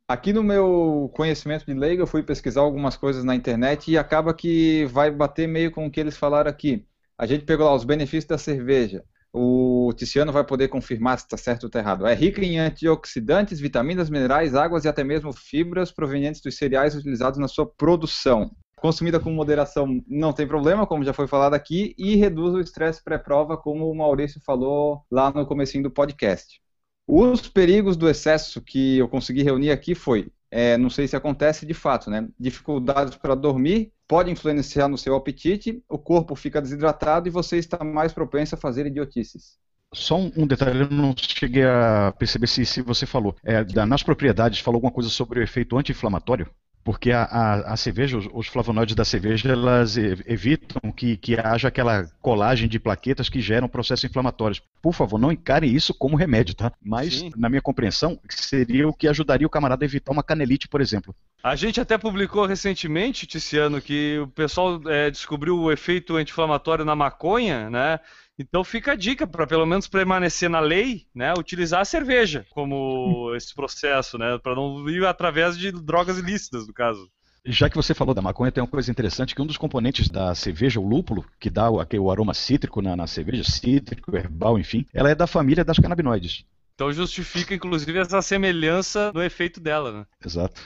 Aqui 0.08 0.32
no 0.32 0.44
meu 0.44 1.10
conhecimento 1.16 1.66
de 1.66 1.74
leigo, 1.74 2.04
eu 2.04 2.08
fui 2.08 2.22
pesquisar 2.22 2.62
algumas 2.62 2.96
coisas 2.96 3.24
na 3.24 3.34
internet 3.34 3.90
e 3.90 3.98
acaba 3.98 4.36
que 4.36 4.86
vai 4.86 5.10
bater 5.10 5.48
meio 5.48 5.72
com 5.72 5.88
o 5.88 5.92
que 5.92 6.00
eles 6.00 6.16
falaram 6.16 6.50
aqui. 6.50 6.86
A 7.18 7.26
gente 7.26 7.44
pegou 7.44 7.66
lá 7.66 7.74
os 7.74 7.84
benefícios 7.84 8.26
da 8.26 8.38
cerveja. 8.38 9.04
O 9.34 9.92
Ticiano 9.98 10.32
vai 10.32 10.46
poder 10.46 10.68
confirmar 10.68 11.18
se 11.18 11.26
está 11.26 11.38
certo 11.38 11.64
ou 11.64 11.68
está 11.68 11.80
errado. 11.80 12.06
É 12.06 12.14
rica 12.14 12.40
em 12.46 12.60
antioxidantes, 12.60 13.60
vitaminas, 13.60 14.08
minerais, 14.08 14.54
águas 14.54 14.86
e 14.86 14.88
até 14.88 15.04
mesmo 15.04 15.34
fibras 15.34 15.92
provenientes 15.92 16.40
dos 16.40 16.56
cereais 16.56 16.94
utilizados 16.94 17.40
na 17.40 17.48
sua 17.48 17.66
produção. 17.66 18.52
Consumida 18.78 19.20
com 19.20 19.32
moderação 19.32 19.88
não 20.08 20.32
tem 20.32 20.48
problema, 20.48 20.86
como 20.86 21.04
já 21.04 21.14
foi 21.14 21.26
falado 21.28 21.56
aqui, 21.56 21.96
e 21.98 22.16
reduz 22.16 22.54
o 22.54 22.60
estresse 22.60 23.04
pré-prova, 23.04 23.58
como 23.58 23.90
o 23.90 23.96
Maurício 23.96 24.40
falou 24.46 25.04
lá 25.12 25.32
no 25.32 25.48
comecinho 25.48 25.84
do 25.84 25.90
podcast. 25.90 26.62
Os 27.08 27.48
perigos 27.48 27.96
do 27.96 28.10
excesso 28.10 28.62
que 28.62 28.98
eu 28.98 29.08
consegui 29.08 29.44
reunir 29.44 29.72
aqui 29.72 29.94
foi, 29.94 30.32
é, 30.50 30.78
não 30.78 30.90
sei 30.90 31.08
se 31.08 31.16
acontece 31.16 31.66
de 31.66 31.74
fato, 31.74 32.10
né? 32.10 32.28
Dificuldades 32.40 33.16
para 33.16 33.36
dormir, 33.36 33.92
pode 34.08 34.32
influenciar 34.32 34.88
no 34.88 34.98
seu 34.98 35.16
apetite, 35.16 35.84
o 35.88 35.98
corpo 35.98 36.36
fica 36.36 36.62
desidratado 36.62 37.28
e 37.28 37.32
você 37.32 37.58
está 37.58 37.84
mais 37.84 38.14
propenso 38.14 38.56
a 38.56 38.58
fazer 38.58 38.86
idiotices. 38.88 39.58
Só 39.94 40.18
um, 40.18 40.48
detalhe, 40.48 40.82
eu 40.82 40.90
não 40.90 41.16
cheguei 41.18 41.64
a 41.64 42.14
perceber 42.18 42.48
se, 42.48 42.66
se 42.66 42.82
você 42.82 43.06
falou. 43.06 43.36
É, 43.44 43.64
nas 43.86 44.04
propriedades, 44.04 44.60
falou 44.60 44.78
alguma 44.78 44.92
coisa 44.92 45.10
sobre 45.10 45.40
o 45.40 45.44
efeito 45.44 45.78
anti-inflamatório? 45.78 46.50
Porque 46.86 47.12
a, 47.12 47.24
a, 47.24 47.74
a, 47.74 47.78
cerveja, 47.78 48.16
os, 48.16 48.30
os, 48.32 48.48
flavonoides 48.48 48.94
da 48.94 49.04
cerveja, 49.04 49.52
elas 49.52 49.98
evitam 49.98 50.92
que, 50.92 51.18
que 51.18 51.36
haja 51.36 51.68
aquela 51.68 52.08
colagem 52.22 52.70
de 52.70 52.80
plaquetas 52.80 53.28
que 53.28 53.42
geram 53.42 53.68
processos 53.68 54.06
inflamatórios. 54.06 54.62
Por 54.84 54.94
favor, 54.94 55.18
não 55.18 55.32
encare 55.32 55.66
isso 55.66 55.96
como 55.96 56.16
remédio, 56.16 56.54
tá? 56.54 56.72
Mas, 56.80 57.22
Sim. 57.22 57.32
na 57.36 57.50
minha 57.50 57.62
compreensão, 57.62 58.20
seria 58.30 58.88
o 58.88 58.94
que 58.94 59.08
ajudaria 59.08 59.48
o 59.48 59.50
camarada 59.50 59.84
a 59.84 59.88
evitar 59.88 60.12
uma 60.12 60.22
canelite, 60.22 60.68
por 60.68 60.80
exemplo. 60.80 61.16
A 61.44 61.56
gente 61.56 61.82
até 61.82 61.98
publicou 61.98 62.46
recentemente, 62.46 63.26
Ticiano, 63.26 63.82
que 63.82 64.20
o 64.20 64.28
pessoal 64.28 64.80
é, 64.86 65.10
descobriu 65.10 65.58
o 65.58 65.72
efeito 65.72 66.16
anti-inflamatório 66.16 66.86
na 66.86 66.96
maconha, 66.96 67.68
né? 67.68 68.00
Então 68.38 68.64
fica 68.64 68.92
a 68.92 68.96
dica 68.96 69.26
para 69.26 69.48
pelo 69.48 69.66
menos 69.66 69.88
permanecer 69.88 70.50
na 70.50 70.60
lei, 70.60 71.06
né, 71.16 71.34
utilizar 71.38 71.82
a 71.82 71.86
cerveja 71.86 72.46
como 72.52 73.34
esse 73.36 73.54
processo, 73.56 74.18
né, 74.18 74.38
para 74.38 74.56
não 74.56 74.88
ir 74.90 75.06
através 75.06 75.58
de 75.58 75.72
drogas 75.72 76.18
ilícitas, 76.18 76.68
no 76.68 76.74
caso. 76.74 77.10
Já 77.48 77.70
que 77.70 77.76
você 77.76 77.94
falou 77.94 78.14
da 78.16 78.24
maconha, 78.24 78.52
tem 78.52 78.62
uma 78.62 78.70
coisa 78.70 78.90
interessante 78.90 79.36
que 79.36 79.42
um 79.42 79.46
dos 79.46 79.58
componentes 79.58 80.10
da 80.10 80.34
cerveja, 80.34 80.80
o 80.80 80.88
lúpulo, 80.88 81.24
que 81.40 81.50
dá 81.50 81.70
o, 81.70 81.76
o 81.78 82.12
aroma 82.12 82.34
cítrico 82.34 82.82
na, 82.82 82.96
na 82.96 83.06
cerveja, 83.06 83.44
cítrico, 83.44 84.18
herbal, 84.18 84.58
enfim, 84.58 84.84
ela 84.92 85.12
é 85.12 85.16
da 85.16 85.28
família 85.28 85.64
das 85.64 85.78
canabinoides. 85.78 86.44
Então 86.74 86.92
justifica, 86.92 87.54
inclusive, 87.54 88.00
essa 88.00 88.22
semelhança 88.22 89.12
no 89.14 89.24
efeito 89.24 89.60
dela, 89.60 89.92
né? 89.92 90.06
Exato. 90.26 90.60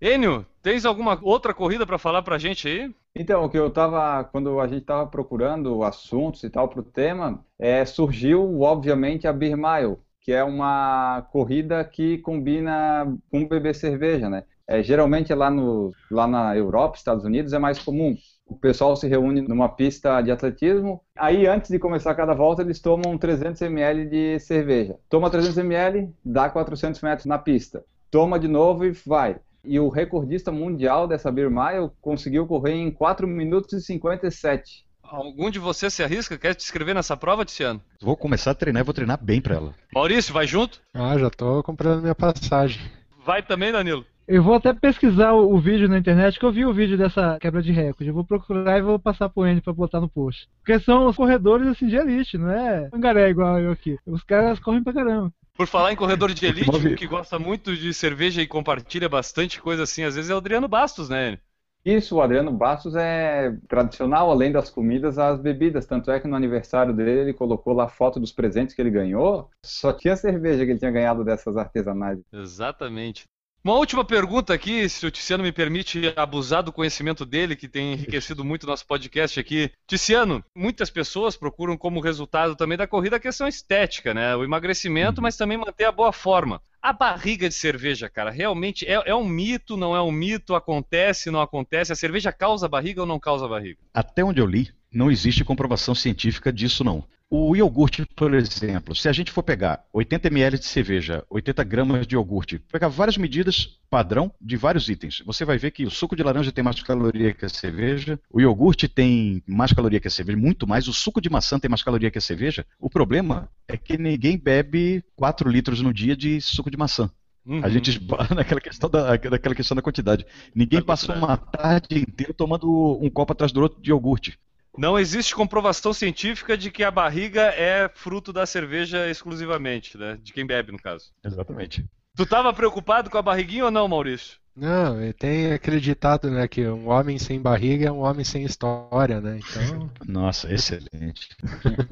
Enio, 0.00 0.44
tens 0.62 0.84
alguma 0.84 1.18
outra 1.22 1.54
corrida 1.54 1.86
para 1.86 1.98
falar 1.98 2.22
para 2.22 2.36
a 2.36 2.38
gente 2.38 2.68
aí? 2.68 2.94
Então, 3.14 3.44
o 3.44 3.48
que 3.48 3.58
eu 3.58 3.70
tava, 3.70 4.24
quando 4.24 4.60
a 4.60 4.66
gente 4.66 4.82
estava 4.82 5.06
procurando 5.06 5.82
assuntos 5.82 6.42
e 6.44 6.50
tal 6.50 6.68
para 6.68 6.80
o 6.80 6.82
tema, 6.82 7.42
é, 7.58 7.84
surgiu, 7.86 8.60
obviamente, 8.60 9.26
a 9.26 9.32
Beer 9.32 9.56
Mile, 9.56 9.96
que 10.20 10.32
é 10.32 10.44
uma 10.44 11.22
corrida 11.32 11.82
que 11.82 12.18
combina 12.18 13.06
com 13.30 13.48
beber 13.48 13.74
cerveja, 13.74 14.28
né? 14.28 14.44
É, 14.68 14.82
geralmente 14.82 15.32
lá, 15.32 15.50
no, 15.50 15.92
lá 16.10 16.26
na 16.26 16.54
Europa, 16.54 16.98
Estados 16.98 17.24
Unidos, 17.24 17.54
é 17.54 17.58
mais 17.58 17.78
comum. 17.78 18.14
O 18.44 18.56
pessoal 18.56 18.96
se 18.96 19.08
reúne 19.08 19.40
numa 19.40 19.68
pista 19.68 20.20
de 20.20 20.30
atletismo, 20.30 21.00
aí 21.16 21.46
antes 21.46 21.70
de 21.70 21.78
começar 21.78 22.14
cada 22.14 22.34
volta 22.34 22.62
eles 22.62 22.80
tomam 22.80 23.16
300 23.16 23.62
ml 23.62 24.06
de 24.06 24.38
cerveja. 24.40 24.98
Toma 25.08 25.30
300 25.30 25.56
ml, 25.58 26.12
dá 26.24 26.50
400 26.50 27.00
metros 27.00 27.26
na 27.26 27.38
pista. 27.38 27.84
Toma 28.10 28.38
de 28.38 28.48
novo 28.48 28.84
e 28.84 28.90
vai. 28.90 29.40
E 29.66 29.80
o 29.80 29.88
recordista 29.88 30.52
mundial 30.52 31.08
dessa 31.08 31.30
Beer 31.30 31.50
Mile 31.50 31.90
conseguiu 32.00 32.46
correr 32.46 32.74
em 32.74 32.90
4 32.90 33.26
minutos 33.26 33.72
e 33.72 33.80
57. 33.80 34.86
Algum 35.02 35.50
de 35.50 35.58
vocês 35.58 35.92
se 35.92 36.02
arrisca? 36.02 36.38
Quer 36.38 36.54
te 36.54 36.64
inscrever 36.64 36.94
nessa 36.94 37.16
prova, 37.16 37.44
Tiziano? 37.44 37.80
Vou 38.00 38.16
começar 38.16 38.52
a 38.52 38.54
treinar 38.54 38.82
e 38.82 38.84
vou 38.84 38.94
treinar 38.94 39.22
bem 39.22 39.40
pra 39.40 39.56
ela. 39.56 39.74
Maurício, 39.94 40.32
vai 40.32 40.46
junto? 40.46 40.80
Ah, 40.94 41.16
já 41.18 41.30
tô 41.30 41.62
comprando 41.62 42.02
minha 42.02 42.14
passagem. 42.14 42.80
Vai 43.24 43.42
também, 43.42 43.72
Danilo? 43.72 44.04
Eu 44.26 44.42
vou 44.42 44.54
até 44.54 44.72
pesquisar 44.72 45.32
o, 45.32 45.54
o, 45.54 45.60
vídeo 45.60 45.88
na 45.88 45.98
internet, 45.98 46.38
que 46.38 46.44
eu 46.44 46.50
vi 46.50 46.66
o 46.66 46.74
vídeo 46.74 46.98
dessa 46.98 47.38
quebra 47.40 47.62
de 47.62 47.70
recorde. 47.70 48.08
Eu 48.08 48.14
vou 48.14 48.24
procurar 48.24 48.76
e 48.76 48.82
vou 48.82 48.98
passar 48.98 49.28
pro 49.28 49.44
Andy 49.44 49.60
pra 49.60 49.72
botar 49.72 50.00
no 50.00 50.08
post. 50.08 50.48
Porque 50.58 50.80
são 50.80 51.06
os 51.06 51.16
corredores 51.16 51.68
assim 51.68 51.86
de 51.86 51.94
elite, 51.94 52.36
não 52.36 52.50
é 52.50 52.88
pangaré 52.88 53.30
igual 53.30 53.60
eu 53.60 53.70
aqui. 53.70 53.96
Os 54.04 54.24
caras 54.24 54.58
correm 54.58 54.82
pra 54.82 54.92
caramba. 54.92 55.32
Por 55.56 55.66
falar 55.66 55.92
em 55.92 55.96
corredor 55.96 56.32
de 56.32 56.46
elite, 56.46 56.94
que 56.96 57.06
gosta 57.06 57.38
muito 57.38 57.74
de 57.74 57.94
cerveja 57.94 58.42
e 58.42 58.46
compartilha 58.46 59.08
bastante 59.08 59.60
coisa 59.60 59.84
assim, 59.84 60.02
às 60.02 60.14
vezes 60.14 60.30
é 60.30 60.34
o 60.34 60.38
Adriano 60.38 60.68
Bastos, 60.68 61.08
né? 61.08 61.38
Isso, 61.84 62.16
o 62.16 62.20
Adriano 62.20 62.50
Bastos 62.50 62.96
é 62.96 63.56
tradicional, 63.68 64.28
além 64.28 64.50
das 64.50 64.68
comidas, 64.68 65.18
as 65.18 65.40
bebidas. 65.40 65.86
Tanto 65.86 66.10
é 66.10 66.18
que 66.18 66.26
no 66.26 66.34
aniversário 66.34 66.92
dele 66.92 67.20
ele 67.20 67.32
colocou 67.32 67.72
lá 67.72 67.84
a 67.84 67.88
foto 67.88 68.18
dos 68.18 68.32
presentes 68.32 68.74
que 68.74 68.82
ele 68.82 68.90
ganhou. 68.90 69.48
Só 69.64 69.92
tinha 69.92 70.16
cerveja 70.16 70.64
que 70.64 70.72
ele 70.72 70.78
tinha 70.80 70.90
ganhado 70.90 71.24
dessas 71.24 71.56
artesanais. 71.56 72.18
Exatamente. 72.32 73.24
Uma 73.66 73.74
última 73.74 74.04
pergunta 74.04 74.54
aqui, 74.54 74.88
se 74.88 75.04
o 75.04 75.10
Ticiano 75.10 75.42
me 75.42 75.50
permite 75.50 76.14
abusar 76.14 76.62
do 76.62 76.72
conhecimento 76.72 77.26
dele, 77.26 77.56
que 77.56 77.66
tem 77.66 77.94
enriquecido 77.94 78.44
muito 78.44 78.62
o 78.62 78.66
nosso 78.68 78.86
podcast 78.86 79.40
aqui. 79.40 79.72
Ticiano, 79.88 80.44
muitas 80.54 80.88
pessoas 80.88 81.36
procuram 81.36 81.76
como 81.76 81.98
resultado 81.98 82.54
também 82.54 82.78
da 82.78 82.86
corrida 82.86 83.16
a 83.16 83.18
questão 83.18 83.48
estética, 83.48 84.14
né? 84.14 84.36
O 84.36 84.44
emagrecimento, 84.44 85.18
uhum. 85.18 85.24
mas 85.24 85.36
também 85.36 85.58
manter 85.58 85.84
a 85.84 85.90
boa 85.90 86.12
forma. 86.12 86.62
A 86.80 86.92
barriga 86.92 87.48
de 87.48 87.56
cerveja, 87.56 88.08
cara, 88.08 88.30
realmente 88.30 88.86
é, 88.86 89.02
é, 89.04 89.12
um 89.16 89.26
mito, 89.26 89.76
não 89.76 89.96
é 89.96 90.00
um 90.00 90.12
mito? 90.12 90.54
Acontece, 90.54 91.28
não 91.32 91.40
acontece? 91.40 91.92
A 91.92 91.96
cerveja 91.96 92.30
causa 92.30 92.68
barriga 92.68 93.00
ou 93.00 93.06
não 93.06 93.18
causa 93.18 93.48
barriga? 93.48 93.80
Até 93.92 94.22
onde 94.22 94.40
eu 94.40 94.46
li, 94.46 94.72
não 94.92 95.10
existe 95.10 95.44
comprovação 95.44 95.94
científica 95.94 96.52
disso 96.52 96.82
não. 96.82 97.04
O 97.28 97.56
iogurte, 97.56 98.06
por 98.14 98.32
exemplo, 98.34 98.94
se 98.94 99.08
a 99.08 99.12
gente 99.12 99.32
for 99.32 99.42
pegar 99.42 99.84
80 99.92 100.28
ml 100.28 100.58
de 100.58 100.64
cerveja, 100.64 101.24
80 101.28 101.64
gramas 101.64 102.06
de 102.06 102.14
iogurte, 102.14 102.60
pegar 102.70 102.86
várias 102.86 103.16
medidas 103.16 103.80
padrão 103.90 104.32
de 104.40 104.56
vários 104.56 104.88
itens, 104.88 105.24
você 105.26 105.44
vai 105.44 105.58
ver 105.58 105.72
que 105.72 105.84
o 105.84 105.90
suco 105.90 106.14
de 106.14 106.22
laranja 106.22 106.52
tem 106.52 106.62
mais 106.62 106.80
caloria 106.80 107.34
que 107.34 107.44
a 107.44 107.48
cerveja, 107.48 108.20
o 108.30 108.40
iogurte 108.40 108.86
tem 108.86 109.42
mais 109.44 109.72
caloria 109.72 109.98
que 109.98 110.06
a 110.06 110.10
cerveja, 110.10 110.38
muito 110.38 110.68
mais, 110.68 110.86
o 110.86 110.92
suco 110.92 111.20
de 111.20 111.28
maçã 111.28 111.58
tem 111.58 111.68
mais 111.68 111.82
caloria 111.82 112.12
que 112.12 112.18
a 112.18 112.20
cerveja. 112.20 112.64
O 112.78 112.88
problema 112.88 113.48
é 113.66 113.76
que 113.76 113.98
ninguém 113.98 114.38
bebe 114.38 115.02
4 115.16 115.50
litros 115.50 115.80
no 115.80 115.92
dia 115.92 116.16
de 116.16 116.40
suco 116.40 116.70
de 116.70 116.76
maçã. 116.76 117.10
Uhum. 117.44 117.64
A 117.64 117.68
gente 117.68 117.90
esbarra 117.90 118.34
naquela 118.36 118.60
questão 118.60 118.88
da, 118.88 119.10
naquela 119.30 119.54
questão 119.54 119.74
da 119.74 119.82
quantidade. 119.82 120.24
Ninguém 120.54 120.82
passa 120.82 121.12
uma 121.12 121.36
tarde 121.36 121.98
inteira 121.98 122.32
tomando 122.32 122.98
um 123.00 123.10
copo 123.10 123.32
atrás 123.32 123.50
do 123.50 123.60
outro 123.60 123.80
de 123.80 123.90
iogurte. 123.90 124.38
Não 124.76 124.98
existe 124.98 125.34
comprovação 125.34 125.92
científica 125.92 126.56
de 126.56 126.70
que 126.70 126.84
a 126.84 126.90
barriga 126.90 127.42
é 127.42 127.90
fruto 127.94 128.32
da 128.32 128.44
cerveja 128.44 129.08
exclusivamente, 129.08 129.96
né? 129.96 130.18
De 130.22 130.32
quem 130.32 130.46
bebe, 130.46 130.72
no 130.72 130.78
caso. 130.78 131.10
Exatamente. 131.24 131.84
Tu 132.14 132.22
estava 132.22 132.52
preocupado 132.52 133.10
com 133.10 133.18
a 133.18 133.22
barriguinha 133.22 133.66
ou 133.66 133.70
não, 133.70 133.88
Maurício? 133.88 134.38
Não, 134.56 134.96
tem 135.12 135.52
aquele 135.52 135.78
ditado, 135.78 136.30
né, 136.30 136.48
que 136.48 136.66
um 136.66 136.88
homem 136.88 137.18
sem 137.18 137.38
barriga 137.38 137.88
é 137.88 137.92
um 137.92 138.00
homem 138.00 138.24
sem 138.24 138.42
história, 138.42 139.20
né? 139.20 139.38
Então. 139.38 139.90
Nossa, 140.06 140.50
excelente. 140.50 141.28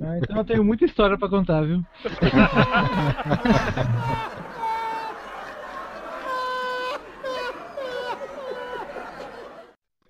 Ah, 0.00 0.16
então 0.16 0.38
eu 0.38 0.44
tenho 0.44 0.64
muita 0.64 0.86
história 0.86 1.18
para 1.18 1.28
contar, 1.28 1.60
viu? 1.60 1.84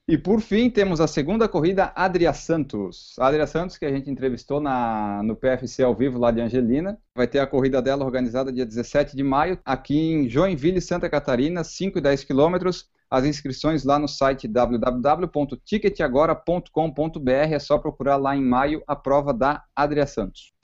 E 0.08 0.18
por 0.18 0.40
fim, 0.40 0.68
temos 0.68 1.00
a 1.00 1.06
segunda 1.06 1.48
corrida 1.48 1.92
Adria 1.94 2.32
Santos. 2.32 3.14
Adria 3.18 3.46
Santos, 3.46 3.78
que 3.78 3.84
a 3.84 3.90
gente 3.90 4.10
entrevistou 4.10 4.60
na, 4.60 5.22
no 5.22 5.36
PFC 5.36 5.82
ao 5.82 5.94
vivo 5.94 6.18
lá 6.18 6.32
de 6.32 6.40
Angelina. 6.40 6.98
Vai 7.14 7.28
ter 7.28 7.38
a 7.38 7.46
corrida 7.46 7.80
dela 7.80 8.04
organizada 8.04 8.52
dia 8.52 8.66
17 8.66 9.16
de 9.16 9.22
maio, 9.22 9.60
aqui 9.64 9.96
em 9.96 10.28
Joinville, 10.28 10.80
Santa 10.80 11.08
Catarina, 11.08 11.62
5 11.62 11.98
e 11.98 12.00
10 12.00 12.24
quilômetros 12.24 12.90
as 13.12 13.24
inscrições 13.26 13.84
lá 13.84 13.98
no 13.98 14.08
site 14.08 14.48
www.ticketagora.com.br. 14.48 17.30
É 17.30 17.58
só 17.58 17.76
procurar 17.76 18.16
lá 18.16 18.34
em 18.34 18.42
maio 18.42 18.82
a 18.86 18.96
prova 18.96 19.34
da 19.34 19.62
Adria 19.76 20.06
Santos. 20.06 20.54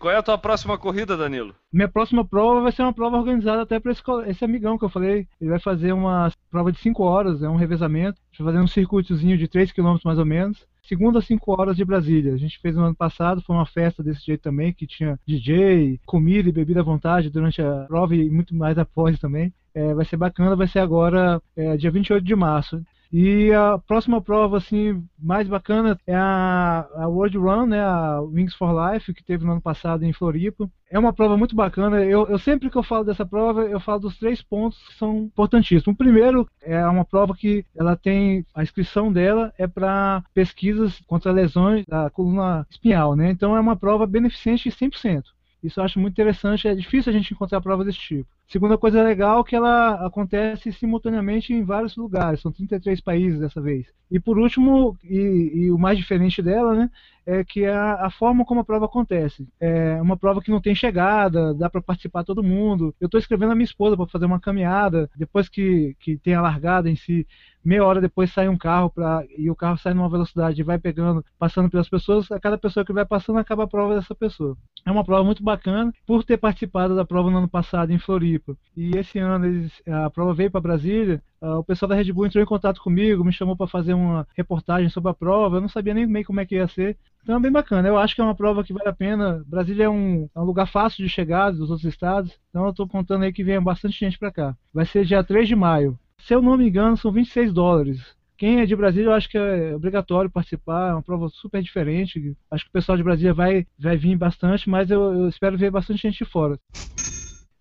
Qual 0.00 0.14
é 0.14 0.16
a 0.16 0.22
tua 0.22 0.38
próxima 0.38 0.78
corrida, 0.78 1.14
Danilo? 1.14 1.54
Minha 1.70 1.86
próxima 1.86 2.24
prova 2.24 2.62
vai 2.62 2.72
ser 2.72 2.80
uma 2.80 2.92
prova 2.92 3.18
organizada 3.18 3.60
até 3.60 3.78
para 3.78 3.92
esse, 3.92 4.02
esse, 4.28 4.42
amigão 4.42 4.78
que 4.78 4.84
eu 4.86 4.88
falei. 4.88 5.28
Ele 5.38 5.50
vai 5.50 5.60
fazer 5.60 5.92
uma 5.92 6.32
prova 6.50 6.72
de 6.72 6.78
5 6.78 7.02
horas, 7.04 7.42
é 7.42 7.48
um 7.50 7.56
revezamento. 7.56 8.18
Vai 8.38 8.46
fazer 8.46 8.64
um 8.64 8.66
circuitozinho 8.66 9.36
de 9.36 9.46
3 9.46 9.70
km 9.72 9.98
mais 10.02 10.18
ou 10.18 10.24
menos. 10.24 10.66
Segunda 10.82 11.18
a 11.18 11.22
5 11.22 11.52
horas 11.52 11.76
de 11.76 11.84
Brasília. 11.84 12.32
A 12.32 12.38
gente 12.38 12.58
fez 12.60 12.74
no 12.74 12.82
ano 12.82 12.94
passado, 12.94 13.42
foi 13.42 13.54
uma 13.54 13.66
festa 13.66 14.02
desse 14.02 14.24
jeito 14.24 14.40
também, 14.40 14.72
que 14.72 14.86
tinha 14.86 15.20
DJ, 15.26 16.00
comida 16.06 16.48
e 16.48 16.52
bebida 16.52 16.80
à 16.80 16.82
vontade 16.82 17.28
durante 17.28 17.60
a 17.60 17.84
prova 17.86 18.16
e 18.16 18.30
muito 18.30 18.54
mais 18.54 18.78
após 18.78 19.18
também. 19.18 19.52
É, 19.74 19.92
vai 19.92 20.06
ser 20.06 20.16
bacana, 20.16 20.56
vai 20.56 20.66
ser 20.66 20.78
agora, 20.78 21.42
é, 21.54 21.76
dia 21.76 21.90
28 21.90 22.24
de 22.24 22.34
março. 22.34 22.82
E 23.12 23.52
a 23.52 23.76
próxima 23.76 24.20
prova 24.20 24.58
assim 24.58 25.04
mais 25.18 25.48
bacana 25.48 25.98
é 26.06 26.14
a, 26.14 26.86
a 26.94 27.08
World 27.08 27.36
Run, 27.36 27.66
né, 27.66 27.80
a 27.80 28.20
Wings 28.20 28.54
for 28.54 28.72
Life, 28.72 29.12
que 29.12 29.24
teve 29.24 29.44
no 29.44 29.52
ano 29.52 29.60
passado 29.60 30.04
em 30.04 30.12
Floripa. 30.12 30.70
É 30.88 30.98
uma 30.98 31.12
prova 31.12 31.36
muito 31.36 31.56
bacana. 31.56 32.04
Eu, 32.04 32.28
eu 32.28 32.38
sempre 32.38 32.70
que 32.70 32.76
eu 32.76 32.84
falo 32.84 33.04
dessa 33.04 33.26
prova, 33.26 33.62
eu 33.62 33.80
falo 33.80 34.00
dos 34.00 34.16
três 34.16 34.40
pontos 34.42 34.78
que 34.86 34.94
são 34.94 35.24
importantíssimos. 35.24 35.88
O 35.88 35.94
primeiro 35.94 36.48
é 36.62 36.86
uma 36.86 37.04
prova 37.04 37.34
que 37.34 37.64
ela 37.76 37.96
tem 37.96 38.46
a 38.54 38.62
inscrição 38.62 39.12
dela 39.12 39.52
é 39.58 39.66
para 39.66 40.22
pesquisas 40.32 41.00
contra 41.06 41.32
lesões 41.32 41.84
da 41.86 42.10
coluna 42.10 42.64
espinhal, 42.70 43.16
né? 43.16 43.30
Então 43.30 43.56
é 43.56 43.60
uma 43.60 43.76
prova 43.76 44.06
beneficente 44.06 44.70
100%. 44.70 45.24
Isso 45.62 45.80
eu 45.80 45.84
acho 45.84 45.98
muito 45.98 46.14
interessante, 46.14 46.68
é 46.68 46.74
difícil 46.74 47.10
a 47.10 47.12
gente 47.12 47.34
encontrar 47.34 47.60
provas 47.60 47.86
desse 47.86 47.98
tipo. 47.98 48.28
Segunda 48.50 48.76
coisa 48.76 49.00
legal 49.00 49.40
é 49.40 49.44
que 49.44 49.54
ela 49.54 50.04
acontece 50.04 50.72
simultaneamente 50.72 51.52
em 51.52 51.62
vários 51.62 51.96
lugares, 51.96 52.40
são 52.40 52.50
33 52.50 53.00
países 53.00 53.38
dessa 53.38 53.60
vez. 53.60 53.86
E 54.10 54.18
por 54.18 54.40
último, 54.40 54.98
e, 55.04 55.52
e 55.54 55.70
o 55.70 55.78
mais 55.78 55.96
diferente 55.96 56.42
dela, 56.42 56.74
né, 56.74 56.90
é 57.24 57.44
que 57.44 57.62
é 57.62 57.72
a, 57.72 58.06
a, 58.06 58.10
forma 58.10 58.44
como 58.44 58.60
a 58.60 58.64
prova 58.64 58.86
acontece. 58.86 59.46
É 59.60 60.02
uma 60.02 60.16
prova 60.16 60.42
que 60.42 60.50
não 60.50 60.60
tem 60.60 60.74
chegada, 60.74 61.54
dá 61.54 61.70
para 61.70 61.80
participar 61.80 62.24
todo 62.24 62.42
mundo. 62.42 62.92
Eu 63.00 63.06
estou 63.06 63.20
escrevendo 63.20 63.52
a 63.52 63.54
minha 63.54 63.64
esposa 63.64 63.96
para 63.96 64.08
fazer 64.08 64.26
uma 64.26 64.40
caminhada, 64.40 65.08
depois 65.16 65.48
que, 65.48 65.94
que 66.00 66.16
tem 66.16 66.34
a 66.34 66.42
largada 66.42 66.90
em 66.90 66.96
si, 66.96 67.24
meia 67.64 67.84
hora 67.84 68.00
depois 68.00 68.32
sai 68.32 68.48
um 68.48 68.58
carro 68.58 68.90
pra, 68.90 69.22
e 69.38 69.48
o 69.48 69.54
carro 69.54 69.78
sai 69.78 69.94
numa 69.94 70.08
velocidade 70.08 70.60
e 70.60 70.64
vai 70.64 70.78
pegando, 70.78 71.24
passando 71.38 71.70
pelas 71.70 71.88
pessoas, 71.88 72.30
a 72.32 72.40
cada 72.40 72.58
pessoa 72.58 72.84
que 72.84 72.92
vai 72.92 73.04
passando 73.04 73.38
acaba 73.38 73.64
a 73.64 73.68
prova 73.68 73.94
dessa 73.94 74.14
pessoa. 74.14 74.56
É 74.84 74.90
uma 74.90 75.04
prova 75.04 75.22
muito 75.22 75.42
bacana, 75.42 75.92
por 76.06 76.24
ter 76.24 76.38
participado 76.38 76.96
da 76.96 77.04
prova 77.04 77.30
no 77.30 77.38
ano 77.38 77.48
passado 77.48 77.92
em 77.92 77.98
Floripa. 77.98 78.39
E 78.76 78.96
esse 78.96 79.18
ano 79.18 79.46
eles, 79.46 79.72
a 79.86 80.10
prova 80.10 80.34
veio 80.34 80.50
para 80.50 80.60
Brasília, 80.60 81.22
uh, 81.40 81.58
o 81.58 81.64
pessoal 81.64 81.88
da 81.88 81.94
Red 81.94 82.12
Bull 82.12 82.26
entrou 82.26 82.42
em 82.42 82.46
contato 82.46 82.80
comigo, 82.82 83.24
me 83.24 83.32
chamou 83.32 83.56
para 83.56 83.66
fazer 83.66 83.94
uma 83.94 84.26
reportagem 84.36 84.88
sobre 84.88 85.10
a 85.10 85.14
prova, 85.14 85.56
eu 85.56 85.60
não 85.60 85.68
sabia 85.68 85.94
nem 85.94 86.06
meio 86.06 86.24
como 86.24 86.40
é 86.40 86.46
que 86.46 86.54
ia 86.54 86.68
ser. 86.68 86.96
Então 87.22 87.36
é 87.36 87.40
bem 87.40 87.52
bacana, 87.52 87.86
eu 87.86 87.98
acho 87.98 88.14
que 88.14 88.20
é 88.20 88.24
uma 88.24 88.34
prova 88.34 88.64
que 88.64 88.72
vale 88.72 88.88
a 88.88 88.92
pena. 88.92 89.44
Brasília 89.46 89.84
é 89.84 89.90
um, 89.90 90.28
é 90.34 90.40
um 90.40 90.44
lugar 90.44 90.66
fácil 90.66 91.04
de 91.04 91.10
chegar 91.10 91.50
dos 91.50 91.70
outros 91.70 91.84
estados, 91.84 92.38
então 92.48 92.64
eu 92.64 92.70
estou 92.70 92.88
contando 92.88 93.24
aí 93.24 93.32
que 93.32 93.44
vem 93.44 93.60
bastante 93.60 93.98
gente 93.98 94.18
para 94.18 94.32
cá. 94.32 94.56
Vai 94.72 94.86
ser 94.86 95.04
dia 95.04 95.22
3 95.22 95.46
de 95.46 95.54
maio. 95.54 95.98
Se 96.18 96.34
eu 96.34 96.42
não 96.42 96.56
me 96.56 96.68
engano, 96.68 96.96
são 96.96 97.12
26 97.12 97.52
dólares. 97.52 98.00
Quem 98.40 98.60
é 98.60 98.64
de 98.64 98.74
Brasília, 98.74 99.08
eu 99.08 99.12
acho 99.12 99.28
que 99.28 99.36
é 99.36 99.74
obrigatório 99.76 100.30
participar, 100.30 100.88
é 100.88 100.92
uma 100.94 101.02
prova 101.02 101.28
super 101.28 101.62
diferente. 101.62 102.34
Acho 102.50 102.64
que 102.64 102.70
o 102.70 102.72
pessoal 102.72 102.96
de 102.96 103.04
Brasília 103.04 103.34
vai, 103.34 103.66
vai 103.78 103.98
vir 103.98 104.16
bastante, 104.16 104.68
mas 104.68 104.90
eu, 104.90 105.12
eu 105.12 105.28
espero 105.28 105.58
ver 105.58 105.70
bastante 105.70 106.00
gente 106.00 106.24
de 106.24 106.30
fora. 106.30 106.58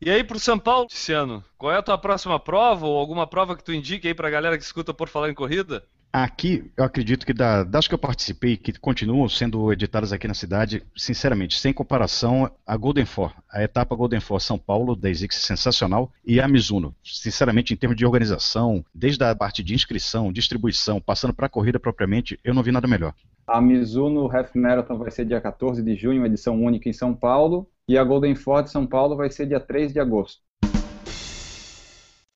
E 0.01 0.09
aí 0.09 0.23
pro 0.25 0.39
São 0.39 0.57
Paulo, 0.59 0.83
Luciano, 0.91 1.43
qual 1.57 1.71
é 1.73 1.77
a 1.77 1.81
tua 1.81 1.97
próxima 1.97 2.37
prova 2.39 2.85
ou 2.85 2.97
alguma 2.97 3.25
prova 3.27 3.55
que 3.55 3.63
tu 3.63 3.73
indique 3.73 4.07
aí 4.07 4.13
pra 4.13 4.29
galera 4.29 4.57
que 4.57 4.63
escuta 4.63 4.93
por 4.93 5.07
falar 5.09 5.29
em 5.29 5.33
corrida? 5.33 5.87
Aqui, 6.11 6.71
eu 6.75 6.83
acredito 6.83 7.23
que 7.23 7.33
da, 7.33 7.63
das 7.63 7.87
que 7.87 7.93
eu 7.93 7.97
participei, 7.97 8.57
que 8.57 8.73
continuam 8.79 9.29
sendo 9.29 9.71
editadas 9.71 10.11
aqui 10.11 10.27
na 10.27 10.33
cidade, 10.33 10.83
sinceramente, 10.97 11.59
sem 11.59 11.71
comparação, 11.71 12.51
a 12.65 12.75
Golden 12.75 13.05
Four, 13.05 13.31
a 13.47 13.61
etapa 13.61 13.95
Golden 13.95 14.19
Four 14.19 14.41
São 14.41 14.57
Paulo, 14.57 14.95
da 14.95 15.07
Exix 15.07 15.35
sensacional, 15.35 16.11
e 16.25 16.41
a 16.41 16.47
Mizuno. 16.47 16.95
Sinceramente, 17.03 17.75
em 17.75 17.77
termos 17.77 17.95
de 17.95 18.07
organização, 18.07 18.83
desde 18.93 19.23
a 19.23 19.35
parte 19.35 19.61
de 19.61 19.75
inscrição, 19.75 20.33
distribuição, 20.33 20.99
passando 20.99 21.33
para 21.33 21.45
a 21.45 21.49
corrida 21.49 21.79
propriamente, 21.79 22.39
eu 22.43 22.55
não 22.55 22.63
vi 22.63 22.71
nada 22.71 22.87
melhor. 22.87 23.13
A 23.45 23.61
Mizuno 23.61 24.35
Half 24.35 24.55
Marathon 24.55 24.97
vai 24.97 25.11
ser 25.11 25.25
dia 25.25 25.39
14 25.39 25.83
de 25.83 25.95
junho, 25.95 26.25
edição 26.25 26.59
única 26.59 26.89
em 26.89 26.93
São 26.93 27.13
Paulo, 27.13 27.69
e 27.87 27.99
a 27.99 28.03
Golden 28.03 28.33
Four 28.33 28.63
de 28.63 28.71
São 28.71 28.87
Paulo 28.87 29.15
vai 29.15 29.29
ser 29.29 29.45
dia 29.45 29.59
3 29.59 29.93
de 29.93 29.99
agosto. 29.99 30.41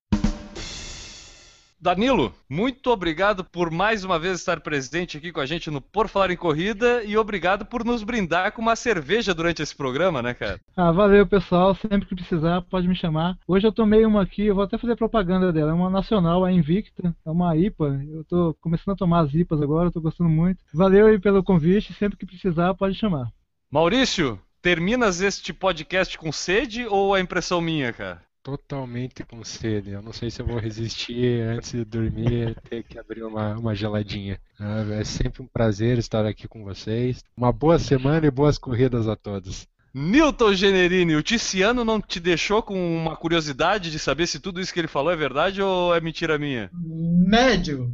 Danilo, 1.83 2.33
muito 2.49 2.93
obrigado 2.93 3.43
por 3.43 3.69
mais 3.69 4.05
uma 4.05 4.17
vez 4.17 4.39
estar 4.39 4.61
presente 4.61 5.17
aqui 5.17 5.33
com 5.33 5.41
a 5.41 5.47
gente 5.47 5.69
no 5.69 5.81
Por 5.81 6.07
Falar 6.07 6.31
em 6.31 6.37
Corrida 6.37 7.03
e 7.03 7.17
obrigado 7.17 7.67
por 7.67 7.85
nos 7.85 8.05
brindar 8.05 8.53
com 8.53 8.63
uma 8.63 8.77
cerveja 8.77 9.35
durante 9.35 9.63
esse 9.63 9.75
programa, 9.75 10.23
né, 10.23 10.33
cara? 10.33 10.61
Ah, 10.77 10.93
valeu, 10.93 11.27
pessoal. 11.27 11.75
Sempre 11.75 12.07
que 12.07 12.15
precisar, 12.15 12.63
pode 12.63 12.87
me 12.87 12.95
chamar. 12.95 13.37
Hoje 13.49 13.67
eu 13.67 13.73
tomei 13.73 14.07
uma 14.07 14.23
aqui, 14.23 14.47
eu 14.47 14.55
vou 14.55 14.63
até 14.63 14.79
fazer 14.79 14.95
propaganda 14.95 15.53
dela. 15.53 15.73
É 15.73 15.75
uma 15.75 15.91
nacional, 15.91 16.45
a 16.45 16.53
Invicta. 16.53 17.17
É 17.27 17.29
uma 17.29 17.57
IPA. 17.57 18.01
Eu 18.09 18.23
tô 18.27 18.57
começando 18.61 18.95
a 18.95 18.99
tomar 18.99 19.25
as 19.25 19.35
IPAs 19.35 19.61
agora, 19.61 19.89
eu 19.89 19.93
tô 19.93 20.01
gostando 20.01 20.31
muito. 20.31 20.61
Valeu 20.73 21.09
aí 21.09 21.19
pelo 21.19 21.43
convite. 21.43 21.93
Sempre 21.95 22.17
que 22.17 22.25
precisar, 22.25 22.75
pode 22.75 22.95
chamar. 22.95 23.27
Maurício, 23.69 24.39
terminas 24.63 25.21
este 25.21 25.53
podcast 25.53 26.17
com 26.17 26.31
sede 26.31 26.87
ou 26.87 27.17
é 27.17 27.21
impressão 27.21 27.61
minha, 27.61 27.93
cara? 27.93 28.23
Totalmente 28.43 29.25
com 29.25 29.45
sede. 29.45 29.91
Eu 29.91 30.03
não 30.03 30.13
sei 30.13 30.31
se 30.31 30.43
eu 30.43 30.47
vou 30.47 30.59
resistir 30.59 31.43
antes 31.43 31.73
de 31.73 31.85
dormir 31.85 32.57
ter 32.69 32.83
que 32.83 32.99
abrir 32.99 33.23
uma, 33.23 33.57
uma 33.57 33.75
geladinha. 33.75 34.41
É, 34.61 35.01
é 35.01 35.05
sempre 35.05 35.43
um 35.43 35.47
prazer 35.47 35.99
estar 35.99 36.27
aqui 36.27 36.49
com 36.49 36.65
vocês. 36.65 37.23
Uma 37.37 37.53
boa 37.53 37.79
semana 37.79 38.27
e 38.27 38.31
boas 38.31 38.59
corridas 38.59 39.09
a 39.09 39.17
todos. 39.17 39.67
Newton 39.95 40.55
Generini, 40.55 41.15
o 41.15 41.23
Ticiano 41.23 41.85
não 41.85 42.01
te 42.01 42.19
deixou 42.19 42.63
com 42.63 42.97
uma 42.97 43.15
curiosidade 43.15 43.91
de 43.91 43.99
saber 43.99 44.27
se 44.27 44.41
tudo 44.41 44.59
isso 44.59 44.73
que 44.73 44.81
ele 44.81 44.89
falou 44.89 45.13
é 45.13 45.17
verdade 45.17 45.61
ou 45.61 45.95
é 45.95 46.01
mentira 46.01 46.39
minha? 46.39 46.71
Médio. 46.73 47.93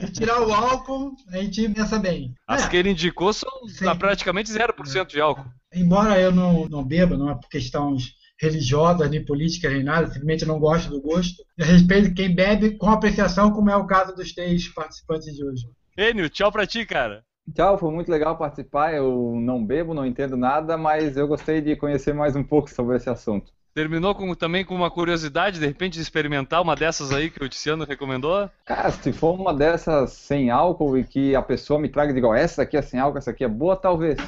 Se 0.00 0.12
tirar 0.12 0.42
o 0.42 0.52
álcool, 0.52 1.14
a 1.30 1.36
gente 1.36 1.68
pensa 1.68 1.96
bem. 1.96 2.34
As 2.44 2.64
é. 2.64 2.68
que 2.68 2.76
ele 2.76 2.90
indicou 2.90 3.32
são 3.32 3.50
Sim. 3.68 3.84
praticamente 3.96 4.50
0% 4.50 5.06
de 5.06 5.20
álcool. 5.20 5.46
Embora 5.72 6.20
eu 6.20 6.32
não, 6.32 6.68
não 6.68 6.82
beba, 6.82 7.16
não 7.16 7.30
é 7.30 7.36
por 7.36 7.48
questões 7.48 8.17
religiosas, 8.38 9.10
nem 9.10 9.24
políticas, 9.24 9.72
nem 9.72 9.82
nada, 9.82 10.06
simplesmente 10.06 10.46
não 10.46 10.58
gosto 10.58 10.90
do 10.90 11.00
gosto. 11.00 11.42
Eu 11.56 11.66
respeito 11.66 12.14
quem 12.14 12.34
bebe 12.34 12.76
com 12.76 12.88
apreciação, 12.88 13.50
como 13.50 13.70
é 13.70 13.76
o 13.76 13.86
caso 13.86 14.14
dos 14.14 14.32
três 14.32 14.68
participantes 14.68 15.34
de 15.34 15.44
hoje. 15.44 15.66
Enio, 15.96 16.30
tchau 16.30 16.52
pra 16.52 16.66
ti, 16.66 16.86
cara. 16.86 17.24
Tchau, 17.54 17.78
foi 17.78 17.90
muito 17.90 18.10
legal 18.10 18.36
participar. 18.36 18.94
Eu 18.94 19.34
não 19.36 19.64
bebo, 19.64 19.94
não 19.94 20.06
entendo 20.06 20.36
nada, 20.36 20.76
mas 20.76 21.16
eu 21.16 21.26
gostei 21.26 21.60
de 21.60 21.74
conhecer 21.76 22.14
mais 22.14 22.36
um 22.36 22.44
pouco 22.44 22.70
sobre 22.70 22.96
esse 22.96 23.08
assunto. 23.08 23.50
Terminou 23.74 24.14
com, 24.14 24.34
também 24.34 24.64
com 24.64 24.74
uma 24.74 24.90
curiosidade, 24.90 25.60
de 25.60 25.66
repente, 25.66 25.94
de 25.94 26.00
experimentar 26.00 26.60
uma 26.60 26.74
dessas 26.74 27.12
aí 27.12 27.30
que 27.30 27.42
o 27.42 27.48
Tiziano 27.48 27.84
recomendou? 27.84 28.50
Cara, 28.64 28.90
se 28.90 29.12
for 29.12 29.38
uma 29.38 29.54
dessas 29.54 30.12
sem 30.12 30.50
álcool 30.50 30.98
e 30.98 31.04
que 31.04 31.34
a 31.34 31.42
pessoa 31.42 31.78
me 31.78 31.88
traga 31.88 32.10
e 32.10 32.14
diga, 32.14 32.36
essa 32.36 32.62
aqui 32.62 32.76
é 32.76 32.82
sem 32.82 32.98
álcool, 32.98 33.18
essa 33.18 33.30
aqui 33.30 33.44
é 33.44 33.48
boa, 33.48 33.76
talvez. 33.76 34.18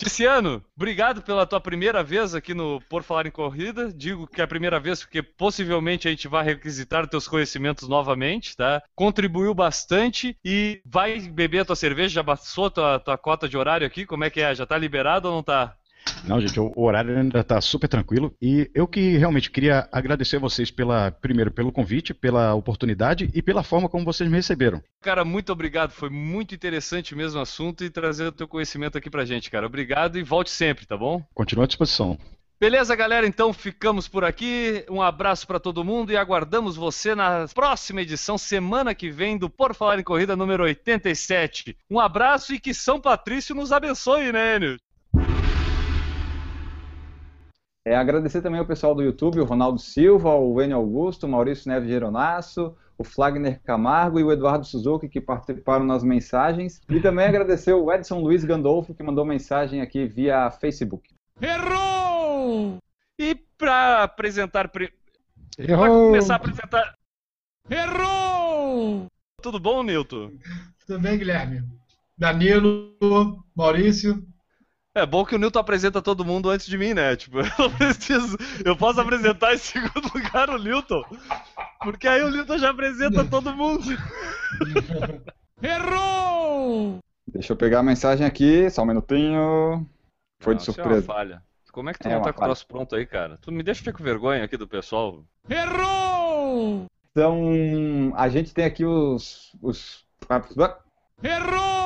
Ticiano, 0.00 0.64
obrigado 0.74 1.20
pela 1.20 1.44
tua 1.44 1.60
primeira 1.60 2.02
vez 2.02 2.34
aqui 2.34 2.54
no 2.54 2.80
Por 2.88 3.02
Falar 3.02 3.26
em 3.26 3.30
Corrida. 3.30 3.92
Digo 3.92 4.26
que 4.26 4.40
é 4.40 4.44
a 4.44 4.48
primeira 4.48 4.80
vez 4.80 5.02
porque 5.02 5.22
possivelmente 5.22 6.08
a 6.08 6.10
gente 6.10 6.26
vai 6.26 6.42
requisitar 6.42 7.06
teus 7.06 7.28
conhecimentos 7.28 7.86
novamente, 7.86 8.56
tá? 8.56 8.82
Contribuiu 8.94 9.52
bastante 9.52 10.38
e 10.42 10.80
vai 10.86 11.20
beber 11.20 11.60
a 11.60 11.64
tua 11.66 11.76
cerveja, 11.76 12.14
já 12.14 12.24
passou 12.24 12.66
a 12.66 12.70
tua, 12.70 12.98
tua 12.98 13.18
cota 13.18 13.46
de 13.46 13.58
horário 13.58 13.86
aqui? 13.86 14.06
Como 14.06 14.24
é 14.24 14.30
que 14.30 14.40
é? 14.40 14.54
Já 14.54 14.64
tá 14.64 14.78
liberado 14.78 15.28
ou 15.28 15.34
não 15.34 15.42
tá? 15.42 15.76
Não, 16.24 16.40
gente, 16.40 16.58
o 16.58 16.82
horário 16.82 17.16
ainda 17.16 17.40
está 17.40 17.60
super 17.60 17.88
tranquilo. 17.88 18.32
E 18.40 18.70
eu 18.74 18.86
que 18.86 19.16
realmente 19.16 19.50
queria 19.50 19.88
agradecer 19.90 20.36
a 20.36 20.40
vocês 20.40 20.70
pela, 20.70 21.10
primeiro, 21.10 21.50
pelo 21.50 21.72
convite, 21.72 22.14
pela 22.14 22.54
oportunidade 22.54 23.30
e 23.34 23.42
pela 23.42 23.62
forma 23.62 23.88
como 23.88 24.04
vocês 24.04 24.28
me 24.28 24.36
receberam. 24.36 24.82
Cara, 25.02 25.24
muito 25.24 25.52
obrigado. 25.52 25.90
Foi 25.90 26.10
muito 26.10 26.54
interessante 26.54 27.14
mesmo 27.14 27.38
o 27.38 27.42
assunto 27.42 27.84
e 27.84 27.90
trazer 27.90 28.26
o 28.26 28.32
teu 28.32 28.46
conhecimento 28.46 28.98
aqui 28.98 29.10
pra 29.10 29.24
gente, 29.24 29.50
cara. 29.50 29.66
Obrigado 29.66 30.18
e 30.18 30.22
volte 30.22 30.50
sempre, 30.50 30.86
tá 30.86 30.96
bom? 30.96 31.24
Continua 31.34 31.64
à 31.64 31.66
disposição. 31.66 32.18
Beleza, 32.60 32.94
galera? 32.94 33.26
Então 33.26 33.54
ficamos 33.54 34.06
por 34.06 34.22
aqui. 34.22 34.84
Um 34.90 35.00
abraço 35.00 35.46
para 35.46 35.58
todo 35.58 35.82
mundo 35.82 36.12
e 36.12 36.16
aguardamos 36.18 36.76
você 36.76 37.14
na 37.14 37.46
próxima 37.54 38.02
edição, 38.02 38.36
semana 38.36 38.94
que 38.94 39.10
vem, 39.10 39.38
do 39.38 39.48
Por 39.48 39.74
Falar 39.74 39.98
em 39.98 40.04
Corrida 40.04 40.36
número 40.36 40.64
87. 40.64 41.74
Um 41.90 41.98
abraço 41.98 42.52
e 42.52 42.60
que 42.60 42.74
São 42.74 43.00
Patrício 43.00 43.54
nos 43.54 43.72
abençoe, 43.72 44.30
né, 44.30 44.56
Enio? 44.56 44.76
É, 47.84 47.96
agradecer 47.96 48.42
também 48.42 48.60
ao 48.60 48.66
pessoal 48.66 48.94
do 48.94 49.02
YouTube, 49.02 49.40
o 49.40 49.44
Ronaldo 49.44 49.78
Silva, 49.78 50.34
o 50.34 50.60
Enio 50.60 50.76
Augusto, 50.76 51.24
o 51.24 51.28
Maurício 51.28 51.70
Neves 51.70 51.88
Geronasso, 51.88 52.76
o 52.98 53.02
Flagner 53.02 53.58
Camargo 53.62 54.20
e 54.20 54.24
o 54.24 54.30
Eduardo 54.30 54.66
Suzuki, 54.66 55.08
que 55.08 55.20
participaram 55.20 55.86
nas 55.86 56.04
mensagens. 56.04 56.82
E 56.90 57.00
também 57.00 57.24
agradecer 57.24 57.72
o 57.72 57.90
Edson 57.90 58.20
Luiz 58.20 58.44
Gandolfo, 58.44 58.94
que 58.94 59.02
mandou 59.02 59.24
mensagem 59.24 59.80
aqui 59.80 60.04
via 60.04 60.50
Facebook. 60.50 61.08
Errou! 61.40 62.76
E 63.18 63.34
para 63.56 64.02
apresentar. 64.02 64.68
Pre... 64.68 64.92
Errou! 65.58 65.78
Pra 65.78 65.88
começar 65.88 66.34
a 66.34 66.36
apresentar. 66.36 66.94
Errou! 67.70 69.06
Tudo 69.42 69.58
bom, 69.58 69.82
Nilton? 69.82 70.32
Tudo 70.86 71.00
bem, 71.00 71.16
Guilherme? 71.16 71.64
Danilo, 72.18 73.42
Maurício, 73.56 74.22
É 74.94 75.06
bom 75.06 75.24
que 75.24 75.36
o 75.36 75.38
Newton 75.38 75.60
apresenta 75.60 76.02
todo 76.02 76.24
mundo 76.24 76.50
antes 76.50 76.66
de 76.66 76.76
mim, 76.76 76.92
né? 76.94 77.14
Tipo, 77.14 77.38
eu 77.58 77.70
preciso. 77.76 78.36
Eu 78.64 78.76
posso 78.76 79.00
apresentar 79.00 79.54
em 79.54 79.58
segundo 79.58 80.12
lugar 80.12 80.50
o 80.50 80.58
Newton. 80.58 81.04
Porque 81.80 82.08
aí 82.08 82.22
o 82.22 82.30
Newton 82.30 82.58
já 82.58 82.70
apresenta 82.70 83.24
todo 83.24 83.54
mundo. 83.54 83.84
Errou! 85.62 86.98
Deixa 87.26 87.52
eu 87.52 87.56
pegar 87.56 87.80
a 87.80 87.84
mensagem 87.84 88.26
aqui, 88.26 88.68
só 88.68 88.82
um 88.82 88.86
minutinho. 88.86 89.86
Foi 90.40 90.56
de 90.56 90.62
isso 90.62 90.70
é 90.70 90.72
uma 90.72 90.82
surpresa. 90.82 91.06
falha. 91.06 91.42
Como 91.70 91.88
é 91.88 91.92
que 91.92 92.00
tu 92.00 92.08
É 92.08 92.14
não 92.14 92.22
tá 92.22 92.32
com 92.32 92.40
o 92.40 92.44
troço 92.44 92.66
pronto 92.66 92.96
aí, 92.96 93.06
cara? 93.06 93.38
Tu 93.40 93.52
me 93.52 93.62
deixa 93.62 93.78
ficar 93.78 93.92
com 93.92 94.02
vergonha 94.02 94.42
aqui 94.42 94.56
do 94.56 94.66
pessoal. 94.66 95.22
Errou! 95.48 96.86
Então, 97.12 98.12
a 98.16 98.28
gente 98.28 98.52
tem 98.52 98.64
aqui 98.64 98.84
os. 98.84 99.54
os... 99.62 100.04
Errou! 101.22 101.79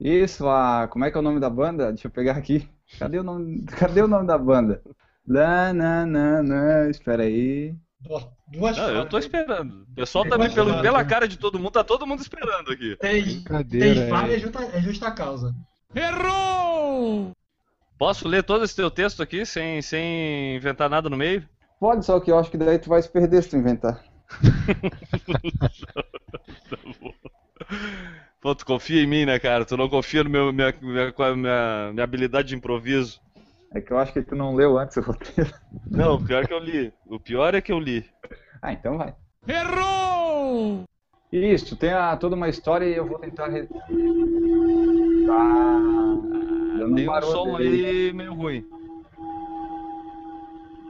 Isso, 0.00 0.48
a. 0.48 0.88
Como 0.88 1.04
é 1.04 1.10
que 1.10 1.16
é 1.16 1.20
o 1.20 1.22
nome 1.22 1.40
da 1.40 1.50
banda? 1.50 1.92
Deixa 1.92 2.08
eu 2.08 2.10
pegar 2.10 2.36
aqui. 2.36 2.68
Cadê 2.98 3.18
o 3.18 3.22
nome, 3.22 3.64
Cadê 3.78 4.02
o 4.02 4.08
nome 4.08 4.26
da 4.26 4.36
banda? 4.36 4.82
Lá, 5.26 5.72
na, 5.72 6.04
na, 6.04 6.42
na. 6.42 6.90
Espera 6.90 7.22
aí. 7.22 7.74
Duas 8.48 8.76
Não, 8.76 8.90
eu 8.90 9.08
tô 9.08 9.18
esperando. 9.18 9.86
O 9.90 9.94
pessoal 9.94 10.24
pelo, 10.24 10.50
falhas. 10.50 10.82
pela 10.82 11.04
cara 11.04 11.26
de 11.26 11.38
todo 11.38 11.58
mundo, 11.58 11.70
tá 11.70 11.82
todo 11.82 12.06
mundo 12.06 12.20
esperando 12.20 12.70
aqui. 12.70 12.96
Tem, 12.96 13.42
tem 13.64 14.08
falha, 14.08 14.32
é. 14.32 14.36
é 14.36 14.38
justa, 14.38 14.62
é 14.74 14.80
justa 14.80 15.10
causa. 15.10 15.54
Errou! 15.94 17.32
Posso 17.98 18.28
ler 18.28 18.42
todo 18.42 18.62
esse 18.62 18.76
teu 18.76 18.90
texto 18.90 19.22
aqui 19.22 19.46
sem, 19.46 19.80
sem 19.80 20.56
inventar 20.56 20.90
nada 20.90 21.08
no 21.08 21.16
meio? 21.16 21.48
Pode, 21.80 22.04
só 22.04 22.20
que 22.20 22.30
eu 22.30 22.38
acho 22.38 22.50
que 22.50 22.58
daí 22.58 22.78
tu 22.78 22.90
vai 22.90 23.00
se 23.00 23.08
perder 23.08 23.42
se 23.42 23.50
tu 23.50 23.56
inventar. 23.56 24.04
Pô, 28.44 28.54
tu 28.54 28.66
confia 28.66 29.02
em 29.02 29.06
mim, 29.06 29.24
né, 29.24 29.38
cara? 29.38 29.64
Tu 29.64 29.74
não 29.74 29.88
confia 29.88 30.22
no 30.22 30.28
meu, 30.28 30.52
minha, 30.52 30.74
minha, 30.82 31.14
minha, 31.34 31.92
minha 31.94 32.04
habilidade 32.04 32.48
de 32.48 32.54
improviso. 32.54 33.18
É 33.72 33.80
que 33.80 33.90
eu 33.90 33.96
acho 33.96 34.12
que 34.12 34.20
tu 34.20 34.36
não 34.36 34.54
leu 34.54 34.78
antes 34.78 34.98
o 34.98 35.00
roteiro. 35.00 35.50
Não, 35.90 36.16
o 36.16 36.20
pior 36.22 36.44
é 36.44 36.46
que 36.46 36.52
eu 36.52 36.58
li. 36.58 36.92
O 37.06 37.18
pior 37.18 37.54
é 37.54 37.62
que 37.62 37.72
eu 37.72 37.78
li. 37.78 38.04
Ah, 38.60 38.74
então 38.74 38.98
vai. 38.98 39.14
Errou! 39.48 40.84
Isso, 41.32 41.74
tem 41.74 41.94
a, 41.94 42.14
toda 42.18 42.36
uma 42.36 42.50
história 42.50 42.84
e 42.84 42.94
eu 42.94 43.06
vou 43.06 43.18
tentar. 43.18 43.48
Re... 43.48 43.66
Tá. 43.66 43.78
dando 46.80 46.96
Tem 46.96 47.08
um 47.08 47.22
som 47.22 47.56
aí 47.56 48.12
meio 48.12 48.34
ruim. 48.34 48.62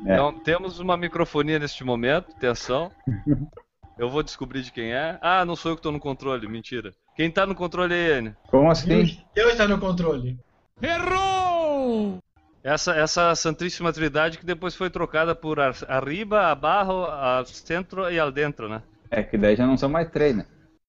É. 0.06 0.14
Então, 0.14 0.32
temos 0.40 0.80
uma 0.80 0.96
microfonia 0.96 1.60
neste 1.60 1.84
momento, 1.84 2.32
atenção. 2.32 2.90
Eu 3.96 4.10
vou 4.10 4.24
descobrir 4.24 4.62
de 4.62 4.72
quem 4.72 4.92
é. 4.92 5.20
Ah, 5.22 5.44
não 5.44 5.54
sou 5.54 5.70
eu 5.70 5.76
que 5.76 5.82
tô 5.82 5.92
no 5.92 6.00
controle, 6.00 6.48
mentira. 6.48 6.92
Quem 7.16 7.30
tá 7.30 7.46
no 7.46 7.54
controle 7.54 7.94
é 7.94 8.18
ele. 8.18 8.34
Como 8.48 8.70
assim? 8.70 8.88
Deus, 8.88 9.24
Deus 9.34 9.52
está 9.52 9.68
no 9.68 9.78
controle. 9.78 10.38
Errou! 10.82 12.18
Essa, 12.62 12.94
essa 12.96 13.34
Santíssima 13.34 13.92
Trindade 13.92 14.38
que 14.38 14.46
depois 14.46 14.74
foi 14.74 14.88
trocada 14.90 15.34
por 15.34 15.60
ar- 15.60 15.76
arriba, 15.86 16.46
abaixo, 16.50 16.90
al 17.04 17.44
centro 17.46 18.10
e 18.10 18.18
al 18.18 18.32
dentro, 18.32 18.68
né? 18.68 18.82
É 19.10 19.22
que 19.22 19.36
daí 19.38 19.54
já 19.54 19.66
não 19.66 19.76
são 19.76 19.88
mais 19.88 20.10
três, 20.10 20.34
né? 20.34 20.46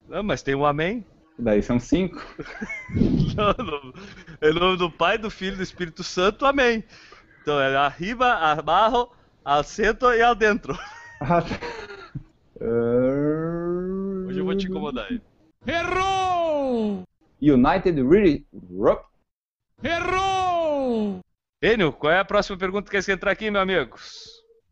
Ah, 0.10 0.24
mas 0.24 0.42
tem 0.42 0.56
um 0.56 0.66
amém. 0.66 1.06
Daí 1.38 1.62
são 1.62 1.80
cinco. 1.80 2.16
Não, 3.36 3.54
não. 3.66 3.94
Em 4.42 4.54
nome 4.54 4.78
do 4.78 4.90
Pai, 4.90 5.18
do 5.18 5.30
Filho 5.30 5.56
e 5.56 5.58
do 5.58 5.64
Espírito 5.64 6.02
Santo, 6.04 6.46
amém. 6.46 6.82
Então 7.42 7.60
é 7.60 7.76
arriba, 7.76 8.32
abaixo, 8.36 9.10
al 9.44 9.64
centro 9.66 10.14
e 10.14 10.22
al 10.22 10.34
dentro. 10.34 10.78
Ah, 11.20 11.42
tá. 11.42 11.60
Hoje 14.28 14.40
eu 14.40 14.46
vou 14.46 14.56
te 14.56 14.68
incomodar 14.68 15.08
aí. 15.10 15.22
Errou! 15.68 17.04
United 17.42 18.02
Really. 18.02 18.46
Rup. 18.72 19.02
Errou! 19.84 21.20
Enio, 21.62 21.92
qual 21.94 22.14
é 22.14 22.20
a 22.20 22.26
próxima 22.26 22.58
pergunta 22.58 22.90
que 22.92 23.02
quer 23.02 23.12
entrar 23.12 23.32
aqui, 23.32 23.50
meu 23.50 23.62
amigo? 23.62 23.98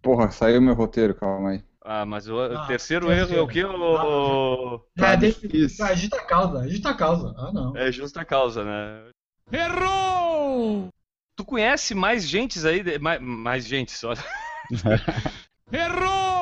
Porra, 0.01 0.29
saiu 0.31 0.61
meu 0.61 0.73
roteiro, 0.73 1.15
calma 1.15 1.51
aí. 1.51 1.63
Ah, 1.83 2.05
mas 2.05 2.27
o 2.29 2.39
Ah, 2.39 2.65
terceiro 2.67 3.07
terceiro. 3.07 3.31
erro 3.33 3.39
é 3.39 3.41
o 3.41 3.47
quê? 3.47 3.63
O... 3.65 4.79
Tá 4.95 5.13
é, 5.13 5.17
deixa- 5.17 5.39
difícil. 5.41 5.85
ah, 5.85 5.93
justa 5.93 6.21
causa, 6.25 6.69
justa 6.69 6.93
causa. 6.93 7.33
Ah, 7.37 7.51
não. 7.51 7.75
É 7.75 7.91
justa 7.91 8.23
causa, 8.23 8.63
né? 8.63 9.09
Errou! 9.51 10.87
Tu 11.35 11.43
conhece 11.43 11.93
mais 11.95 12.27
gentes 12.27 12.63
aí? 12.65 12.83
de- 12.83 12.99
Mais, 12.99 13.19
mais 13.21 13.65
gentes, 13.65 14.01
olha. 14.05 14.23
Errou! 15.71 16.32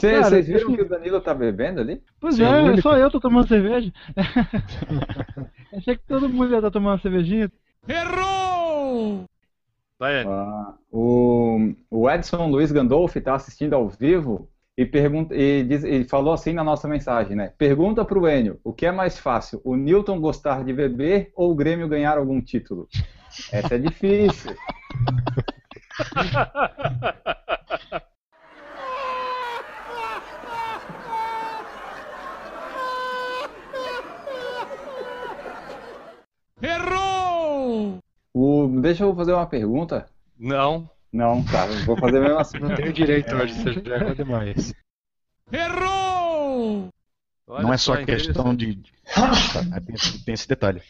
Cê- 0.00 0.12
Cara, 0.12 0.24
Vocês 0.24 0.46
viram 0.46 0.74
que 0.74 0.82
o 0.82 0.88
Danilo 0.88 1.20
tá 1.20 1.34
bebendo 1.34 1.80
ali? 1.80 2.02
Pois 2.20 2.36
Sim, 2.36 2.44
é, 2.44 2.62
único. 2.62 2.82
só 2.82 2.96
eu 2.96 3.10
tô 3.10 3.18
tomando 3.18 3.48
cerveja. 3.48 3.92
Achei 5.72 5.96
que 5.96 6.06
todo 6.06 6.28
mundo 6.28 6.50
ia 6.50 6.58
estar 6.58 6.70
tomando 6.70 6.92
uma 6.92 6.98
cervejinha. 7.00 7.50
Errou! 7.88 9.24
Vai. 9.98 10.24
Ah, 10.26 10.74
o, 10.92 11.72
o 11.90 12.10
Edson 12.10 12.48
Luiz 12.48 12.70
Gandolfi 12.70 13.18
está 13.18 13.34
assistindo 13.34 13.72
ao 13.74 13.88
vivo 13.88 14.50
e, 14.76 14.84
pergunta, 14.84 15.34
e, 15.34 15.64
diz, 15.64 15.82
e 15.84 16.04
falou 16.04 16.34
assim 16.34 16.52
na 16.52 16.62
nossa 16.62 16.86
mensagem, 16.86 17.34
né? 17.34 17.54
Pergunta 17.56 18.04
para 18.04 18.18
o 18.18 18.28
Enio, 18.28 18.60
o 18.62 18.74
que 18.74 18.84
é 18.84 18.92
mais 18.92 19.18
fácil, 19.18 19.58
o 19.64 19.74
Newton 19.74 20.20
gostar 20.20 20.62
de 20.64 20.72
beber 20.74 21.32
ou 21.34 21.50
o 21.50 21.54
Grêmio 21.54 21.88
ganhar 21.88 22.18
algum 22.18 22.42
título? 22.42 22.86
Essa 23.50 23.76
é 23.76 23.78
difícil. 23.78 24.54
Errou! 36.62 37.98
O, 38.34 38.68
deixa 38.80 39.04
eu 39.04 39.14
fazer 39.14 39.32
uma 39.32 39.46
pergunta. 39.46 40.08
Não. 40.38 40.88
Não, 41.12 41.42
tá, 41.44 41.64
vou 41.86 41.96
fazer 41.96 42.20
mesmo 42.20 42.38
assim. 42.38 42.58
Não 42.58 42.74
tenho 42.74 42.92
direito 42.92 43.34
hoje, 43.34 43.54
você 43.54 43.72
já 43.72 43.96
errou 43.96 44.14
demais. 44.14 44.74
Errou! 45.52 46.88
Olha 47.48 47.62
não 47.62 47.72
é 47.72 47.76
só 47.78 47.94
interessante. 48.00 48.26
questão 48.34 48.54
de. 48.54 48.82
Tá, 49.14 49.80
tem, 49.80 49.94
esse- 49.94 50.24
tem 50.24 50.34
esse 50.34 50.48
detalhe. 50.48 50.82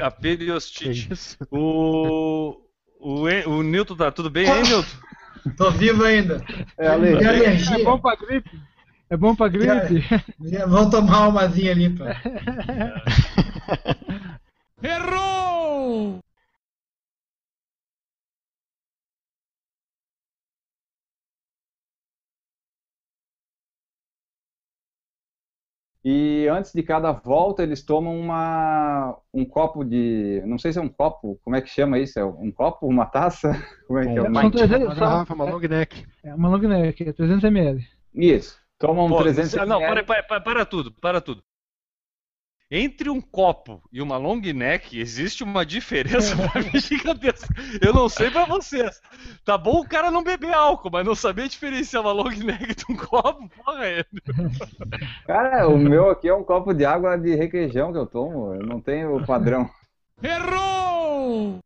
A 0.00 0.10
periostite. 0.10 1.06
Que 1.06 1.12
isso? 1.14 1.36
O. 1.50 2.60
O, 2.98 3.22
o 3.24 3.62
Newton 3.62 3.96
tá 3.96 4.10
tudo 4.10 4.28
bem 4.30 4.48
aí, 4.48 4.62
Newton? 4.62 4.88
Tô 5.56 5.70
vivo 5.70 6.02
ainda. 6.04 6.44
É, 6.76 6.88
Ale, 6.88 7.10
E 7.14 7.24
É 7.24 7.28
alergia? 7.28 7.84
bom 7.84 7.98
pra 7.98 8.16
gripe? 8.16 8.50
É 9.08 9.16
bom 9.16 9.34
pra 9.36 9.48
gripe? 9.48 10.02
Vamos 10.68 10.90
tomar 10.90 11.28
umazinha 11.28 11.70
ali, 11.72 11.88
pô. 11.90 12.04
Errou! 14.82 16.20
E 26.04 26.46
antes 26.48 26.72
de 26.72 26.82
cada 26.84 27.10
volta, 27.10 27.64
eles 27.64 27.82
tomam 27.84 28.16
uma, 28.16 29.18
um 29.34 29.44
copo 29.44 29.82
de. 29.84 30.40
Não 30.46 30.56
sei 30.56 30.72
se 30.72 30.78
é 30.78 30.82
um 30.82 30.88
copo, 30.88 31.40
como 31.42 31.56
é 31.56 31.60
que 31.60 31.68
chama 31.68 31.98
isso? 31.98 32.16
É 32.20 32.24
um 32.24 32.52
copo? 32.52 32.86
Uma 32.86 33.06
taça? 33.06 33.50
Como 33.88 33.98
é 33.98 34.02
que 34.04 34.18
é? 34.18 34.22
Um 34.22 34.26
Uma- 34.28 34.42
São 34.42 34.50
300, 34.52 34.86
Uma 34.86 34.94
só- 34.94 35.00
garrafa, 35.00 35.34
uma 35.34 35.44
long 35.44 35.58
neck. 35.60 36.06
É 36.22 36.34
uma 36.34 36.48
long 36.48 36.58
neck, 36.58 37.02
é 37.08 37.12
300 37.12 37.42
ml. 37.44 37.84
Isso. 38.14 38.56
Tomam 38.78 39.08
Pô, 39.08 39.18
300 39.18 39.54
não, 39.66 39.80
ml. 39.80 40.04
para, 40.04 40.04
para, 40.04 40.22
para, 40.22 40.40
para 40.40 40.66
tudo, 40.66 40.92
para 40.92 41.20
tudo. 41.20 41.42
Entre 42.68 43.08
um 43.08 43.20
copo 43.20 43.80
e 43.92 44.02
uma 44.02 44.16
long 44.16 44.40
neck 44.40 44.98
existe 44.98 45.44
uma 45.44 45.64
diferença 45.64 46.34
pra 46.50 46.60
mim 46.60 46.80
gigantesca. 46.80 47.46
Eu 47.80 47.94
não 47.94 48.08
sei 48.08 48.28
pra 48.28 48.44
vocês. 48.44 49.00
Tá 49.44 49.56
bom 49.56 49.80
o 49.80 49.88
cara 49.88 50.10
não 50.10 50.24
beber 50.24 50.52
álcool, 50.52 50.90
mas 50.90 51.06
não 51.06 51.14
saber 51.14 51.48
diferenciar 51.48 52.02
uma 52.02 52.10
long 52.10 52.30
neck 52.30 52.74
de 52.74 52.84
um 52.90 52.96
copo, 52.96 53.48
porra, 53.50 53.86
é. 53.86 54.04
Cara, 55.26 55.68
o 55.68 55.78
meu 55.78 56.10
aqui 56.10 56.28
é 56.28 56.34
um 56.34 56.42
copo 56.42 56.74
de 56.74 56.84
água 56.84 57.16
de 57.16 57.36
requeijão 57.36 57.92
que 57.92 57.98
eu 57.98 58.06
tomo. 58.06 58.54
Eu 58.54 58.66
não 58.66 58.80
tenho 58.80 59.16
o 59.16 59.24
padrão. 59.24 59.70
Errou! 60.20 61.60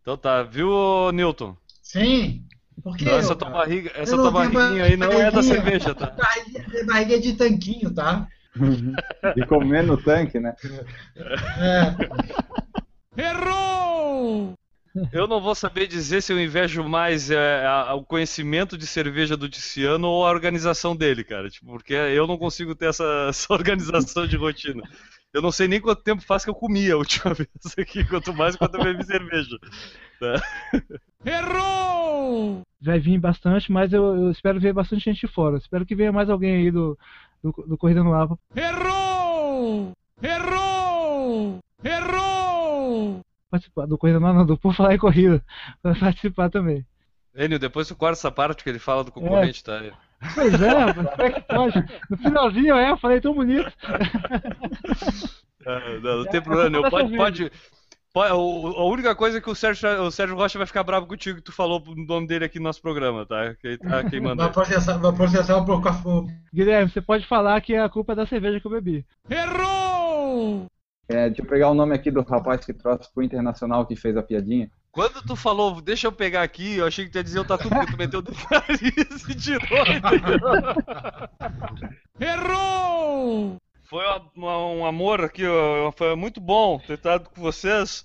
Então 0.00 0.16
tá, 0.16 0.42
viu, 0.42 1.12
Newton? 1.12 1.54
Sim. 1.82 2.46
Por 2.82 2.96
que 2.96 3.04
Então, 3.04 3.18
essa 3.18 3.32
eu, 3.32 3.36
tua 3.36 3.50
cara? 3.50 3.64
barriga, 3.64 3.90
essa 3.94 4.12
Eu 4.12 4.16
tua 4.16 4.24
não 4.26 4.32
barriguinha 4.32 4.84
aí 4.84 4.96
não 4.96 5.12
é 5.12 5.30
da 5.30 5.42
cerveja, 5.42 5.94
tá? 5.94 6.10
Barriguinha, 6.16 6.66
é 6.80 6.84
barriguinha 6.84 7.20
de 7.20 7.32
tanquinho, 7.34 7.94
tá? 7.94 8.26
De 9.36 9.46
comer 9.46 9.82
no 9.84 9.96
tanque, 9.96 10.40
né? 10.40 10.54
É. 13.16 13.20
Errou! 13.22 14.54
Eu 15.12 15.28
não 15.28 15.40
vou 15.40 15.54
saber 15.54 15.86
dizer 15.86 16.20
se 16.20 16.32
eu 16.32 16.40
invejo 16.40 16.82
mais 16.82 17.30
é, 17.30 17.64
a- 17.64 17.94
o 17.94 18.04
conhecimento 18.04 18.76
de 18.76 18.86
cerveja 18.88 19.36
do 19.36 19.48
Ticiano 19.48 20.08
ou 20.08 20.26
a 20.26 20.30
organização 20.30 20.96
dele, 20.96 21.22
cara. 21.22 21.48
Tipo, 21.48 21.66
porque 21.66 21.94
eu 21.94 22.26
não 22.26 22.36
consigo 22.36 22.74
ter 22.74 22.86
essa, 22.88 23.04
essa 23.28 23.46
organização 23.54 24.26
de 24.26 24.36
rotina. 24.36 24.82
Eu 25.32 25.40
não 25.40 25.52
sei 25.52 25.68
nem 25.68 25.80
quanto 25.80 26.02
tempo 26.02 26.22
faz 26.22 26.44
que 26.44 26.50
eu 26.50 26.54
comi 26.54 26.90
a 26.90 26.96
última 26.96 27.32
vez 27.34 27.48
aqui, 27.78 28.04
quanto 28.04 28.34
mais 28.34 28.56
quando 28.56 28.74
eu 28.76 28.84
bebi 28.84 29.04
cerveja. 29.04 29.56
Errou! 31.24 32.62
Vai 32.80 32.98
vir 32.98 33.18
bastante, 33.18 33.70
mas 33.70 33.92
eu, 33.92 34.04
eu 34.16 34.30
espero 34.30 34.58
ver 34.58 34.72
bastante 34.72 35.04
gente 35.04 35.26
de 35.26 35.32
fora. 35.32 35.58
Espero 35.58 35.86
que 35.86 35.94
venha 35.94 36.10
mais 36.10 36.28
alguém 36.28 36.56
aí 36.56 36.70
do, 36.70 36.98
do, 37.42 37.52
do 37.66 37.78
Corrida 37.78 38.02
no 38.02 38.12
Ar. 38.12 38.28
Errou! 38.56 39.92
Errou! 40.20 41.58
Errou! 41.84 43.20
Participar 43.48 43.86
do 43.86 43.98
Corrida 43.98 44.18
não, 44.18 44.32
não, 44.32 44.46
do 44.46 44.56
Por 44.56 44.74
Falar 44.74 44.94
em 44.94 44.98
Corrida. 44.98 45.44
Pra 45.80 45.94
participar 45.94 46.50
também. 46.50 46.84
Enio, 47.36 47.58
depois 47.58 47.86
tu 47.86 47.94
corta 47.94 48.18
essa 48.18 48.32
parte 48.32 48.64
que 48.64 48.70
ele 48.70 48.80
fala 48.80 49.04
do 49.04 49.12
concorrente, 49.12 49.62
tá? 49.62 49.80
Pois 50.34 50.60
é, 50.60 50.68
rapaz, 50.68 51.08
como 51.10 51.22
é 51.22 51.30
que 51.32 51.40
pode? 51.40 51.84
No 52.10 52.16
finalzinho, 52.18 52.74
é, 52.76 52.90
eu 52.90 52.96
falei 52.98 53.20
tão 53.20 53.34
bonito. 53.34 53.72
Ah, 55.66 55.80
não, 56.02 56.18
não 56.18 56.24
tem 56.24 56.40
problema, 56.40 56.70
não. 56.70 56.90
Pode, 56.90 57.16
pode, 57.16 57.50
a 58.14 58.84
única 58.84 59.14
coisa 59.14 59.38
é 59.38 59.40
que 59.40 59.50
o 59.50 59.54
Sérgio, 59.54 59.88
o 60.02 60.10
Sérgio 60.10 60.36
Rocha 60.36 60.58
vai 60.58 60.66
ficar 60.66 60.82
bravo 60.82 61.06
contigo 61.06 61.38
que 61.38 61.44
tu 61.44 61.52
falou 61.52 61.82
o 61.86 61.94
nome 61.94 62.26
dele 62.26 62.44
aqui 62.44 62.58
no 62.58 62.64
nosso 62.64 62.82
programa, 62.82 63.24
tá? 63.24 63.54
Que 63.54 63.68
ele 63.68 63.78
tá 63.78 64.02
queimando. 64.02 64.42
Vai 64.42 64.52
processar, 64.52 64.98
vai 64.98 65.12
processar 65.12 65.56
o 65.58 65.64
Procafo. 65.64 66.26
Guilherme, 66.52 66.90
você 66.90 67.00
pode 67.00 67.26
falar 67.26 67.60
que 67.60 67.76
a 67.76 67.88
culpa 67.88 68.12
é 68.12 68.16
da 68.16 68.26
cerveja 68.26 68.58
que 68.58 68.66
eu 68.66 68.70
bebi. 68.70 69.06
Errou! 69.28 70.66
É, 71.08 71.28
deixa 71.28 71.42
eu 71.42 71.46
pegar 71.46 71.70
o 71.70 71.74
nome 71.74 71.94
aqui 71.94 72.10
do 72.10 72.22
rapaz 72.22 72.64
que 72.64 72.72
trouxe 72.72 73.12
pro 73.12 73.22
Internacional 73.22 73.86
que 73.86 73.94
fez 73.94 74.16
a 74.16 74.22
piadinha. 74.22 74.70
Quando 74.92 75.22
tu 75.22 75.36
falou, 75.36 75.80
deixa 75.80 76.06
eu 76.08 76.12
pegar 76.12 76.42
aqui, 76.42 76.76
eu 76.76 76.86
achei 76.86 77.04
que 77.04 77.12
tu 77.12 77.16
ia 77.16 77.24
dizer 77.24 77.38
o 77.38 77.44
tatu, 77.44 77.68
porque 77.68 77.92
tu 77.92 77.96
meteu 77.96 78.18
o 78.18 78.22
dedo 78.22 78.36
no 78.36 78.46
nariz 78.50 79.28
e 79.28 79.34
tirou? 79.36 79.84
Errou! 82.20 83.56
Foi 83.84 84.04
uma- 84.34 84.58
um 84.68 84.84
amor 84.86 85.24
aqui, 85.24 85.42
foi 85.96 86.14
muito 86.16 86.40
bom 86.40 86.78
ter 86.78 86.94
estado 86.94 87.28
com 87.30 87.40
vocês. 87.40 88.04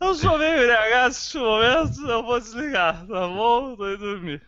Eu 0.00 0.14
sou 0.14 0.38
meio 0.38 0.54
embriagado 0.54 1.08
nesse 1.08 1.38
momento, 1.38 2.10
eu 2.10 2.22
vou 2.22 2.40
desligar, 2.40 3.06
tá 3.06 3.28
bom? 3.28 3.76
Tô 3.76 3.88
indo 3.88 3.98
dormir. 3.98 4.42